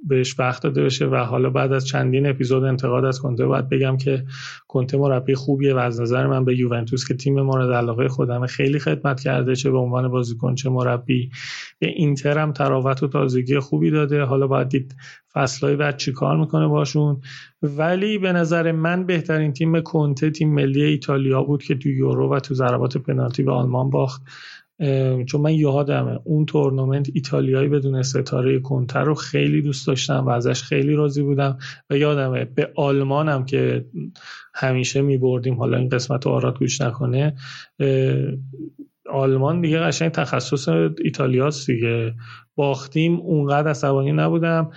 [0.08, 3.96] بهش وقت داده بشه و حالا بعد از چندین اپیزود انتقاد از کنته باید بگم
[3.96, 4.24] که
[4.72, 8.78] کنته مربی خوبیه و از نظر من به یوونتوس که تیم مورد علاقه خودم خیلی
[8.78, 11.30] خدمت کرده چه به عنوان بازیکن چه مربی.
[11.78, 14.22] به اینتر هم تراوت و تازگی خوبی داده.
[14.22, 14.94] حالا باید دید
[15.32, 17.20] فصلهای بعد چی کار می‌کنه باشون.
[17.62, 22.40] ولی به نظر من بهترین تیم کنته تیم ملی ایتالیا بود که تو یورو و
[22.40, 24.22] تو ضربات پنالتی به آلمان باخت.
[25.26, 30.62] چون من یادمه اون تورنمنت ایتالیایی بدون ستاره کنته رو خیلی دوست داشتم و ازش
[30.62, 31.58] خیلی راضی بودم
[31.90, 33.86] و یادمه به آلمانم که
[34.54, 37.34] همیشه می بردیم حالا این قسمت آراد گوش نکنه
[39.10, 40.68] آلمان دیگه قشنگ تخصص
[41.04, 42.14] ایتالیاست دیگه.
[42.54, 44.70] باختیم اونقدر عصبانی نبودم.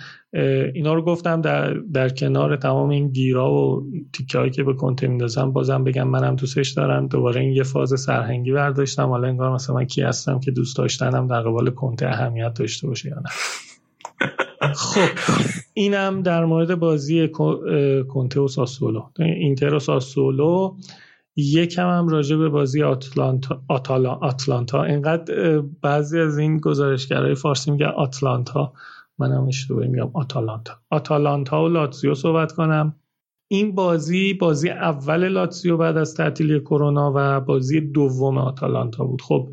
[0.74, 5.06] اینا رو گفتم در, در کنار تمام این گیرا و تیکه هایی که به کنته
[5.06, 7.06] میندازم بازم بگم منم دوستش دارم.
[7.06, 9.08] دوباره این یه فاز سرهنگی برداشتم.
[9.08, 13.08] حالا انگار مثلا من کی هستم که دوست داشتنم در قبال کنته اهمیت داشته باشه
[13.08, 13.30] یا نه.
[14.74, 15.08] خب
[15.74, 17.28] اینم در مورد بازی
[18.08, 19.02] کنته و ساسولو.
[19.18, 20.76] اینتر و ساسولو
[21.36, 24.84] یکم هم راجع به بازی آتلانتا آتالا آتلانتا.
[24.84, 28.72] اینقدر بعضی از این گزارشگرای فارسی میگن آتلانتا.
[29.18, 30.72] منم اشتباهی میگم آتالانتا.
[30.90, 32.96] آتالانتا و لاتزیو صحبت کنم.
[33.48, 39.22] این بازی بازی اول لاتزیو بعد از تعطیلی کرونا و بازی دوم آتالانتا بود.
[39.22, 39.48] خب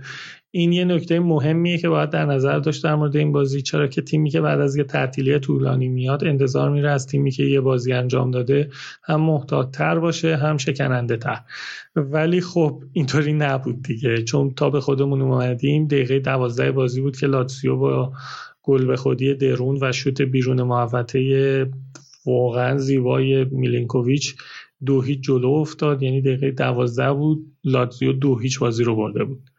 [0.56, 3.62] این یه نکته مهمیه که باید در نظر داشت در مورد این بازی.
[3.62, 7.44] چرا که تیمی که بعد از یه تعطیلی طولانی میاد انتظار میره از تیمی که
[7.44, 8.70] یه بازی انجام داده
[9.04, 11.40] هم محتاط تر باشه هم شکننده تر
[11.96, 14.24] ولی خب اینطوری نبود دیگه.
[14.24, 18.14] چون تا به خودمون اومدیم دقیقه دوازده بازی بود که لاتسیو با
[18.64, 21.72] گل به خودی درون و شوت بیرون محوطه
[22.26, 24.36] واقعا زیبای میلینکوویچ
[24.86, 26.04] دو هیچ جلو افتاد.
[26.04, 29.50] یعنی دقیقه دوازده بود لاتزیو دو هیچ بازی رو برده بود.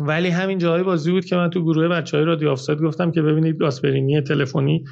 [0.00, 3.22] ولی همین جای بازی بود که من تو گروه بچه های رادیو آفساید گفتم که
[3.22, 4.84] ببینید گاسپرینی تلفنی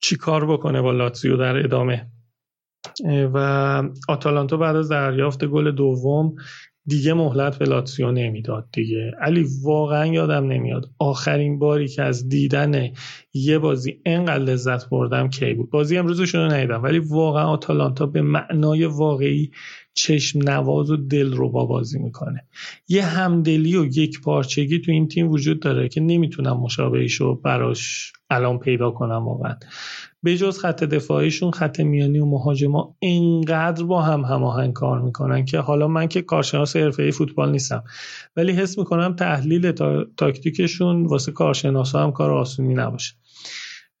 [0.00, 2.06] چی کار بکنه با لاتزیو در ادامه.
[3.34, 3.38] و
[4.08, 6.34] آتالانتا بعد از دریافت گل دوم
[6.90, 9.12] دیگه مهلت به لاتسیو نمی‌داد دیگه.
[9.20, 12.88] علی واقعا یادم نمیاد آخرین باری که از دیدن
[13.34, 15.70] یه بازی انقدر لذت بردم کی بود.
[15.70, 19.50] بازی امروزش رو ندیدم ولی واقعا آتالانتا به معنای واقعی
[19.94, 22.44] چشم نواز و دل رو با بازی می‌کنه.
[22.88, 28.58] یه همدلی و یک پارچگی تو این تیم وجود داره که نمی‌تونم مشابهیشو براش الان
[28.58, 29.56] پیدا کنم واقعا.
[30.22, 35.58] به جز خط دفاعیشون خط میانی و مهاجما انقدر با هم هماهنگ کار می‌کنن که
[35.58, 37.84] حالا من که کارشناس حرفه فوتبال نیستم
[38.36, 40.04] ولی حس می‌کنم تحلیل تا...
[40.16, 43.14] تاکتیکشون واسه کارشناسا هم کار آسونی نباشه.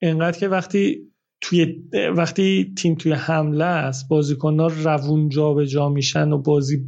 [0.02, 1.10] انقدر که وقتی
[1.40, 1.82] توی
[2.16, 6.84] وقتی تیم توی حمله است بازیکن‌ها روون جا جا میشن و بازی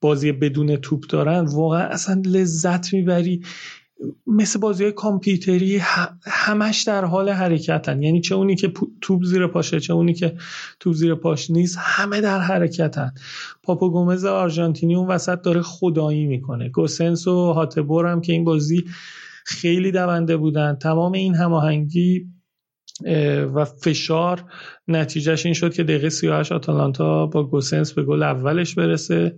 [0.00, 3.40] بازی بدون توپ دارن واقعا اصلا لذت می‌بری.
[4.26, 5.80] مثل بازی کامپیوتری
[6.26, 8.02] همش در حال حرکتن.
[8.02, 10.36] یعنی چه اونی که توپ زیر پاشه چه اونی که
[10.80, 13.12] توپ زیر پاش نیست همه در حرکتن.
[13.62, 16.68] پاپو گومز آرژانتینی اون وسط داره خدایی می‌کنه.
[16.68, 18.84] گوسنس و هاتبور هم که این بازی
[19.44, 20.74] خیلی دونده بودن.
[20.74, 22.26] تمام این هماهنگی
[23.54, 24.44] و فشار
[24.88, 29.36] نتیجهش این شد که دقیقه 38 آتالانتا با گوسنس به گل اولش برسه.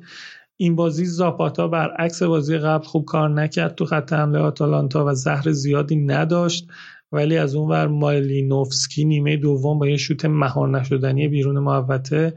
[0.56, 5.52] این بازی زاپاتا برعکس بازی قبل خوب کار نکرد تو خط حمله آتالانتا و زهر
[5.52, 6.68] زیادی نداشت.
[7.12, 12.34] ولی از اون ور مالینوفسکی نیمه دوم با یه شوت مهار نشدنی بیرون محوطه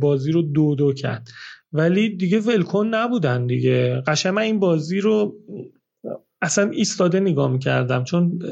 [0.00, 1.28] بازی رو دو دو کرد.
[1.72, 4.02] ولی دیگه ولکن نبودن دیگه.
[4.06, 5.36] قشنگ این بازی رو
[6.42, 8.42] اصلا ایستاده نگاه می‌کردم چون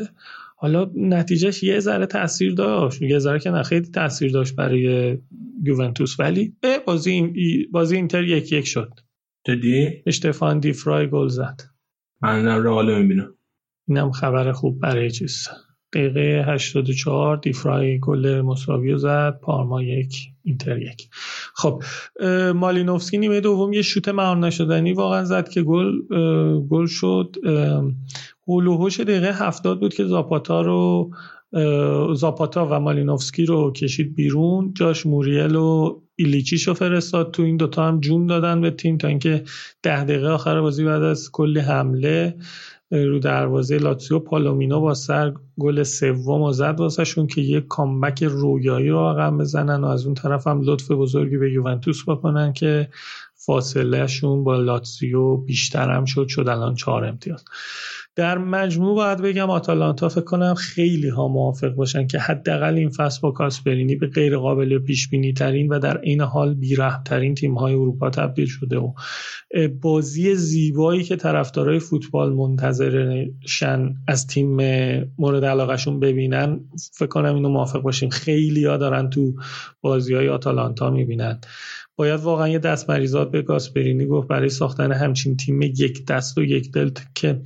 [0.61, 3.03] حالا نتیجهش یه ذره تاثیر داشت.
[3.03, 5.19] یه ذره که نه خیلی تاثیر داشت برای
[5.63, 6.21] یوونتوس.
[6.21, 6.57] ولی
[6.87, 7.33] بازی
[7.73, 8.93] بازی اینتر یک یک شد.
[9.47, 11.61] جدی؟ اشتفان دیفرای گل زد.
[12.23, 13.35] من رئال می‌بینم.
[13.89, 15.49] اینم خبر خوب برای چیز.
[15.93, 19.39] دقیقه 84 دیفرای گل مساوی زد.
[19.43, 21.09] پارما یک اینتر یک.
[21.55, 21.83] خب
[22.55, 25.93] مالینوفسکی نیمه دوم یه شوت مهار نشدنی واقعا زد که گل
[26.59, 27.37] گل شد.
[28.49, 31.11] هولوهوش دقیقه هفتاد بود که زاپاتا رو
[32.15, 34.75] زاپاتا و مالینوفسکی رو کشید بیرون.
[34.75, 37.31] جاش موریل و ایلیچیش رو فرستاد.
[37.31, 39.45] تو این دوتا هم جون دادن به تیم تا اینکه
[39.83, 42.35] ده دقیقه آخر بازی بعد از کلی حمله
[42.91, 48.89] رو دروازه لاتسیو پالومینو با سر گل سوم و زد واسهشون که یک comeback رویایی
[48.89, 52.89] رو رقم بزنن و از اون طرف هم لطف بزرگی به یوونتوس بکنن که
[53.35, 57.45] فاصلهشون با لاتسیو بیشتر هم شد شد الان چهار امتیاز.
[58.19, 63.21] در مجموع باید بگم آتالانتا فکر کنم خیلی ها موافق باشن که حداقل این فصل
[63.23, 67.55] با کاسپرینی به غیر قابل پیش بینی ترین و در این حال بیره ترین تیم
[67.55, 68.93] های اروپا تبدیل شده و
[69.81, 74.57] بازی زیبایی که طرفدارای فوتبال منتظرشن از تیم
[75.19, 76.61] مورد علاقهشون ببینن
[76.93, 78.09] فکر کنم اینو موافق باشیم.
[78.09, 79.35] خیلی ها دارن تو
[79.81, 81.41] بازی های آتالانتا می‌بینن.
[81.97, 86.43] باید واقعا یه دست مریضات به گاسپرینی گفت برای ساختن همچین تیم یک دست و
[86.43, 87.41] یک دل که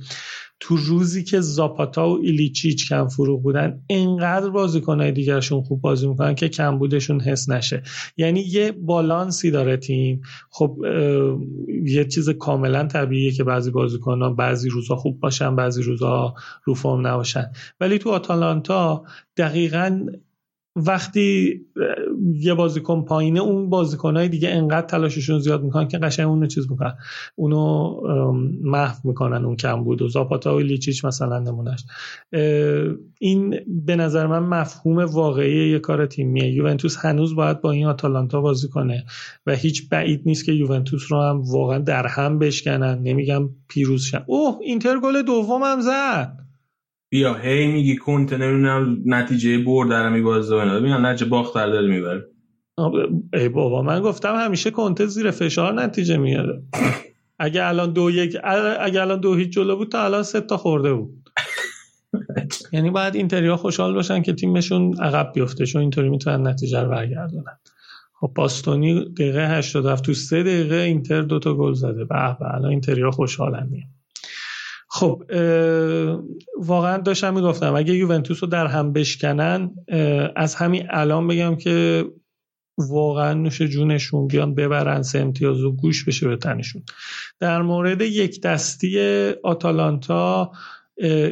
[0.65, 6.35] تو روزی که زاپاتا و ایلیچیچ کم فروغ بودن انقدر بازیکنهای دیگرشون خوب بازی می‌کنن
[6.35, 7.83] که کمبودشون حس نشه.
[8.17, 10.21] یعنی یه بالانسی داره تیم.
[10.49, 10.77] خب
[11.85, 13.71] یه چیز کاملا طبیعیه که بعضی
[14.05, 16.33] ها بعضی روزا خوب باشن بعضی روزا
[16.63, 17.51] رو فرم نباشن.
[17.79, 19.03] ولی تو آتالانتا
[19.37, 20.05] دقیقا
[20.75, 21.61] وقتی
[22.33, 26.93] یه بازیکن پایینه اون بازیکنهای دیگه انقدر تلاششون زیاد می‌کنن که قشنگ اونو چیز می‌کنن.
[27.35, 27.93] اونو
[28.63, 30.01] محو می‌کنن اون کم بود.
[30.01, 31.85] و زاپاتا و لیچیچ مثلا نمونش
[33.19, 36.53] این به نظر من مفهوم واقعی یه کار تیمیه.
[36.53, 39.05] یوونتوس هنوز باید با این آتالانتا بازی کنه
[39.45, 42.99] و هیچ بعید نیست که یوونتوس رو هم واقعا در هم بشکنن.
[42.99, 44.23] نمیگم پیروز شن.
[44.25, 45.23] اوه اینتر گل
[45.63, 46.42] هم زد.
[47.13, 50.79] بیا هی میگی کنت نمی‌دونم نتیجه برد در میبازه اینا.
[50.79, 52.27] ببینم نتیجه باخت در داره می‌بره
[53.33, 56.63] ای بابا من گفتم همیشه کنته زیر فشار نتیجه میاره.
[57.39, 58.37] اگه الان دو یک
[58.79, 61.29] اگه الان دو هیچ جلو بود تا الان سه تا خورده بود.
[62.73, 67.59] یعنی باید اینتریا خوشحال باشن که تیمشون عقب بیفته چون اینطوری می‌تونن نتیجه رو برگردونن.
[68.19, 72.05] خب باستونی دقیقه 87 تو سه دقیقه اینتر دوتا گل زده.
[72.05, 73.87] به به الان اینتریا خوشحالن میه
[74.95, 75.23] خب
[76.59, 79.71] واقعا داشتم می‌گفتم اگه یوونتوس رو در هم بشکنن
[80.35, 82.05] از همین الان بگم که
[82.77, 86.83] واقعا نوش جونشون بیان ببرن سه امتیاز و گوش بشه به تنشون.
[87.39, 88.99] در مورد یک دستی
[89.43, 90.51] آتالانتا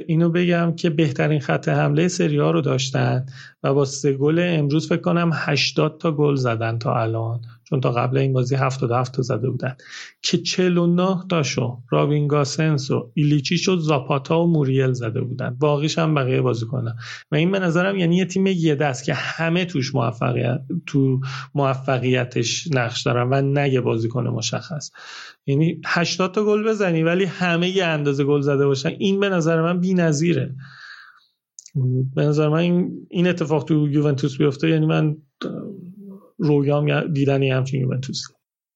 [0.08, 3.26] اینو بگم که بهترین خط حمله سری رو داشتن
[3.64, 7.42] و با سه گل امروز فکر کنم 80 تا گل زدن تا الان.
[7.72, 9.76] چون تا قبل این بازی 77 تا زده بودن.
[10.22, 15.58] که 49 تاشو رابین گاسنس و ایلیچیش و زاپاتا و موریل زده بودن.
[15.60, 16.96] باقیش هم بقیه بازی کنن
[17.32, 21.20] و این به نظرم یعنی یه تیم یه دست که همه توش موفقیت تو
[21.56, 24.92] موفقیتش نقش دارن و نگه بازیکن مشخص.
[25.46, 28.90] یعنی 80 تا گل بزنی ولی همه یه اندازه گل زده باشن.
[28.90, 30.56] این به نظر من بی‌نظیره.
[32.16, 35.18] به نظر من این اتفاق تو یوونتوس بیفته یعنی من
[36.42, 38.34] رویام دیدن همچین یوونتوسی.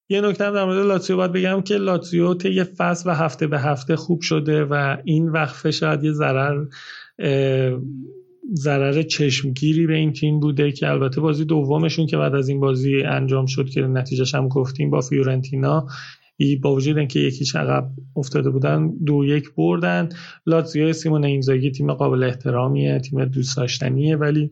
[0.10, 3.96] یه نکته در مورد لاتزیو باید بگم که لاتزیو طی فصل و هفته به هفته
[3.96, 6.66] خوب شده و این وقفه شاید یه ضرر
[8.54, 13.02] ضرر چشمگیری به این تیم بوده که البته بازی دومشون که بعد از این بازی
[13.02, 15.88] انجام شد که نتیجهش هم گفتیم با فیورنتینا
[16.62, 20.10] با وجود اینکه یکی عقب افتاده بودن دو یک بردن.
[20.46, 24.52] لاتزیو سیمون اینزاگی تیم قابل احترامیه تیم دوست داشتنیه ولی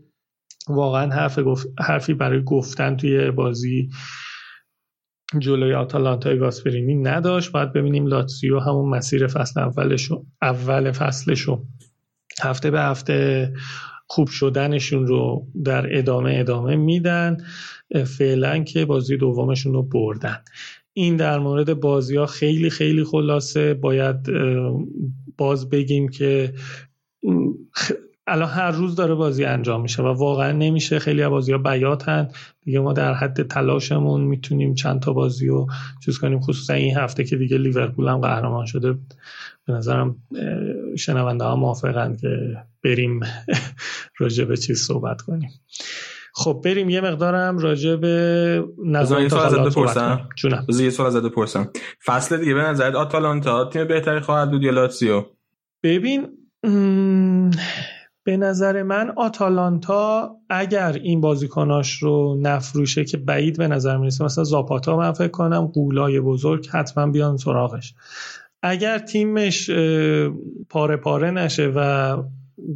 [0.68, 1.40] واقعا حرف
[1.80, 3.90] حرفی برای گفتن توی بازی
[5.40, 7.52] جلوی آتالانتای گاسپرینی نداشت.
[7.52, 11.66] باید ببینیم لاتسیو همون مسیر فصل اولشو اول فصلشو
[12.42, 13.54] هفته به هفته
[14.08, 17.38] خوب شدنشون رو در ادامه ادامه میدن.
[18.18, 20.38] فعلا که بازی دومشون رو بردن.
[20.94, 23.74] این در مورد بازی ها خیلی خیلی خلاصه.
[23.74, 24.18] باید
[25.38, 26.54] باز بگیم که
[28.28, 31.00] الان هر روز داره بازی انجام میشه و واقعا نمیشه.
[31.00, 32.30] خیلی از بازی ها بیاتن
[32.62, 35.68] دیگه ما در حد تلاشمون می‌تونیم چند تا بازی رو
[36.06, 36.40] چیز کنیم.
[36.40, 38.94] خصوصا این هفته که دیگه لیورپول هم قهرمان شده.
[39.68, 40.16] به نظرم
[40.98, 43.20] شنونده ها موافقن که بریم
[44.20, 45.50] راجع به چیز صحبت کنیم.
[46.36, 46.90] خب بریم.
[46.90, 50.30] یه مقدارم راجع به نظر یه سوال بپرسم.
[50.80, 51.70] یه سوال ازت بپرسم.
[52.06, 55.24] فصل دیگه به نظرت آتالانتا تیم بهتری خواهد بود یا لاتسیو
[55.84, 56.28] ببین
[58.24, 64.44] به نظر من آتالانتا اگر این بازیکناش رو نفروشه که بعید به نظر می‌رسه مثلا
[64.44, 67.94] زاپاتا من فکر کنم قولای بزرگ حتما بیان سراغش.
[68.62, 69.70] اگر تیمش
[70.70, 72.18] پاره پاره نشه و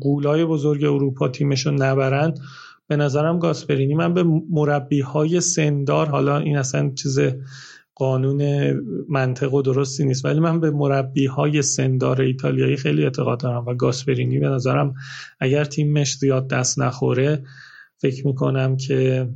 [0.01, 2.39] قولای بزرگ اروپا تیمش رو نبرند
[2.87, 7.19] به نظرم گاسپرینی من به مربی های سندار حالا این اصلا چیز
[7.99, 8.73] قانون
[9.09, 10.25] منطق و درستی نیست.
[10.25, 14.93] ولی من به مربی های سندار ایتالیایی خیلی اعتقاد دارم و گاسپرینی به نظرم
[15.39, 17.43] اگر تیمش زیاد دست نخوره
[17.97, 19.29] فکر می‌کنم که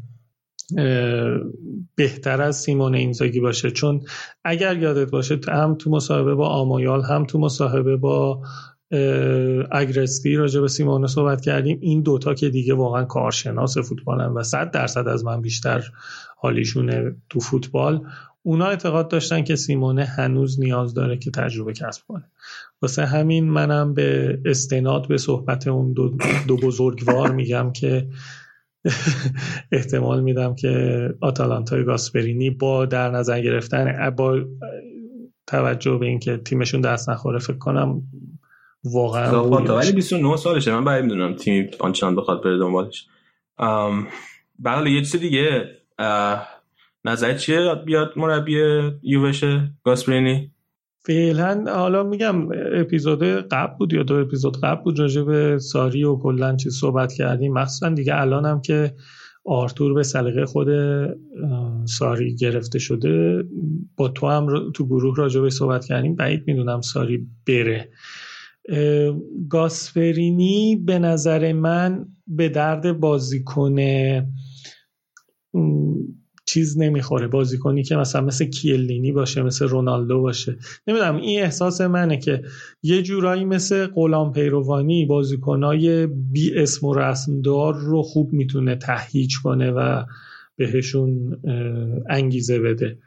[1.96, 3.72] بهتر از سیمون اینزاگی باشه.
[3.72, 4.02] چون
[4.44, 8.42] اگر یادت باشه هم تو مصاحبه با آمایال هم تو مصاحبه با
[9.72, 11.78] اگرستی راجع به سیمونه صحبت کردیم.
[11.82, 15.84] این دوتا که دیگه واقعا کارشناس فوتبالن و صد درصد از من بیشتر
[16.38, 18.02] حالیشونه تو فوتبال.
[18.44, 22.24] اونا اعتقاد داشتن که سیمونه هنوز نیاز داره که تجربه کسب کنه.
[22.82, 28.08] واسه همین منم به استناد به صحبت اون دو, دو بزرگوار میگم که
[29.72, 34.40] احتمال میدم که آتالانتای گاسپرینی با در نظر گرفتن با
[35.48, 38.02] توجه به اینکه تیمشون دست نخوره فکر کنم
[38.84, 40.72] واقعا ولی 29 سالشه.
[40.72, 43.08] من باید می‌دونم تیم آنچنان بخواد بره دنبالش.
[44.60, 45.66] بله یه چیز دیگه
[47.06, 48.58] نظر چیه؟ بیاد مربی
[49.04, 50.52] یووشه گاسپرینی؟
[51.06, 56.16] فعلا حالا میگم اپیزود قبل بود یا دو اپیزود قبل بود راجع به ساری و
[56.16, 57.54] کلا چیز صحبت کردیم.
[57.54, 58.96] مخصوصا دیگه الانم که
[59.46, 60.68] آرتور به سلیقه خود
[61.86, 63.44] ساری گرفته شده
[63.98, 66.16] با تو هم تو گروه راجع به صحبت کردیم.
[66.16, 67.90] بعید می‌دونم ساری بره.
[69.50, 73.76] گاسپرینی به نظر من به درد بازیکن
[76.46, 77.28] چیز نمی‌خوره.
[77.28, 80.58] بازیکنی که مثلا مثل کیلینی باشه مثل رونالدو باشه.
[80.88, 82.44] نمی‌دونم این احساس منه که
[82.84, 89.38] یه جورایی مثل غلام پیروانی بازیکنای بی اسم و رسم دار رو خوب می‌تونه تهیج
[89.44, 90.04] کنه و
[90.56, 91.42] بهشون
[92.10, 92.98] انگیزه بده.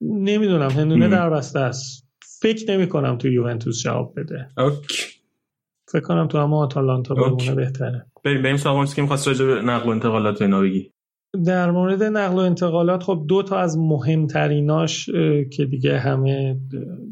[0.00, 2.08] نمی‌دونم هندونه در بسته است.
[2.40, 4.48] فکر نمی کنم تو یوونتوس جواب بده.
[4.58, 5.02] اوکی.
[5.92, 8.06] فکر کنم تو همه آتالانتا بمونه بهتره.
[8.24, 10.90] بریم بریم سراغ که می‌خواست راجع به نقل و انتقالات اینا بگی.
[11.46, 15.06] در مورد نقل و انتقالات خب دو تا از مهمتریناش
[15.50, 16.60] که دیگه همه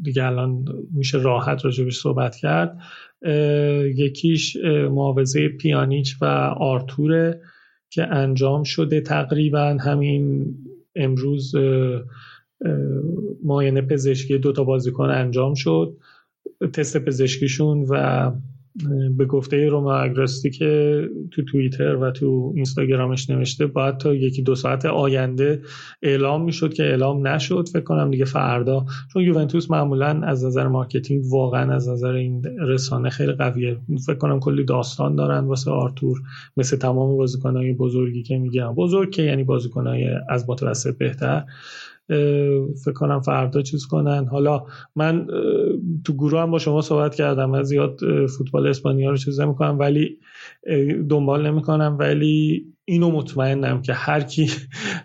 [0.03, 2.77] دیگه الان میشه راحت راجبش صحبت کرد.
[3.95, 4.57] یکیش
[4.91, 6.25] معاوضه پیانیچ و
[6.59, 7.41] آرتوره
[7.89, 10.55] که انجام شده تقریبا همین
[10.95, 11.55] امروز
[13.43, 15.97] معاینه پزشکی دو تا بازیکن انجام شد.
[16.73, 18.31] تست پزشکیشون و
[19.17, 21.01] به گفته رومئو آگرستی که
[21.31, 25.61] تو توییتر و تو اینستاگرامش نوشته باید تا یکی دو ساعت آینده
[26.01, 27.69] اعلام می‌شد که اعلام نشد.
[27.73, 28.85] فکر کنم دیگه فردا.
[29.13, 33.77] چون یوونتوس معمولا از نظر marketing واقعا از نظر این رسانه خیلی قویه.
[34.05, 36.21] فکر کنم کلی داستان دارن واسه آرتور
[36.57, 38.73] مثل تمام بازیکنهای بزرگی که میگم.
[38.73, 41.43] بزرگ که یعنی بازیکنهای از متوسط بهتر.
[42.85, 44.25] فکر کنم فردا چیز کنن.
[44.25, 44.63] حالا
[44.95, 45.27] من
[46.03, 47.49] تو گروه هم با شما صحبت کردم.
[47.49, 47.99] من زیاد
[48.37, 50.19] فوتبال اسپانیا رو چیز نمی‌کنم ولی
[51.09, 51.97] دنبال نمی‌کنم.
[51.99, 54.51] ولی اینو مطمئنم که هر کی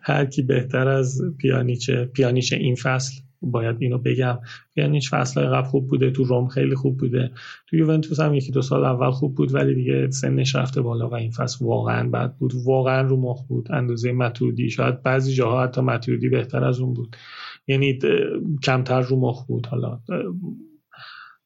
[0.02, 3.12] هر کی بهتر از پیانیچه پیانیچه این فصل
[3.42, 4.38] باید اینو بگم.
[4.76, 7.30] یعنی فصلهای قبل خوب بوده تو روم خیلی خوب بوده.
[7.66, 11.14] تو یوونتوس هم یکی دو سال اول خوب بود ولی دیگه سنش رفته بالا و
[11.14, 12.52] این فصل واقعا بد بود.
[12.64, 13.72] واقعا رو مخ بود.
[13.72, 17.16] اندازه متودی شاید بعضی جاها حتی متودی بهتر از اون بود.
[17.66, 17.98] یعنی
[18.62, 19.66] کمتر رو مخ بود.
[19.66, 20.00] حالا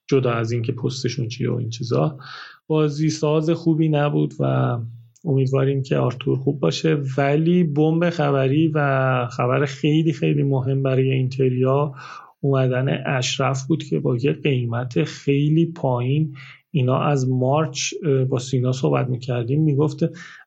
[0.08, 2.18] جدا از اینکه پستشون چیه و این چیزا.
[2.66, 4.78] بازی ساز خوبی نبود و
[5.26, 6.96] امیدواریم که آرتور خوب باشه.
[7.18, 11.94] ولی بمب خبری و خبر خیلی خیلی مهم برای اینتریا
[12.40, 16.34] اومدن اشرف بود که با یه قیمت خیلی پایین
[16.70, 17.94] اینا از مارچ
[18.28, 19.98] با سینا صحبت می‌کردیم می‌گفت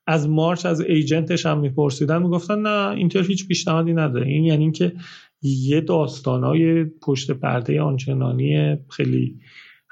[0.07, 4.27] از مارچ از ایجنتش هم میپرسیدن می‌گفتن نه اینتر هیچ پیشنهادی نداره.
[4.27, 4.93] این یعنی اینکه
[5.41, 9.39] یه داستانای پشت پرده آنچنانی خیلی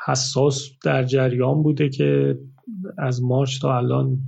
[0.07, 2.39] حساس در جریان بوده که
[2.97, 4.19] از مارچ تا الان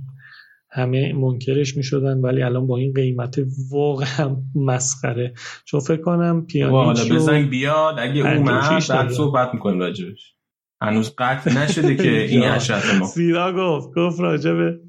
[0.72, 3.36] همه منکرش می شدن ولی الان با این قیمت
[3.70, 5.34] واقعا مسخره.
[5.64, 7.94] چون فکر کنم پیانیچ حالا بزنگ بیاد.
[7.98, 10.34] اگه اومد بعد صحبت می‌کنیم راجبش.
[10.82, 13.06] هنوز قطع نشده که این اشرف ما.
[13.06, 14.80] سینا گفت گفت راجبه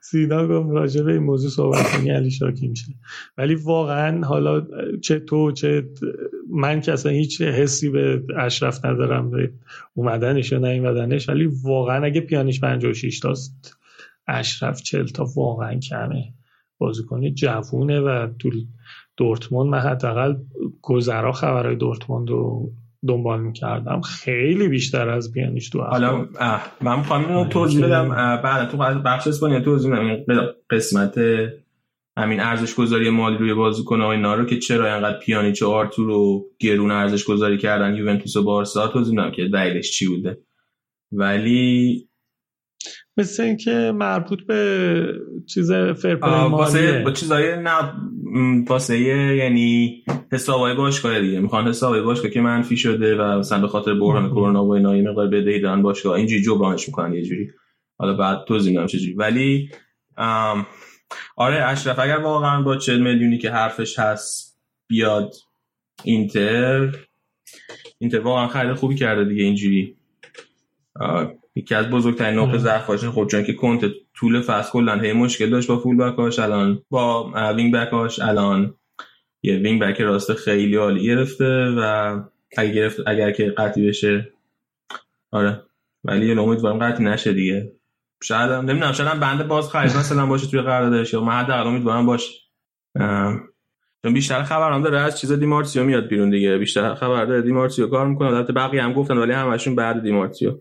[0.00, 2.92] سینا گفت راجبه این موضوع صحبت کنی علی شاکی میشه.
[3.38, 4.66] ولی واقعا حالا
[5.02, 5.84] چه تو چه
[6.50, 9.52] من که اصلا هیچ حسی به اشرف ندارم به
[9.94, 13.76] اومدنش یا نیومدنش ولی واقعا اگه پیانیش 56 تاست
[14.32, 16.34] اشرف چل تا واقعا کمه
[16.78, 18.50] بازیکن جوونه و تو
[19.16, 20.34] دورتموند من حداقل
[20.82, 22.72] گذرا خبرهای دورتموند رو
[23.08, 24.00] دنبال می‌کردم.
[24.00, 26.28] خیلی بیشتر از بیانیش تو حالا
[26.80, 28.08] من می‌خوام اینو توضیح بدم.
[28.42, 29.90] بعد تو بخش اسپانیا توضیح
[30.28, 31.20] بدم قسمت
[32.16, 36.44] همین ارزش گذاری مالی روی بازیکن اینا رو که چرا اینقدر پیانیچ و آرتور رو
[36.58, 40.38] گرون ارزش گذاری کردن یوونتوس و بارسا توضیح بدم که دلیلش چی بوده.
[41.12, 42.08] ولی
[43.16, 45.06] مثل اینکه مربوط به
[45.46, 47.92] چیز فرپلی واسه با چیزای نه
[48.68, 48.98] واسه
[49.36, 51.40] یعنی حسابای باشگاه دیگه.
[51.40, 55.02] می‌خوان حسابای باشگاه که منفی شده و مثلا به خاطر بحران کرونا و اینا یه
[55.02, 56.14] مقدار بدهی دارن باشگاه.
[56.14, 57.50] اینجوری جبرانش می‌کنن یه جوری.
[57.98, 59.70] حالا بعد توضیح میدم چجوری ولی
[61.36, 65.34] آره اشرف اگر واقعا با 40 میلیونی که حرفش هست بیاد
[66.04, 66.96] اینتر
[67.98, 69.96] اینتر واقعا خرید خوبی کرده دیگه اینجوری.
[71.54, 75.68] یکی از بزرگترین نقطه ضعفاش خب چون که کنته طول فصل کلا هی مشکل داشت
[75.68, 78.74] با full back اش الان با wing back اش الان
[79.42, 82.20] یه wing back راست خیلی عالی گرفته و
[82.56, 84.32] اگر گرفت اگر که قطعی بشه
[85.30, 85.62] آره
[86.04, 87.72] ولی یه امیدوارم قطعی نشه دیگه.
[88.22, 92.32] شاید نمی‌دونم شاید بند باز خرید مثلا باشه توی قراردادش یا من حداقل امیدوارم باشه.
[94.02, 96.58] چون بیشتر خبرام داره از چیز دیمارتیو میاد بیرون دیگه.
[96.58, 98.28] بیشتر خبر داره دیمارتیو کار می‌کنه.
[98.28, 100.58] البته بقیه هم گفتن ولی همشون بعد دیمارتیو.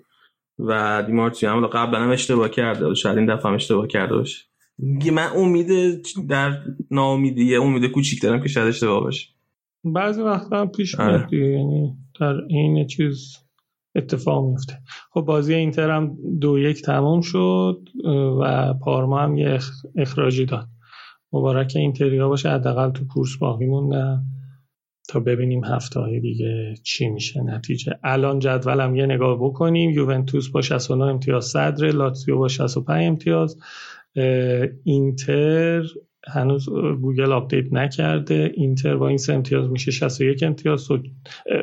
[0.67, 2.91] و دیمارتیو هم قبلا هم اشتباه کرده.
[2.91, 4.45] و شاید این دفعه هم اشتباه کرده باشه.
[5.13, 6.57] من امید در
[6.91, 9.27] ناامیدی امید کوچیک دارم که شاید اشتباه باشه.
[9.83, 11.17] بعضی وقتا هم پیش آره.
[11.17, 13.37] میاد یعنی در این چیز
[13.95, 14.73] اتفاق میفته.
[15.11, 17.89] خب بازی اینتر هم دو یک تمام شد
[18.41, 19.59] و پارما هم یه
[19.97, 20.67] اخراجی داد.
[21.33, 24.23] مبارک اینتریا باشه حداقل تو کورس باقی موندن
[25.09, 27.99] تا ببینیم هفته دیگه چی میشه نتیجه.
[28.03, 29.89] الان جدولم یه نگاه بکنیم.
[29.89, 33.57] یوونتوس با 69 امتیاز صدر لاتزیو با 65 امتیاز.
[34.83, 35.83] اینتر
[36.27, 36.69] هنوز
[37.01, 38.51] گوگل update نکرده.
[38.53, 40.81] اینتر با این سه امتیاز میشه 61 امتیاز.
[40.81, 40.97] so,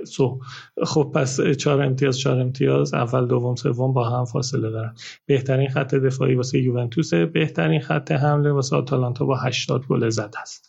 [0.07, 0.41] so
[0.85, 2.95] خب پس 4 امتیاز 4 امتیاز.
[2.95, 4.95] اول دوم سوم با هم فاصله دارن.
[5.27, 10.68] بهترین خط دفاعی واسه یوونتوس بهترین خط حمله واسه آتالانتا با 80 گل زد است.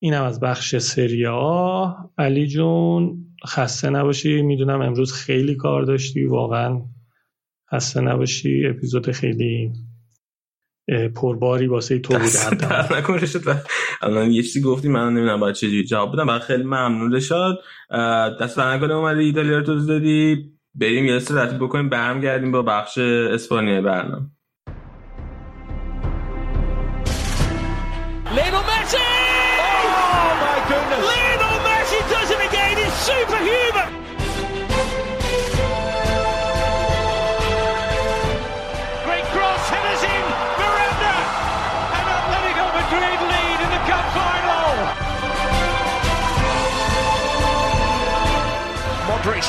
[0.00, 4.42] اینم از بخش سریا علی جون خسته نباشی.
[4.42, 6.24] می‌دونم امروز خیلی کار داشتی.
[6.24, 6.80] واقعا
[7.72, 8.66] خسته نباشی.
[8.66, 9.72] اپیزود خیلی
[11.14, 13.42] پرباری واسه تو بوده نکنه شد.
[14.02, 16.26] الان یه چیزی گفتی من نمی‌دونم باید چجوری جواب بدم.
[16.26, 17.12] من خیلی ممنون.
[17.12, 17.58] رشاد
[18.40, 20.52] دست در نکنه اومدی ایتالیا رو توضیح دادی.
[20.74, 21.88] بریم یه استراحتی بکنیم.
[21.88, 24.26] برمیگردیم با بخش اسپانیا برنامه.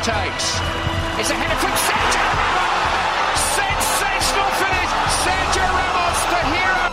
[0.01, 0.45] Takes.
[1.19, 3.39] It's a header from Sergio Ramos!
[3.59, 4.91] Sensational finish!
[5.23, 6.85] Sergio Ramos, the hero!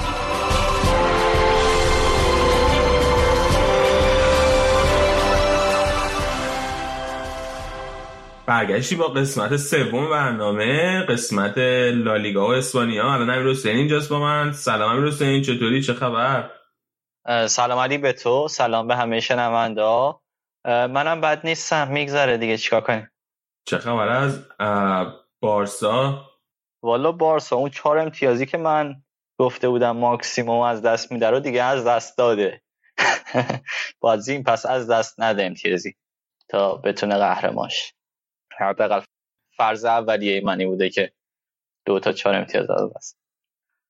[8.46, 11.58] برگشتی با قسمت سوم برنامه قسمت
[11.94, 16.50] لالیگا و اسپانیا الان امیر حسین اینجاست با من سلام امیر حسین چطوری چه خبر
[17.46, 19.82] سلام علی به تو سلام به همه شنونده
[20.66, 21.88] منم بد نیستم.
[21.88, 22.56] میگذره دیگه.
[22.56, 23.10] چیکار کنیم؟
[23.64, 24.48] چه خبر از
[25.40, 26.30] بارسا.
[26.82, 29.02] والا بارسا اون چهار امتیازی که من
[29.38, 32.62] گفته بودم ماکسیموم از دست میده رو دیگه از دست داده.
[34.00, 35.94] بازی این پس از دست نده امتیازی
[36.48, 37.94] تا بتونه قهرماش
[38.58, 39.00] حداقل
[39.56, 41.12] فرض اولیه منی بوده که
[41.86, 43.18] دو تا چهار امتیاز از دست.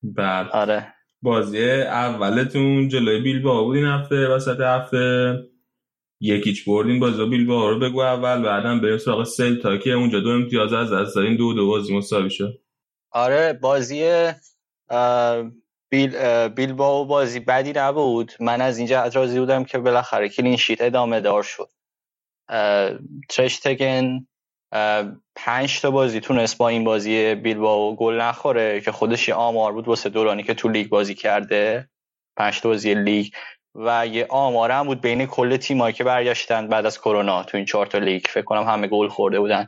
[0.03, 0.93] بعد آره.
[1.21, 5.33] بازی اولتون جلوی بیلبائو بود این هفته وسط هفته.
[6.19, 10.73] یکیچ بردین بازی؟ بیلبائو رو بگو اول بعدم بریم سراغ سلتا که اونجا دو امتیاز
[10.73, 12.59] از دست دادین دو دو بازی مساوی شد.
[13.11, 14.31] آره بازی
[15.89, 18.31] بیل بیلبائو بازی بدی نبود.
[18.39, 21.69] من از اینجا راضی بودم که بالاخره کلین شیت ادامه دار شد.
[23.29, 24.27] ترشتگن
[25.35, 30.09] پنج تا بازی تونست با این بازی بیلبائو گل نخوره که خودش آمار بود واسه
[30.09, 31.89] دورانی که تو لیگ بازی کرده.
[32.37, 33.27] پنج تا بازی لیگ.
[33.77, 37.65] و یه آمار هم بود بین کل تیمایی که برگشتن بعد از کرونا تو این
[37.65, 38.25] چهار تا لیگ.
[38.27, 39.67] فکر کنم همه گل خورده بودن.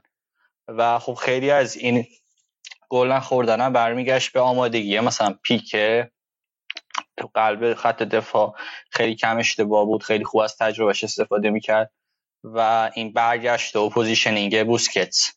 [0.67, 2.05] و خب خیلی از این
[2.89, 4.99] گل نخوردن هم برمیگشت به آمادگی.
[4.99, 6.11] مثلا پیکه
[7.17, 8.55] تو قلب خط دفاع
[8.91, 11.91] خیلی کم اشتباه بود خیلی خوب از تجربهش استفاده می‌کرد.
[12.43, 15.33] و این برگشت و positioning بوسکتس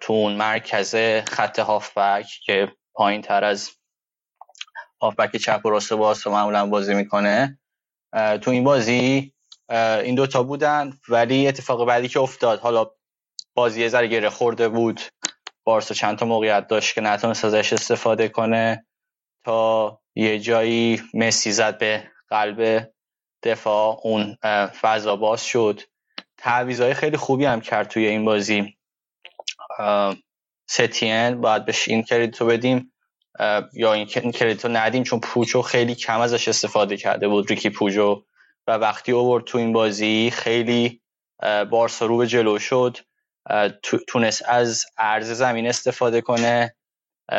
[0.00, 0.94] تو اون مرکز
[1.26, 3.70] خط هافبک که پایین تر از
[5.02, 5.92] هافبک چپ و راست
[6.26, 7.58] و معمولا بازی می‌کنه.
[8.12, 9.34] تو این بازی
[10.04, 12.90] این دوتا بودن ولی اتفاق بعدی که افتاد حالا
[13.54, 15.00] بازی یه ذره گره خورده بود.
[15.64, 18.86] بارسا چند تا موقعیت داشت که نتونست ازش استفاده کنه.
[19.44, 22.90] تا یه جایی مسی زد به قلب
[23.42, 24.36] دفاع اون
[24.80, 25.80] فضا باز شد.
[26.38, 28.76] تعویضای خیلی خوبی هم کرد توی این بازی.
[30.68, 32.91] ستین باید بهش این کردیتو بدیم.
[33.72, 38.22] یا این کردیتو ندیم چون پوچو خیلی کم ازش استفاده کرده بود ریکی پوجو.
[38.66, 41.00] و وقتی اوورد تو این بازی خیلی
[41.70, 42.98] بارسا رو به جلو شد.
[44.08, 46.74] تونست از عرض زمین استفاده کنه.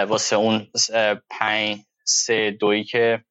[0.08, 0.68] واسه اون
[1.30, 3.24] پنج سه دویی که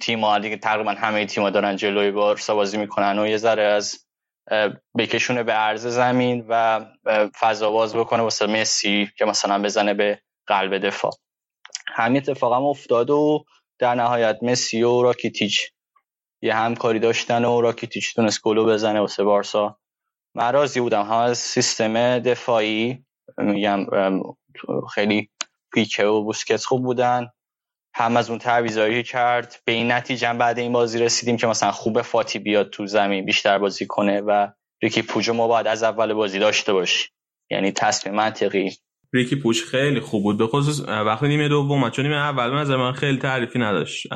[0.00, 3.62] تیم ها دیگه تقریبا همه تیم ها دارن جلوی بارسا بازی می‌کنن و یه ذره
[3.62, 4.06] از
[4.98, 6.84] بکشونه به عرض زمین و
[7.40, 11.12] فضا باز بکنه واسه مسی که مثلا بزنه به قلب دفاع.
[11.86, 13.44] همین اتفاق هم افتاد و
[13.78, 15.70] در نهایت مسی و راکیتیچ
[16.42, 19.78] یه همکاری داشتن و راکیتیچ تونست گلو بزنه واسه بارسا.
[20.34, 21.02] من راضی بودم.
[21.02, 23.04] هم از سیستم دفاعی
[23.38, 23.86] میگم
[24.94, 25.30] خیلی
[25.72, 27.30] پیکه و بوسکت خوب بودن.
[27.94, 29.56] هم از اون تعویضایی کرد.
[29.64, 33.58] به این نتیجه بعد این بازی رسیدیم که مثلا خوب فاتی بیاد تو زمین بیشتر
[33.58, 34.48] بازی کنه و
[34.82, 37.08] ریکی پوچ ما باید از اول بازی داشته باشی
[37.50, 38.76] یعنی تصمیم منطقی.
[39.14, 40.38] ریکی پوچ خیلی خوب بود.
[40.38, 44.06] به خصوص وقتی نیمه دوم چون نیمه اول من من خیلی تعریفی نداشت.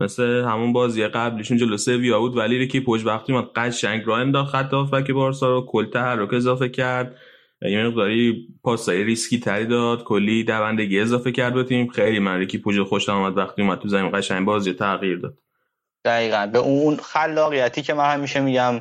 [0.00, 4.52] مثل همون بازی قبلیشون جلو سویا بود ولی ریکی پوچ وقتی ما قشنگ راه انداخت
[4.52, 7.16] خط که بارسا رو کل تحرک اضافه کرد.
[7.62, 11.88] یه مقداری پاسای ریسکی تری داد کلی دوندگی اضافه کرد به تیم.
[11.88, 15.38] خیلی من ریکی پوچ خوش آمد وقتی اومد تو زمین قشنگ بازی تغییر داد.
[16.04, 16.46] دقیقا.
[16.52, 18.80] به اون خلاقیتی که من همیشه میگم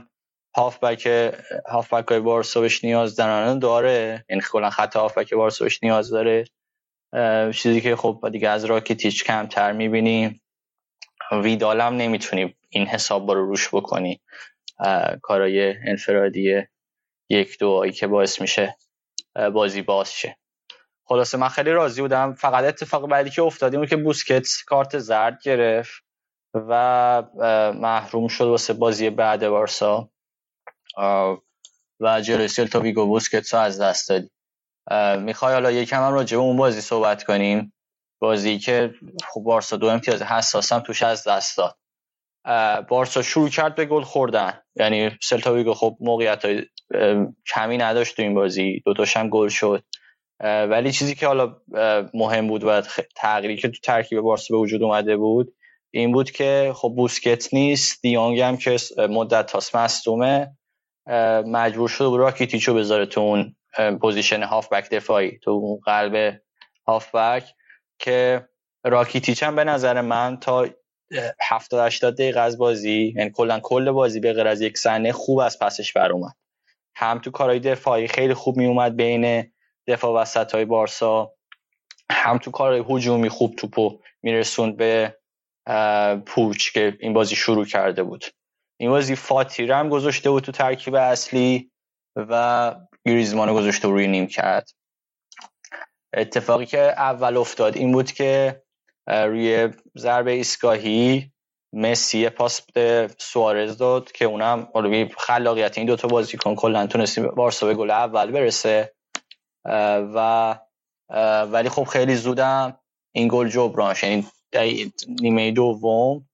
[0.55, 1.33] هافبک
[1.71, 3.59] هافبک های بارسا بهش نیاز دارن.
[3.59, 6.45] داره یعنی کلا خط هافبک بارسا بهش نیاز داره.
[7.51, 10.41] چیزی که خب دیگه از راکیتیچ کمتر می‌بینیم
[11.31, 14.21] ویدالم نمی‌تونی این حساب رو روش بکنی.
[15.21, 16.61] کارای انفرادی
[17.29, 18.77] یک دو که باعث میشه
[19.53, 20.37] بازی باز شه.
[21.05, 22.33] خلاصه من خیلی راضی بودم.
[22.33, 26.03] فقط اتفاق بعدی که افتادیم که بوسکتس کارت زرد گرفت
[26.53, 27.23] و
[27.75, 30.09] محروم شد واسه بازی بعد بارسا.
[31.99, 34.29] و جلوی سلتا ویگو بوسکتس از دست دادی.
[35.21, 37.73] می‌خوای حالا یکم هم راجع به اون بازی صحبت کنیم؟
[38.21, 38.93] بازی که
[39.27, 41.77] خب بارسا دو امتیاز حساسم توش از دست داد.
[42.87, 44.61] بارسا شروع کرد به گل خوردن.
[44.75, 46.65] یعنی سلتا ویگو خب موقعیت های
[47.53, 48.81] کمی نداشت تو این بازی.
[48.85, 49.83] دوتاش هم گل شد.
[50.43, 51.55] ولی چیزی که حالا
[52.13, 52.81] مهم بود و
[53.15, 55.55] تغییری که تو ترکیب بارسا به وجود اومده بود
[55.91, 60.57] این بود که خب بوسکتس نیست دیانگ هم که مدت هاست مصدومه
[61.45, 63.55] مجبور شده بود راکیتیچو بذاره تو اون
[63.99, 66.41] position هافبک دفاعی تو اون قلب
[66.87, 67.43] هافبک
[67.99, 68.49] که
[68.83, 70.67] راکیتیچ هم به نظر من تا
[71.41, 75.39] 70 80 دقیقه از بازی یعنی کلا کل بازی به غیر از یک صحنه خوب
[75.39, 76.33] از پسش بر اومد.
[76.95, 79.51] هم تو کارهای دفاعی خیلی خوب می اومد بین
[79.87, 81.33] دفاع وسط های بارسا
[82.11, 85.17] هم تو کارهای هجومی خوب توپو میرسوند به
[86.25, 88.25] پوچ که این بازی شروع کرده بود.
[88.79, 91.71] این بازی فاتیره هم گذاشته بود تو ترکیب اصلی
[92.15, 94.69] و گریزمان گذاشته روی نیم کرد.
[96.13, 98.61] اتفاقی که اول افتاد این بود که
[99.07, 101.31] روی ضربه ایستگاهی
[101.73, 104.67] مسی پاس به سوارز داد که اونم
[105.17, 108.93] خلاقیت این دوتا بازیکن کلا تونستی بارسا به گل اول برسه.
[110.15, 110.59] و
[111.45, 112.79] ولی خب خیلی زودم
[113.15, 116.29] این گل جبران یعنی نیمه دوم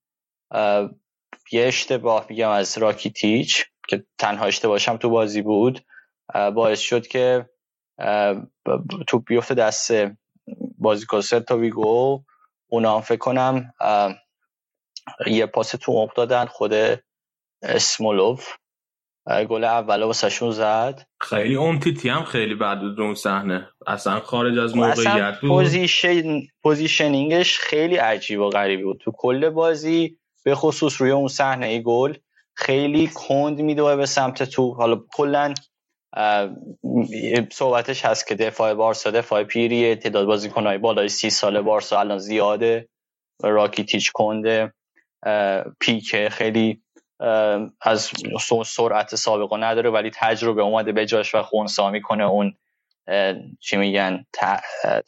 [1.52, 5.86] یه اشتباه میگم از راکیتیچ که تنها اشتباهشم تو بازی بود
[6.34, 7.50] باعث شد که
[9.08, 9.92] توپ بیفته دست
[10.78, 12.24] بازیکن سلتا ویگو
[12.68, 13.74] اونا هم فکر کنم
[15.28, 16.74] یه پاس تو عمق دادن خود
[17.61, 18.53] اسمولوف.
[19.50, 21.08] گل اول واسهشون زد.
[21.22, 23.69] خیلی امتیتی هم خیلی بعد اون صحنه.
[23.88, 25.50] اصلا خارج از موقعیت بود.
[25.50, 29.02] position positioning ش خیلی عجیب و غریبی بود.
[29.03, 30.19] تو کل بازی
[30.50, 32.14] به خصوص روی اون صحنه گل
[32.53, 34.74] خیلی کند میدوه به سمت تو.
[34.74, 35.53] حالا کلا
[37.52, 42.90] صحبتش هست که دفاع بارسا دفاع پیریه تعداد بازیکنهای بالای سی سال بارسا الان زیاده.
[43.44, 44.74] راکیتیچ کنده.
[45.80, 46.82] پیک خیلی
[47.82, 48.11] از
[48.66, 52.53] سرعت سابقه نداره ولی تجربه اومده به جاش و خونسا می‌کنه اون
[53.60, 54.26] چی میگن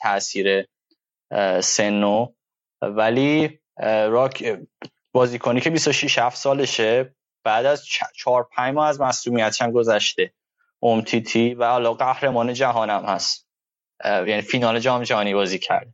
[0.01, 0.67] تاثیر
[1.61, 2.27] سنو.
[2.81, 4.59] ولی راک
[5.11, 7.15] بازیکنی که 26 7 سالشه.
[7.43, 10.33] بعد از 4 5 ماه از مصونیتش هم گذشته.
[10.83, 13.47] امتیتی و حالا قهرمان جهانم هست.
[14.05, 15.93] یعنی فینال جام جهانی بازی کرد.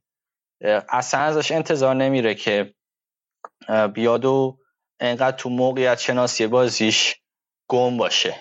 [0.90, 2.74] اصلا ازش انتظار نمیره که
[3.94, 4.60] بیاد و
[5.00, 7.16] انقدر تو موقعیت شناسی بازیش
[7.68, 8.36] گم باشه.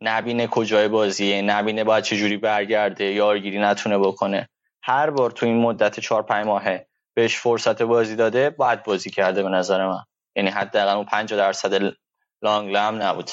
[0.00, 4.48] نبینه کجای بازیه نبینه باید چجوری برگرده یارگیری نتونه بکنه.
[4.82, 9.42] هر بار تو این مدت چهار پنج ماهه بهش فرصت بازی داده باید بازی کرده
[9.42, 10.04] به نظر من.
[10.36, 11.94] یعنی حداقل اون 50 درصد
[12.42, 13.30] لانگ لم نبود.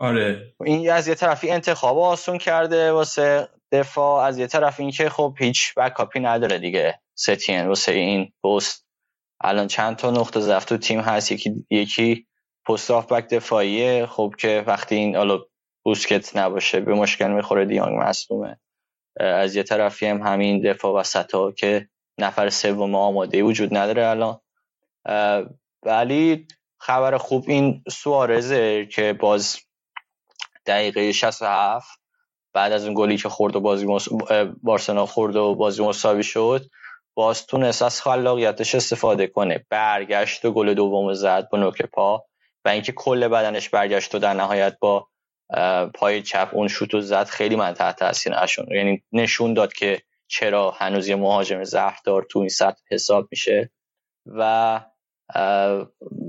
[0.00, 0.54] آره.
[0.64, 5.34] این از یه طرفی انتخاب آسون کرده واسه دفاع از یه طرف این که خب
[5.38, 7.00] هیچ بکاپی نداره دیگه.
[7.14, 8.86] ستین واسه این پست.
[9.40, 12.26] الان چند تا نقطه ضعف تو تیم هست؟ یکی یکی
[12.66, 14.06] پست آف بک دفاعیه.
[14.06, 15.38] خب که وقتی این حالا
[15.84, 18.58] بوسکت نباشه به مشکل می‌خوره دیانگ مصدومه
[19.20, 21.88] از یه طرفی هم همین دفاع وسط ها که
[22.18, 24.40] نفر سوم آماده وجود نداره الان.
[25.82, 26.46] ولی
[26.80, 29.56] خبر خوب این سوارزه که باز
[30.66, 31.88] دقیقه 67
[32.54, 34.08] بعد از اون گلی که خورد و بازی مص...
[34.62, 36.66] بارسلونا خورد و بازی مساوی شد
[37.14, 39.66] باز تونست از خلاقیتش استفاده کنه.
[39.70, 42.24] برگشت و گل دوم زد با نوک پا
[42.64, 45.08] و اینکه کل بدنش برگشت و در نهایت با
[45.94, 50.70] پای چپ اون شوتو زد خیلی من تحت تاثیر نشون یعنی نشون داد که چرا
[50.70, 53.70] هنوز یه مهاجم زهردار تو این سطح حساب میشه
[54.26, 54.80] و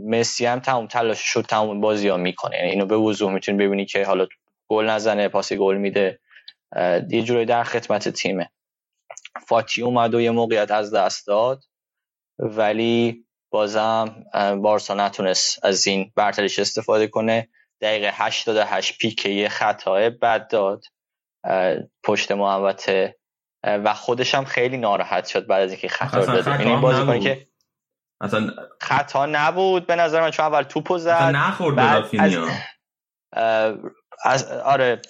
[0.03, 2.55] مسی هم تمام تلاش شد تمام بازی ها می‌کنه.
[2.57, 4.27] یعنی اینو به وضوح می‌تونی ببینی که حالا
[4.67, 6.19] گل نزنه پاسی گل میده.
[7.09, 8.49] یه جوری در خدمت تیمه.
[9.47, 11.63] فاتی اومد و یه موقعیت از دست داد
[12.39, 14.25] ولی بازم
[14.61, 17.49] بارسا نتونست از این برتریش استفاده کنه.
[17.81, 20.83] دقیقه 88 پیکه یه خطاه بد داد.
[22.03, 23.18] پشت محوطه
[23.63, 27.47] و خودش هم خیلی ناراحت شد بعد از اینکه خطا این یعنی بازی که
[28.21, 32.47] اصلا خطا نبود به نظر من چون اول توپو زد نخورد رافینیا.
[34.25, 35.01] از آره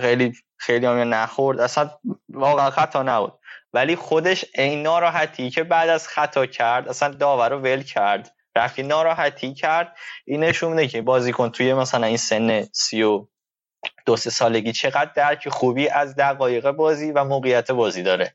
[0.00, 1.60] خیلی خیلی هم نخورد.
[1.60, 1.90] اصلا
[2.28, 3.32] واقعا خطا نبود.
[3.72, 8.36] ولی خودش این ناراحتی که بعد از خطا کرد اصلا داور رو ول کرد.
[8.56, 9.96] رفتی ناراحتی کرد.
[10.24, 13.26] این نشون میده که بازیکن توی مثلا این سن سی و
[14.10, 18.34] دو سه سالگی چقدر درک خوبی از دقایق بازی و موقعیت بازی داره.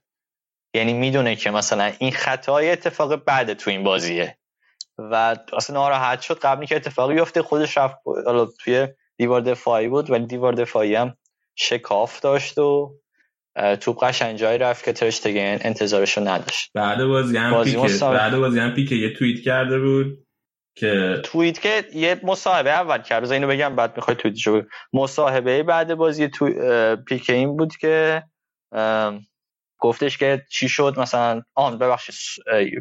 [0.75, 4.37] یعنی می‌دونه که مثلا این خطای اتفاق بعد تو این بازیه.
[4.97, 7.95] و اصلا ناراحت شد قبلی که اتفاقی بیفته خودش رفت
[8.59, 8.87] توی
[9.17, 11.17] دیوار دفاعی بود ولی دیوار دفاعی هم
[11.55, 12.95] شکاف داشت و
[13.81, 16.71] توپ قشنگ جایی رفت که ترشتگن انتظارشو نداشت.
[16.73, 18.17] بعد بازی هم بازی پیکه مسابقه.
[18.17, 20.24] بعد بازی هم پیکه یه توییت کرده بود.
[20.75, 25.95] که توییت که یه مصاحبه اول کرد اینو بگم بعد می‌خوای توییتشو بگم مصاحبه بعد
[25.95, 28.23] بازی تو اه، پیکه این بود که
[29.79, 32.15] گفتش که چی شد مثلا آن ببخشید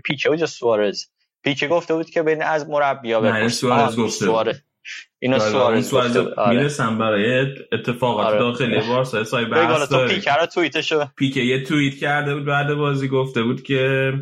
[0.05, 1.07] پیکه یا سوارز
[1.45, 4.25] پیکه گفته بود که بین از مربیا بپرس سوارز آه، گفته.
[4.25, 4.61] سوارز.
[5.19, 6.57] اینو آره، سوارز سوارز آره.
[6.57, 8.39] می‌رسم برای اتفاقات آره.
[8.39, 12.75] داخلی بارسا سای بحث تو داریم پیکه رو توییتشو پیکه یه توییت کرده بود بعد
[12.75, 14.13] بازی گفته بود که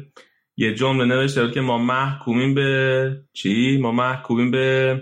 [0.63, 5.01] یه جمله نوشته بود که ما محکومیم به چی؟ ما محکومیم به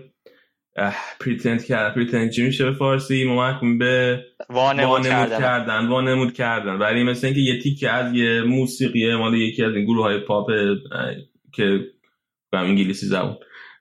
[1.21, 5.39] پریتند کردن پریتند چی میشه به فارسی؟ ما محکومیم به وانمود وانمود کردن.
[5.39, 6.77] کردن وانمود کردن.
[6.77, 10.51] ولی مثل اینکه یه تیکه از یه موسیقی مال یکی از این گروه های پاپ
[11.53, 11.87] که
[12.53, 13.37] به انگلیسی زبون.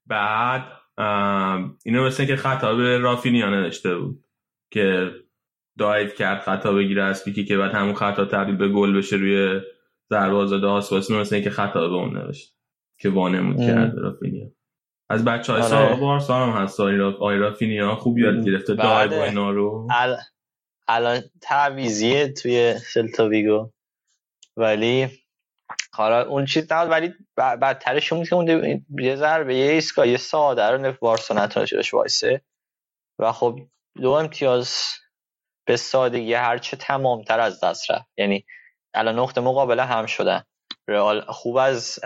[0.07, 0.65] بعد
[1.85, 4.23] اینو مثل اینکه خطا به رافینیا نوشته بود
[4.71, 5.11] که
[5.77, 9.61] دایو کرد خطا بگیره از پیکی که بعد همون خطا تبدیل به گل بشه روی
[10.09, 12.55] ضربه آزاده آسپاس مثل اینکه خطا به اون نوشت
[12.99, 13.57] که وانمود.
[13.57, 14.47] کرد رافینیا.
[15.09, 15.95] از بچه های آره.
[15.95, 17.95] بارسا هم هست آی را- آی رافینیا.
[17.95, 18.85] خوب یاد گرفته.
[19.23, 20.17] اینا رو ال...
[20.87, 23.71] الان تعویزیه توی سلتا ویگو.
[24.57, 25.07] ولی
[25.93, 30.17] حالا اون چیز نبود ولی بدترش اون بود که اون یه ضربه یه ایسکا یه
[30.17, 32.41] ساده رو بارسا نتونست وایسه.
[33.19, 33.59] و خب
[34.01, 34.73] دو امتیاز
[35.65, 38.07] به سادگی هرچه تمامتر از دست رفت.
[38.17, 38.45] یعنی
[38.93, 40.43] الان نقطه مقابله هم شدن
[40.87, 41.99] رئال خوب از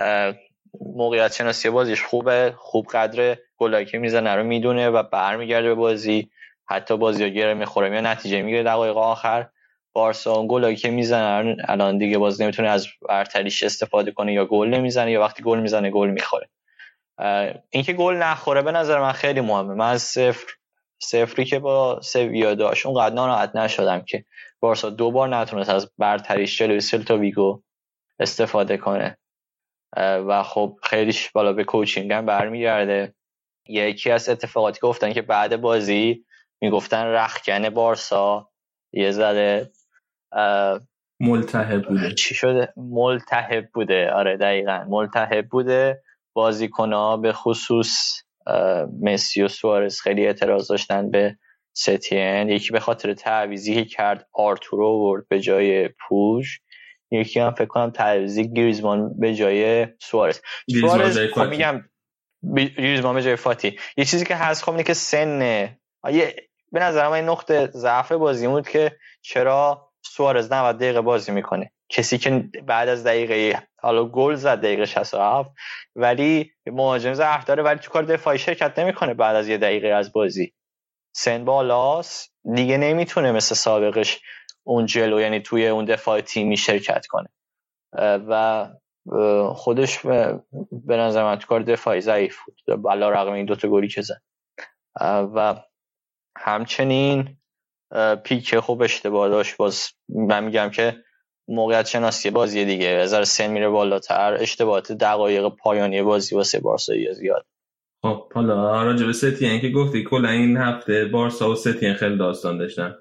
[0.95, 6.29] موقعیت شناسی بازیش خوبه خوب قدر گلایی که می‌زنه رو می‌دونه و برمیگرده به بازی.
[6.65, 9.47] حتی بازی رو گره می‌خوره یا نتیجه می‌گیره دقایق آخر.
[9.93, 11.55] بارسا اون گلایی که می‌زنه.
[11.67, 15.89] الان دیگه باز نمی‌تونه از برتریش استفاده کنه یا گل نمی‌زنه یا وقتی گل می‌زنه
[15.89, 16.49] گل می‌خوره.
[17.69, 19.73] اینکه گل نخوره به نظر من خیلی مهمه.
[19.73, 20.53] من از صفر
[20.99, 24.25] صفری که با سویا داشت اونقدر ناراحت نشدم که
[24.63, 27.63] بارسا دو بار نتونست از برتریش جلوی سلتا ویگو
[28.19, 29.17] استفاده کنه.
[29.97, 33.15] و خب خیلیش بالا به کوچینگ هم برمیگرده.
[33.69, 36.25] یکی از اتفاقاتی که گفتن که بعد بازی
[36.61, 38.49] می‌گفتن رخکن بارسا.
[38.93, 39.71] یه ذره
[41.19, 42.13] ملتهب بوده.
[42.13, 44.11] چی شده؟ ملتهب بوده.
[44.11, 44.85] آره دقیقا.
[44.89, 46.03] ملتهب بوده.
[46.33, 48.21] بازیکنها به خصوص
[49.01, 51.37] مسی و سوارز خیلی اعتراض داشتن به
[51.73, 56.59] ستین یکی به خاطر تعویزی که کرد آرتورو ورد به جای پوش.
[57.11, 60.39] یکی هم فکر کنم تعویزی گریزمان به جای سوارز.
[60.81, 61.41] سوارز خب.
[61.41, 61.83] میگم
[62.77, 63.79] گریزمان به جای فاتی.
[63.97, 65.79] یه چیزی که هست خب اینه که سنه
[66.11, 66.35] یه
[66.71, 71.71] به نظر من این نقطه ضعف بازی بود که چرا سوارز 90 دقیقه بازی می‌کنه.
[71.89, 75.49] کسی که بعد از دقیقه حالا گل زد دقیقه 67
[75.95, 80.13] ولی مهاجم ضعف داره ولی تو کار دفاعی شرکت نمی‌کنه بعد از یه دقیقه از
[80.13, 80.53] بازی.
[81.15, 84.21] سن بالاست دیگه نمی‌تونه مثل سابقش
[84.63, 87.29] اون جلو یعنی توی اون دفاع تیمی شرکت کنه.
[87.99, 88.67] و
[89.53, 89.99] خودش
[90.71, 92.87] به نظر من کار دفاعی ضعیف بود.
[92.89, 94.21] علا رقم این دوتا گلی که زد.
[95.35, 95.63] و
[96.37, 97.37] همچنین
[98.23, 99.57] پیک خوب اشتباه داشت.
[99.57, 101.03] باز من میگم که
[101.47, 102.87] موقعیت شناسی بازی دیگه.
[102.87, 104.37] از سن میره بالاتر.
[104.39, 107.45] اشتباهات دقایق پایانی بازی واسه بارسایی زیاد.
[108.03, 112.57] خب حالا راجع به ستین که گفتی کلا این هفته بارسا و ستین خیلی داستان
[112.57, 112.95] داشتن.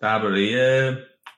[0.00, 0.40] درباره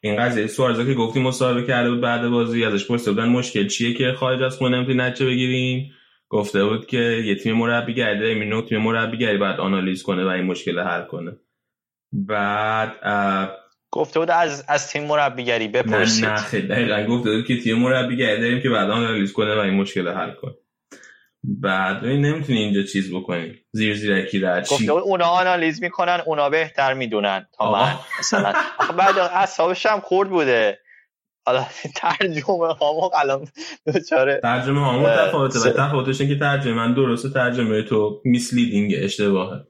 [0.00, 3.94] این قضیه سوارزا که گفتی مصاحبه کرده بود بعد بازی ازش پرسیده بودن مشکل چیه
[3.94, 5.90] که خارج از خونه نمی‌تونی نتیجه بگیرین
[6.28, 10.44] گفته بود که یه تیم مربیگری داره این تیم مربیگری باید آنالیز کنه و این
[10.44, 11.36] مشکل حل کنه.
[12.12, 12.92] بعد
[13.90, 16.24] گفته بود از از تیم مربیگری نه بپرسید.
[16.24, 19.74] نه خیلی دقیقا گفته بود که تیم مربیگری داریم که بعد آنالیز کنه و این
[19.74, 20.54] مشکل حل کنه.
[21.60, 23.54] بعد نمی‌تونی اینجا چیز بکنی.
[23.72, 27.46] زیر زیرکی رد اونا آنالیز می‌کنن اونا بهتر می‌دونن.
[27.58, 27.86] تا آقا.
[27.86, 28.52] من مثلا.
[28.98, 30.78] بعد اعصابش هم خورد بوده.
[31.46, 31.66] حالا
[31.96, 33.48] ترجمه ها الان
[33.86, 39.66] دوچاره ترجمه ها اه، متفاوته و تفاوتش که ترجمه من درسته ترجمه تو میسلیدینگ اشتباهه.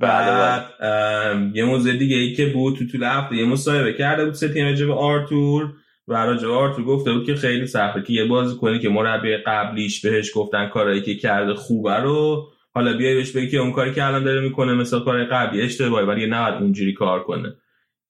[0.00, 4.24] بله، بعد ام، یه موضوع دیگه ای که بود تو طول هفته یه مصاحبه کرده
[4.24, 5.74] بود ستین راجع به آرتور.
[6.08, 10.30] و آرتور گفته بود که خیلی سخته که یه بازی کنی که مربی قبلیش بهش
[10.34, 12.46] گفتن کارایی که کرده خوبه رو.
[12.74, 16.06] حالا بیای بهش بگی که اون کاری که الان داره می‌کنه مثل کار قبلی اشتباهه
[16.06, 17.56] ولی نه اونجوری کار کنه.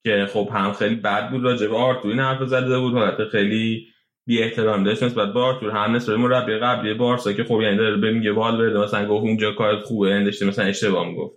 [0.03, 2.93] که خب هم خیلی بد بود راجع به آرتور این حرف زده بود.
[2.93, 3.87] حالت خیلی
[4.25, 5.71] بی احترام داشت نسبت به آرتور.
[5.71, 9.23] هم نسبت به مربی قبلی بارسا که خب یعنی داره به میگه والورده مثلا گفت
[9.23, 11.35] اونجا کارت خوبه اندشته مثلا اشتباه می‌گفت.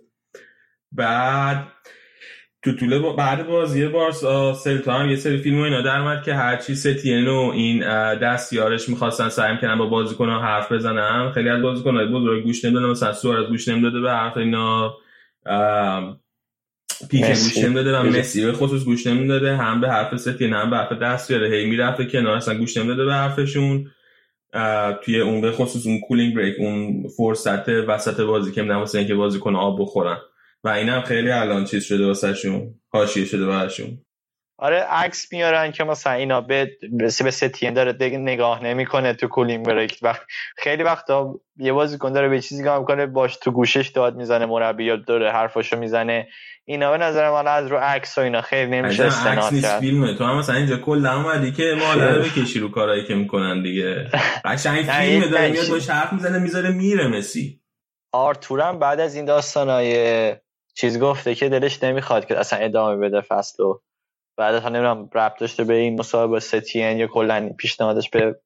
[0.91, 1.67] بعد
[2.63, 3.13] تو طول با...
[3.13, 7.27] بعد بازی بارسا سلتا هم یه سری فیلم و اینا در اومد که هرچی ستین
[7.27, 7.79] و این
[8.15, 11.31] دستیارش می‌خواستن سعی کنن با بازیکن حرف بزنن.
[11.31, 14.97] خیلی از بازیکن های بزرگ گوش نمی‌دادن مثلا سوارز گوش نمی‌داده به حرف اینا.
[15.45, 16.19] ام،
[17.09, 17.43] پیک مسی.
[17.43, 18.03] گوش نمی‌داده و.
[18.03, 19.55] مسی به خصوص گوش نمی‌داده.
[19.55, 23.13] هم به حرف ستین هم به حرف دستیاره هی می‌رفته کنار اصلا گوش نمی‌داده به
[23.13, 23.91] حرفشون.
[25.03, 29.39] توی اون به خصوص اون cooling break اون فرصت وسط بازی که واسه اینکه بازی
[29.39, 30.17] کنه آب بخورن.
[30.63, 32.73] و اینم خیلی الان چیز شده واسهشون.
[32.89, 33.97] حاشیه شده براشون
[34.57, 39.27] آره عکس میارن که مثلا اینا به به به ستین داره دیگه نگاه نمی‌کنه تو
[39.27, 39.99] کولینگ بریک.
[40.01, 40.15] و
[40.57, 44.83] خیلی وقتا یه بازیکن داره به چیزی نگاه می‌کنه باش تو گوشش داد می‌زنه مربی
[44.83, 46.27] یا داره حرفاشو می‌زنه.
[46.65, 49.79] اینا به نظر من از رو عکس و اینا خیلی نمیشه استناد نیست کرد.
[49.79, 50.15] فیلمه.
[50.15, 54.09] تو هم مثلا اینجا کل اومدی که رو بکشی رو کارهایی که می‌کنن دیگه.
[54.45, 57.61] قشنگ فیلمه داره میاد باش حرف می‌زنه می‌ذاره میره مسی.
[58.13, 59.95] آرتورم بعد از این داستانای
[60.75, 63.79] چیز گفته که دلش نمی‌خواد که اصلا ادامه بده فصل و
[64.37, 68.39] بعد از نمی‌دونم ربط داشته به این مصاحبه ستین یا کلا پیشنهادش به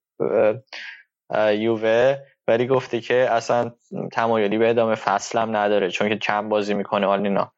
[1.58, 2.18] یووه.
[2.48, 3.72] ولی گفته که اصلا
[4.12, 7.52] تمایلی به ادامه فصل هم نداره چون که کم بازی می‌کنه حال اینا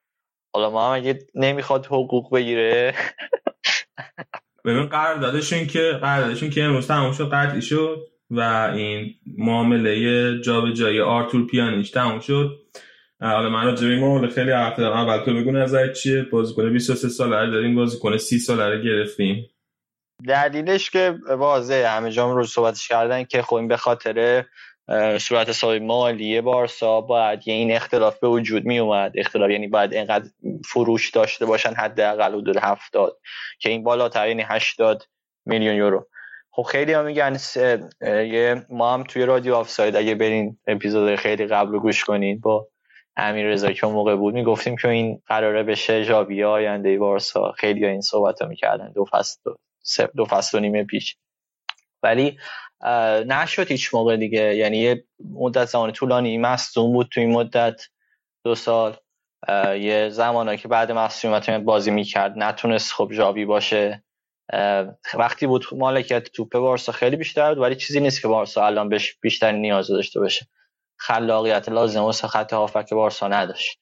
[0.55, 2.93] حالا ما هم اگه نمی‌خواد حقوق بگیره.
[4.65, 8.41] ببین قراردادشون که قراردادشون که امروز تموم شد قطعی شد و
[8.75, 12.66] این معامله جابجایی آرتور پیانیش تموم شد.
[13.21, 13.87] حالا من راجع
[14.21, 18.39] به خیلی حرف دارم اول تو بگو نظرت چیه؟ بازیکن 23 ساله داریم بازیکن 30
[18.39, 19.49] ساله گرفتیم.
[20.27, 21.87] دلیلش که واضحه.
[21.87, 24.45] همه جام رو صحبتش کردن که خب این به خاطر
[25.19, 29.93] صورت حساب مالی بارسا باید یه این اختلاف به وجود می اومد اختلاف یعنی باید
[29.93, 30.29] اینقدر
[30.65, 33.17] فروش داشته باشن حداقل حدود 70
[33.59, 35.03] که این بالاتر یعنی 80
[35.45, 36.07] میلیون یورو.
[36.51, 37.37] خب خیلی ها میگن
[38.01, 42.67] یه ما هم توی رادیو آفساید اگه برین اپیزود خیلی قبل رو گوش کنین با
[43.19, 48.01] امیر رضا که موقع بود می‌گفتیم که این قراره بشه ژاوی آینده بارسا خیلی این
[48.01, 48.91] صحبت ها می‌کردن.
[48.91, 49.51] دو فصل
[50.15, 51.17] دو, فصل و نیمه پیش
[52.03, 52.37] ولی
[53.27, 54.55] نشد هیچ موقع دیگه.
[54.55, 57.81] یعنی یه مدت زمان طولانی مصدوم بود تو این مدت.
[58.43, 58.95] دو سال.
[59.79, 62.33] یه زمانایی که بعد مصدومیت بازی می‌کرد.
[62.37, 64.03] نتونست خب ژاوی باشه.
[65.13, 69.51] وقتی بود مالکیت توپ بارسا خیلی بیشتر بود ولی چیزی نیست که بارسا الان بیشتر
[69.51, 70.47] نیاز داشته باشه.
[70.97, 73.79] خلاقیت لازم واسه خط هافک بارسا نداشت.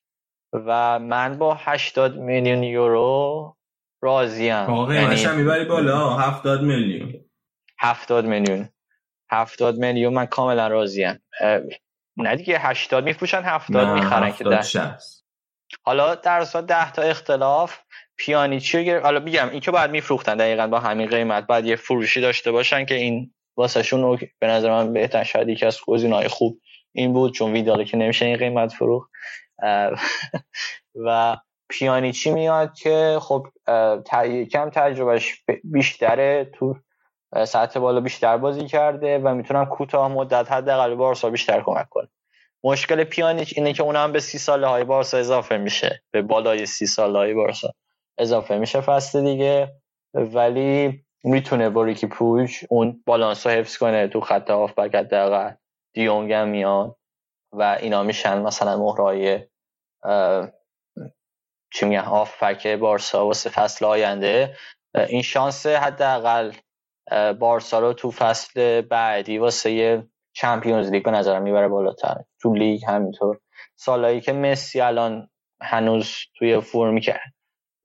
[0.53, 3.55] و من با 80 میلیون یورو
[4.01, 7.13] راضیم آقا یعنی می‌بری بالا؟ 70 میلیون.
[7.79, 8.69] 70 میلیون.
[9.31, 11.23] 70 میلیون من کاملا راضیم
[12.17, 14.61] نه دیگه 80 میفروشن 70 نه می‌خرن که 70 ده.
[14.61, 15.25] 60
[15.83, 17.79] حالا در اصل 10 تا اختلاف.
[18.17, 19.05] پیانیچی رو گرفت.
[19.05, 21.47] حالا میگم این که باید میفروختن دقیقا با همین قیمت.
[21.47, 24.19] بعد یه فروشی داشته باشن که این واسه شون.
[24.39, 26.59] به نظر من بهتر شاید یکی از گزینه‌های خوب
[26.95, 29.11] این بود چون ویداله که نمیشه این قیمت فروخت.
[29.63, 29.91] اه،
[31.05, 31.37] و
[31.69, 33.47] پیانیچی میاد که خب
[34.25, 36.75] یکم تجربهش بیشتره تو
[37.47, 42.07] سطح بالا بیشتر بازی کرده و می‌تونم کوتاه مدت حداقل به بارسا بیشتر کمک کنه.
[42.63, 46.03] مشکل پیانیچ اینه که اونم به سی ساله های بارسا اضافه میشه.
[46.11, 47.69] به بالای سی ساله های بارسا
[48.17, 49.71] اضافه میشه فصل دیگه.
[50.13, 55.51] ولی می‌تونه با ریکی پوش اون بالانس رو حفظ کنه تو خط هافبک حداقل.
[55.95, 56.97] دیونگ هم میاد
[57.53, 58.41] و اینا میشن.
[58.41, 59.47] مثلا مهرای
[61.73, 64.57] چی میگن هافبک بارسا واسه فصل آینده.
[65.09, 66.53] این شانس حداقل
[67.39, 70.03] بارسا رو تو فصل بعدی واسه
[70.35, 72.17] چمپیونز لیگ به نظرم می‌بره بالاتر.
[72.41, 73.39] تو لیگ همینطور.
[73.75, 75.29] سالایی که مسی الان
[75.61, 77.21] هنوز توی فرمی که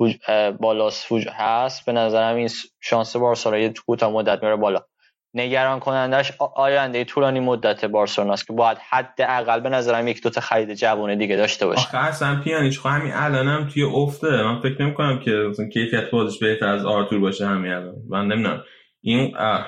[0.03, 2.49] وج- اه، بالاست وج- هست به نظرم این
[2.81, 4.87] شانس بارسا رو یه تو کوتاه مدت می‌بره بالا.
[5.34, 10.75] نگران کنندش آینده طولانی مدت بارسلوناست که باید حداقل به نظرم یک دو تا خرید
[10.75, 11.81] جوونه دیگه داشته باشه.
[11.81, 14.42] آخه اصلا پیانیچ خب همین الانم توی افته.
[14.42, 17.94] من فکر نمی کنم که مثلا کیفیت بازش بهتر از آرتور باشه همین الان.
[18.09, 18.62] من نمی‌دونم.
[19.00, 19.67] این اه.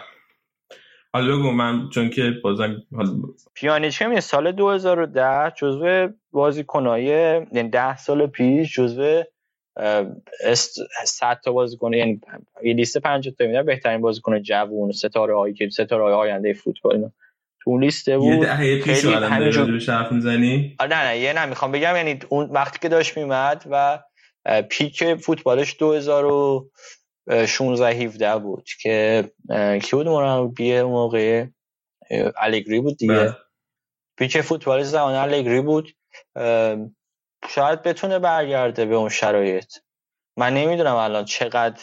[1.15, 2.77] حالا بگو من چون که بازم
[3.55, 7.05] پیانیچ هم سال 2010 جزو بازیکنای
[7.53, 9.25] یعنی 10 سال پیش جزو اه،
[10.45, 12.21] است 100 تا بازیکن یعنی
[12.65, 16.95] یه لیست 50 تا میدن بهترین بازیکن جوون ستاره هایی که ستاره های آینده فوتبال
[16.95, 17.13] اینا.
[17.61, 19.05] تو اون لیسته یه بود دهه پیش
[19.89, 23.65] حرف می‌زنی؟ آه، نه نه یه نه می‌خوام بگم یعنی اون وقتی که داشت میمد
[23.71, 23.99] و
[24.69, 29.25] پیک فوتبالش 2016 17 بود که
[29.83, 31.47] کی بود مربی موقع
[32.37, 33.15] الگری بود دیگه.
[33.15, 33.37] بله.
[34.17, 35.89] پیک فوتبال زمان الگری بود.
[37.49, 39.75] شاید بتونه برگرده به اون شرایط.
[40.39, 41.81] من نمی‌دونم الان چقدر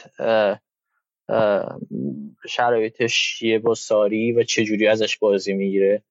[2.49, 6.03] شرایطش چیه با ساری و چجوری ازش بازی می‌گیره.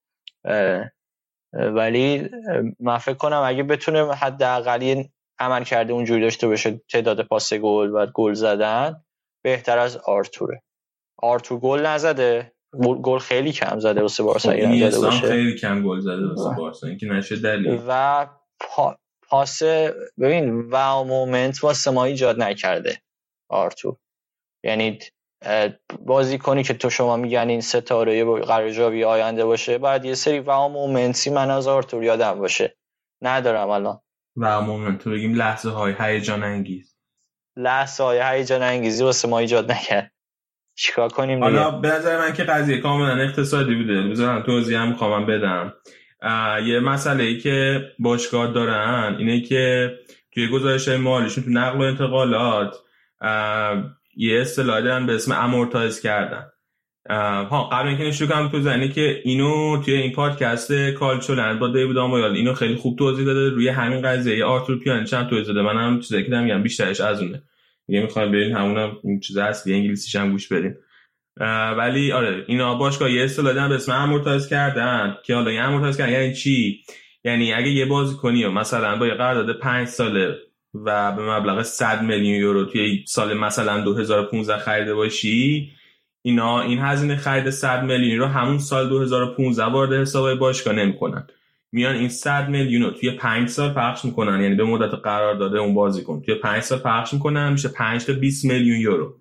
[1.52, 2.31] ولی
[2.81, 7.91] من فکر کنم اگه بتونه حداقل یه عمل کرده اونجوری داشته باشه تعداد پاس گل
[7.91, 9.05] و گل زدن
[9.44, 10.62] بهتر از آرتوره.
[11.18, 12.52] آرتور گل نزده.
[13.02, 15.28] گل خیلی کم زده واسه خب بارسا باشه.
[15.28, 17.81] خیلی کم گل زده واسه بارسا اینکه نشه دلیل.
[17.89, 18.27] و
[18.60, 18.99] پا...
[19.28, 19.62] پاس
[20.20, 23.02] ببین و moment واسه ما ایجاد نکرده
[23.48, 23.97] آرتور.
[24.65, 24.98] یعنی
[26.00, 30.40] بازی کنی که تو شما میگن این ستاره قرار جاوی آینده باشه بعد یه سری
[30.40, 32.76] و momentی من از آرتور یادم باشه.
[33.23, 34.00] ندارم الان.
[34.36, 36.97] و moment تو بگیم لحظه های هیجان انگیز.
[37.57, 40.12] لحظه های هیجان انگیزی واسه ما ایجاد نکرد.
[40.76, 44.02] چیکار کنیم حالا به نظر من که قضیه کاملا اقتصادی بوده.
[44.02, 45.74] بذارم توضیح هم کاملا بدم.
[46.66, 49.92] یه مسئله ای که باشگاه دارن اینه که
[50.34, 52.76] توی گزارش مالیشون تو نقل و انتقالات
[54.16, 56.47] یه اصطلاحی دارن به اسم amortize کردن.
[57.50, 61.97] ها قبل اینکه شروع کنم تو زنی که اینو توی این پادکست کالچولند با دیوید
[61.97, 65.62] آمویال اینو خیلی خوب توضیح داده روی همین قضیه آرتور پیانیچ هم توضیح داده.
[65.62, 67.42] منم چیزایی که میگم بیشترش از اونه.
[67.88, 70.74] میگه می‌خوایم برین همون این چیز اصلی انگلیسیش هم گوش بدین
[71.78, 76.12] ولی آره اینا باشگاه یه اصطلاح به اسم amortize کردن که حالا این amortize کردن
[76.12, 76.84] یعنی چی؟
[77.25, 80.36] یعنی اگه یه بازی کنی و مثلا با یه قرارداد 5 ساله
[80.75, 85.70] و به مبلغ 100 میلیون یورو توی سال مثلا 2015 خریده باشی
[86.23, 91.26] اینا این هزینه خرید 100 میلیون رو همون سال 2015 وارد حساب باشگاه نمی‌کنن.
[91.73, 95.58] میان این 100 میلیون رو توی 5 سال پخش می‌کنن یعنی به مدت قرار داده
[95.58, 96.23] اون بازیکن.
[96.23, 99.15] توی 5 سال پخش می‌کنن میشه 5 تا 20 میلیون یورو.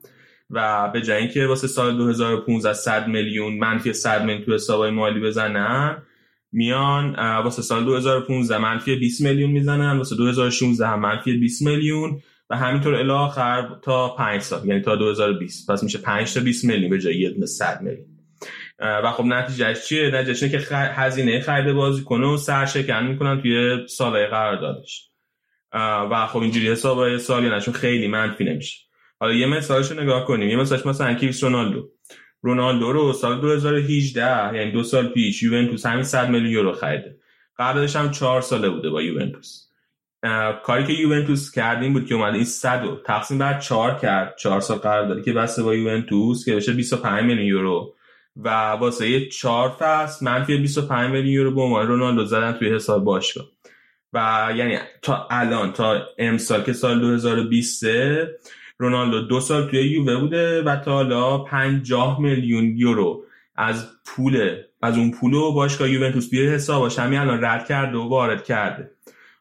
[0.50, 5.20] و به جای اینکه واسه سال 2015 100 میلیون منفی 100 میلیون تو حسابای مالی
[5.20, 6.04] بزنن
[6.52, 12.58] میان واسه سال 2015 منفی 20 میلیون می‌زنن واسه 2016 هم منفی 20 میلیون و
[12.58, 16.90] همینطور الی آخر تا 5 سال یعنی تا 2020 پس میشه 5 تا 20 میلیون
[16.90, 18.06] به جای یه دونه 100 میلیون.
[18.80, 25.10] و خب نتیجهش چیه؟ نتیجهش که هزینه خرید بازیکن رو سرشکن می‌کنن توی سالهای قراردادش.
[26.12, 28.87] و خب اینجوری حساب سالیانشون خیلی منفی نمیشه.
[29.20, 30.50] حالا یه مثالش رو نگاه کنیم.
[30.50, 31.90] یه مثالش مثلا کریس رونالدو.
[32.42, 37.18] رونالدو رو سال 2018 یعنی دو سال پیش یوونتوس همین 100 میلیون یورو خریده.
[37.60, 39.68] قبلش هم 4 ساله بوده با یوونتوس.
[40.64, 44.36] کاری که یوونتوس کرد این بود که اومد این 100 رو تقسیم بر 4 کرد.
[44.38, 47.94] 4 سال قرار داره که بسته با یوونتوس که بشه 25 میلیون یورو.
[48.36, 53.46] و واسه 4 فصل منفی 25 میلیون یورو به عنوان رونالدو زدن توی حساب باشگاه.
[54.14, 57.86] و یعنی تا الان تا امسال که سال 2020
[58.78, 63.24] رونالدو دو سال توی یووه بوده و تا حالا 50 میلیون یورو
[63.56, 68.10] از پول از اون پول و باشگاه یوونتوس توی حسابش همین الان رد کرده و
[68.10, 68.92] وارد کرده.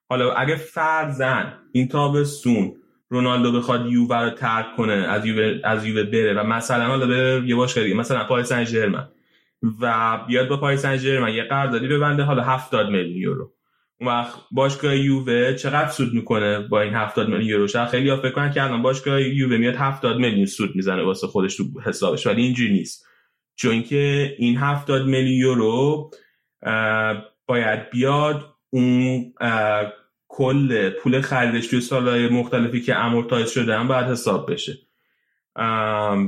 [0.09, 2.73] حالا اگه فرزن این تابستون
[3.09, 7.43] رونالدو بخواد یووه رو ترک کنه از یووه از یووه بره و مثلا حالا به
[7.47, 9.09] یه باشگاه دیگه مثلا پاریس سن ژرمن
[9.81, 13.56] و بیاد با پاریس سن ژرمن یه قراردادی ببنده حالا 70 میلیون یورو.
[14.01, 18.31] اون وقت باشگاه یووه چقدر سود می‌کنه با این 70 میلیون یورو؟ شاید خیلی فکر
[18.31, 22.43] کنن که الان باشگاه یووه میاد 70 میلیون سود می‌زنه واسه خودش تو حسابش ولی
[22.43, 23.07] اینجوری نیست.
[23.57, 26.11] چون که این 70 میلیون یورو
[27.47, 29.33] باید بیاد اون
[30.29, 34.79] کل پول خریدش توی سالهای مختلفی که amortize شدن باید حساب بشه.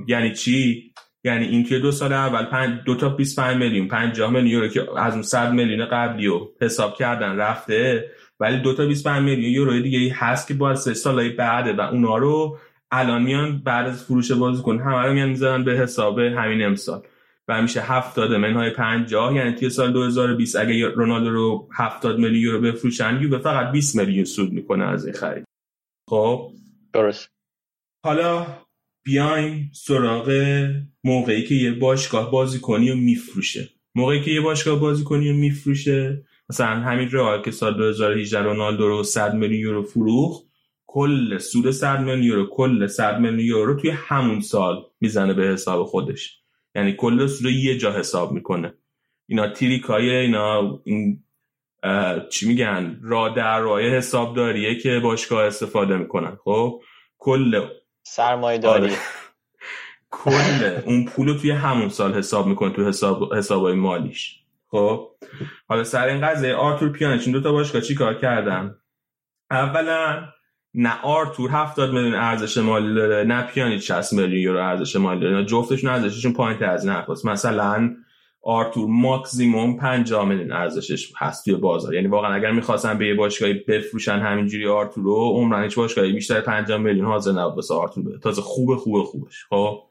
[0.08, 0.92] یعنی چی؟
[1.28, 5.00] یعنی این توی دو سال اول پنج دو تا 25 میلیون 50 میلیون یورو که
[5.00, 9.81] از اون 100 میلیون قبلی رو حساب کردن رفته ولی دو تا 25 میلیون یورو
[9.81, 12.58] دیگه هست که باید سه سالهای بعده و اونا رو
[12.90, 17.02] الان میان بعد از فروش بازیکن همه رو میان می‌ذارن به حساب همین امسال.
[17.48, 22.60] و میشه 70 منهای 50 یعنی توی سال 2020 اگه رونالدو رو 70 میلیون یورو
[22.60, 25.44] بفروشن یو به فقط 20 میلیون سود می‌کنه از این خرید.
[26.10, 26.50] خب؟
[26.92, 27.28] درست.
[28.05, 28.47] حالا
[29.09, 30.31] بیایم سراغ
[31.05, 33.69] موقعی که یه باشگاه بازیکنی رو میفروشه.
[33.95, 39.03] موقعی که یه باشگاه بازیکنی رو میفروشه مثلا همین رئال که سال 2018 رونالدو رو
[39.03, 40.45] 100 میلیون یورو فروخت
[40.87, 45.85] کل سود 100 میلیون یورو کل 100 میلیون یورو توی همون سال می‌زنه به حساب
[45.85, 46.39] خودش.
[46.75, 48.75] یعنی کل سود رو یه جا حساب می‌کنه.
[49.28, 51.25] اینا تریکای اینا این
[52.31, 56.37] چی میگن؟ را در راه حسابداریه که باشگاه استفاده می‌کنن.
[56.45, 56.83] خب؟
[57.19, 57.67] کل
[58.02, 58.85] سرمایه داری.
[58.85, 58.97] آره.
[60.10, 64.41] کل اون پول توی همون سال حساب می‌کنه تو حساب حسابای مالیش.
[64.70, 65.10] خب؟
[65.68, 68.75] حالا سر این قضیه آرتور پیانیچ این دو تا باشگاه چی کار کردن؟
[69.51, 70.28] اولا
[70.75, 75.44] نه آرتور 70 میلیون ارزش مالی داره نه پیانیچ 60 میلیون یورو ارزش مالی داره
[75.44, 77.97] جفتشون ارزششون پایین از این مثلا
[78.42, 81.94] آرتور ماکسیموم 50 میلیون ارزشش هست توی بازار.
[81.94, 86.41] یعنی واقعا اگر می‌خواستن به یه باشگاهی بفروشن همینجوری آرتور رو عمرن هیچ باشگاهی بیشتر
[86.41, 89.44] 50 میلیون حاضر نبود واسه آرتور بده تازه خوبه خوبه خوبش.
[89.50, 89.83] خب؟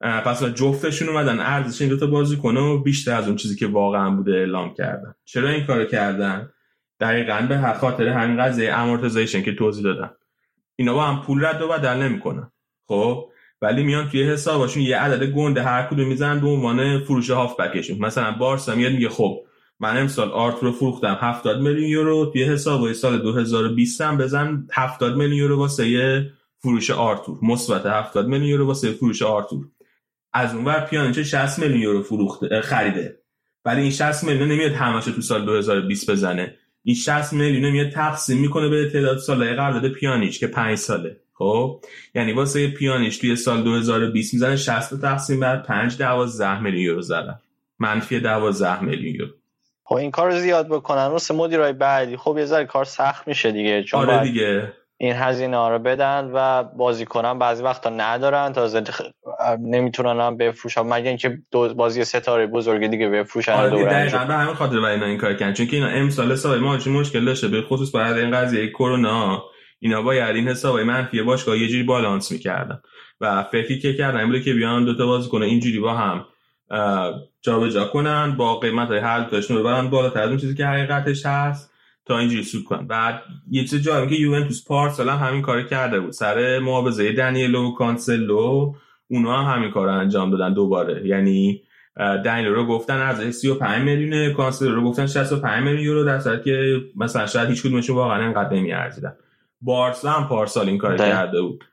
[0.00, 1.40] پس جفتشون اومدن.
[1.40, 5.14] ارزش این دوتا بازی کنه و بیشتر از اون چیزی که واقعا بوده اعلام کردن.
[5.24, 6.50] چرا این کارو کردن؟
[7.00, 10.10] دقیقا به خاطر همین قضیه amortization که توضیح دادن
[10.76, 12.50] اینا با هم پول رد و بدل نمی‌کنن.
[12.86, 13.28] خب؟
[13.64, 17.98] ولی میان توی حسابشون یه عدد گنده هر کدوم می‌زنن به عنوان فروش هافبکشون.
[17.98, 19.44] مثلا بارسا میاد میگه خب
[19.80, 25.16] من امسال آرتور رو فروختم 70 میلیون یورو توی حسابای سال 2020 هم بزن 70
[25.16, 27.38] میلیون یورو واسه فروش آرتور.
[27.42, 29.66] مثبت 70 میلیون یورو واسه فروش آرتور.
[30.32, 33.18] از اون ور پیانیچ 60 میلیون یورو فروخته خریده.
[33.64, 36.54] ولی این 60 میلیون نمیاد همش تو سال 2020 بزنه.
[36.82, 41.23] این 60 میلیون میاد تقسیم می‌کنه به تعداد سالهای قرارداد پیانیچ که 5 ساله.
[41.38, 41.80] خب؟
[42.14, 47.40] یعنی واسه پیانیچ توی سال 2020 می‌زنه 60 تقسیم بر 5 12 میلیون یورو زدن.
[47.78, 49.32] منفی 12 میلیون یورو.
[49.84, 51.06] خب این کار رو زیاد بکنن.
[51.06, 52.16] واسه مدیرای بعدی.
[52.16, 53.82] خب یه ذره کار سخت میشه دیگه.
[53.82, 54.72] چون آره دیگه.
[54.96, 58.52] این هزینه ها رو بدن و بازیکنان بعضی وقتا ندارن.
[58.52, 58.82] تازه
[59.60, 60.80] نمی‌تونن هم بفروشن.
[60.80, 61.38] مگه اینکه
[61.76, 65.52] بازی ستاره بزرگ دیگه بفروشن آره دقیقاً به همین خاطر اینا این کار کردن.
[65.52, 69.44] چون که اینا امسال سال ما مشکل داشته؟ به خصوص بعد این قضیه کرونا.
[69.80, 72.80] اینا باید این حسابای منفی باشگاه یه جوری بالانس می‌کردن.
[73.20, 76.24] و فکری که کردن این که بیان دو تا بازیکن اینجوری با هم
[77.42, 80.20] جابجا کنن با قیمت های هر دوتاشون ببرن بالاتر.
[80.20, 81.72] از اون چیزی که حقیقتش هست
[82.06, 82.86] تا اینجوری سود کنن.
[82.86, 86.10] بعد یه چیز جالبه که یوونتوس پارسال هم همین کار کرده بود.
[86.10, 88.74] سر معاوضه دنیلو و کانسلو
[89.08, 91.06] اونا هم همین کار انجام دادن دوباره.
[91.06, 91.62] یعنی
[92.24, 97.26] دنیلو رو گفتن از 35 میلیون کانسلو رو گفتن 65 میلیون یورو در که مثلا
[97.26, 99.16] شاید هیچ کدومشون واقعا انقدر نمیارزیدن.
[99.64, 101.64] بارسا هم پارسال این کار کرده بود.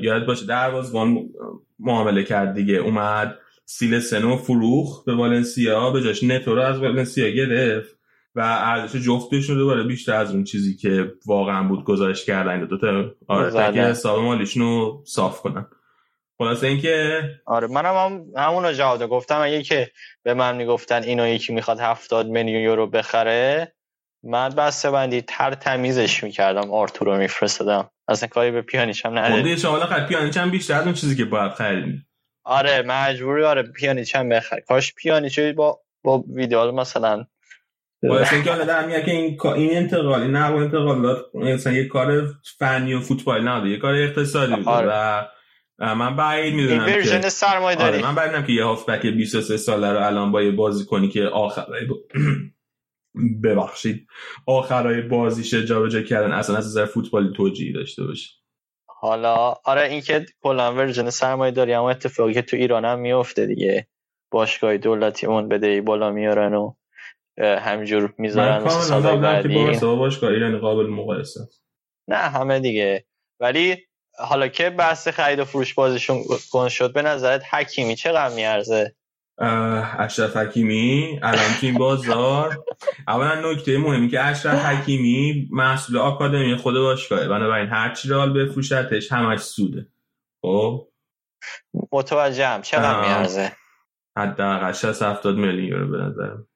[0.00, 1.18] یاد باشه دروازه‌بان
[1.78, 2.74] معامله کرد دیگه.
[2.74, 7.96] اومد سیل سنو فروخ به والنسیا به جاش نتو رو از والنسیا گرفت
[8.34, 12.64] و ارزش جفتشون دوباره بیشتر از اون چیزی که واقعا بود گزارش کردن.
[12.64, 15.66] دو تا آره تا حساب مالیشون رو صاف کنن.
[16.38, 19.40] خلاصه اینکه آره منم هم همون جواب گفتم.
[19.40, 19.90] اگه که
[20.22, 23.72] به من می‌گفتن اینو یکی می‌خواد هفتاد میلیون یورو بخره
[24.24, 26.70] من بسته بندی تر تمیزش می‌کردم.
[26.70, 30.74] آرتور رو میفرستدم اصلا کاری به پیانیچ هم نداره خب شما خرید پیانیچ هم بیشتر
[30.74, 32.06] از اون چیزی که باید خرید
[32.44, 34.60] آره مجبوری آره پیانیچ هم بخر.
[34.60, 37.24] کاش پیانیچ با با ویدیو مثلا
[38.02, 42.26] باعث اینکه حالا در میاد که این این انتقال این نقل انتقالات مثلا یه کار
[42.58, 44.88] فنی و فوتبال نه یه کار اقتصادی آره.
[44.90, 45.24] و
[45.78, 47.20] من بعید می‌دونم که ورژن
[47.78, 51.22] آره من بعید می‌دونم که یه هافبک 23 ساله رو الان با یه بازیکنی که
[51.22, 51.86] آخرای
[53.44, 54.06] ببخشید.
[54.46, 56.32] آخرای بازیش جابجا کردن.
[56.32, 58.30] اصلا از نظر فوتبالی توجیهی داشته باشه
[58.86, 63.46] حالا آره این که کلا ورژن سرمایه داری اما اتفاقی که تو ایران هم میفته
[63.46, 63.86] دیگه.
[64.30, 66.74] باشگاه دولتی اون بده بالا میارن و
[67.38, 69.78] همینجور می‌ذارن سال بعدی.
[69.80, 71.40] باشگاه ایران قابل مقایسه.
[72.08, 73.04] نه همه دیگه.
[73.40, 73.76] ولی
[74.18, 78.94] حالا که بحث خرید و فروش بازیشون گن شد به نظرت حکیمی چقدر میارزه؟
[79.38, 81.20] اشرف حکیمی.
[81.22, 82.64] الان تو این بازار.
[83.08, 87.28] اولا نکته مهمی که اشرف حکیمی محصول آکادمی خود باشگاهه.
[87.28, 89.86] بنابراین هر چی رال بفروشتش همش سوده.
[90.42, 90.88] خب؟
[91.92, 92.62] متوجهم.
[92.62, 93.52] چقدر میارزه؟
[94.18, 96.48] حداقل 60 70 میلیون یورو به نظرم.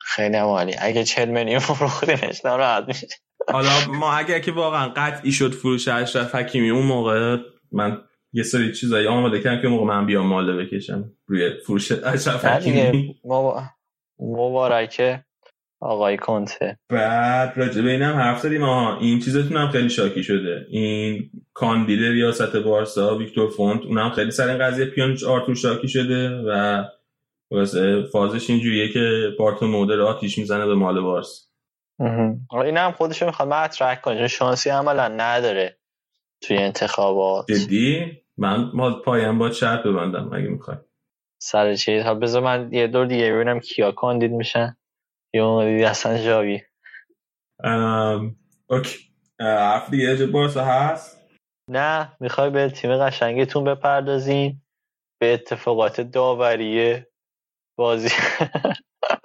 [0.00, 0.74] خیلی عالی.
[0.78, 3.06] اگه 40 میلیون فروختیمش ناراحت میشه.
[3.52, 7.36] حالا ما اگر که واقعا قطعی شد فروش اشرف حکیمی اون موقع
[7.72, 12.44] من یه سری چیزایی آماده کردم که موقع من بیام ماله بکشم روی فروش اشرف
[12.44, 13.14] حکیمی.
[14.20, 15.24] مبارکه
[15.80, 16.78] آقای کنته.
[16.88, 18.62] بعد راجع به اینم حرف زدیم.
[18.62, 20.66] آها این چیزتون هم خیلی شاکی شده.
[20.70, 26.28] این کاندید ریاست بارسا ویکتور فونت اونم خیلی سر این قضیه پیانیچ آرتور شاکی شده
[26.28, 26.84] و
[27.50, 31.48] واسه فازش اینجوریه که بارتو مودر آتیش می‌زنه به مال بارس.
[32.64, 33.48] این هم خودشو می‌خواد.
[33.48, 35.77] مطرح کنه شانسی عملا نداره.
[36.42, 37.46] توی انتخابات.
[37.50, 40.76] جدی؟ من ما پایم با شرط ببندم اگه می‌خوای.
[41.42, 42.02] سر چیز.
[42.02, 44.76] ها بذار من یه دور دیگه ببینم کیا کاندید میشن.
[45.34, 46.60] یا دیدی اصلا جاوی
[48.70, 48.98] اوکی.
[49.40, 51.28] حرف دیگه بارسا هست؟
[51.70, 54.66] نه می‌خوای به تیم قشنگتون بپردازیم
[55.20, 57.08] به اتفاقات داوریه
[57.78, 58.08] بازی.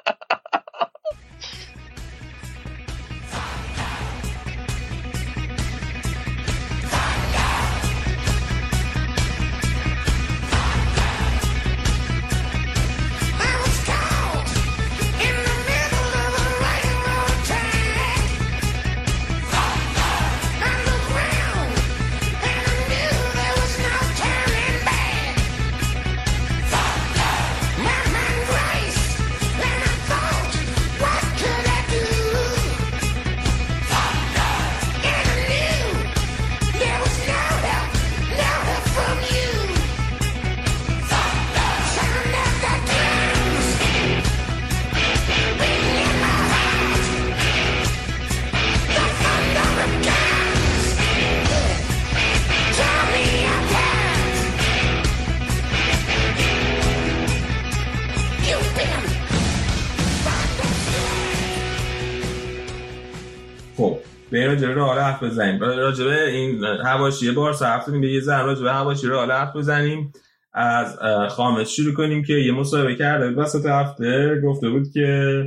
[65.23, 65.59] بزنیم.
[65.59, 70.11] راجع به این حواشی بارسا حرف به یه ذره راجع به حواشی رئال حرف بزنیم.
[70.53, 74.41] از خامس شروع کنیم که یه مصاحبه کرده وسط هفته.
[74.45, 75.43] گفته بود که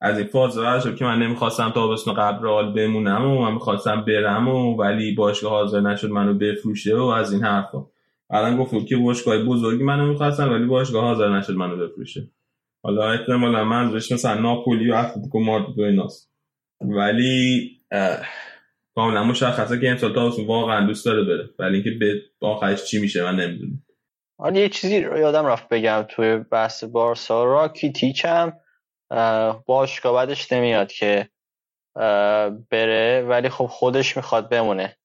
[0.00, 4.04] از این فاز شد که من نمی‌خواستم تا بسن قبل رئال بمونم و من می‌خواستم
[4.04, 7.86] برم و ولی باشگاه حاضر نشد منو بفروشه و از این حرفا.
[8.30, 12.30] الان گفت که باشگاه بزرگی منو می‌خواستن ولی باشگاه حاضر نشد منو بفروشه.
[12.82, 16.30] حالا احتمالا منظورش مثلا ناپولی و اتلتیکو مادرید و ایناست.
[16.80, 17.70] ولی
[18.96, 21.50] کاملا مشخصه که امسال تابستون واقعا دوست داره بره.
[21.58, 23.82] ولی اینکه به آخرش چی میشه من نمی‌دونم.
[24.38, 27.44] آره یه چیزی رو یادم رفت بگم توی بحث بارسا.
[27.44, 28.52] را کیتیچ هم
[29.66, 31.28] باشگاه بعدش نمیاد که
[32.70, 34.96] بره ولی خب خودش می‌خواد بمونه.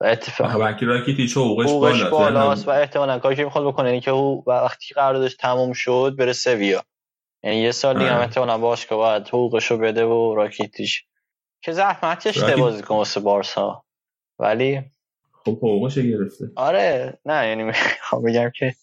[0.00, 4.44] و اتفاق بلکه راکیتیچ حقوقش بالاست و احتمالا کاری که می‌خواد بکنه این که او
[4.46, 6.84] وقتی قراردادش تموم شد بره سویا.
[7.44, 11.04] یعنی یه سال دیگه هم احتمالا باشگاه باید حقوقش رو بده و راکیتیچ
[11.64, 13.84] که زحمتش ده بازی کن واسه بارسا.
[14.38, 14.80] ولی
[15.32, 16.50] خب حقوقش گرفته.
[16.56, 18.74] آره نه یعنی می‌خوام بگم که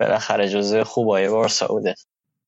[0.00, 1.94] بالاخره جزء خوبای بارسا بوده.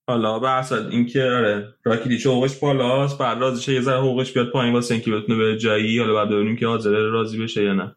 [0.09, 4.75] حالا به اصلا اینکه آره راکیتیچ حقوقش بالاست بعد رازش یه ذره حقوقش بیاد پایین
[4.75, 7.97] واسه اینکه بتونه به جایی حالا بعد ببینیم که حاضر راضی بشه یا نه.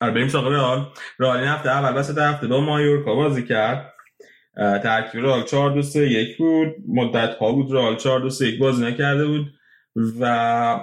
[0.00, 0.86] آره بریم سراغ رئال.
[1.18, 3.92] رئال این هفته اول وسط هفته با مایورکا بازی کرد.
[4.56, 6.68] ترکیب رئال 4 2 3 1 بود.
[6.88, 9.55] مدت ها بود رئال 4 2 3 1 بازی نکرده بود.
[10.20, 10.80] و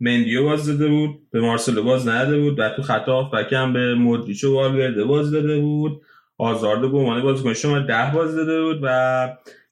[0.00, 4.44] مندیو باز داده بود به مارسلو باز نداده بود و تو خطا فکم به مودریچ
[4.44, 6.02] و والورده باز داده بود
[6.38, 9.28] آزارد به عنوان بازیکن شما ده باز داده بود و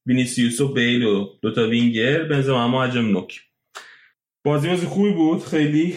[0.07, 3.41] وینیسیوس و بیل و دوتا وینگر بنزما اما عجم نوک.
[4.45, 5.95] بازی بازی خوبی بود خیلی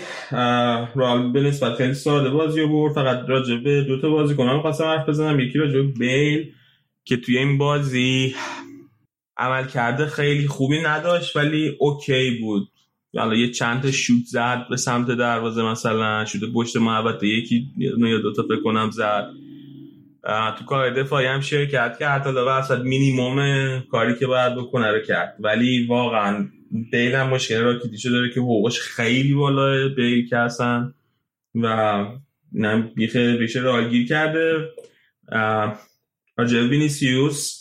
[0.96, 5.10] رال به نسبت خیلی ساده بازی بود فقط راجع به دوتا بازی کنم خواستم حرف
[5.10, 6.54] بزنم یکی راجع به بیل
[7.06, 8.36] که توی این بازی
[9.42, 12.68] عمل کرده خیلی خوبی نداشت ولی اوکی بود.
[13.18, 18.18] حالا یه چند تا شوت زد به سمت دروازه مثلا شوت پشت محوطه یکی یا
[18.18, 19.30] دو تا فکر کنم زد.
[20.58, 25.36] تو کار دفاعی هم شرکت کرد حالا وسط مینیموم کاری که باید بکنه رو کرد.
[25.40, 26.48] ولی واقعا
[26.92, 30.94] بیل هم مشکل رادیشه داره که حقوقش خیلی بالاه بیل که هستن
[31.56, 32.06] و
[32.96, 34.70] بیخ ریش رئال گیر کرده.
[36.38, 37.61] راجع وینیسیوس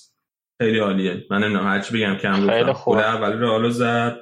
[0.61, 1.27] خیلی عالیه.
[1.31, 4.21] من نمی‌دونم هرچی بگم کم خیلی خوبه اولی رئال زد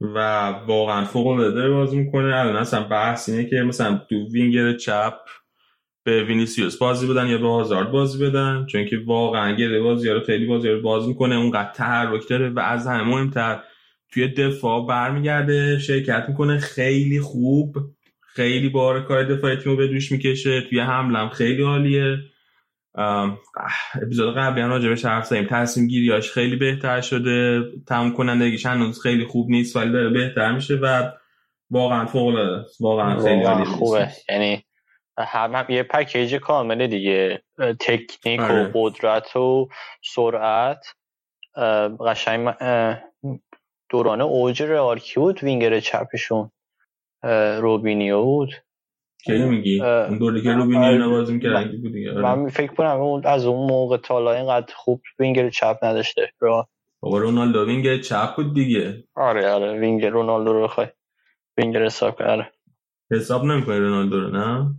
[0.00, 2.36] و واقعا فوق العاده بازی می‌کنه.
[2.36, 5.14] الان اصلا بحث اینه که مثلا تو وینگر چپ
[6.04, 10.20] به وینیسیوس بازی بدن یا به هازارد بازی بدن چون که واقعا گره بازی رو
[10.20, 11.34] خیلی بازی رو باز می‌کنه.
[11.34, 13.62] اونقدر تحرک داره و از همه مهمتر.
[14.12, 16.58] توی دفاع برمیگرده شرکت می‌کنه.
[16.58, 17.76] خیلی خوب.
[18.20, 20.60] خیلی بار کار دفاعی تیمو به دوش می‌کشه.
[20.60, 22.18] توی حملم خیلی عالیه.
[24.02, 25.46] اپیزود قبلی هم راجبش حرف زدیم.
[25.50, 27.62] تصمیم گیریاش خیلی بهتر شده.
[27.88, 31.10] تموم کنندگیش هنوز خیلی خوب نیست ولی داره بهتر میشه و
[31.70, 34.08] واقعا فوق العاده واقعا خیلی خوبه.
[34.28, 34.64] یعنی
[35.18, 37.42] هم یه پکیج کامله دیگه.
[37.80, 38.70] تکنیک و آره.
[38.74, 39.68] قدرت و
[40.14, 40.86] سرعت.
[42.06, 42.54] قشنگ
[43.90, 46.50] دوران اوج رئال کی بود؟ وینگر چپشون.
[47.60, 48.50] روبینیو بود.
[49.26, 52.22] کی میگی؟ اون دوره که روبینیو نوازی می‌کرد بود دیگه آره.
[52.22, 56.32] من فکر کنم اون از اون موقع تا اینقدر خوب وینگر چپ نداشته
[57.00, 59.04] بابا رونالدو وینگر چپ بود دیگه.
[59.14, 60.86] آره آره وینگر رونالدو رو بخوای.
[61.58, 62.52] وینگر حساب کنه آره.
[63.10, 64.74] حساب نمی‌کنه رونالدو رو نه؟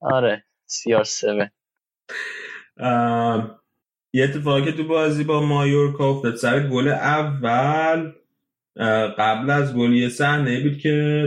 [0.00, 1.20] آره سی آر 7
[4.12, 6.34] یه اتفاقی که تو بازی با مایورکا افتاد.
[6.34, 8.12] سر گل اول
[9.18, 11.24] قبل از گل یه صحنه بود که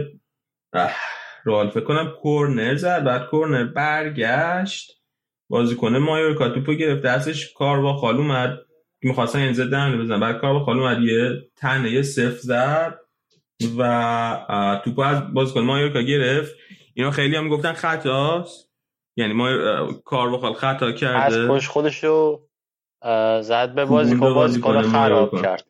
[1.50, 5.02] رال فکر کنم کورنر زد بعد کورنر برگشت.
[5.50, 8.60] بازیکن مایورکا توپو گرفت دستش کار با خال اومد.
[9.02, 13.00] می‌خواستن این زده حمله بزن بعد کار با خال اومد یه تنه صفر زد
[13.78, 16.56] و توپو از بازیکن مایورکا گرفت.
[16.94, 18.70] اینا خیلی هم گفتن خطاست.
[19.18, 19.48] یعنی ما
[20.06, 21.20] کار بخواد خطا کرده.
[21.20, 22.42] از پشت خودشو
[23.42, 25.69] زد به بازیکن بازیکن خراب کرد.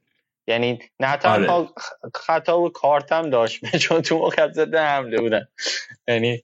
[0.49, 1.67] یعنی نه تنها آره.
[2.15, 5.47] خطا و کارت هم داشت چون تو موقع زده حمله بودن.
[6.07, 6.43] یعنی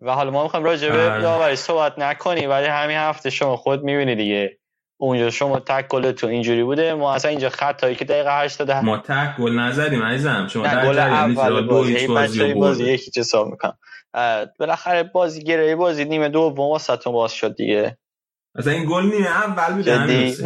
[0.00, 4.14] و حالا ما می‌خوایم راجع به داوری صحبت نکنیم ولی همین هفته شما خود می‌بینی
[4.14, 4.58] دیگه.
[5.00, 9.36] اونجا شما تک گلتون اینجوری بوده ما اصلا اینجا خطایی که دقیقه 80 ما تک
[9.36, 10.48] گل نزدیم عزیزم.
[10.50, 12.06] شما در گل اول بازی.
[12.06, 13.78] بازی, بازی یکی چه حساب می‌کنم
[14.58, 17.98] بالاخره بازی گره بازی نیمه دوم واسهتون باز شد دیگه.
[18.54, 19.88] مثلا این گل نیمه اول بود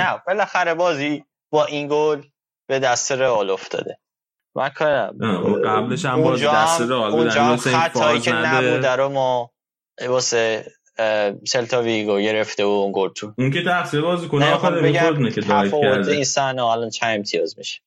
[0.01, 2.23] نه بالاخره بازی با این گل
[2.69, 3.99] به دست رئال افتاده.
[4.55, 5.11] من کنم
[5.65, 9.51] قبلش هم بازی دست رئال اونجا خطایی که نبوده رو ما
[10.09, 10.67] واسه
[11.47, 13.35] سلتا ویگو گرفته و اون گل تو.
[13.39, 17.81] اون که تقصیر بازی کنه آخر بگم که تفاوت این صحنه الان چند امتیاز میشه؟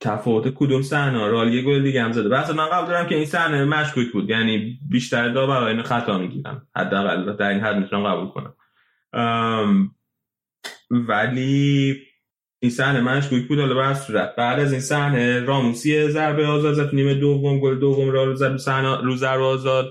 [0.00, 2.28] تفاوت کدوم صحنه؟ رال یه گل دیگه هم زده.
[2.28, 4.30] بس من قبول دارم که این صحنه مشکوک بود.
[4.30, 7.36] یعنی بیشتر داورا اینو خطا می‌گیرن حداقل.
[7.36, 8.54] در این حد می‌تونم قبول کنم.
[10.90, 11.96] ولی
[12.62, 16.94] این صحنه مشکوک بود حالا بر صورت بعد از این صحنه راموسی ضربه آزاد زد
[16.94, 18.58] نیمه دوم گل دوم را رو زد
[19.02, 19.86] رو ضربه آزاد.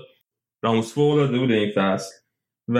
[0.62, 2.14] راموس فوق العاده بود این فصل.
[2.68, 2.78] و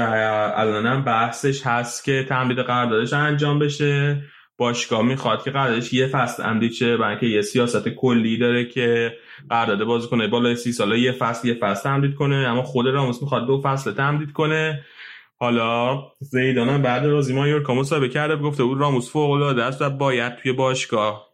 [0.56, 4.22] الانم بحثش هست که تمدید قراردادش انجام بشه.
[4.58, 9.12] باشگاه می‌خواد که قراردادش یه فصل تمدید شه برای اینکه یه سیاست کلی داره که
[9.50, 10.28] قرارداد بازی کنه.
[10.28, 12.36] بالای سی ساله یه فصل یه فصل تمدید کنه.
[12.36, 14.84] اما خود راموس می‌خواد دو فصل تمدید کنه.
[15.42, 20.36] حالا زیدان بعد روزیما یورکا مصاحبه کرده گفته بود راموس فوق العاده است و باید
[20.36, 21.26] توی باشگاه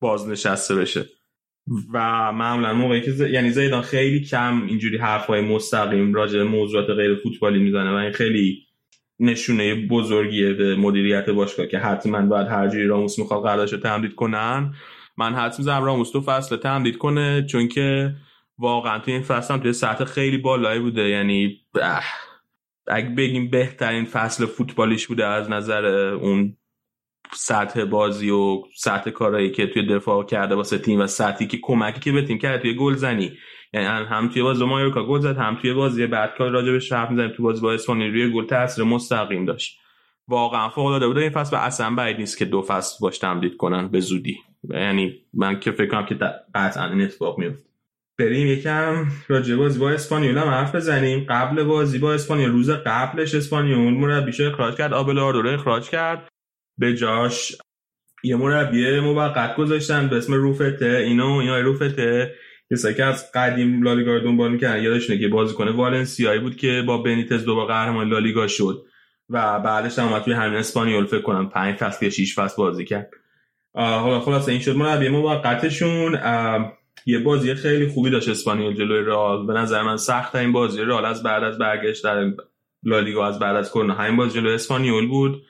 [0.00, 1.04] بازنشسته بشه.
[1.92, 3.20] و معمولا موقعی که ز...
[3.20, 8.12] یعنی زیدان خیلی کم اینجوری حرفای مستقیم راجع به موضوعات غیر فوتبالی می‌زنه و این
[8.12, 8.58] خیلی
[9.20, 14.14] نشونه بزرگیه به مدیریت باشگاه که حتما باید هر جوری راموس می‌خواد قراردادش رو تمدید
[14.14, 14.74] کنن.
[15.16, 18.14] من حتما می‌زنم راموس تو فصل تمدید کنه چون که
[18.58, 21.08] واقعا تو این فصل هم توی سطح خیلی بالایی بوده.
[21.08, 21.60] یعنی
[22.86, 26.56] اگه بگیم بهترین فصل فوتبالیش بوده از نظر اون
[27.32, 32.00] سطح بازی و سطح کارهایی که توی دفاع کرده واسه تیم و سطحی که کمکی
[32.00, 33.32] که به تیم کرده توی گلزنی
[33.72, 37.10] یعنی هم توی بازی مایورکا گل زد هم توی بازی بعد کار راجع به شرف
[37.10, 39.80] می‌زنیم تو بازی با اسپانیا روی گل تاثیر مستقیم داشت.
[40.28, 41.18] واقعا فوق العاده بود.
[41.18, 44.36] این فصل و اصلا بعید نیست که دو فصل باش تمدید کنن به زودی.
[44.70, 46.18] یعنی من که فکر کنم که
[46.54, 47.73] قطعا این اتفاق میفته
[48.18, 51.26] بریم یکم راجع بازی با اسپانیول هم حرف بزنیم.
[51.28, 56.28] قبل بازی با اسپانیول روز قبلش اسپانیول مربیش اخراج کرد آبلاردو رو اخراج کرد.
[56.78, 57.56] به جاش
[58.24, 61.02] یه مربی موقت گذاشتن به اسم روفته.
[61.06, 62.34] اینو اینا روفته.
[62.72, 66.98] کسایی که از قدیم لالیگا رو دنبال می‌کنن یادشونه که بازیکن والنسیایی بود که با
[66.98, 68.84] بنیتز دوبار قهرمان لالیگا شد.
[69.30, 73.10] و بعدش هم توی همین اسپانیول فکر کنم 5 فصل یا 6 فصل بازی کرد.
[73.74, 76.18] حالا خلاص این شد مربی موقتشون.
[77.06, 79.46] یه بازی خیلی خوبی داشت اسپانیول جلوی رئال.
[79.46, 82.32] به نظر من سخت این بازی رئال از بعد از برگشت در
[82.82, 83.94] لالیگا از بعد از کرونا.
[83.94, 85.42] همین بازی جلوی اسپانیول بود.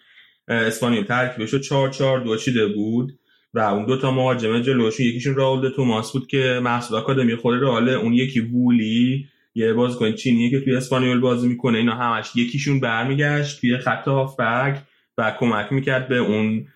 [0.48, 3.18] اسپانیول ترکیبش رو 4 4 2 چیده بود
[3.55, 7.89] و اون دو تا مهاجم جلوشون یکیشون راول توماس بود که محصول آکادمی خود رئال
[7.89, 9.28] اون یکی وولی.
[9.55, 11.78] یه بازیکن چینیه که توی اسپانیول بازی می‌کنه.
[11.78, 14.82] اینا همش یکیشون برمیگشت توی خط هافبک
[15.18, 16.66] و کمک می‌کرد به اون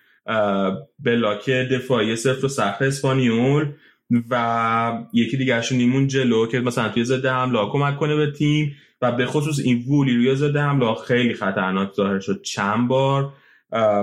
[0.99, 3.65] بلاک دفاعی صفر و سخت اسپانیول.
[4.29, 9.11] و یکی دیگرشون نیمون جلو که مثلا توی ضد حمله کمک کنه به تیم و
[9.11, 12.41] به خصوص این وولی روی ضد حمله خیلی خطرناک ظاهر شد.
[12.41, 13.33] چند بار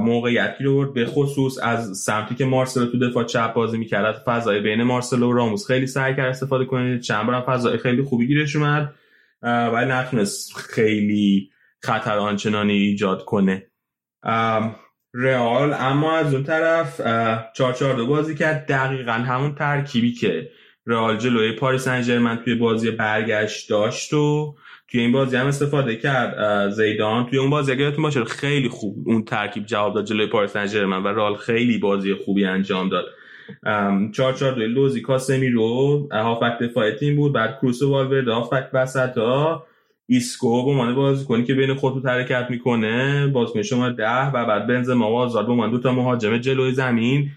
[0.02, 0.94] موقعیتی رو برد.
[0.94, 5.32] به خصوص از سمتی که مارسلو تو دفاع چپ بازی می‌کرد فضای بین مارسلو و
[5.32, 6.98] راموس خیلی سعی کرد استفاده کنه.
[6.98, 8.94] چند بار فضای خیلی خوبی گیرش اومد
[9.42, 11.50] ولی نتونست خیلی
[11.82, 13.66] خطر آنچنانی ایجاد کنه.
[15.18, 17.00] رئال اما از اون طرف
[17.54, 18.66] 4 بازی کرد.
[18.66, 20.50] دقیقا همون ترکیبی که
[20.86, 24.54] رئال جلوی پاریس سن توی بازی برگشت داشت و
[24.88, 26.68] توی این بازی هم استفاده کرد.
[26.70, 30.84] زیدان توی اون بازی اگه باشه خیلی خوب اون ترکیب جواب داد جلوی پاریس سن
[30.84, 33.04] و رئال خیلی بازی خوبی انجام داد.
[34.12, 37.32] 4 4 2 لوزی کاسمی رو هافبک دفاعی تیم بود.
[37.32, 39.65] بعد کروس و والورده هافبک وسطا.
[40.08, 45.10] ایسکو به عنوان بازیکنی که بین خطوط حرکت می‌کنه بازیکن شماره ده و بعد بنزما
[45.10, 47.30] و هازارد به عنوان دو تا مهاجم جلوی زمین.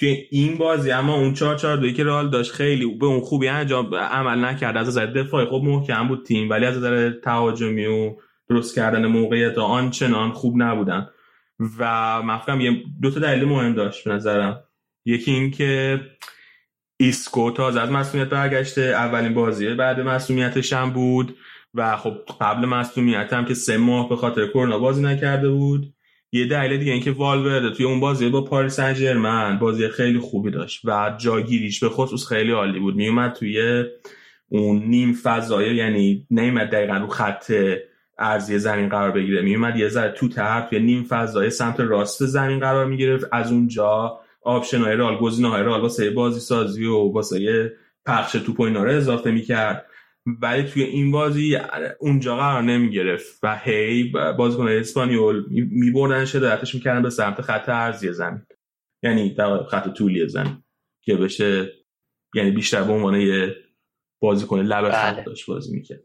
[0.00, 3.48] که این بازی اما اون 4 4 2 که رئال داشت خیلی به اون خوبی
[3.48, 4.76] انجام عمل نکرد.
[4.76, 8.16] از نظر دفاعی خب محکم بود تیم ولی از نظر تهاجمی و
[8.48, 11.08] درست کردن موقعیت آنچنان خوب نبودن.
[11.78, 14.64] و مفکرم یه دو تا دلیل مهم داشت به نظرم.
[15.04, 16.00] یکی این که
[17.00, 21.36] ایسکو تازه از مصدومیت برگشته اولین بازی بعد مصدومیتش هم بود.
[21.74, 25.94] و خب قبل مصدومیت هم که سه ماه به خاطر کرونا بازی نکرده بود.
[26.32, 30.80] یه دلیل دیگه اینکه والورده توی اون بازی با پاریس سن بازی خیلی خوبی داشت
[30.84, 32.96] و جاگیریش به خصوص خیلی عالی بود.
[32.96, 33.84] میومد توی
[34.48, 37.52] اون نیم فضایی یعنی نیومد دقیقا رو خط
[38.18, 39.42] عرضی زمین قرار بگیره.
[39.42, 43.26] میومد یه ذره تو طرف توی نیم فضای سمت راست زمین قرار می‌گرفت.
[43.32, 47.72] از اونجا option های رئال گزینه های رئال واسه بازی سازی و واسه
[48.06, 49.86] پخش توپ و اینا رو اضافه می‌کرد.
[50.40, 51.58] ولی توی این بازی
[52.00, 58.12] اونجا قرار نمی گرفت و هی بازیکن اسپانیول میبردن شدتش می‌کردن به سمت خط ارزی
[58.12, 58.46] زمین.
[59.02, 60.62] یعنی در خط طولی زمین
[61.02, 61.72] که بشه
[62.34, 63.56] یعنی بیشتر به عنوان یه
[64.20, 65.24] بازیکن لب خط بله.
[65.24, 66.00] داشت بازی می‌کرد.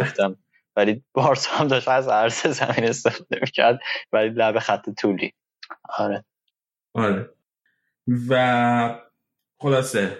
[0.00, 0.36] گفتم.
[0.76, 3.80] ولی بارسا هم داشت از عرض زمین استفاده می‌کرد
[4.12, 5.32] ولی لب خط طولی.
[5.98, 6.24] آره.
[6.94, 7.34] آره.
[8.28, 9.00] و
[9.60, 10.18] خلاصه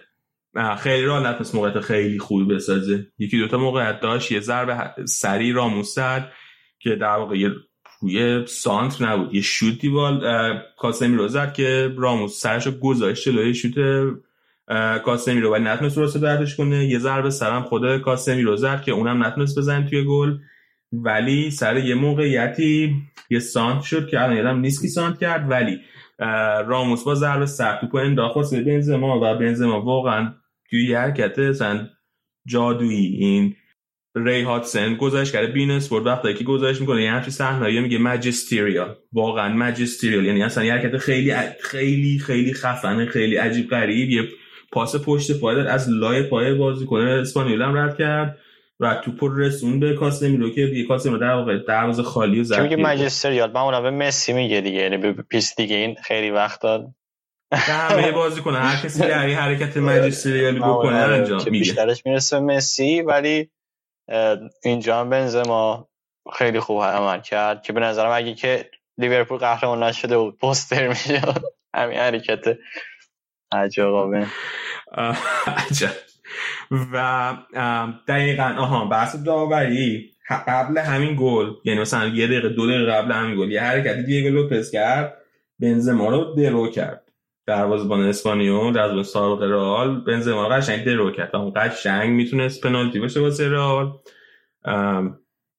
[0.78, 3.06] خیلی راه نتونست موقعیت خیلی خوبی بسازه.
[3.18, 6.32] یکی دوتا موقعیت داشت یه ضربه سری راموس زد
[6.78, 7.50] که در واقع یه
[8.00, 10.20] روی سانت نبود یه شوتی بال
[10.78, 13.74] کاسمی رو زد که راموس سرش رو گذاشت جلوی شوت
[15.04, 16.86] کاسمی رو ولی نتونست درست دردش کنه.
[16.86, 20.38] یه ضربه سرم خود کاسمی رو زد که اونم نتونست بزنه توی گل.
[20.92, 22.94] ولی سر یه موقعیتی
[23.30, 25.80] یه سانت شد که الان یادم نیست کی سانت کرد ولی
[26.66, 28.36] راموس با ضربه سر توپ انداخت.
[28.36, 30.34] واسه بنزما و بنزما واقعا
[30.70, 31.88] توی یه حرکت مثلا
[32.46, 33.56] جادویی این
[34.14, 38.94] ری هاتسن گذاشت کرده بین اسپورت وقتی که گذاشت می‌کنه یه همچین صحنه‌ای میگه ماجستریال.
[39.12, 44.10] واقعا ماجستریال یعنی اصلا یه حرکت خیلی خیلی خیلی خفنه خیلی عجیب غریب.
[44.10, 44.28] یه
[44.72, 48.38] پاس پشت پای از لای پای بازیکن اسپانیول هم رد کرد
[48.80, 52.76] و توپ رسون به کاسمیرو که دیگه کاسمیرو در واقع دروازه خالی و زد میگه
[52.76, 56.86] ماجستریال من اونم به مسی میگه دیگه یعنی به پیس دیگه این خیلی وقت داد.
[57.52, 58.58] همه بازی کنه.
[58.58, 63.50] هر کسی که این حرکت ماجستریالی بکنه انجام میگه بیشترش می‌رسه مسی ولی
[64.64, 65.88] اینجا هم بنزما
[66.32, 71.22] خیلی خوب عمل کرد که به نظرم اگه که لیورپول قهرمان نشده بود پوستر میشه
[71.74, 72.58] همین حرکت
[73.52, 74.26] عجقابه
[75.46, 75.90] عجب.
[76.92, 77.36] و
[78.08, 80.10] دقیقا آها بحث داوری.
[80.46, 84.30] قبل همین گل یعنی مثلا یه دقیقه دو دقیقه قبل همین گل یه حرکتی دیگه
[84.30, 85.18] لوپز کرد
[85.58, 86.99] بنزما رو درو کرد.
[87.50, 90.04] دروازه‌بان اسپانیول دروازه‌بان سابق رئال.
[90.04, 91.36] بنزما رو قشنگ درو کرد.
[91.36, 93.92] اون قشنگ می‌تونست پنالتی باشه واسه رئال.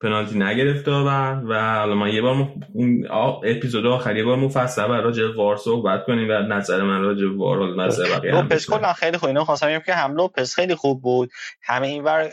[0.01, 3.07] پنالتی نگرفت داور و حالا من یه بار اون
[3.43, 7.59] اپیزود آخر یه بار مفصل بر راجع وار صحبت کنیم و نظر من راجع وار
[7.59, 9.27] و نظر بقیه لوپس کلا خیلی خوب.
[9.27, 11.29] اینو خواستم بگم که هم لوپس خیلی خوب بود.
[11.63, 12.29] هم اینور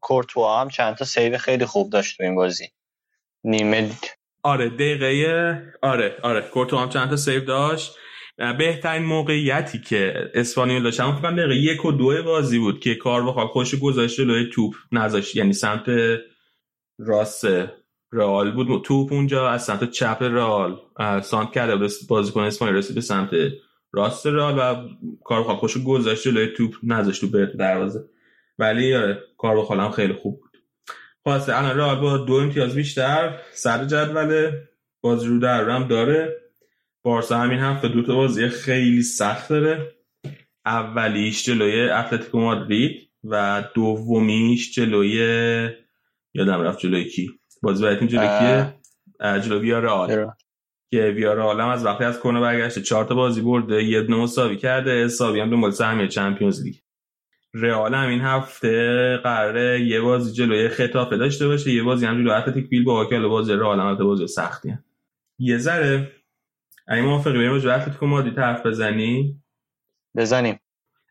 [0.00, 2.68] کورتوا هم چند تا save خیلی خوب داشت تو این بازی.
[3.44, 3.90] نیمه
[4.42, 6.40] آره دقیقه آره آره.
[6.40, 7.96] کورتوا هم چند تا save داشت.
[8.36, 11.00] بهترین موقعیتی که اسپانیول داشت.
[11.00, 15.36] هم فکر دقیقه یک و دو بازی بود که کارواخال خودش گذاشته جلوی توپ نذاشت.
[15.36, 15.90] یعنی سمت
[16.98, 17.44] راست
[18.12, 18.84] رئال بود.
[18.84, 20.80] توپ اونجا از سمت چپ رئال
[21.22, 23.30] سانت کرده بود بازیکن اسپانیول رسید به سمت
[23.92, 24.88] راست رئال و
[25.24, 28.04] کار خوش گذاشته جلوی توپ نذاشت تو برت دروازه.
[28.58, 30.50] ولی آره کار هم خیلی خوب بود.
[31.22, 34.50] خواسته الان رئال با دو امتیاز بیشتر سر جدول
[35.00, 36.43] بازی رو در هم داره.
[37.04, 39.94] بارسا همین هفته دو تا بازی خیلی سخت داره.
[40.66, 45.16] اولیش جلوی اتلتیکو مادرید و دومیش جلوی
[46.34, 47.30] یادم رفت جلوی کی.
[47.62, 48.74] بازی براتون جلوی کیه؟
[49.40, 50.30] جلوی ویارال
[50.90, 54.56] که ویارال هم از وقتی از کرونا برگشته چهار تا بازی برده یه دونه مساوی
[54.56, 56.74] کرده حسابی هم دنبال سهمیه Champions League.
[57.54, 62.30] رئال هم این هفته قراره یه بازی جلوی ختافه داشته باشه یه بازی هم جلوی
[62.30, 64.84] اتلتیک بیلبائو که بازی رئال هم بازی سختی هم.
[65.38, 66.12] یه ذره
[66.86, 69.42] اگه موافقی؟ بریم جلوی اتلتیکو مادرید حرف بزنی
[70.16, 70.60] بزنیم.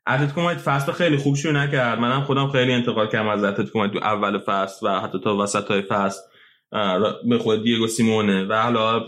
[0.08, 2.00] اتلتیکو مادرید فصل خیلی خوب شروع نکرد.
[2.00, 4.02] منم خودم خیلی انتقاد کردم از اتلتیکو مادرید.
[4.02, 6.22] تو اول فصل و حتی تا وسط های فصل
[7.30, 8.45] به خود دیگو سیمونه.
[8.45, 9.03] و حالا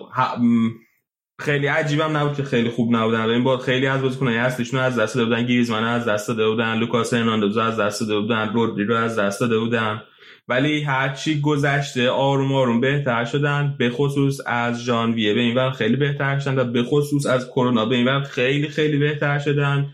[1.39, 3.29] خیلی عجیبم نبود که خیلی خوب نبودن.
[3.29, 5.45] این بود خیلی از بازیکنای اصلیشون از دست داده بودن.
[5.45, 6.77] گریزمان از دست داده بودن.
[6.77, 8.53] لوکاس هرناندز از دست داده بودن.
[8.53, 10.01] رودری رو از دست داده بودن.
[10.47, 15.33] ولی هرچی گذشته آروم آروم بهتر شدن به خصوص از ژانویه.
[15.33, 19.39] به این خیلی بهتر شدن و به خصوص از کرونا به این خیلی خیلی بهتر
[19.39, 19.89] شدن.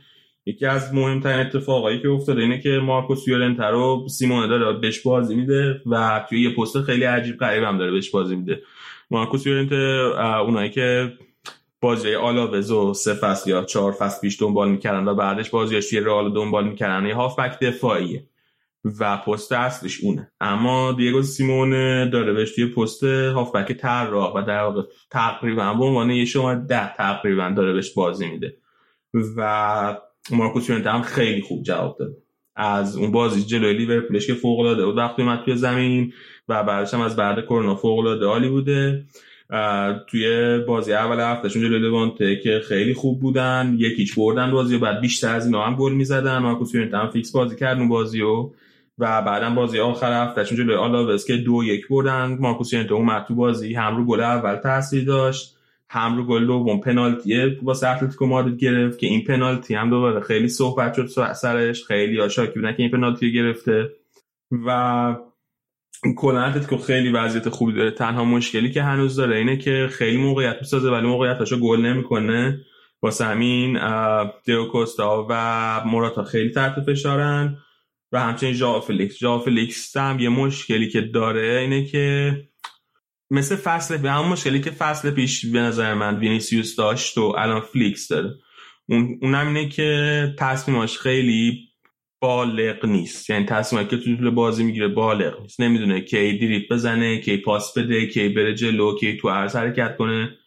[0.45, 5.35] یکی از مهمترین اتفاقایی که افتاده اینه که مارکوس یورنتا رو سیمونه داره بهش بازی
[5.35, 8.61] میده و توی یه پست خیلی عجیب غریب هم داره بهش بازی میده.
[9.11, 11.13] مارکوس یورنتا اونایی که
[11.81, 15.99] بازی آلاوز و سه فصل یا چهار فصل پیش دنبال می‌کردن و بعدش بازیش توی
[15.99, 18.23] رئال دنبال می‌کردن یه هافبک دفاعیه.
[18.99, 20.31] و پست اصلش اونه.
[20.41, 21.69] اما دیگو سیمون
[22.09, 26.93] داره بهش توی پست هافبک طراح و در واقع تقریبا به عنوان یه شما ده
[26.93, 28.57] تقریبا داره بهش بازی میده.
[29.37, 29.97] و
[30.31, 32.17] مارکوس یورنتا هم خیلی خوب جواب داد
[32.55, 36.13] از اون بازی جلوی لیورپولش که فوق العاده بود وقتی اومد توی زمین
[36.49, 39.05] و بعدش هم از بعد کرونا فوق العاده عالی بوده
[40.07, 44.79] توی بازی اول هفتهشون جلوی لوانته که خیلی خوب بودن یک هیچ بردن بازی و
[44.79, 46.37] بعد بیشتر از اینا هم گل می‌زدن.
[46.37, 48.51] مارکوس یورنته هم fix بازی کرد اون بازی و
[49.01, 52.37] و بعدا بازی آخر هفتهشون جلوی آلاوز که دو یک بردن.
[52.39, 55.57] مارکوس یورنته اومد تو بازی هم رو گل اول تاثیر داشت
[55.89, 60.47] هم رو گل دوم پنالتی واسه اتلتیکو مادرید گرفت که این پنالتی هم دوباره خیلی
[60.47, 61.83] صحبت شد سرش.
[61.83, 63.89] خیلیا شاکی بودن که این پنالتی گرفته.
[64.65, 65.15] و
[66.17, 67.91] کلا اتلتیکو خیلی وضعیت خوبی داره.
[67.91, 72.59] تنها مشکلی که هنوز داره اینه که خیلی موقعیت می‌سازه ولی موقعیتاشو گل نمی‌کنه.
[73.01, 73.79] واسه همین
[74.45, 77.57] دیگو کوستا و موراتا خیلی تحت فشارن.
[78.11, 79.17] و همچنین ژائو فلیکس.
[79.17, 82.31] ژائو فلیکس هم یه مشکلی که داره اینه که
[83.31, 87.61] مثل فصل به همون مشکلی که فصل پیش به نظر من وینیسیوس داشت و الان
[87.61, 88.35] فلیکس داره.
[88.89, 91.67] اون اونم اینه که تصمیماش خیلی
[92.21, 93.29] بالغ نیست.
[93.29, 95.61] یعنی تصمیماتی که تو طول بازی می‌گیره بالغ نیست.
[95.61, 100.37] نمی‌دونه کی دریپ بزنه کی پاس بده کی بره جلو کی تو عرض حرکت کنه.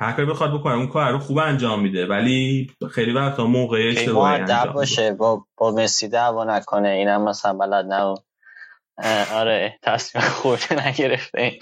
[0.00, 2.06] هر بخواد بکنه اون کار رو خوب انجام میده.
[2.06, 6.88] ولی خیلی وقتا موقع اشتباهی انجام باشه با با مسی دعوا نکنه.
[6.88, 8.14] اینم مثلا بلد نه
[9.34, 11.60] آره تصمیم خورده نگرفته این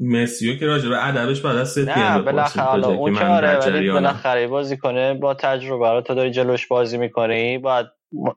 [0.00, 3.90] مسیو که راجع به ادبش بعد از ست نه بالاخره حالا اون که آره ولی
[3.90, 7.86] بالاخره بازی کنه با تجربه رو تو داری جلوش بازی می‌کنی باید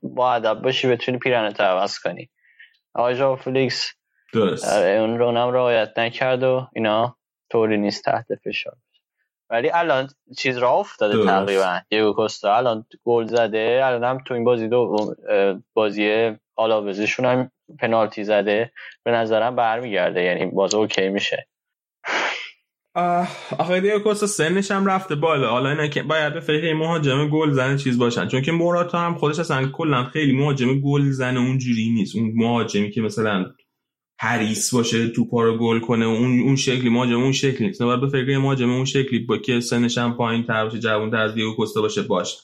[0.04, 2.30] با ادب باشی بتونی پیرهنت عوض کنی.
[2.94, 3.94] آقای ژائو فلیکس
[4.34, 4.74] درست.
[4.74, 7.18] آره اون رو هم رعایت نکرد و اینا.
[7.52, 8.74] طوری نیست تحت فشار
[9.50, 11.80] ولی الان چیز راه افتاده تقریبا.
[11.90, 15.16] دیگو کوستا الان گل زده الان هم تو این بازی دو
[15.74, 18.72] بازی آلاوزشون هم پنالتی زده.
[19.04, 21.48] به نظرم برمیگرده یعنی باز OK میشه.
[23.60, 25.50] آقای دیگو کوستا سنش هم رفته بالا.
[25.50, 28.28] حالا اینا که باید به فکر مهاجم گل زن چیز باشن.
[28.28, 32.16] چون که موراتا هم خودش اصلا کلا خیلی مهاجم گل زن اونجوری نیست.
[32.16, 33.46] اون مهاجمی که مثلا
[34.20, 37.82] حریص باشه توپا رو گل کنه اون اون شکلی مهاجم اون شکلی نیست.
[37.82, 41.18] باید به فکر مهاجم اون شکلی با که سنش هم پایین تر باشه جوان تر
[41.18, 42.38] از دیگو کوستا باشه باشه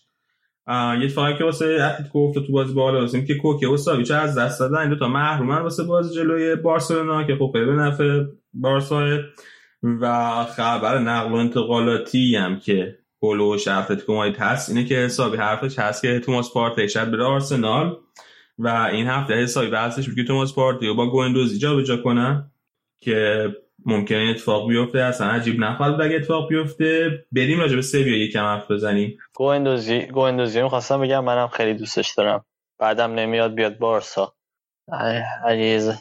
[0.68, 4.38] یه اتفاقی که واسه اتلتیکو افتاد تو بازی بالا واسه که کوکه و ساویچ از
[4.38, 9.20] دست دادن دو تا محرومن واسه بازی جلوی بارسلونا که خب به نفع بارسا
[9.84, 15.80] و خبر نقل و انتقالاتی هم که پولو اتلتیکو مایت هست اینه که حسابی حرفش
[15.80, 17.98] هست که توماس پارتی شب بره آرسنال.
[18.58, 22.52] و این هفته حسابی بحثش بود که توماس پارتی با گوندوزی جا به جا کنن
[23.04, 23.48] که
[23.86, 25.00] ممکنه اتفاق بیفته.
[25.00, 27.10] اصلا عجیب نخواهد بود اگه اتفاق بیفته.
[27.32, 29.18] بریم راجع به سویا یکم حرف بزنیم.
[29.34, 32.46] گوندوزی گوندوزی خواستم بگم منم خیلی دوستش دارم.
[32.80, 34.34] بعدم نمیاد بیاد بارسا.
[35.46, 35.92] عزیز.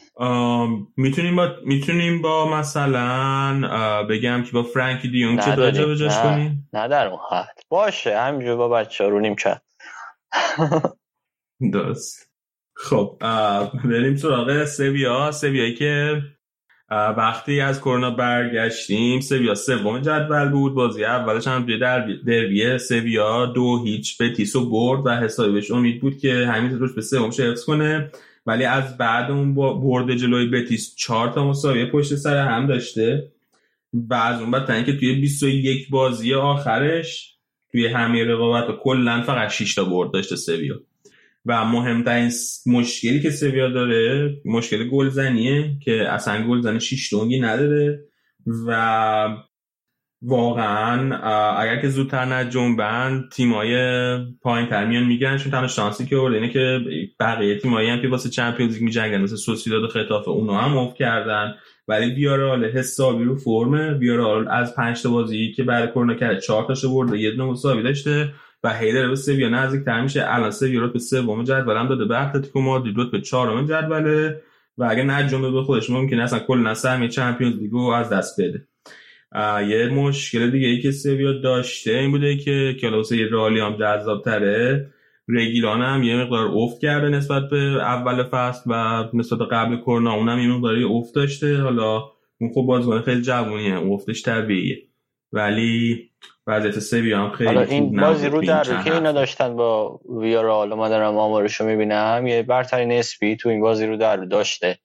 [0.97, 6.87] می‌تونیم با می‌تونیم با مثلا بگم که با فرانکی دیون چه درجه بجاش کنیم؟ نه
[6.87, 7.59] در اون حد.
[7.69, 9.63] باشه همینجور با بچه رو نیم کرد.
[11.73, 12.30] درست.
[12.83, 13.17] خب
[13.85, 15.31] بریم سراغ سویا.
[15.31, 16.21] سویایی که
[16.89, 20.73] وقتی از کرونا برگشتیم سویا سوم جدول بود.
[20.73, 26.01] بازی اولش هم توی دربی سویا دو هیچ به تیسو برد و حسابی بهش امید
[26.01, 28.11] بود که همین روش به سوم حفظ کنه.
[28.45, 33.31] ولی از بعد اون برد جلوی بتیس چهار تا مساوی پشت سر هم داشته.
[33.93, 37.37] و از اون بعد اینکه توی 21 بازی آخرش
[37.71, 40.75] توی همه رقابت کلا فقط 6 تا برد داشته سویا.
[41.45, 42.31] و مهمترین
[42.65, 47.99] مشکلی که سویا داره مشکل گلزنیه که اصلا گلزنی شیش دونگی نداره
[48.67, 49.37] و
[50.21, 51.17] واقعا
[51.57, 53.75] اگر که زودتر نه جنبن تیمای
[54.41, 56.79] پایین تر میان میگن چون تنها شانسی که آورده اینه که
[57.19, 60.93] بقیه تیمایی هم که واسه چمپیونز لیگ میجنگن مثل سوسیداد و خطاف اونا هم اوف
[60.93, 61.53] کردن.
[61.87, 66.65] ولی بیارال حسابی رو فرمه بیارال از پنج تا بازی که برای کرونا کرد چهار
[66.67, 68.33] تاشو برده یه دونه مساوی داشته.
[68.63, 70.23] و هیدر به سویا نزدیک تر میشه.
[70.27, 71.77] الان سویا به سوم جدول.
[71.77, 74.41] هم داده به اتلتیکو مادرید به چهارم جدوله.
[74.77, 78.67] و اگه نه جنبه به خودش ممکنه اصلا کل نسل چمپیونز لیگو از دست بده.
[79.67, 84.93] یه مشکل دیگه ای که سویا داشته این بوده که کلاس رالی هم جذاب تره
[85.27, 90.13] رگیلان هم یه مقدار افت کرده نسبت به اول فصل و نسبت قبل کرونا.
[90.13, 91.57] اونم یه مقداری افت داشته.
[91.57, 92.03] حالا
[92.41, 94.77] اون خب بازیکن خیلی جوونیه افتش طبیعیه.
[95.31, 96.10] ولی
[96.47, 100.73] وضعیت سویا هم خیلی حالا این بازی رو در رو که اینا داشتن با ویارال؟
[100.73, 102.27] ما دارم آمارشو می‌بینم.
[102.27, 104.77] یه برتری نسبی تو این بازی رو در رو داشته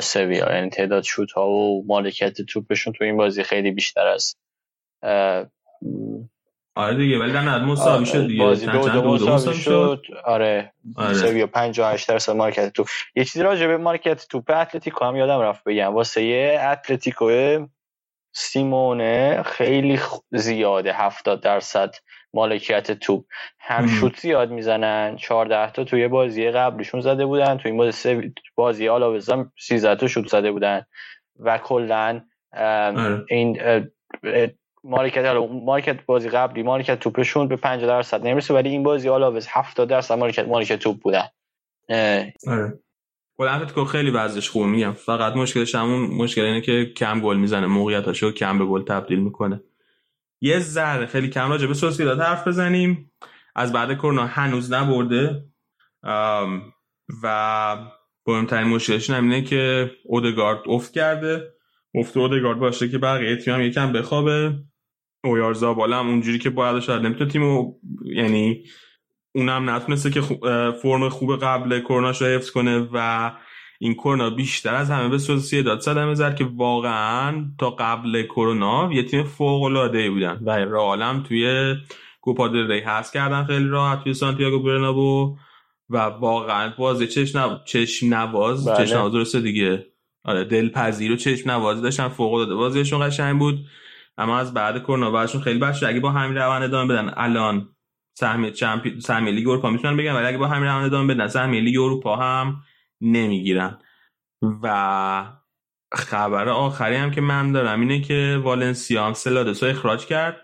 [0.00, 0.54] سویا.
[0.54, 4.38] یعنی تعداد شوت ها و مالکیت توپشون تو این بازی خیلی بیشتر است
[6.78, 8.44] آره دیگه ولی در مساوی شد دیگه.
[8.44, 10.02] بازی دو دو, مساوی شد.
[10.24, 11.14] آره, آره.
[11.14, 12.86] سویا 58 درصد مالکیت توپ.
[13.14, 15.94] یه چیزی راجع به مالکیت توپ اتلتیکو هم یادم رفت بگم.
[15.94, 17.30] واسه یه اتلتیکو
[18.38, 20.00] سیمئونه خیلی
[20.30, 21.94] زیاده 70 درصد
[22.34, 23.24] مالکیت توپ.
[23.60, 28.88] هم شوت زیاد می‌زنن 14 تا توی بازی قبلشون زده بودن توی این بازی بازی
[28.88, 30.86] آلاوزا 13 تا شوت زده بودن.
[31.38, 32.20] و کلا
[32.56, 33.24] آره.
[33.28, 33.60] این
[34.84, 35.24] مالکیت
[35.64, 40.14] مارکت بازی قبلی مالکیت توپشون به 50 درصد نمی‌رسه ولی این بازی آلاوز 70 درصد
[40.14, 41.28] مالکیت مالکیت توپ بودن.
[43.38, 44.92] گل اتلتیکو خیلی وضعش خوبه میگم.
[44.92, 49.62] فقط مشکلش همون مشکل اینه که کم گل می‌زنه موقعیتاشو کم به گل تبدیل می‌کنه.
[50.40, 51.50] یه ذره خیلی کم.
[51.50, 53.12] راجع به سوسیداد حرف بزنیم.
[53.54, 55.44] از بعد کرونا هنوز نبرده.
[57.22, 57.76] و
[58.26, 61.52] مهمترین مشکلش اینه که اودگارد افت کرده.
[61.94, 64.54] افت اودگارد باشه که بقیه تیم هم یکم بخوابه.
[65.24, 67.74] اویارزا بالا هم اونجوری که باید شاید نمی‌تونه تیم
[68.04, 68.64] یعنی
[69.36, 70.20] اونم نتونسته که
[70.82, 73.30] فرم خوب قبل کرونا رو حفظ کنه و
[73.78, 75.80] این کرونا بیشتر از همه به سوسیه داد.
[75.80, 81.74] صدمه زد که واقعا تا قبل کرونا یه تیم فوق العاده بودن و رئالم توی
[82.20, 83.44] کوپا دل ری هست کردن.
[83.44, 85.36] خیلی راحت توی سانتیاگو برنابو
[85.90, 88.86] و واقعا بازی چشم نواز چشم نواز بله.
[88.86, 89.86] چشم نواز درسته دیگه.
[90.24, 92.08] آره دلپذیر و چشم نواز داشتن.
[92.08, 93.58] فوق العاده بازیشون قشنگ بود.
[94.18, 97.68] اما از بعد کرونا وایرسشون خیلی شد اگه با همین روند ادامه بدن الان
[98.18, 99.00] سهمیه چمپی...
[99.00, 102.16] سهمیه لیگ اروپا می‌تونن بگن ولی اگه با همین روند ادامه بدن سهمیه لیگ اروپا
[102.16, 102.62] هم
[103.00, 103.78] نمی‌گیرن.
[104.62, 105.26] و
[105.94, 110.36] خبر آخری هم که من دارم اینه که والنسیا هم سلادس رو اخراج کرد.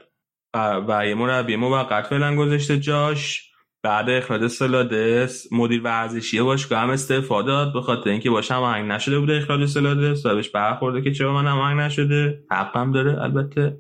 [0.89, 3.53] و- یه مربی موقت فعلا گذاشته جاش.
[3.85, 9.19] بعد اخراج سلادس مدیر ورزشی باشگاه هم استعفا داد به خاطر اینکه باش هماهنگ نشده
[9.19, 13.79] بوده اخراج سلادس و بهش برخورده که چرا من هماهنگ نشده؟ حقم داره البته.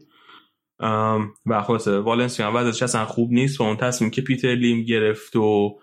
[1.46, 5.36] و خلاصه والنسیا هم وضعش اصلا خوب نیست و اون تصمیم که پیتر لیم گرفت
[5.36, 5.78] و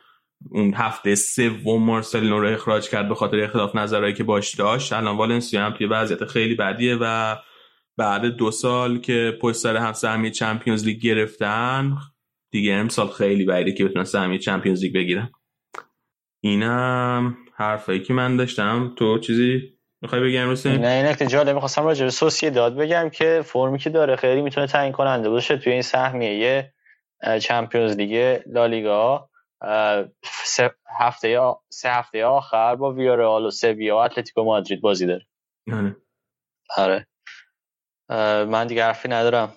[0.52, 4.94] اون هفته سوم مارسلینو رو اخراج کرد به خاطر اختلاف نظرهایی که باش داشت.
[4.94, 7.36] الان والنسیا هم توی وضعیت خیلی بدیه و
[7.98, 11.98] بعد دو سال که پشت سر هم سهمیه Champions League گرفتن
[12.52, 15.32] دیگه امسال خیلی بعیده که بتونن سهمیه Champions League بگیرن.
[16.42, 18.94] اینم حرفایی که من داشتم.
[18.96, 23.42] تو چیزی؟ می‌خوای بگی امروز نه این نکته جالب می‌خواستم راجع به سوسییداد بگم که
[23.46, 26.74] فرمی که داره خیلی می‌تونه تعیین کننده باشه توی این سهمیه
[27.22, 29.30] اه، Champions League لالیگا
[30.24, 35.28] سه هفته سه هفته آخر با ویارال و سویا و اتلتیکو مادرید بازی داره.
[35.74, 35.96] آره.
[36.78, 37.08] آره.
[38.10, 39.54] اه، من دیگه حرفی ندارم.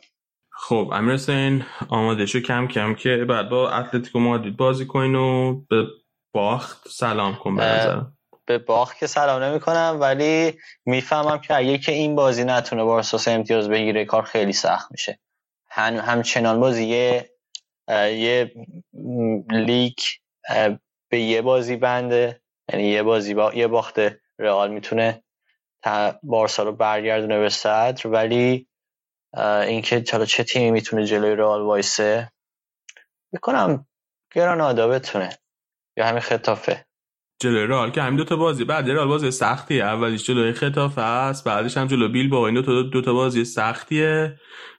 [0.51, 5.61] خب امیر حسین آماده شو کم کم که بعد با اتلتیکو مادرید بازی کنین و
[5.71, 5.87] به
[6.35, 8.17] باخت سلام کن به نظرم.
[8.59, 13.31] به باخت که سلام نمی کنم ولی می‌فهمم که اگه که این بازی نتونه بارسا
[13.31, 15.19] امتیاز بگیره کار خیلی سخت میشه.
[15.71, 17.31] هم همچنان بازی یه
[18.09, 18.53] یه
[19.51, 19.99] لیگ
[21.09, 22.41] به یه بازی بنده
[22.73, 24.01] یعنی یه بازی با یه باخت
[24.39, 25.23] رئال می‌تونه
[26.23, 28.69] بارسا رو برگردونه به صدر ولی
[29.67, 32.33] اینکه حالا چه تیمی می‌تونه جلوی رئال وایسه
[33.33, 33.87] می‌کنم
[34.35, 35.39] گرانادا بتونه.
[35.97, 36.87] یا همین خطافه.
[37.43, 39.85] جلوی رئال که همین دو تا بازی بعد رئال بازی سختیه.
[39.85, 43.45] اولیش جلوی خطافه است بعدش هم جلو بیل با این دو تا دو تا بازی
[43.45, 44.37] سختیه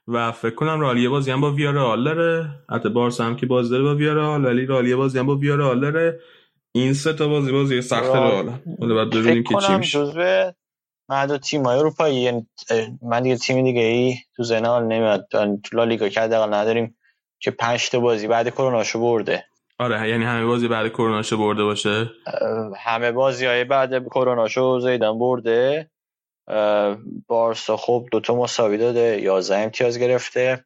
[0.08, 2.50] و فکر کنم رئال یه بازی هم با ویارال داره.
[2.70, 5.80] حتی بارسا هم که بازی داره با ویارال ولی رئال یه بازی هم با ویارال
[5.80, 6.20] داره.
[6.72, 8.52] این سه تا بازی بازی سخت رئال.
[8.80, 9.98] حالا بعد ببینیم که چی میشه.
[9.98, 10.52] جزو
[11.08, 12.16] معدود تیم های اروپایی.
[12.16, 12.46] یعنی،
[13.02, 15.26] من دیگه تیم دیگه ای تو زنال نمیاد.
[15.30, 16.96] تو لالیگا که حداقل نداریم
[17.38, 19.44] که پنج تا بازی بعد کروناشو برده.
[19.78, 22.10] آره یعنی همه بازی بعد کروناشو برده باشه؟
[22.76, 25.90] همه بازی های بعد کروناشو زیدان برده.
[27.26, 30.64] بارسا خب دوتا مساوی داده 11 امتیاز گرفته.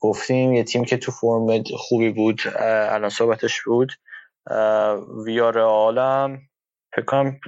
[0.00, 3.92] گفتیم یه تیم که تو فرم خوبی بود الان صحبتش بود.
[5.26, 6.40] ویارال هم
[6.96, 7.40] فکر کنم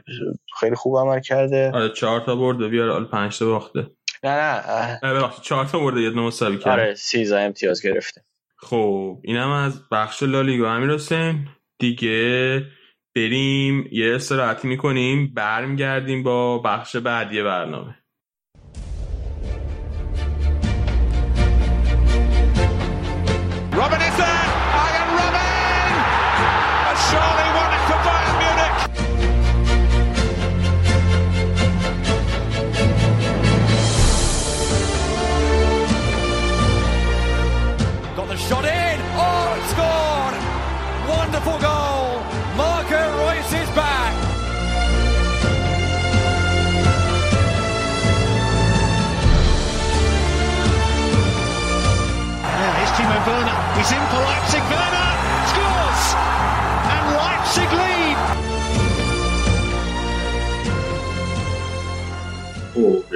[0.61, 1.73] خیلی خوب عمل کرده.
[1.75, 3.87] آره چهار تا برده ویارال پنج تا باخته.
[4.25, 4.61] نه
[5.03, 6.69] نه نه چهار تا برده یه مساوی کرد.
[6.69, 8.25] آره 13 امتیاز گرفته.
[8.63, 10.73] خب اینم از بخش لالیگا.
[10.75, 11.49] امیر حسین
[11.81, 12.67] دیگه
[13.17, 18.00] بریم یه استراحتی می‌کنیم برمیگردیم با بخش بعدی برنامه.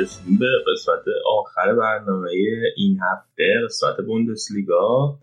[0.05, 2.31] رسیدیم به قسمت آخر برنامه
[2.77, 5.19] این هفته قسمت بوندسلیگا.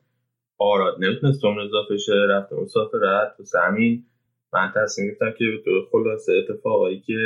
[0.58, 4.06] آراد نمی‌تونست دوم اضافه شه رفته مسافرت و همین
[4.54, 7.18] من تصمیم گرفتم که طور خلاصه اتفاقایی که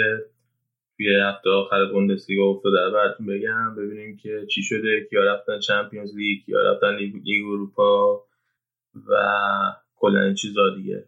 [0.98, 3.75] توی هفته آخر بوندسلیگا افتاده براتون بگم.
[3.75, 8.24] ببینیم که چی شده کیا رفتن چمپیونز لیگ کیا رفتن لیگ, اروپا
[9.09, 9.14] و
[9.95, 11.03] کلا چیزا دیگه.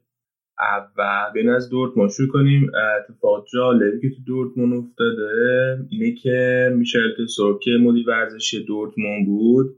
[0.60, 2.72] اول بین از دورتموند شروع کنیم.
[3.00, 9.78] اتفاق جالبی که تو دورتموند افتاده اینه که میشل تسور که مدیر ورزشی دورتموند بود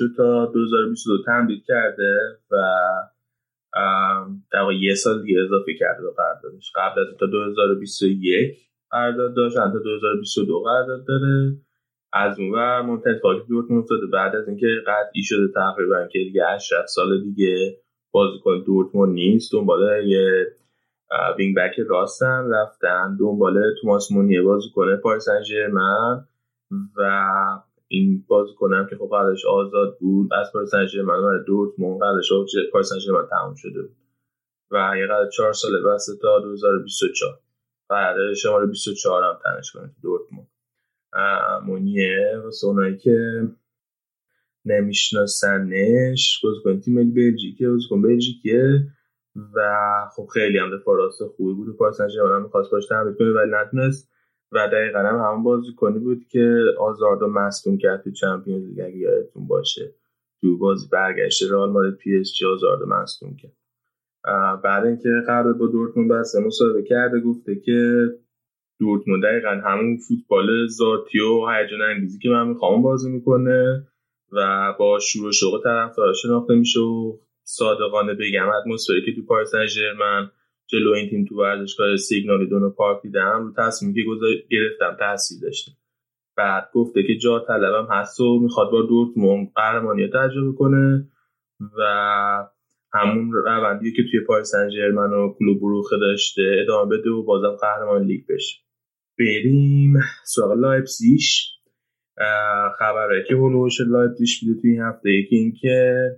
[0.00, 2.18] رو تا 2022 تمدید کرده
[2.50, 2.56] و
[4.52, 6.72] در یه سال دیگه اضافه کرده به قراردادش.
[6.74, 8.56] قبل از تا 2021
[8.90, 11.56] قرارداد داشت تا 2022 قرارداد داره.
[12.12, 13.14] از اون ور منتهی
[13.48, 17.76] دورتموند افتاده بعد از اینکه قطعی شده تقریبا که دیگه 8 سال دیگه
[18.10, 20.46] بازیکن دورتموند نیست دنبال یه
[21.38, 26.24] wing back راستن رفتن دنبال توماس مونیه بازیکن پاریس ژرمن
[26.96, 27.02] و
[27.88, 32.32] این بازیکنم که خب قراردادش آزاد بود از پاریس سن ژرمن و دورتموند قراردادش
[32.72, 33.80] پاریس سن ژرمن تموم شده
[34.70, 37.38] و یه قرارداد 4 ساله بسته تا 2024
[37.88, 40.48] قرارداد شماره 24 هم تنش کنه دورتموند.
[41.66, 43.48] مونیه واسه اونایی که
[44.64, 46.40] نمیشناسنش.
[46.44, 48.86] بازیکن تیم ملی بلژیکه بازیکن بلژیکیه.
[49.54, 49.60] و
[50.16, 51.68] خب خیلی هم دفاع راست خوبی بود.
[51.68, 54.10] و پاریس ژرمن می‌خواست باش تمدید کنه ولی نتونست.
[54.52, 59.46] و دقیقا هم همون بازیکنی بود که آزاردو مصدوم کرد تو Champions League اگه یادتون
[59.46, 59.94] باشه.
[60.40, 63.52] تو بازی برگشت رئال مادرید PSG آزاردو مصدوم کرد.
[64.64, 68.08] بعد اینکه قرارداد با دورتموند بسته مصاحبه کرده گفته که
[68.78, 73.86] دورتموند دقیقا همون فوتبال ذاتی و هیجان انگیزی که من می‌خوام بازی می‌کنه.
[74.32, 79.50] و با شور و شوق طرفدارا شناخته میشه و صادقانه بگم اتمسفری که تو پاریس
[79.50, 80.30] سن
[80.66, 84.00] جلو این تیم تو ورزشگاه سیگنال دونو پارک دیدم رو تصمیمی که
[84.50, 85.72] گرفتم تاثیر داشته.
[86.36, 91.08] بعد گفته که جا طلبم هست و می‌خواد با دورتموند قهرمانی تجربه کنه
[91.78, 91.82] و
[92.92, 98.04] همون روندی که توی پاریس سن و کلوب بروخه داشته ادامه بده و بازم قهرمان
[98.04, 98.58] لیگ بشه.
[99.18, 99.94] بریم
[100.24, 101.59] سراغ لایپزیگ
[102.78, 103.24] خبره.
[103.28, 105.10] که حول و حوش لایپزیگ بوده توی این هفته.
[105.10, 106.10] یکی اینکه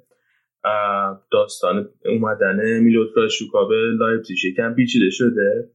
[1.32, 4.36] داستان اومدن میلوت راشیکا به لایپزیگ.
[4.44, 5.70] یکم پیچیده شده.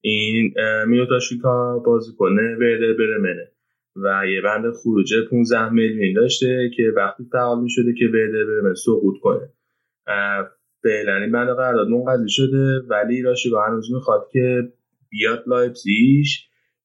[0.00, 0.54] این
[0.86, 3.52] میلوت راشیکا بازیکن وردر برمنه
[3.96, 9.14] و یه بند خروج 15 میلیون داشته که وقتی فعال شده که وردر برمن سقوط
[9.22, 9.52] کنه.
[10.82, 14.72] فعلا این بند قرارداد منقضی شده ولی راشیکا هنوز می‌خواد که
[15.10, 16.26] بیاد لایپزیگ.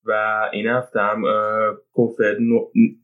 [0.06, 1.24] و این هفته هم
[1.94, 2.38] کوفر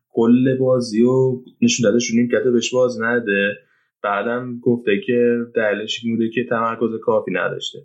[0.09, 3.57] کل بازی و نشون داده شونیم که بهش باز نده.
[4.03, 7.79] بعدم گفته که دلیلش بوده که تمرکز کافی نداشته.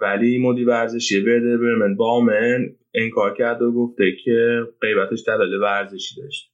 [0.00, 6.52] ولی مدیر ورزشی ورده برمن بامن انکار کرد و گفته که غیبتش دلایل ورزشی داشت.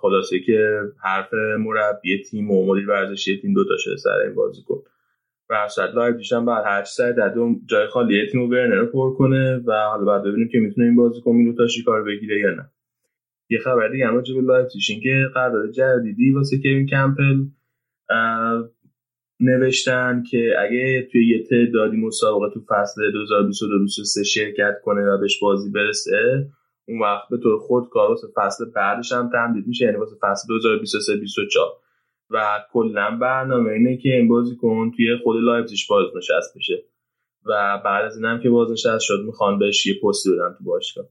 [0.00, 4.74] خلاصه که حرف مربی تیم و مدیر ورزشی تیم دوتا شده سر این بازیکن.
[4.74, 4.95] و
[5.74, 7.34] شاید لایو هم بعد هر سر در
[7.66, 11.32] جای خالی تیم ورنر رو پر کنه و حالا بعد ببینیم که می‌تونه این بازیکن
[11.32, 12.70] میلوتا کار بگیره یا نه.
[13.50, 14.66] یه خبر دیگه هم به لایو
[15.02, 17.44] که قرارداد جدیدی واسه کوین کمپل
[19.40, 23.02] نوشتن که اگه توی یه تعدادی مسابقه تو فصل
[24.22, 26.48] 2022-2023 شرکت کنه و بهش بازی برسه
[26.88, 30.48] اون وقت به طور خود کار واسه فصل بعدش هم تمدید میشه یعنی واسه فصل
[31.78, 31.85] 2023-2024
[32.30, 36.84] و کلا برنامه اینه که این بازی کن توی خود لایپزیگ باز نشست بشه
[37.46, 41.06] و بعد از اینم که بازنشست شد می‌خوان بهش یه پستی بدن تو باشگاه.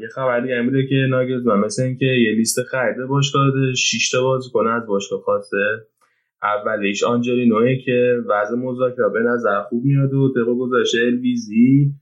[0.00, 4.10] یه خبر دیگه بوده که ناگلزمن مثل اینکه یه لیست خرید به باشگاه داده 6
[4.10, 5.86] تا بازیکن از باشگاه خواسته.
[6.42, 11.92] اولیش آنجلینوه که وضع مذاکره به نظر خوب میاد و طبق گزارش LVZ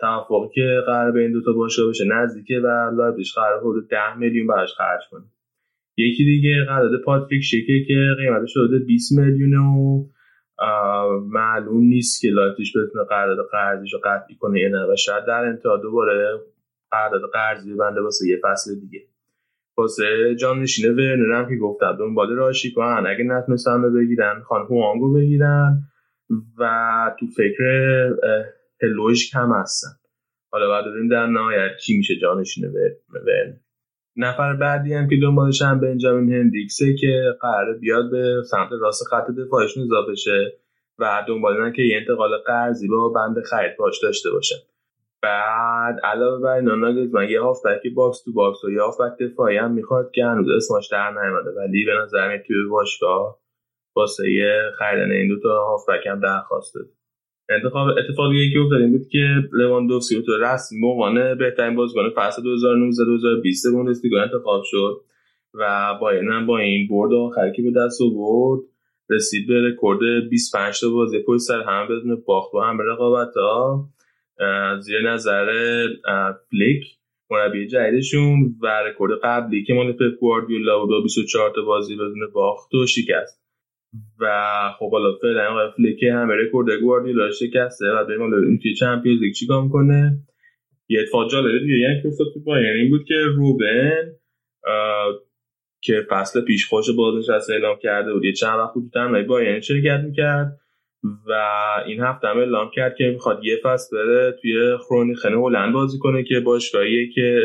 [0.00, 4.46] توافقی که قرار به این دوتا باشگاه بشه نزدیکه و لایپزیگ قرار حدود 10 میلیون
[4.46, 5.24] براش خرج کنه.
[5.96, 10.08] یکی دیگه قرارداد پاتریک شیکه که قیمتش حدود 20 میلیون و
[11.28, 15.44] معلوم نیست که لایپزیگ بتونه قرارداد قرضیش رو قطعی کنه یا نه و شاید در
[15.44, 16.40] انتها دوباره
[16.90, 19.00] قرارداد قرضی بنده واسه یه فصل دیگه.
[19.76, 25.12] واسه جان نشینه ورنر هم که گفتم دنبال راشی کنن اگه نتونستن بگیرن خان هوانگو
[25.12, 25.82] بگیرن
[26.58, 27.62] و تو فکر
[28.82, 29.88] هلوش کم هستن.
[30.50, 32.64] حالا بعد ببینیم در نهایت کی میشه جانشین
[33.10, 33.52] ورنر.
[34.16, 39.30] نفر بعدی هم که دنبالش هم بنجامین هندریکسه که قراره بیاد به سمت راست خط
[39.30, 40.52] دفاعشون اضافه شه
[40.98, 44.56] و دنبال که یه انتقال قرضی با بند خرید باش داشته باشن
[45.22, 49.72] بعد علاوه بر اینا من یه هافبک box to box و یه هافبک دفاعی هم
[49.72, 53.38] می‌خواد که هنوز اسمش در نیومده ولی به نظر توی باشگاه
[53.96, 54.24] واسه
[54.78, 56.86] خریدن این دو تا هافبک هم درخواست داد
[57.54, 62.42] انتخاب اتفاقی که افتاد این بود که لواندوفسکی تو رسمی به عنوان بهترین بازیکن فصل
[62.42, 65.00] 2019 2020 بوندسلیگا انتخاب شد
[65.54, 68.60] و با این با این برد آخری که به دست آورد
[69.10, 73.88] رسید به رکورد 25 تا بازی پشت سر هم بدون باخت تو همه رقابت ها.
[74.80, 75.46] زیر نظر
[76.50, 76.84] فلیک
[77.30, 82.74] مربی جدیدشون و رکورد قبلی که مال پپ گواردیولا بود 24 تا بازی بدون باخت
[82.74, 83.41] و شکست.
[84.20, 84.26] و
[84.78, 89.68] خب حالا فعلا فلیک هم رکورد گواردیولا شکسته و بریم حالا توی چمپیونز لیگ چیکار
[89.68, 90.18] کنه
[90.88, 94.12] یه اتفاق جالب دیگه یعنی که افتاد تو بایرن این بود که روبن
[95.80, 98.24] که فصل پیش خودش بازنشست اعلام کرده بود.
[98.24, 100.58] یه چند وقت بود تو بایرن شرکت می‌کرد؟
[101.28, 101.32] و
[101.86, 106.24] این هفته هم اعلام کرد که می‌خواد یه فصل بره توی خونه هلند بازی کنه
[106.24, 107.40] که باشگاهیه که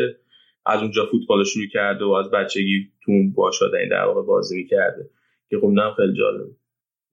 [0.66, 4.56] از اونجا فوتبال شروع کرده و از بچگی تو اون باشگاه این در واقع بازی
[4.56, 5.10] می‌کرده.
[5.50, 6.44] که خب خیلی جالبه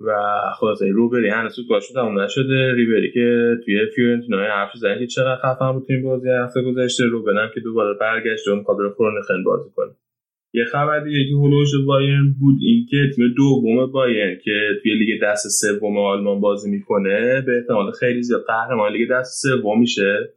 [0.02, 0.14] و
[0.60, 2.74] خلاصه روبری هنوز باشو تموم نشده.
[2.74, 7.06] ریبری که توی فیورنتینا حرف زدیم که چقدر خفن بود تیم بازی هفته گذشته.
[7.06, 8.78] روبنم که دوباره برگشت و می‌خواد
[9.28, 9.92] خرونینگن بازی کنه.
[10.54, 14.70] یه خبر دیگه که حول و حوش بایرن بود این که تیم دوم بایرن که
[14.84, 19.80] توی لیگ دست سوم آلمان بازی می‌کنه به احتمال خیلی زیاد قهرمان لیگ دست سوم
[19.80, 20.30] میشه.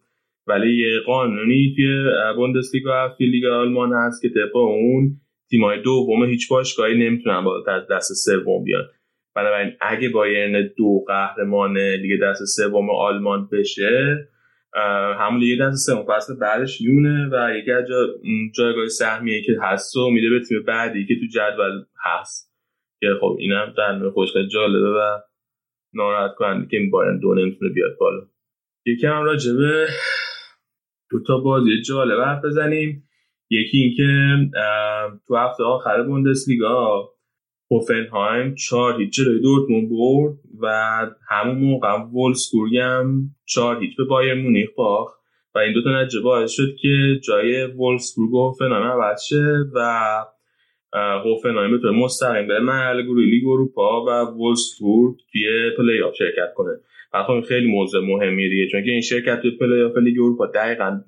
[0.46, 2.04] ولی یه قانونی توی
[2.36, 5.20] بوندسلیگا توی لیگ آلمان هست که طبق اون
[5.50, 8.84] تیمای دوم هیچ باشگاهی نمی‌تونن بالاتر از دست سوم بیان.
[9.34, 14.28] بنابراین اگه بایرن دو قهرمان لیگ دست سوم آلمان بشه
[15.18, 16.06] همون لیگ دست سوم.
[16.08, 18.06] فصل بعدش میونه و یکی از جا
[18.54, 22.54] جایگاه سهمیه که هست و میده به تیم بعدی که تو جدول هست.
[23.00, 25.18] که خب اینم در خوش جالبه و
[25.94, 28.26] ناراحت کننده که این بایرن دو نمی‌تونه بیاد بالا.
[28.86, 29.86] یکی هم راجبه
[31.10, 33.07] دو تا بازی جالب حرف بزنیم.
[33.50, 34.36] یکی اینکه
[35.28, 37.08] تو هفته آخر بوندسلیگا
[37.70, 40.66] هوفنهایم چهار هیچ جلوی دورتموند برد و
[41.28, 45.18] همون موقع ولفسبورگ هم چهار هیچ به بایرن مونیخ باخت
[45.54, 49.44] و این دوتا نتیجه باعث شد که جای ولفسبورگ و هوفنهایم عوض شه
[49.74, 49.90] و
[51.24, 56.72] هوفنهایم به مستقیم به مرحله گروه لیگ اروپا و ولفسبورگ توی پلی آف شرکت کنه.
[57.26, 61.00] خب خیلی موضوع مهمیه دیگه چون که این شرکت توی پلی آف لیگ اروپا دقیقا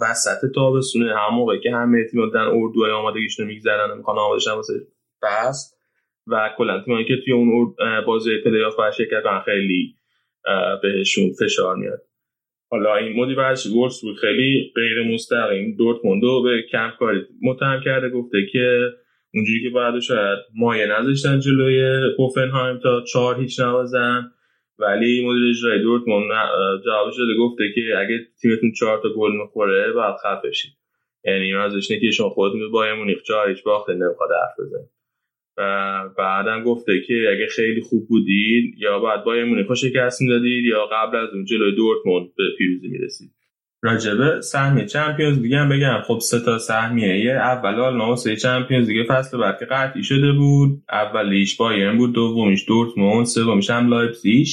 [0.00, 1.14] وسط تابستونه.
[1.16, 4.74] هم موقع که همه تیم‌ها در اردوهای آمادگیشون میگذرن می‌خوان آماده واسه
[5.22, 5.76] فصل
[6.26, 7.74] و کلا تیمایی که توی اون
[8.06, 9.94] بازی پلی آف شرکت کنن خیلی
[10.82, 12.02] بهشون فشار میاد.
[12.70, 15.76] حالا این مدیر ورزشی بود خیلی غیر مستقیم.
[15.76, 18.90] دورتموندو به کم کاری متهم کرده گفته که
[19.34, 21.80] اونجوری که باید شاید مایه نذاشتن جلوی
[22.18, 24.30] هوفنهایم تا چهار هیچ نبازن.
[24.78, 26.30] ولی مدیر اجرایی دورتموند
[26.84, 30.72] جوابش داده گفته که اگه تیمتون چهار تا گل می‌خوره باید خفه شید
[31.24, 34.90] یعنی ازش که شما خودتون به بایرن مونیخ چهار هیچ باخته نمی‌خواد حرف بزنید.
[35.56, 40.86] و بعدا گفته که اگه خیلی خوب بودید یا بعد بایرن مونیخ شکست می‌دادید یا
[40.86, 43.30] قبل از اون جلوی دورتموند به پیروزی می‌رسید.
[43.84, 46.02] راجبه سهمیه چمپیونز لیگ هم بگم.
[46.06, 47.32] خب سه تا سهمیه.
[47.32, 49.06] اول آلمان سه چمپیونز لیگ.
[49.08, 50.82] فصل بعد که قطعی شده بود.
[50.92, 54.48] اولیش بایرن بود دومیش دورتموند سومیش هم لایپزیگ.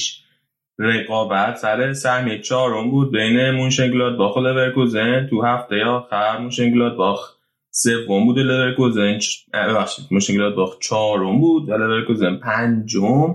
[0.78, 5.26] رقابت سر سهمیه چهارم بود بین مونشنگلادباخ و لورکوزن.
[5.30, 7.32] تو هفته آخر مونشنگلادباخ
[7.70, 9.18] سوم بود لورکوزن
[9.54, 13.34] ببخشید مونشنگلادباخ چهارم بود لورکوزن پنجم.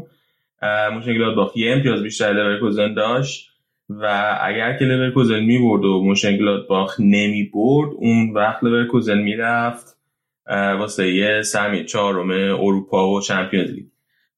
[0.93, 3.51] مونشنگلادباخ یه امتیاز بیشتر لورکوزن داشت.
[3.89, 9.97] و اگر که لورکوزن می‌برد و مونشنگلادباخ نمی برد اون وقت لورکوزن می‌رفت
[10.79, 13.85] واسه یه سهمیه چهارم اروپا و چمپیونز لیگ.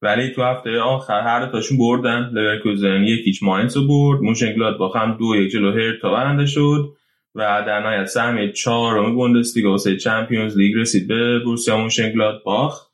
[0.02, 2.30] ولی تو هفته آخر هر تاشون بردن.
[2.32, 6.88] لورکوزن یک هیچ ماینز رو برد مونشنگلادباخ هم دو یک جلو هرتا برنده شد
[7.34, 12.86] و در نهایت سهمیه چهارم بوندسلیگا واسه چمپیونز لیگ رسید به بورسیا مونشنگلادباخ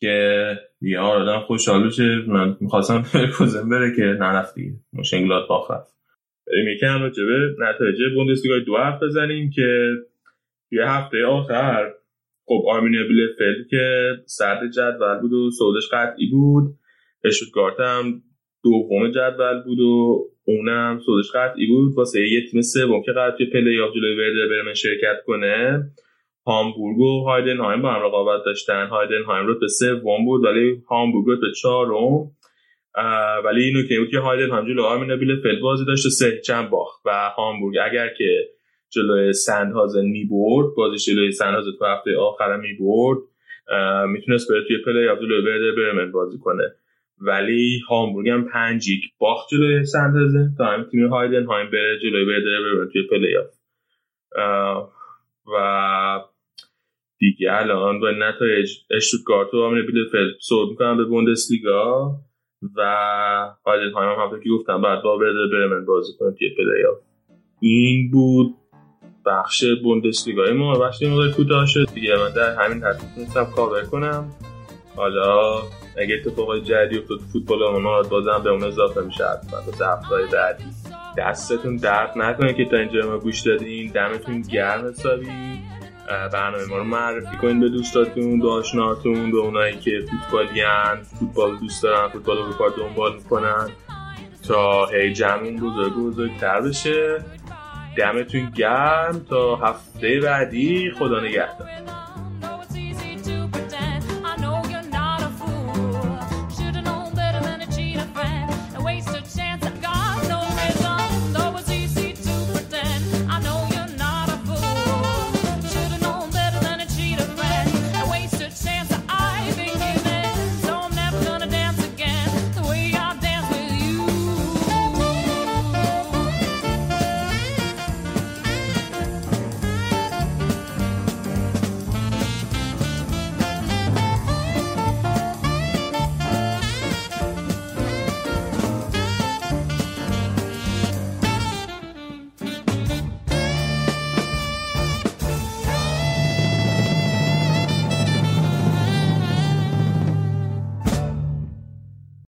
[0.00, 0.46] که
[0.80, 0.98] دیگه.
[0.98, 5.96] آدم خوشحال بشه من می‌خواستم لورکوزن بره که نرفت دیگه مونشنگلادباخ رفت
[6.46, 9.90] بریم یکم راجع به نتایج بوندسلیگا دو حرف بزنیم که
[10.70, 11.92] یه هفته آخر.
[12.44, 16.74] خب آرمینیا بیلفلد که صدر جدول بود و صعودش قطعی بود.
[17.24, 18.22] اشوتگارت هم
[18.64, 21.94] دوم جدول بود و اونم صعودش قطعی بود.
[21.96, 25.90] واسه یه تیم سوم که قرار توی پلی آف جلوی وردر برمن شرکت کنه.
[26.46, 28.86] هامبورگ و هایدنهایم با هم رقابت داشتن.
[28.86, 32.30] هایدنهایم رو به سوم بود ولی هامبورگ رو به چهارم
[33.44, 37.30] ولی اینو که بود که هایدنهایم جلو آرمینیا بیلفلد بازی داشته سه هیچ باخت و
[37.36, 38.48] هامبورگ اگر که
[38.90, 43.18] جلوی زاندهاوزن می‌برد بازی جلوی زاندهاوزن تو هفته آخر می‌برد
[44.08, 46.72] می‌تونست بره توی پلی آف جلوی وردر برمن بازی کنه.
[47.18, 52.24] ولی هامبورگ هم پنج یک باخت جلوی زاندهاوزن تا هم تیم هایدن هایم بره جلوی
[52.24, 53.46] وردر برمن توی پلی آف.
[55.46, 56.20] و
[57.18, 62.16] دیگه الان با نتایج اشتوتگارت و آرمینیا بیلفلد صعود می‌کنن به بوندسلیگا
[62.76, 62.82] و
[63.66, 66.84] هایدن هایم هم همونطور که گفتم بعد با وردر برمن بازی کنه توی پلی
[67.60, 68.54] این بود
[69.26, 70.78] بخش بوندسلیگای ما.
[70.78, 72.16] بخش مقدار کوتاه شد دیگه.
[72.16, 74.30] من در همین حد می‌تونستم کاور کنم.
[74.96, 75.62] حالا
[75.98, 79.60] اگه اتفاقای جدی افتاد فوتبال ما بازم به اون اضافه میشه حتما.
[79.66, 80.64] واسه هفته‌های بعدی.
[81.18, 83.92] دستتون درد نکنه که تا اینجا ما گوش دادین.
[83.92, 85.26] دمتون گرم حسابی.
[86.32, 91.82] برنامه ما رو معرفی کنین به دوستاتون به آشناتون به اونایی که فوتبالیان فوتبال دوست
[91.82, 93.68] دارن فوتبال رو دنبال می‌کنن.
[94.48, 97.24] تا هی جمعون بزرگ بزرگتر بشه.
[97.96, 99.26] دمتون گرم.
[99.30, 101.68] تا هفته بعدی خدا نگهدار.